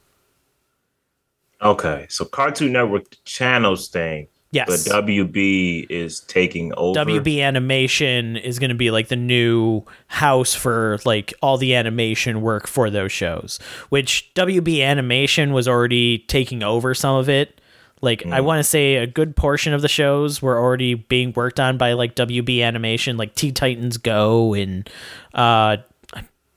Okay, 1.63 2.07
so 2.09 2.25
Cartoon 2.25 2.73
Network 2.73 3.17
channels 3.25 3.89
thing. 3.89 4.29
Yes. 4.51 4.87
But 4.87 5.05
WB 5.05 5.87
is 5.91 6.21
taking 6.21 6.73
over. 6.77 6.99
WB 6.99 7.43
Animation 7.43 8.37
is 8.37 8.59
going 8.59 8.71
to 8.71 8.75
be 8.75 8.91
like 8.91 9.09
the 9.09 9.17
new 9.17 9.83
house 10.07 10.55
for 10.55 10.99
like 11.05 11.35
all 11.43 11.59
the 11.59 11.75
animation 11.75 12.41
work 12.41 12.67
for 12.67 12.89
those 12.89 13.13
shows, 13.13 13.59
which 13.91 14.31
WB 14.35 14.81
Animation 14.83 15.53
was 15.53 15.69
already 15.69 16.21
taking 16.29 16.63
over 16.63 16.95
some 16.95 17.17
of 17.17 17.29
it 17.29 17.61
like 18.01 18.21
mm. 18.21 18.33
I 18.33 18.41
want 18.41 18.59
to 18.59 18.65
say 18.65 18.97
a 18.97 19.07
good 19.07 19.37
portion 19.37 19.73
of 19.73 19.83
the 19.83 19.89
shows 19.89 20.41
were 20.41 20.59
already 20.59 20.95
being 20.95 21.33
worked 21.33 21.61
on 21.61 21.79
by 21.79 21.95
like 21.95 22.15
WB 22.15 22.61
Animation, 22.63 23.17
like 23.17 23.35
T 23.35 23.53
Titans 23.53 23.97
Go, 23.97 24.55
and 24.55 24.89
uh, 25.35 25.79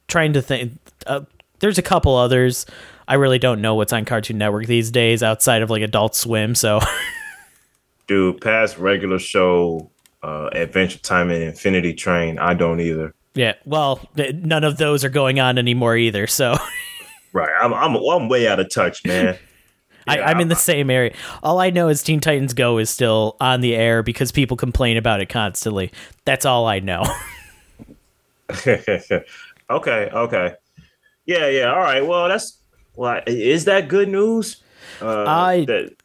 trying 0.07 0.33
to 0.33 0.41
think. 0.41 0.73
Uh, 1.05 1.21
there's 1.59 1.77
a 1.77 1.83
couple 1.83 2.15
others. 2.15 2.65
I 3.07 3.15
really 3.15 3.39
don't 3.39 3.61
know 3.61 3.75
what's 3.75 3.93
on 3.93 4.05
Cartoon 4.05 4.37
Network 4.37 4.67
these 4.67 4.91
days 4.91 5.23
outside 5.23 5.61
of 5.61 5.69
like 5.69 5.81
Adult 5.81 6.15
Swim. 6.15 6.55
So, 6.55 6.79
dude, 8.07 8.41
past 8.41 8.77
regular 8.77 9.19
show, 9.19 9.89
uh, 10.23 10.49
Adventure 10.53 10.99
Time 10.99 11.29
and 11.29 11.43
Infinity 11.43 11.93
Train, 11.93 12.39
I 12.39 12.53
don't 12.53 12.79
either. 12.79 13.13
Yeah, 13.33 13.53
well, 13.65 14.07
none 14.33 14.63
of 14.63 14.77
those 14.77 15.05
are 15.05 15.09
going 15.09 15.39
on 15.39 15.57
anymore 15.57 15.95
either. 15.95 16.27
So, 16.27 16.55
right, 17.33 17.49
I'm 17.61 17.73
I'm 17.73 17.95
I'm 17.95 18.29
way 18.29 18.47
out 18.47 18.59
of 18.59 18.69
touch, 18.73 19.05
man. 19.05 19.37
I, 20.07 20.31
am 20.31 20.39
in 20.39 20.47
the 20.47 20.55
same 20.55 20.89
area. 20.89 21.13
All 21.43 21.59
I 21.59 21.69
know 21.69 21.89
is 21.89 22.03
Teen 22.03 22.19
Titans 22.19 22.53
Go 22.53 22.77
is 22.77 22.89
still 22.89 23.37
on 23.39 23.61
the 23.61 23.75
air 23.75 24.03
because 24.03 24.31
people 24.31 24.57
complain 24.57 24.97
about 24.97 25.21
it 25.21 25.29
constantly. 25.29 25.91
That's 26.25 26.45
all 26.45 26.65
I 26.65 26.79
know. 26.79 27.03
okay, 28.67 29.21
okay, 29.69 30.55
yeah, 31.25 31.47
yeah. 31.47 31.71
All 31.71 31.79
right. 31.79 32.05
Well, 32.05 32.27
that's 32.27 32.57
well. 32.95 33.21
Is 33.25 33.65
that 33.65 33.87
good 33.87 34.09
news? 34.09 34.61
Uh, 35.01 35.23
I 35.25 35.65
that- 35.65 35.95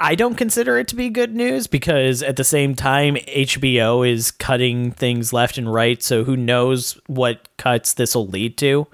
I 0.00 0.14
don't 0.14 0.36
consider 0.36 0.78
it 0.78 0.86
to 0.88 0.96
be 0.96 1.08
good 1.08 1.34
news 1.34 1.66
because 1.66 2.22
at 2.22 2.36
the 2.36 2.44
same 2.44 2.76
time 2.76 3.16
HBO 3.16 4.08
is 4.08 4.30
cutting 4.30 4.92
things 4.92 5.32
left 5.32 5.58
and 5.58 5.72
right. 5.72 6.00
So 6.00 6.22
who 6.22 6.36
knows 6.36 7.00
what 7.08 7.48
cuts 7.56 7.94
this 7.94 8.14
will 8.14 8.28
lead 8.28 8.56
to? 8.58 8.86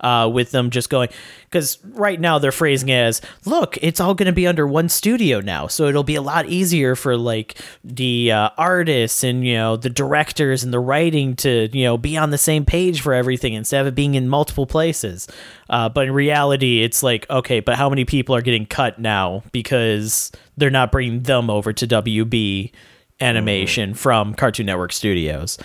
Uh, 0.00 0.30
with 0.32 0.50
them 0.50 0.70
just 0.70 0.90
going 0.90 1.08
because 1.44 1.78
right 1.84 2.20
now 2.20 2.38
they're 2.38 2.52
phrasing 2.52 2.88
it 2.88 2.94
as 2.94 3.20
look 3.44 3.76
it's 3.82 4.00
all 4.00 4.14
going 4.14 4.26
to 4.26 4.32
be 4.32 4.46
under 4.46 4.66
one 4.66 4.88
studio 4.88 5.40
now. 5.40 5.66
So 5.66 5.86
it'll 5.86 6.04
be 6.04 6.14
a 6.14 6.22
lot 6.22 6.46
easier 6.46 6.96
for 6.96 7.16
like 7.16 7.56
the 7.84 8.32
uh, 8.32 8.50
artists 8.56 9.22
and 9.22 9.46
you 9.46 9.54
know 9.54 9.76
the 9.76 9.90
directors 9.90 10.64
and 10.64 10.72
the 10.72 10.80
writing 10.80 11.36
to 11.36 11.68
you 11.72 11.84
know 11.84 11.98
be 11.98 12.16
on 12.16 12.30
the 12.30 12.38
same 12.38 12.64
page 12.64 13.00
for 13.00 13.12
everything 13.12 13.52
instead 13.54 13.82
of 13.82 13.86
it 13.88 13.94
being 13.94 14.14
in 14.14 14.28
multiple 14.28 14.66
places. 14.66 15.28
Uh, 15.68 15.88
but 15.88 16.06
in 16.06 16.12
reality 16.12 16.82
it's 16.82 17.02
like 17.02 17.28
okay 17.30 17.60
but 17.60 17.76
how 17.76 17.88
many 17.88 18.04
people 18.04 18.34
are 18.34 18.42
getting 18.42 18.66
cut 18.66 18.98
now 18.98 19.42
because 19.52 20.32
they're 20.56 20.70
not 20.70 20.90
bringing 20.90 21.22
them 21.22 21.48
over 21.48 21.72
to 21.72 21.86
wb 21.86 22.72
animation 23.20 23.90
mm-hmm. 23.90 23.96
from 23.96 24.34
cartoon 24.34 24.66
network 24.66 24.92
studios? 24.92 25.58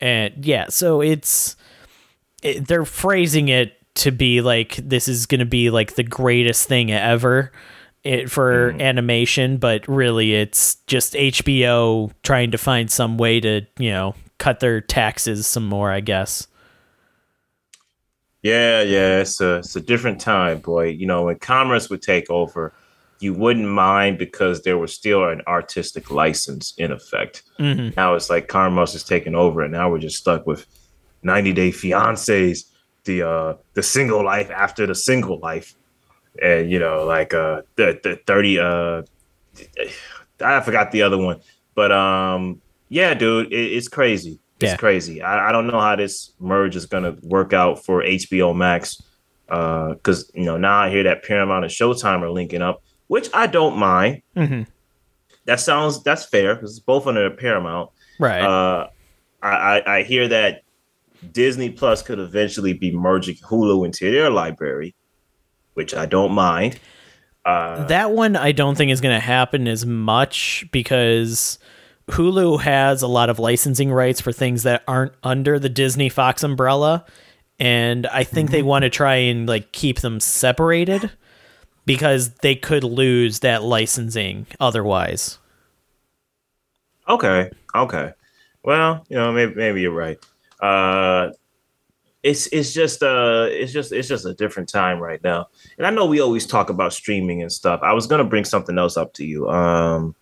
And 0.00 0.44
yeah 0.44 0.68
so 0.68 1.00
it's 1.00 1.56
it, 2.44 2.68
they're 2.68 2.84
phrasing 2.84 3.48
it 3.48 3.72
to 3.96 4.12
be 4.12 4.40
like 4.40 4.76
this 4.76 5.08
is 5.08 5.26
going 5.26 5.40
to 5.40 5.46
be 5.46 5.70
like 5.70 5.94
the 5.94 6.02
greatest 6.02 6.68
thing 6.68 6.92
ever 6.92 7.50
it, 8.04 8.30
for 8.30 8.72
mm. 8.72 8.82
animation, 8.82 9.56
but 9.56 9.86
really 9.88 10.34
it's 10.34 10.76
just 10.86 11.14
HBO 11.14 12.12
trying 12.22 12.50
to 12.50 12.58
find 12.58 12.90
some 12.90 13.16
way 13.16 13.40
to, 13.40 13.62
you 13.78 13.90
know, 13.90 14.14
cut 14.38 14.60
their 14.60 14.80
taxes 14.80 15.46
some 15.46 15.66
more, 15.66 15.90
I 15.90 16.00
guess. 16.00 16.46
Yeah, 18.42 18.82
yeah, 18.82 19.20
it's 19.20 19.40
a 19.40 19.56
it's 19.56 19.74
a 19.74 19.80
different 19.80 20.20
time, 20.20 20.58
boy. 20.58 20.88
You 20.88 21.06
know, 21.06 21.24
when 21.24 21.38
commerce 21.38 21.88
would 21.88 22.02
take 22.02 22.28
over, 22.28 22.74
you 23.18 23.32
wouldn't 23.32 23.66
mind 23.66 24.18
because 24.18 24.62
there 24.62 24.76
was 24.76 24.92
still 24.92 25.26
an 25.30 25.40
artistic 25.48 26.10
license 26.10 26.74
in 26.76 26.92
effect. 26.92 27.42
Mm-hmm. 27.58 27.94
Now 27.96 28.14
it's 28.14 28.28
like 28.28 28.48
commerce 28.48 28.94
is 28.94 29.02
taking 29.02 29.34
over, 29.34 29.62
and 29.62 29.72
now 29.72 29.90
we're 29.90 29.98
just 29.98 30.18
stuck 30.18 30.46
with 30.46 30.66
90 31.24 31.52
Day 31.52 31.70
Fiancés, 31.70 32.70
the 33.04 33.22
uh 33.22 33.54
the 33.74 33.82
single 33.82 34.24
life 34.24 34.50
after 34.50 34.86
the 34.86 34.94
single 34.94 35.38
life, 35.38 35.74
and 36.40 36.70
you 36.70 36.78
know 36.78 37.04
like 37.04 37.34
uh 37.34 37.62
the 37.76 37.98
the 38.02 38.16
30 38.26 38.58
uh 38.58 39.02
I 40.40 40.60
forgot 40.60 40.90
the 40.92 41.02
other 41.02 41.18
one, 41.18 41.40
but 41.74 41.92
um 41.92 42.60
yeah, 42.88 43.14
dude, 43.14 43.52
it, 43.52 43.72
it's 43.72 43.88
crazy. 43.88 44.38
It's 44.60 44.72
yeah. 44.72 44.76
crazy. 44.76 45.20
I, 45.20 45.48
I 45.48 45.52
don't 45.52 45.66
know 45.66 45.80
how 45.80 45.96
this 45.96 46.32
merge 46.38 46.76
is 46.76 46.86
gonna 46.86 47.16
work 47.22 47.52
out 47.52 47.84
for 47.84 48.02
HBO 48.02 48.54
Max 48.54 49.02
Uh 49.48 49.94
because 49.94 50.30
uh, 50.30 50.32
you 50.34 50.44
know 50.44 50.56
now 50.56 50.78
I 50.78 50.90
hear 50.90 51.02
that 51.04 51.24
Paramount 51.24 51.64
and 51.64 51.72
Showtime 51.72 52.22
are 52.22 52.30
linking 52.30 52.62
up, 52.62 52.82
which 53.08 53.28
I 53.34 53.46
don't 53.46 53.76
mind. 53.76 54.22
Mm-hmm. 54.36 54.62
That 55.46 55.60
sounds 55.60 56.02
that's 56.02 56.24
fair 56.24 56.54
because 56.54 56.70
it's 56.70 56.80
both 56.80 57.06
under 57.06 57.30
Paramount, 57.30 57.90
right? 58.18 58.42
Uh, 58.42 58.88
I, 59.42 59.48
I, 59.48 59.96
I 59.98 60.02
hear 60.02 60.26
that 60.28 60.63
Disney 61.32 61.70
Plus 61.70 62.02
could 62.02 62.18
eventually 62.18 62.72
be 62.72 62.92
merging 62.92 63.36
Hulu 63.36 63.84
into 63.84 64.10
their 64.10 64.30
library, 64.30 64.94
which 65.74 65.94
I 65.94 66.06
don't 66.06 66.32
mind. 66.32 66.78
Uh, 67.44 67.84
that 67.86 68.10
one 68.12 68.36
I 68.36 68.52
don't 68.52 68.76
think 68.76 68.90
is 68.90 69.00
going 69.00 69.14
to 69.14 69.20
happen 69.20 69.68
as 69.68 69.84
much 69.84 70.64
because 70.72 71.58
Hulu 72.08 72.60
has 72.60 73.02
a 73.02 73.08
lot 73.08 73.28
of 73.28 73.38
licensing 73.38 73.92
rights 73.92 74.20
for 74.20 74.32
things 74.32 74.62
that 74.62 74.82
aren't 74.88 75.12
under 75.22 75.58
the 75.58 75.68
Disney 75.68 76.08
Fox 76.08 76.42
umbrella 76.42 77.04
and 77.58 78.06
I 78.08 78.24
think 78.24 78.48
mm-hmm. 78.48 78.52
they 78.52 78.62
want 78.62 78.82
to 78.82 78.90
try 78.90 79.16
and 79.16 79.48
like 79.48 79.72
keep 79.72 80.00
them 80.00 80.20
separated 80.20 81.10
because 81.86 82.30
they 82.36 82.54
could 82.56 82.84
lose 82.84 83.40
that 83.40 83.62
licensing 83.62 84.46
otherwise. 84.58 85.38
Okay. 87.08 87.50
Okay. 87.74 88.12
Well, 88.64 89.04
you 89.08 89.16
know, 89.16 89.32
maybe 89.32 89.54
maybe 89.54 89.82
you're 89.82 89.92
right. 89.92 90.18
Uh 90.64 91.32
it's 92.22 92.46
it's 92.48 92.72
just 92.72 93.02
uh 93.02 93.46
it's 93.50 93.72
just 93.72 93.92
it's 93.92 94.08
just 94.08 94.24
a 94.24 94.34
different 94.34 94.68
time 94.68 94.98
right 94.98 95.22
now. 95.22 95.46
And 95.76 95.86
I 95.86 95.90
know 95.90 96.06
we 96.06 96.20
always 96.20 96.46
talk 96.46 96.70
about 96.70 96.92
streaming 96.92 97.42
and 97.42 97.52
stuff. 97.52 97.80
I 97.82 97.92
was 97.92 98.06
gonna 98.06 98.24
bring 98.24 98.44
something 98.44 98.78
else 98.78 98.96
up 98.96 99.12
to 99.14 99.26
you. 99.26 99.48
Um 99.50 100.14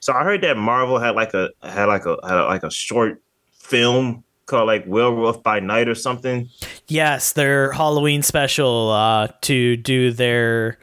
so 0.00 0.12
I 0.12 0.24
heard 0.24 0.42
that 0.42 0.56
Marvel 0.56 0.98
had 0.98 1.14
like 1.14 1.34
a 1.34 1.50
had 1.62 1.86
like 1.86 2.06
a 2.06 2.16
had 2.26 2.40
like 2.42 2.62
a 2.62 2.70
short 2.70 3.22
film 3.52 4.24
called 4.46 4.66
like 4.66 4.84
Werewolf 4.86 5.42
by 5.42 5.60
Night 5.60 5.88
or 5.88 5.94
something. 5.94 6.48
Yes, 6.88 7.32
their 7.32 7.72
Halloween 7.72 8.22
special 8.22 8.90
uh, 8.90 9.28
to 9.42 9.76
do 9.76 10.12
their 10.12 10.78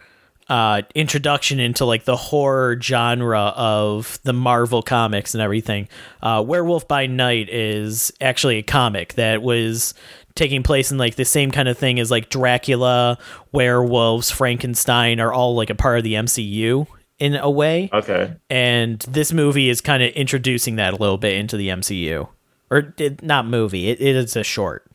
uh, 0.54 0.84
introduction 0.94 1.60
into 1.60 1.84
like 1.84 2.04
the 2.04 2.16
horror 2.16 2.80
genre 2.80 3.52
of 3.56 4.20
the 4.22 4.34
Marvel 4.34 4.84
comics 4.84 5.34
and 5.34 5.42
everything. 5.42 5.90
Uh, 6.22 6.44
Werewolf 6.46 6.88
by 6.88 7.08
Night 7.08 7.50
is 7.50 8.14
actually 8.22 8.58
a 8.58 8.62
comic 8.62 9.16
that 9.16 9.42
was 9.42 9.96
taking 10.36 10.62
place 10.62 10.92
in 10.92 11.00
like 11.00 11.16
the 11.16 11.26
same 11.26 11.50
kind 11.50 11.68
of 11.68 11.76
thing 11.76 12.00
as 12.00 12.12
like 12.12 12.30
Dracula, 12.30 13.18
werewolves, 13.52 14.30
Frankenstein 14.30 15.20
are 15.20 15.34
all 15.34 15.56
like 15.56 15.72
a 15.72 15.76
part 15.76 15.98
of 15.98 16.04
the 16.04 16.14
MCU 16.14 16.86
in 17.18 17.36
a 17.36 17.50
way. 17.50 17.90
Okay. 17.92 18.36
And 18.52 19.00
this 19.10 19.34
movie 19.34 19.70
is 19.70 19.82
kind 19.82 20.04
of 20.04 20.12
introducing 20.12 20.76
that 20.76 20.94
a 20.94 20.98
little 20.98 21.18
bit 21.18 21.34
into 21.34 21.58
the 21.58 21.70
MCU 21.70 22.28
or 22.70 22.94
it, 23.00 23.24
not 23.24 23.48
movie. 23.48 23.90
It, 23.90 24.00
it 24.00 24.16
is 24.16 24.36
a 24.36 24.44
short. 24.44 24.86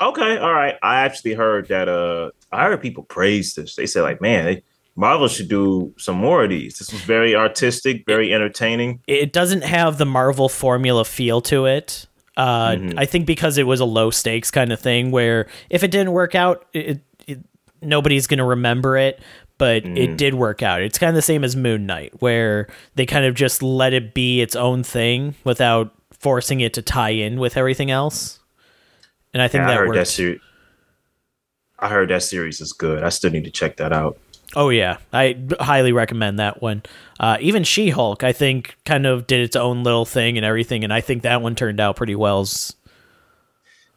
Okay, 0.00 0.36
all 0.38 0.52
right. 0.52 0.74
I 0.82 1.02
actually 1.02 1.34
heard 1.34 1.68
that. 1.68 1.88
Uh, 1.88 2.30
I 2.52 2.64
heard 2.64 2.80
people 2.80 3.04
praise 3.04 3.54
this. 3.54 3.76
They 3.76 3.86
said 3.86 4.02
like, 4.02 4.20
man, 4.20 4.44
they, 4.44 4.62
Marvel 4.96 5.28
should 5.28 5.48
do 5.48 5.94
some 5.96 6.16
more 6.16 6.44
of 6.44 6.50
these. 6.50 6.78
This 6.78 6.92
was 6.92 7.00
very 7.02 7.34
artistic, 7.34 8.04
very 8.06 8.34
entertaining. 8.34 9.00
It 9.06 9.32
doesn't 9.32 9.62
have 9.62 9.98
the 9.98 10.04
Marvel 10.06 10.48
formula 10.48 11.04
feel 11.04 11.40
to 11.42 11.66
it. 11.66 12.06
Uh, 12.36 12.70
mm-hmm. 12.72 12.98
I 12.98 13.06
think 13.06 13.26
because 13.26 13.58
it 13.58 13.66
was 13.66 13.80
a 13.80 13.84
low 13.84 14.10
stakes 14.10 14.50
kind 14.50 14.72
of 14.72 14.80
thing, 14.80 15.10
where 15.10 15.46
if 15.68 15.82
it 15.82 15.90
didn't 15.90 16.12
work 16.12 16.34
out, 16.34 16.66
it, 16.72 17.00
it, 17.26 17.38
nobody's 17.80 18.26
going 18.26 18.38
to 18.38 18.44
remember 18.44 18.96
it. 18.96 19.20
But 19.58 19.84
mm. 19.84 19.96
it 19.96 20.16
did 20.16 20.34
work 20.34 20.62
out. 20.62 20.80
It's 20.80 20.98
kind 20.98 21.10
of 21.10 21.14
the 21.14 21.22
same 21.22 21.44
as 21.44 21.54
Moon 21.54 21.84
Knight, 21.84 22.14
where 22.20 22.66
they 22.94 23.04
kind 23.04 23.26
of 23.26 23.34
just 23.34 23.62
let 23.62 23.92
it 23.92 24.14
be 24.14 24.40
its 24.40 24.56
own 24.56 24.82
thing 24.82 25.34
without 25.44 25.94
forcing 26.12 26.60
it 26.60 26.72
to 26.74 26.82
tie 26.82 27.10
in 27.10 27.38
with 27.38 27.58
everything 27.58 27.90
else. 27.90 28.38
And 29.34 29.42
I 29.42 29.48
think 29.48 29.62
yeah, 29.62 29.66
that 29.66 29.72
I 29.72 29.76
heard 29.76 29.88
worked. 29.88 30.16
that. 30.16 30.40
I 31.80 31.88
heard 31.88 32.10
that 32.10 32.22
series 32.22 32.60
is 32.60 32.72
good. 32.72 33.02
I 33.02 33.08
still 33.08 33.30
need 33.30 33.44
to 33.44 33.50
check 33.50 33.76
that 33.78 33.92
out. 33.92 34.18
Oh 34.56 34.68
yeah, 34.68 34.98
I 35.12 35.38
highly 35.60 35.92
recommend 35.92 36.38
that 36.38 36.60
one. 36.60 36.82
Uh, 37.20 37.36
even 37.40 37.62
She 37.62 37.90
Hulk, 37.90 38.24
I 38.24 38.32
think, 38.32 38.76
kind 38.84 39.06
of 39.06 39.26
did 39.26 39.40
its 39.40 39.54
own 39.54 39.84
little 39.84 40.04
thing 40.04 40.36
and 40.36 40.44
everything, 40.44 40.82
and 40.82 40.92
I 40.92 41.00
think 41.00 41.22
that 41.22 41.40
one 41.40 41.54
turned 41.54 41.78
out 41.78 41.96
pretty 41.96 42.16
well. 42.16 42.46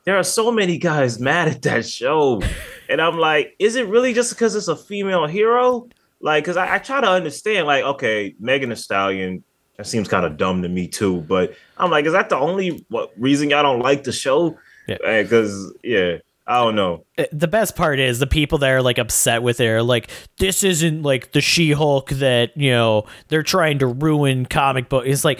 There 0.05 0.17
are 0.17 0.23
so 0.23 0.51
many 0.51 0.77
guys 0.77 1.19
mad 1.19 1.47
at 1.47 1.61
that 1.63 1.85
show, 1.87 2.41
and 2.89 3.01
I'm 3.01 3.17
like, 3.17 3.55
is 3.57 3.75
it 3.75 3.87
really 3.87 4.13
just 4.13 4.33
because 4.33 4.55
it's 4.55 4.67
a 4.67 4.75
female 4.75 5.25
hero? 5.25 5.89
Like, 6.21 6.43
because 6.43 6.55
I, 6.55 6.75
I, 6.75 6.77
try 6.77 7.01
to 7.01 7.09
understand, 7.09 7.67
like, 7.67 7.83
okay, 7.83 8.35
Megan 8.39 8.69
Thee 8.69 8.75
Stallion, 8.75 9.43
that 9.77 9.87
seems 9.87 10.07
kind 10.07 10.25
of 10.25 10.37
dumb 10.37 10.61
to 10.61 10.69
me 10.69 10.87
too. 10.87 11.21
But 11.21 11.55
I'm 11.77 11.89
like, 11.89 12.05
is 12.05 12.13
that 12.13 12.29
the 12.29 12.37
only 12.37 12.85
what 12.89 13.11
reason 13.17 13.49
y'all 13.49 13.63
don't 13.63 13.79
like 13.79 14.03
the 14.03 14.11
show? 14.11 14.57
Yeah, 14.87 15.23
because 15.23 15.73
yeah. 15.83 16.17
I 16.45 16.59
don't 16.59 16.75
know. 16.75 17.05
Uh, 17.17 17.23
the 17.31 17.47
best 17.47 17.75
part 17.75 17.99
is 17.99 18.19
the 18.19 18.27
people 18.27 18.57
that 18.59 18.69
are 18.69 18.81
like 18.81 18.97
upset 18.97 19.43
with 19.43 19.59
it 19.59 19.67
are 19.67 19.83
like, 19.83 20.09
this 20.39 20.63
isn't 20.63 21.01
like 21.01 21.31
the 21.31 21.41
She 21.41 21.71
Hulk 21.71 22.09
that, 22.09 22.55
you 22.57 22.71
know, 22.71 23.05
they're 23.29 23.43
trying 23.43 23.79
to 23.79 23.87
ruin 23.87 24.45
comic 24.45 24.89
book. 24.89 25.05
It's 25.05 25.23
like, 25.23 25.39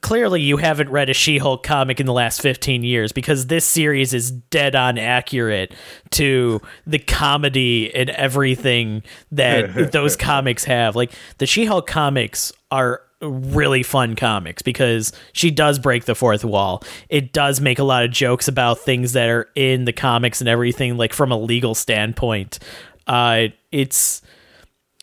clearly 0.00 0.40
you 0.40 0.56
haven't 0.56 0.90
read 0.90 1.10
a 1.10 1.14
She-Hulk 1.14 1.62
comic 1.62 2.00
in 2.00 2.06
the 2.06 2.12
last 2.12 2.40
15 2.40 2.82
years 2.82 3.12
because 3.12 3.46
this 3.46 3.64
series 3.64 4.14
is 4.14 4.30
dead 4.30 4.74
on 4.74 4.98
accurate 4.98 5.74
to 6.10 6.60
the 6.86 6.98
comedy 6.98 7.94
and 7.94 8.10
everything 8.10 9.02
that 9.32 9.92
those 9.92 10.16
comics 10.16 10.64
have. 10.64 10.96
Like 10.96 11.12
the 11.38 11.46
She-Hulk 11.46 11.86
comics 11.86 12.52
are 12.70 13.02
really 13.20 13.82
fun 13.82 14.14
comics 14.14 14.62
because 14.62 15.12
she 15.32 15.50
does 15.50 15.78
break 15.78 16.04
the 16.04 16.14
fourth 16.14 16.44
wall. 16.44 16.82
It 17.08 17.32
does 17.32 17.60
make 17.60 17.78
a 17.78 17.84
lot 17.84 18.04
of 18.04 18.10
jokes 18.10 18.48
about 18.48 18.78
things 18.78 19.12
that 19.12 19.28
are 19.28 19.48
in 19.54 19.84
the 19.84 19.92
comics 19.92 20.40
and 20.40 20.48
everything, 20.48 20.96
like 20.96 21.12
from 21.12 21.32
a 21.32 21.38
legal 21.38 21.74
standpoint. 21.74 22.58
Uh, 23.06 23.48
it's 23.72 24.22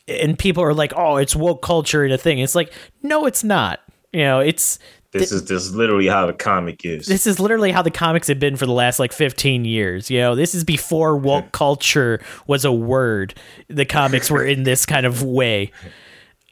and 0.07 0.38
people 0.38 0.63
are 0.63 0.74
like, 0.74 0.93
"Oh, 0.95 1.18
it's 1.18 1.36
woke 1.36 1.61
culture 1.61 2.03
and 2.03 2.13
a 2.13 2.18
thing." 2.18 2.39
It's 2.39 2.55
like, 2.55 2.72
no, 3.01 3.26
it's 3.26 3.43
not. 3.43 3.80
You 4.13 4.22
know, 4.22 4.39
it's 4.39 4.80
this 5.11 5.30
th- 5.30 5.41
is 5.41 5.47
this 5.47 5.63
is 5.63 5.76
literally 5.76 6.07
how 6.07 6.26
the 6.26 6.34
comic 6.34 6.86
is. 6.86 7.08
This 7.08 7.25
is 7.25 7.39
literally 7.39 7.71
how 7.71 7.82
the 7.82 7.92
comics 7.92 8.28
have 8.28 8.39
been 8.39 8.55
for 8.55 8.66
the 8.66 8.71
last 8.71 9.00
like 9.00 9.13
15 9.13 9.66
years. 9.66 10.12
You 10.12 10.20
know, 10.20 10.36
this 10.36 10.54
is 10.54 10.63
before 10.63 11.17
woke 11.17 11.51
culture 11.51 12.21
was 12.47 12.66
a 12.66 12.71
word. 12.71 13.33
The 13.67 13.86
comics 13.86 14.29
were 14.29 14.46
in 14.46 14.63
this 14.63 14.86
kind 14.86 15.05
of 15.05 15.24
way. 15.24 15.71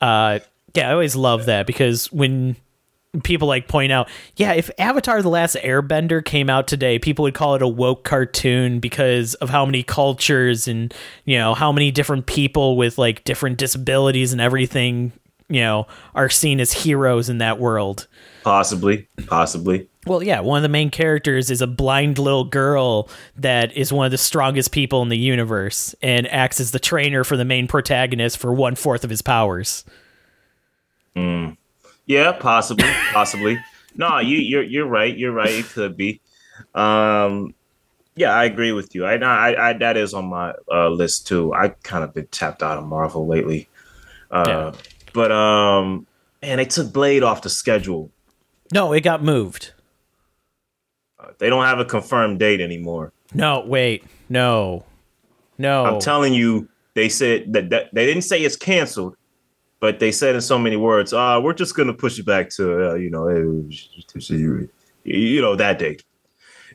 Uh, 0.02 0.40
yeah, 0.74 0.90
I 0.90 0.94
always 0.94 1.16
love 1.16 1.46
that 1.46 1.68
because 1.68 2.12
when 2.12 2.56
people 3.24 3.48
like 3.48 3.68
point 3.68 3.92
out, 3.92 4.10
yeah, 4.36 4.54
if 4.54 4.72
Avatar 4.80 5.22
the 5.22 5.30
Last 5.30 5.56
Airbender 5.58 6.24
came 6.26 6.50
out 6.50 6.68
today, 6.68 6.98
people 6.98 7.24
would 7.24 7.36
call 7.36 7.56
it 7.56 7.62
a 7.62 7.68
woke 7.68 8.04
cartoon 8.04 8.80
because 8.80 9.36
of 9.36 9.50
how 9.50 9.66
many 9.66 9.84
cultures 9.84 10.68
and, 10.68 10.94
you 11.26 11.38
know, 11.38 11.54
how 11.54 11.72
many 11.72 11.92
different 11.92 12.26
people 12.26 12.76
with 12.76 12.98
like 12.98 13.24
different 13.24 13.58
disabilities 13.58 14.32
and 14.32 14.42
everything, 14.42 15.12
you 15.48 15.62
know, 15.62 15.86
are 16.16 16.30
seen 16.30 16.60
as 16.60 16.72
heroes 16.72 17.30
in 17.30 17.38
that 17.38 17.60
world. 17.60 18.08
Possibly, 18.44 19.08
possibly. 19.28 19.88
Well, 20.08 20.24
yeah, 20.24 20.40
one 20.40 20.58
of 20.58 20.64
the 20.64 20.70
main 20.70 20.90
characters 20.90 21.52
is 21.52 21.62
a 21.62 21.68
blind 21.68 22.18
little 22.18 22.44
girl 22.44 23.10
that 23.38 23.78
is 23.78 23.94
one 23.94 24.06
of 24.06 24.12
the 24.12 24.18
strongest 24.18 24.72
people 24.72 25.02
in 25.02 25.10
the 25.10 25.18
universe 25.18 25.96
and 26.02 26.28
acts 26.28 26.60
as 26.60 26.72
the 26.72 26.80
trainer 26.80 27.24
for 27.24 27.38
the 27.38 27.46
main 27.46 27.68
protagonist 27.68 28.38
for 28.38 28.52
one 28.52 28.76
fourth 28.76 29.04
of 29.04 29.10
his 29.10 29.22
powers. 29.22 29.86
Mm. 31.16 31.58
Yeah, 32.06 32.32
possibly, 32.34 32.90
possibly. 33.12 33.60
no, 33.96 34.20
you 34.20 34.38
you're 34.38 34.64
you're 34.64 34.88
right. 34.88 35.16
You're 35.16 35.32
right. 35.32 35.52
It 35.52 35.66
could 35.66 35.96
be. 35.96 36.22
Um, 36.76 37.54
yeah, 38.16 38.32
I 38.32 38.46
agree 38.46 38.72
with 38.72 38.94
you. 38.94 39.06
I, 39.06 39.16
I, 39.16 39.70
I 39.70 39.74
that 39.74 39.98
is 39.98 40.14
on 40.14 40.26
my 40.26 40.54
uh, 40.72 40.90
list 40.90 41.28
too. 41.28 41.54
I 41.54 41.70
kind 41.70 42.04
of 42.04 42.14
been 42.14 42.28
tapped 42.28 42.62
out 42.62 42.78
of 42.78 42.86
Marvel 42.86 43.28
lately. 43.28 43.68
Uh, 44.30 44.46
yeah. 44.48 44.72
But 45.14 45.32
um, 45.32 46.08
man, 46.42 46.58
they 46.58 46.66
took 46.66 46.92
Blade 46.92 47.24
off 47.24 47.42
the 47.42 47.50
schedule. 47.50 48.12
No, 48.72 48.94
it 48.94 49.02
got 49.02 49.24
moved. 49.24 49.74
Uh, 51.20 51.30
they 51.38 51.50
don't 51.50 51.64
have 51.66 51.80
a 51.80 51.86
confirmed 51.86 52.40
date 52.40 52.62
anymore. 52.62 53.14
No, 53.34 53.64
wait, 53.66 54.04
no, 54.30 54.84
no. 55.58 55.86
I'm 55.86 56.00
telling 56.00 56.34
you, 56.34 56.68
they 56.94 57.10
said 57.10 57.54
that, 57.54 57.70
that 57.72 57.94
they 57.94 58.06
didn't 58.06 58.24
say 58.24 58.42
it's 58.42 58.56
canceled 58.56 59.16
but 59.84 60.00
they 60.00 60.14
said 60.14 60.34
in 60.34 60.40
so 60.40 60.58
many 60.58 60.78
words, 60.78 61.12
"Ah, 61.12 61.36
uh, 61.36 61.40
we're 61.42 61.52
just 61.52 61.76
gonna 61.76 61.94
push 61.94 62.18
it 62.18 62.26
back 62.26 62.50
to 62.52 62.92
uh, 62.92 62.94
you 62.94 63.10
know, 63.10 63.28
you 65.04 65.42
know 65.42 65.58
that 65.58 65.78
date." 65.78 66.06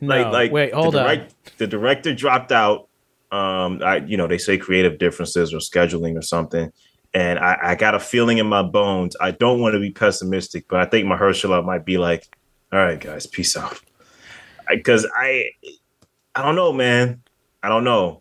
No, 0.02 0.08
like, 0.08 0.26
like 0.30 0.52
wait, 0.52 0.74
hold 0.74 0.92
the 0.92 1.00
direct, 1.00 1.22
on. 1.22 1.52
The 1.56 1.66
director 1.68 2.14
dropped 2.14 2.52
out, 2.52 2.86
Um, 3.32 3.80
I 3.82 3.96
you 4.06 4.18
know 4.18 4.26
they 4.26 4.36
say 4.36 4.58
creative 4.58 4.98
differences 4.98 5.54
or 5.54 5.56
scheduling 5.56 6.18
or 6.18 6.22
something, 6.22 6.70
and 7.14 7.38
I, 7.38 7.58
I 7.70 7.74
got 7.76 7.94
a 7.94 7.98
feeling 7.98 8.36
in 8.36 8.46
my 8.46 8.62
bones. 8.62 9.16
I 9.18 9.30
don't 9.30 9.58
want 9.58 9.72
to 9.72 9.80
be 9.80 9.90
pessimistic, 9.90 10.66
but 10.68 10.78
I 10.80 10.84
think 10.84 11.06
Mahershala 11.06 11.64
might 11.64 11.86
be 11.86 11.96
like, 11.96 12.28
"All 12.74 12.78
right, 12.78 13.00
guys, 13.00 13.26
peace 13.26 13.56
out," 13.56 13.80
because 14.68 15.06
I, 15.16 15.52
I 16.34 16.42
don't 16.42 16.56
know, 16.56 16.74
man. 16.74 17.22
I 17.62 17.70
don't 17.70 17.84
know. 17.84 18.20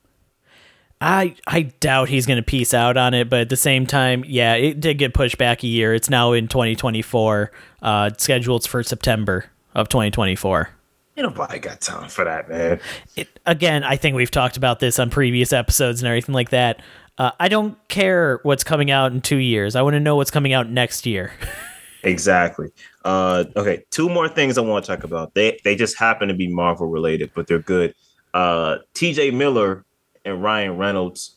I 1.00 1.36
I 1.46 1.64
doubt 1.80 2.10
he's 2.10 2.26
going 2.26 2.38
to 2.38 2.44
piece 2.44 2.74
out 2.74 2.98
on 2.98 3.14
it, 3.14 3.30
but 3.30 3.42
at 3.42 3.50
the 3.50 3.58
same 3.58 3.86
time, 3.86 4.24
yeah, 4.28 4.56
it 4.56 4.80
did 4.80 4.98
get 4.98 5.14
pushed 5.14 5.38
back 5.38 5.64
a 5.64 5.68
year. 5.68 5.94
It's 5.94 6.10
now 6.10 6.34
in 6.34 6.48
2024, 6.48 7.52
uh, 7.84 8.10
scheduled 8.18 8.68
for 8.68 8.82
September 8.82 9.46
of 9.76 9.90
2024. 9.90 10.70
Ain't 11.16 11.28
nobody 11.28 11.60
got 11.60 11.82
time 11.82 12.10
for 12.10 12.26
that, 12.26 12.50
man. 12.50 12.80
It, 13.16 13.28
again, 13.46 13.84
I 13.84 13.96
think 13.96 14.16
we've 14.16 14.32
talked 14.32 14.58
about 14.58 14.80
this 14.80 15.00
on 15.00 15.10
previous 15.10 15.54
episodes 15.54 16.02
and 16.02 16.08
everything 16.08 16.34
like 16.34 16.50
that. 16.50 16.82
Uh, 17.18 17.32
I 17.40 17.48
don't 17.48 17.76
care 17.88 18.40
what's 18.44 18.64
coming 18.64 18.92
out 18.92 19.12
in 19.12 19.22
two 19.22 19.38
years. 19.38 19.76
I 19.76 19.82
want 19.82 19.96
to 19.96 20.00
know 20.00 20.16
what's 20.16 20.30
coming 20.30 20.54
out 20.54 20.70
next 20.70 21.08
year. 21.08 21.32
exactly. 22.04 22.70
Uh, 23.04 23.46
okay, 23.56 23.84
two 23.90 24.10
more 24.10 24.30
things 24.30 24.58
I 24.58 24.62
want 24.62 24.86
to 24.86 24.96
talk 24.96 25.04
about. 25.04 25.34
They 25.34 25.60
they 25.64 25.76
just 25.76 25.98
happen 25.98 26.28
to 26.28 26.36
be 26.36 26.48
Marvel 26.48 26.88
related, 26.88 27.32
but 27.34 27.48
they're 27.48 27.60
good. 27.60 27.96
Uh, 28.34 28.78
T.J. 28.94 29.32
Miller 29.32 29.86
and 30.28 30.44
Ryan 30.44 30.78
Reynolds. 30.78 31.36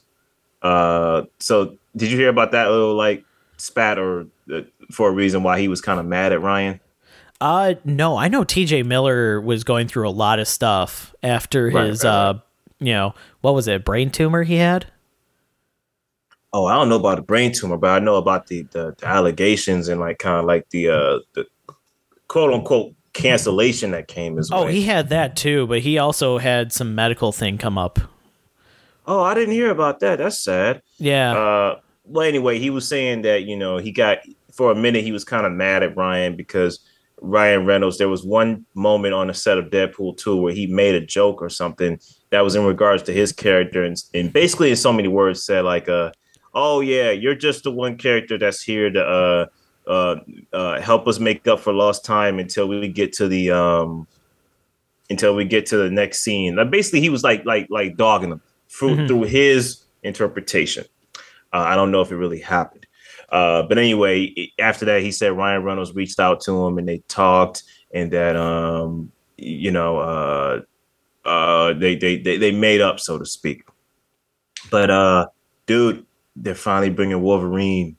Uh, 0.62 1.22
so 1.38 1.78
did 1.96 2.10
you 2.10 2.18
hear 2.18 2.28
about 2.28 2.52
that 2.52 2.70
little 2.70 2.94
like 2.94 3.24
spat 3.56 3.98
or 3.98 4.26
uh, 4.52 4.62
for 4.90 5.08
a 5.08 5.12
reason 5.12 5.42
why 5.42 5.60
he 5.60 5.68
was 5.68 5.80
kind 5.80 6.00
of 6.00 6.06
mad 6.06 6.32
at 6.32 6.42
Ryan? 6.42 6.80
Uh, 7.40 7.74
no, 7.84 8.18
I 8.18 8.28
know 8.28 8.44
T.J. 8.44 8.82
Miller 8.82 9.40
was 9.40 9.64
going 9.64 9.88
through 9.88 10.08
a 10.08 10.10
lot 10.10 10.38
of 10.38 10.46
stuff 10.46 11.14
after 11.22 11.68
right, 11.68 11.86
his 11.86 12.04
right, 12.04 12.10
uh, 12.10 12.32
right. 12.34 12.42
you 12.80 12.92
know, 12.92 13.14
what 13.40 13.54
was 13.54 13.66
it, 13.66 13.84
brain 13.84 14.10
tumor 14.10 14.42
he 14.42 14.56
had? 14.56 14.86
Oh, 16.52 16.66
I 16.66 16.74
don't 16.74 16.88
know 16.88 16.96
about 16.96 17.16
the 17.16 17.22
brain 17.22 17.52
tumor, 17.52 17.78
but 17.78 17.90
I 17.90 17.98
know 18.00 18.16
about 18.16 18.48
the 18.48 18.62
the, 18.72 18.94
the 18.98 19.06
allegations 19.06 19.88
and 19.88 20.00
like 20.00 20.18
kind 20.18 20.38
of 20.38 20.44
like 20.44 20.68
the 20.70 20.88
uh 20.88 21.18
the 21.34 21.46
quote 22.28 22.52
unquote 22.52 22.94
cancellation 23.12 23.92
that 23.92 24.08
came 24.08 24.38
as 24.38 24.50
well. 24.50 24.64
Oh, 24.64 24.66
he 24.66 24.82
had 24.82 25.08
that 25.10 25.36
too, 25.36 25.66
but 25.66 25.80
he 25.80 25.96
also 25.96 26.38
had 26.38 26.72
some 26.72 26.94
medical 26.94 27.32
thing 27.32 27.56
come 27.56 27.78
up. 27.78 28.00
Oh, 29.06 29.22
I 29.22 29.35
didn't 29.35 29.55
hear 29.55 29.70
about 29.70 30.01
that. 30.01 30.18
That's 30.18 30.40
sad. 30.40 30.82
Yeah. 30.98 31.32
Uh, 31.32 31.81
well, 32.05 32.27
anyway, 32.27 32.59
he 32.59 32.70
was 32.70 32.86
saying 32.86 33.22
that 33.22 33.44
you 33.44 33.56
know 33.56 33.78
he 33.78 33.93
got 33.93 34.18
for 34.52 34.70
a 34.70 34.74
minute 34.74 35.05
he 35.05 35.12
was 35.12 35.24
kind 35.24 35.47
of 35.47 35.52
mad 35.52 35.82
at 35.82 35.97
Ryan 35.97 36.36
because 36.36 36.81
Ryan 37.20 37.66
Reynolds. 37.66 37.98
There 37.98 38.09
was 38.09 38.24
one 38.24 38.64
moment 38.74 39.14
on 39.14 39.28
the 39.28 39.35
set 39.35 39.59
of 39.59 39.66
Deadpool 39.66 40.16
2 40.16 40.36
where 40.36 40.52
he 40.52 40.66
made 40.66 40.94
a 40.94 41.05
joke 41.05 41.40
or 41.43 41.48
something 41.48 41.98
that 42.31 42.40
was 42.43 42.55
in 42.55 42.64
regards 42.64 43.02
to 43.05 43.12
his 43.12 43.32
character, 43.32 43.82
and, 43.82 43.97
and 44.14 44.32
basically 44.32 44.70
in 44.70 44.77
so 44.77 44.93
many 44.93 45.09
words 45.09 45.43
said 45.43 45.64
like, 45.64 45.89
uh, 45.89 46.12
"Oh 46.55 46.81
yeah, 46.81 47.10
you're 47.10 47.35
just 47.35 47.64
the 47.64 47.70
one 47.70 47.97
character 47.97 48.39
that's 48.39 48.62
here 48.62 48.90
to 48.90 49.02
uh, 49.05 49.47
uh, 49.86 50.16
uh, 50.52 50.81
help 50.81 51.06
us 51.09 51.18
make 51.18 51.47
up 51.47 51.60
for 51.60 51.72
lost 51.72 52.05
time 52.05 52.39
until 52.39 52.68
we 52.68 52.89
get 52.89 53.12
to 53.14 53.28
the 53.28 53.51
um, 53.51 54.06
until 55.09 55.35
we 55.35 55.44
get 55.44 55.66
to 55.66 55.77
the 55.77 55.90
next 55.90 56.20
scene." 56.20 56.56
Like, 56.56 56.70
basically, 56.70 57.01
he 57.01 57.10
was 57.10 57.22
like 57.22 57.44
like 57.44 57.66
like 57.70 57.97
dogging 57.97 58.31
them 58.31 58.43
through 58.70 58.97
mm-hmm. 58.97 59.06
through 59.06 59.22
his 59.24 59.84
interpretation. 60.02 60.84
Uh, 61.52 61.64
I 61.66 61.74
don't 61.74 61.90
know 61.90 62.01
if 62.01 62.10
it 62.10 62.16
really 62.16 62.40
happened. 62.40 62.86
Uh, 63.28 63.62
but 63.62 63.78
anyway, 63.78 64.34
after 64.59 64.84
that, 64.86 65.02
he 65.02 65.12
said 65.12 65.32
Ryan 65.32 65.62
Reynolds 65.62 65.94
reached 65.94 66.18
out 66.18 66.40
to 66.42 66.66
him 66.66 66.78
and 66.78 66.88
they 66.88 66.98
talked, 67.09 67.62
and 67.92 68.10
that 68.12 68.36
um, 68.36 69.12
you 69.36 69.70
know, 69.70 69.98
uh, 69.98 70.60
uh, 71.24 71.72
they, 71.74 71.97
they 71.97 72.16
they 72.16 72.36
they 72.38 72.52
made 72.52 72.80
up, 72.80 73.01
so 73.01 73.18
to 73.18 73.26
speak. 73.26 73.62
But 74.70 74.90
uh, 74.90 75.26
dude, 75.66 76.06
they're 76.36 76.55
finally 76.55 76.90
bringing 76.90 77.20
Wolverine 77.22 77.97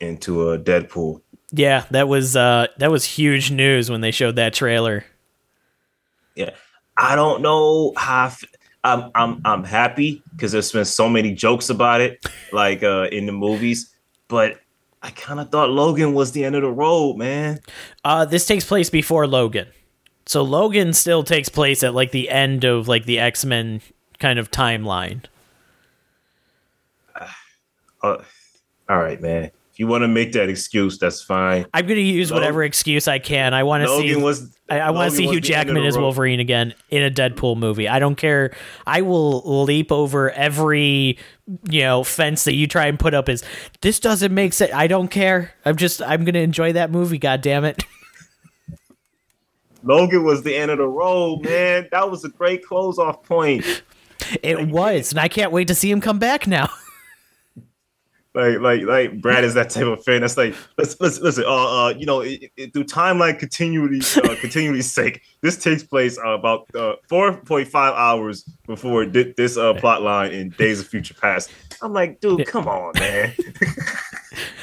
into 0.00 0.50
a 0.50 0.58
Deadpool. 0.58 1.20
Yeah, 1.50 1.84
that 1.90 2.08
was 2.08 2.36
uh, 2.36 2.66
that 2.78 2.90
was 2.90 3.04
huge 3.04 3.50
news 3.50 3.90
when 3.90 4.00
they 4.00 4.10
showed 4.10 4.36
that 4.36 4.54
trailer. 4.54 5.04
Yeah, 6.34 6.50
I 6.96 7.16
don't 7.16 7.42
know 7.42 7.92
how. 7.96 8.24
I 8.24 8.26
f- 8.26 8.44
I'm 8.84 9.10
I'm 9.14 9.40
I'm 9.44 9.64
happy 9.64 10.22
because 10.30 10.52
there's 10.52 10.70
been 10.70 10.84
so 10.84 11.08
many 11.08 11.34
jokes 11.34 11.70
about 11.70 12.00
it, 12.02 12.24
like 12.52 12.82
uh, 12.82 13.08
in 13.10 13.26
the 13.26 13.32
movies. 13.32 13.94
But 14.28 14.60
I 15.02 15.10
kind 15.10 15.40
of 15.40 15.50
thought 15.50 15.70
Logan 15.70 16.14
was 16.14 16.32
the 16.32 16.44
end 16.44 16.54
of 16.54 16.62
the 16.62 16.70
road, 16.70 17.16
man. 17.16 17.60
Uh, 18.04 18.24
this 18.26 18.46
takes 18.46 18.64
place 18.64 18.90
before 18.90 19.26
Logan. 19.26 19.68
So 20.26 20.42
Logan 20.42 20.92
still 20.92 21.24
takes 21.24 21.48
place 21.48 21.82
at 21.82 21.94
like 21.94 22.10
the 22.10 22.28
end 22.30 22.64
of 22.64 22.86
like 22.86 23.06
the 23.06 23.18
X 23.18 23.44
Men 23.44 23.80
kind 24.18 24.38
of 24.38 24.50
timeline. 24.50 25.24
Uh, 28.02 28.18
all 28.88 28.98
right, 28.98 29.20
man. 29.20 29.50
If 29.74 29.80
you 29.80 29.88
want 29.88 30.02
to 30.02 30.08
make 30.08 30.30
that 30.34 30.48
excuse, 30.48 31.00
that's 31.00 31.20
fine. 31.20 31.66
I'm 31.74 31.84
going 31.88 31.96
to 31.96 32.00
use 32.00 32.30
whatever 32.30 32.62
excuse 32.62 33.08
I 33.08 33.18
can. 33.18 33.52
I 33.54 33.64
want 33.64 33.82
to 33.82 33.88
see. 33.98 34.14
Was, 34.14 34.56
I, 34.70 34.78
I 34.78 34.90
want 34.90 35.10
to 35.10 35.16
see 35.16 35.26
Hugh 35.26 35.40
Jackman 35.40 35.84
as 35.84 35.98
Wolverine 35.98 36.38
again 36.38 36.76
in 36.90 37.02
a 37.02 37.10
Deadpool 37.10 37.56
movie. 37.56 37.88
I 37.88 37.98
don't 37.98 38.14
care. 38.14 38.54
I 38.86 39.02
will 39.02 39.64
leap 39.64 39.90
over 39.90 40.30
every 40.30 41.18
you 41.68 41.80
know 41.80 42.04
fence 42.04 42.44
that 42.44 42.54
you 42.54 42.68
try 42.68 42.86
and 42.86 43.00
put 43.00 43.14
up. 43.14 43.28
Is 43.28 43.42
this 43.80 43.98
doesn't 43.98 44.32
make 44.32 44.52
sense? 44.52 44.72
I 44.72 44.86
don't 44.86 45.08
care. 45.08 45.52
I'm 45.64 45.74
just. 45.74 46.00
I'm 46.02 46.22
going 46.22 46.34
to 46.34 46.40
enjoy 46.40 46.72
that 46.74 46.92
movie. 46.92 47.18
God 47.18 47.40
damn 47.40 47.64
it. 47.64 47.82
Logan 49.82 50.22
was 50.22 50.44
the 50.44 50.54
end 50.54 50.70
of 50.70 50.78
the 50.78 50.86
road, 50.86 51.42
man. 51.42 51.88
That 51.90 52.12
was 52.12 52.24
a 52.24 52.28
great 52.28 52.64
close 52.64 52.96
off 52.96 53.24
point. 53.24 53.82
It 54.40 54.68
was, 54.68 55.10
and 55.10 55.18
I 55.18 55.26
can't 55.26 55.50
wait 55.50 55.66
to 55.66 55.74
see 55.74 55.90
him 55.90 56.00
come 56.00 56.20
back 56.20 56.46
now. 56.46 56.70
like 58.34 58.58
like 58.58 58.82
like 58.82 59.20
Brad 59.20 59.44
is 59.44 59.54
that 59.54 59.70
type 59.70 59.84
of 59.84 60.04
fan. 60.04 60.20
That's 60.20 60.36
like 60.36 60.54
let's 60.78 61.00
let's 61.00 61.20
listen. 61.20 61.44
Uh, 61.46 61.86
uh 61.86 61.88
you 61.96 62.06
know, 62.06 62.20
it, 62.20 62.50
it, 62.56 62.72
through 62.72 62.84
timeline 62.84 63.38
continuity 63.38 64.00
uh, 64.22 64.34
continuity's 64.40 64.92
sake, 64.92 65.22
this 65.40 65.62
takes 65.62 65.82
place 65.82 66.18
uh, 66.18 66.30
about 66.30 66.66
uh, 66.74 66.94
four 67.08 67.32
point 67.32 67.68
five 67.68 67.94
hours 67.94 68.42
before 68.66 69.06
this 69.06 69.56
uh 69.56 69.74
plot 69.74 70.02
line 70.02 70.32
in 70.32 70.50
Days 70.50 70.80
of 70.80 70.86
Future 70.86 71.14
Past. 71.14 71.50
I'm 71.80 71.92
like, 71.92 72.20
dude, 72.20 72.46
come 72.46 72.66
on, 72.66 72.92
man. 72.98 73.34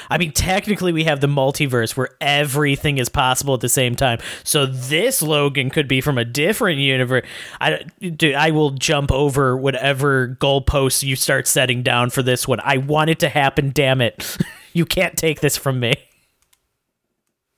I 0.10 0.18
mean, 0.18 0.31
technically, 0.31 0.91
we 0.91 1.03
have 1.06 1.22
the 1.22 1.27
multiverse 1.27 1.95
where 1.95 2.10
everything 2.19 2.98
is 2.98 3.10
possible 3.10 3.53
at 3.53 3.61
the 3.61 3.69
same 3.69 3.95
time. 3.95 4.19
So 4.43 4.65
this 4.65 5.22
Logan 5.22 5.69
could 5.69 5.88
be 5.88 6.02
from 6.02 6.18
a 6.18 6.26
different 6.26 6.80
universe. 6.80 7.26
I, 7.60 7.84
dude, 7.99 8.35
I 8.35 8.52
will 8.52 8.72
jump 8.72 9.11
over 9.11 9.56
whatever 9.57 10.38
goalposts 10.39 11.03
you 11.03 11.15
start 11.15 11.48
setting 11.48 11.84
down 11.84 12.10
for 12.10 12.23
this 12.23 12.48
one. 12.48 12.60
I 12.61 12.77
want 12.77 13.10
it 13.10 13.19
to 13.19 13.30
happen. 13.30 13.72
Damn 13.73 14.02
it! 14.02 14.38
you 14.73 14.85
can't 14.85 15.18
take 15.18 15.41
this 15.41 15.57
from 15.57 15.80
me. 15.80 15.93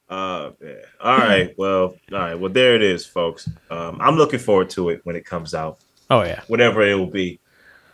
Uh, 0.09 0.51
man. 0.59 0.77
All 1.01 1.17
right. 1.17 1.57
Well, 1.57 1.95
all 2.11 2.19
right. 2.19 2.35
Well, 2.35 2.51
there 2.51 2.75
it 2.75 2.83
is, 2.83 3.05
folks. 3.05 3.49
Um, 3.71 3.97
I'm 3.99 4.15
looking 4.15 4.39
forward 4.39 4.69
to 4.71 4.89
it 4.89 5.01
when 5.05 5.15
it 5.15 5.25
comes 5.25 5.53
out. 5.53 5.79
Oh 6.09 6.23
yeah. 6.23 6.41
Whatever 6.47 6.83
it 6.83 6.93
will 6.95 7.07
be. 7.07 7.39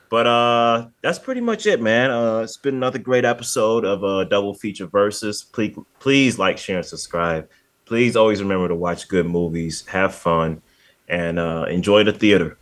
But 0.09 0.25
uh, 0.25 0.87
that's 1.01 1.19
pretty 1.19 1.41
much 1.41 1.67
it, 1.67 1.81
man. 1.81 2.09
Uh, 2.09 2.39
it's 2.39 2.57
been 2.57 2.75
another 2.75 2.97
great 2.97 3.25
episode 3.25 3.85
of 3.85 4.03
uh, 4.03 4.23
Double 4.23 4.55
Feature 4.55 4.87
Versus. 4.87 5.43
Please, 5.43 5.77
please 5.99 6.39
like, 6.39 6.57
share, 6.57 6.77
and 6.77 6.85
subscribe. 6.85 7.47
Please 7.85 8.15
always 8.15 8.41
remember 8.41 8.67
to 8.67 8.75
watch 8.75 9.07
good 9.07 9.27
movies, 9.27 9.85
have 9.87 10.15
fun, 10.15 10.61
and 11.07 11.37
uh, 11.37 11.65
enjoy 11.69 12.03
the 12.03 12.11
theater. 12.11 12.57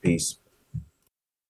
Peace. 0.00 0.36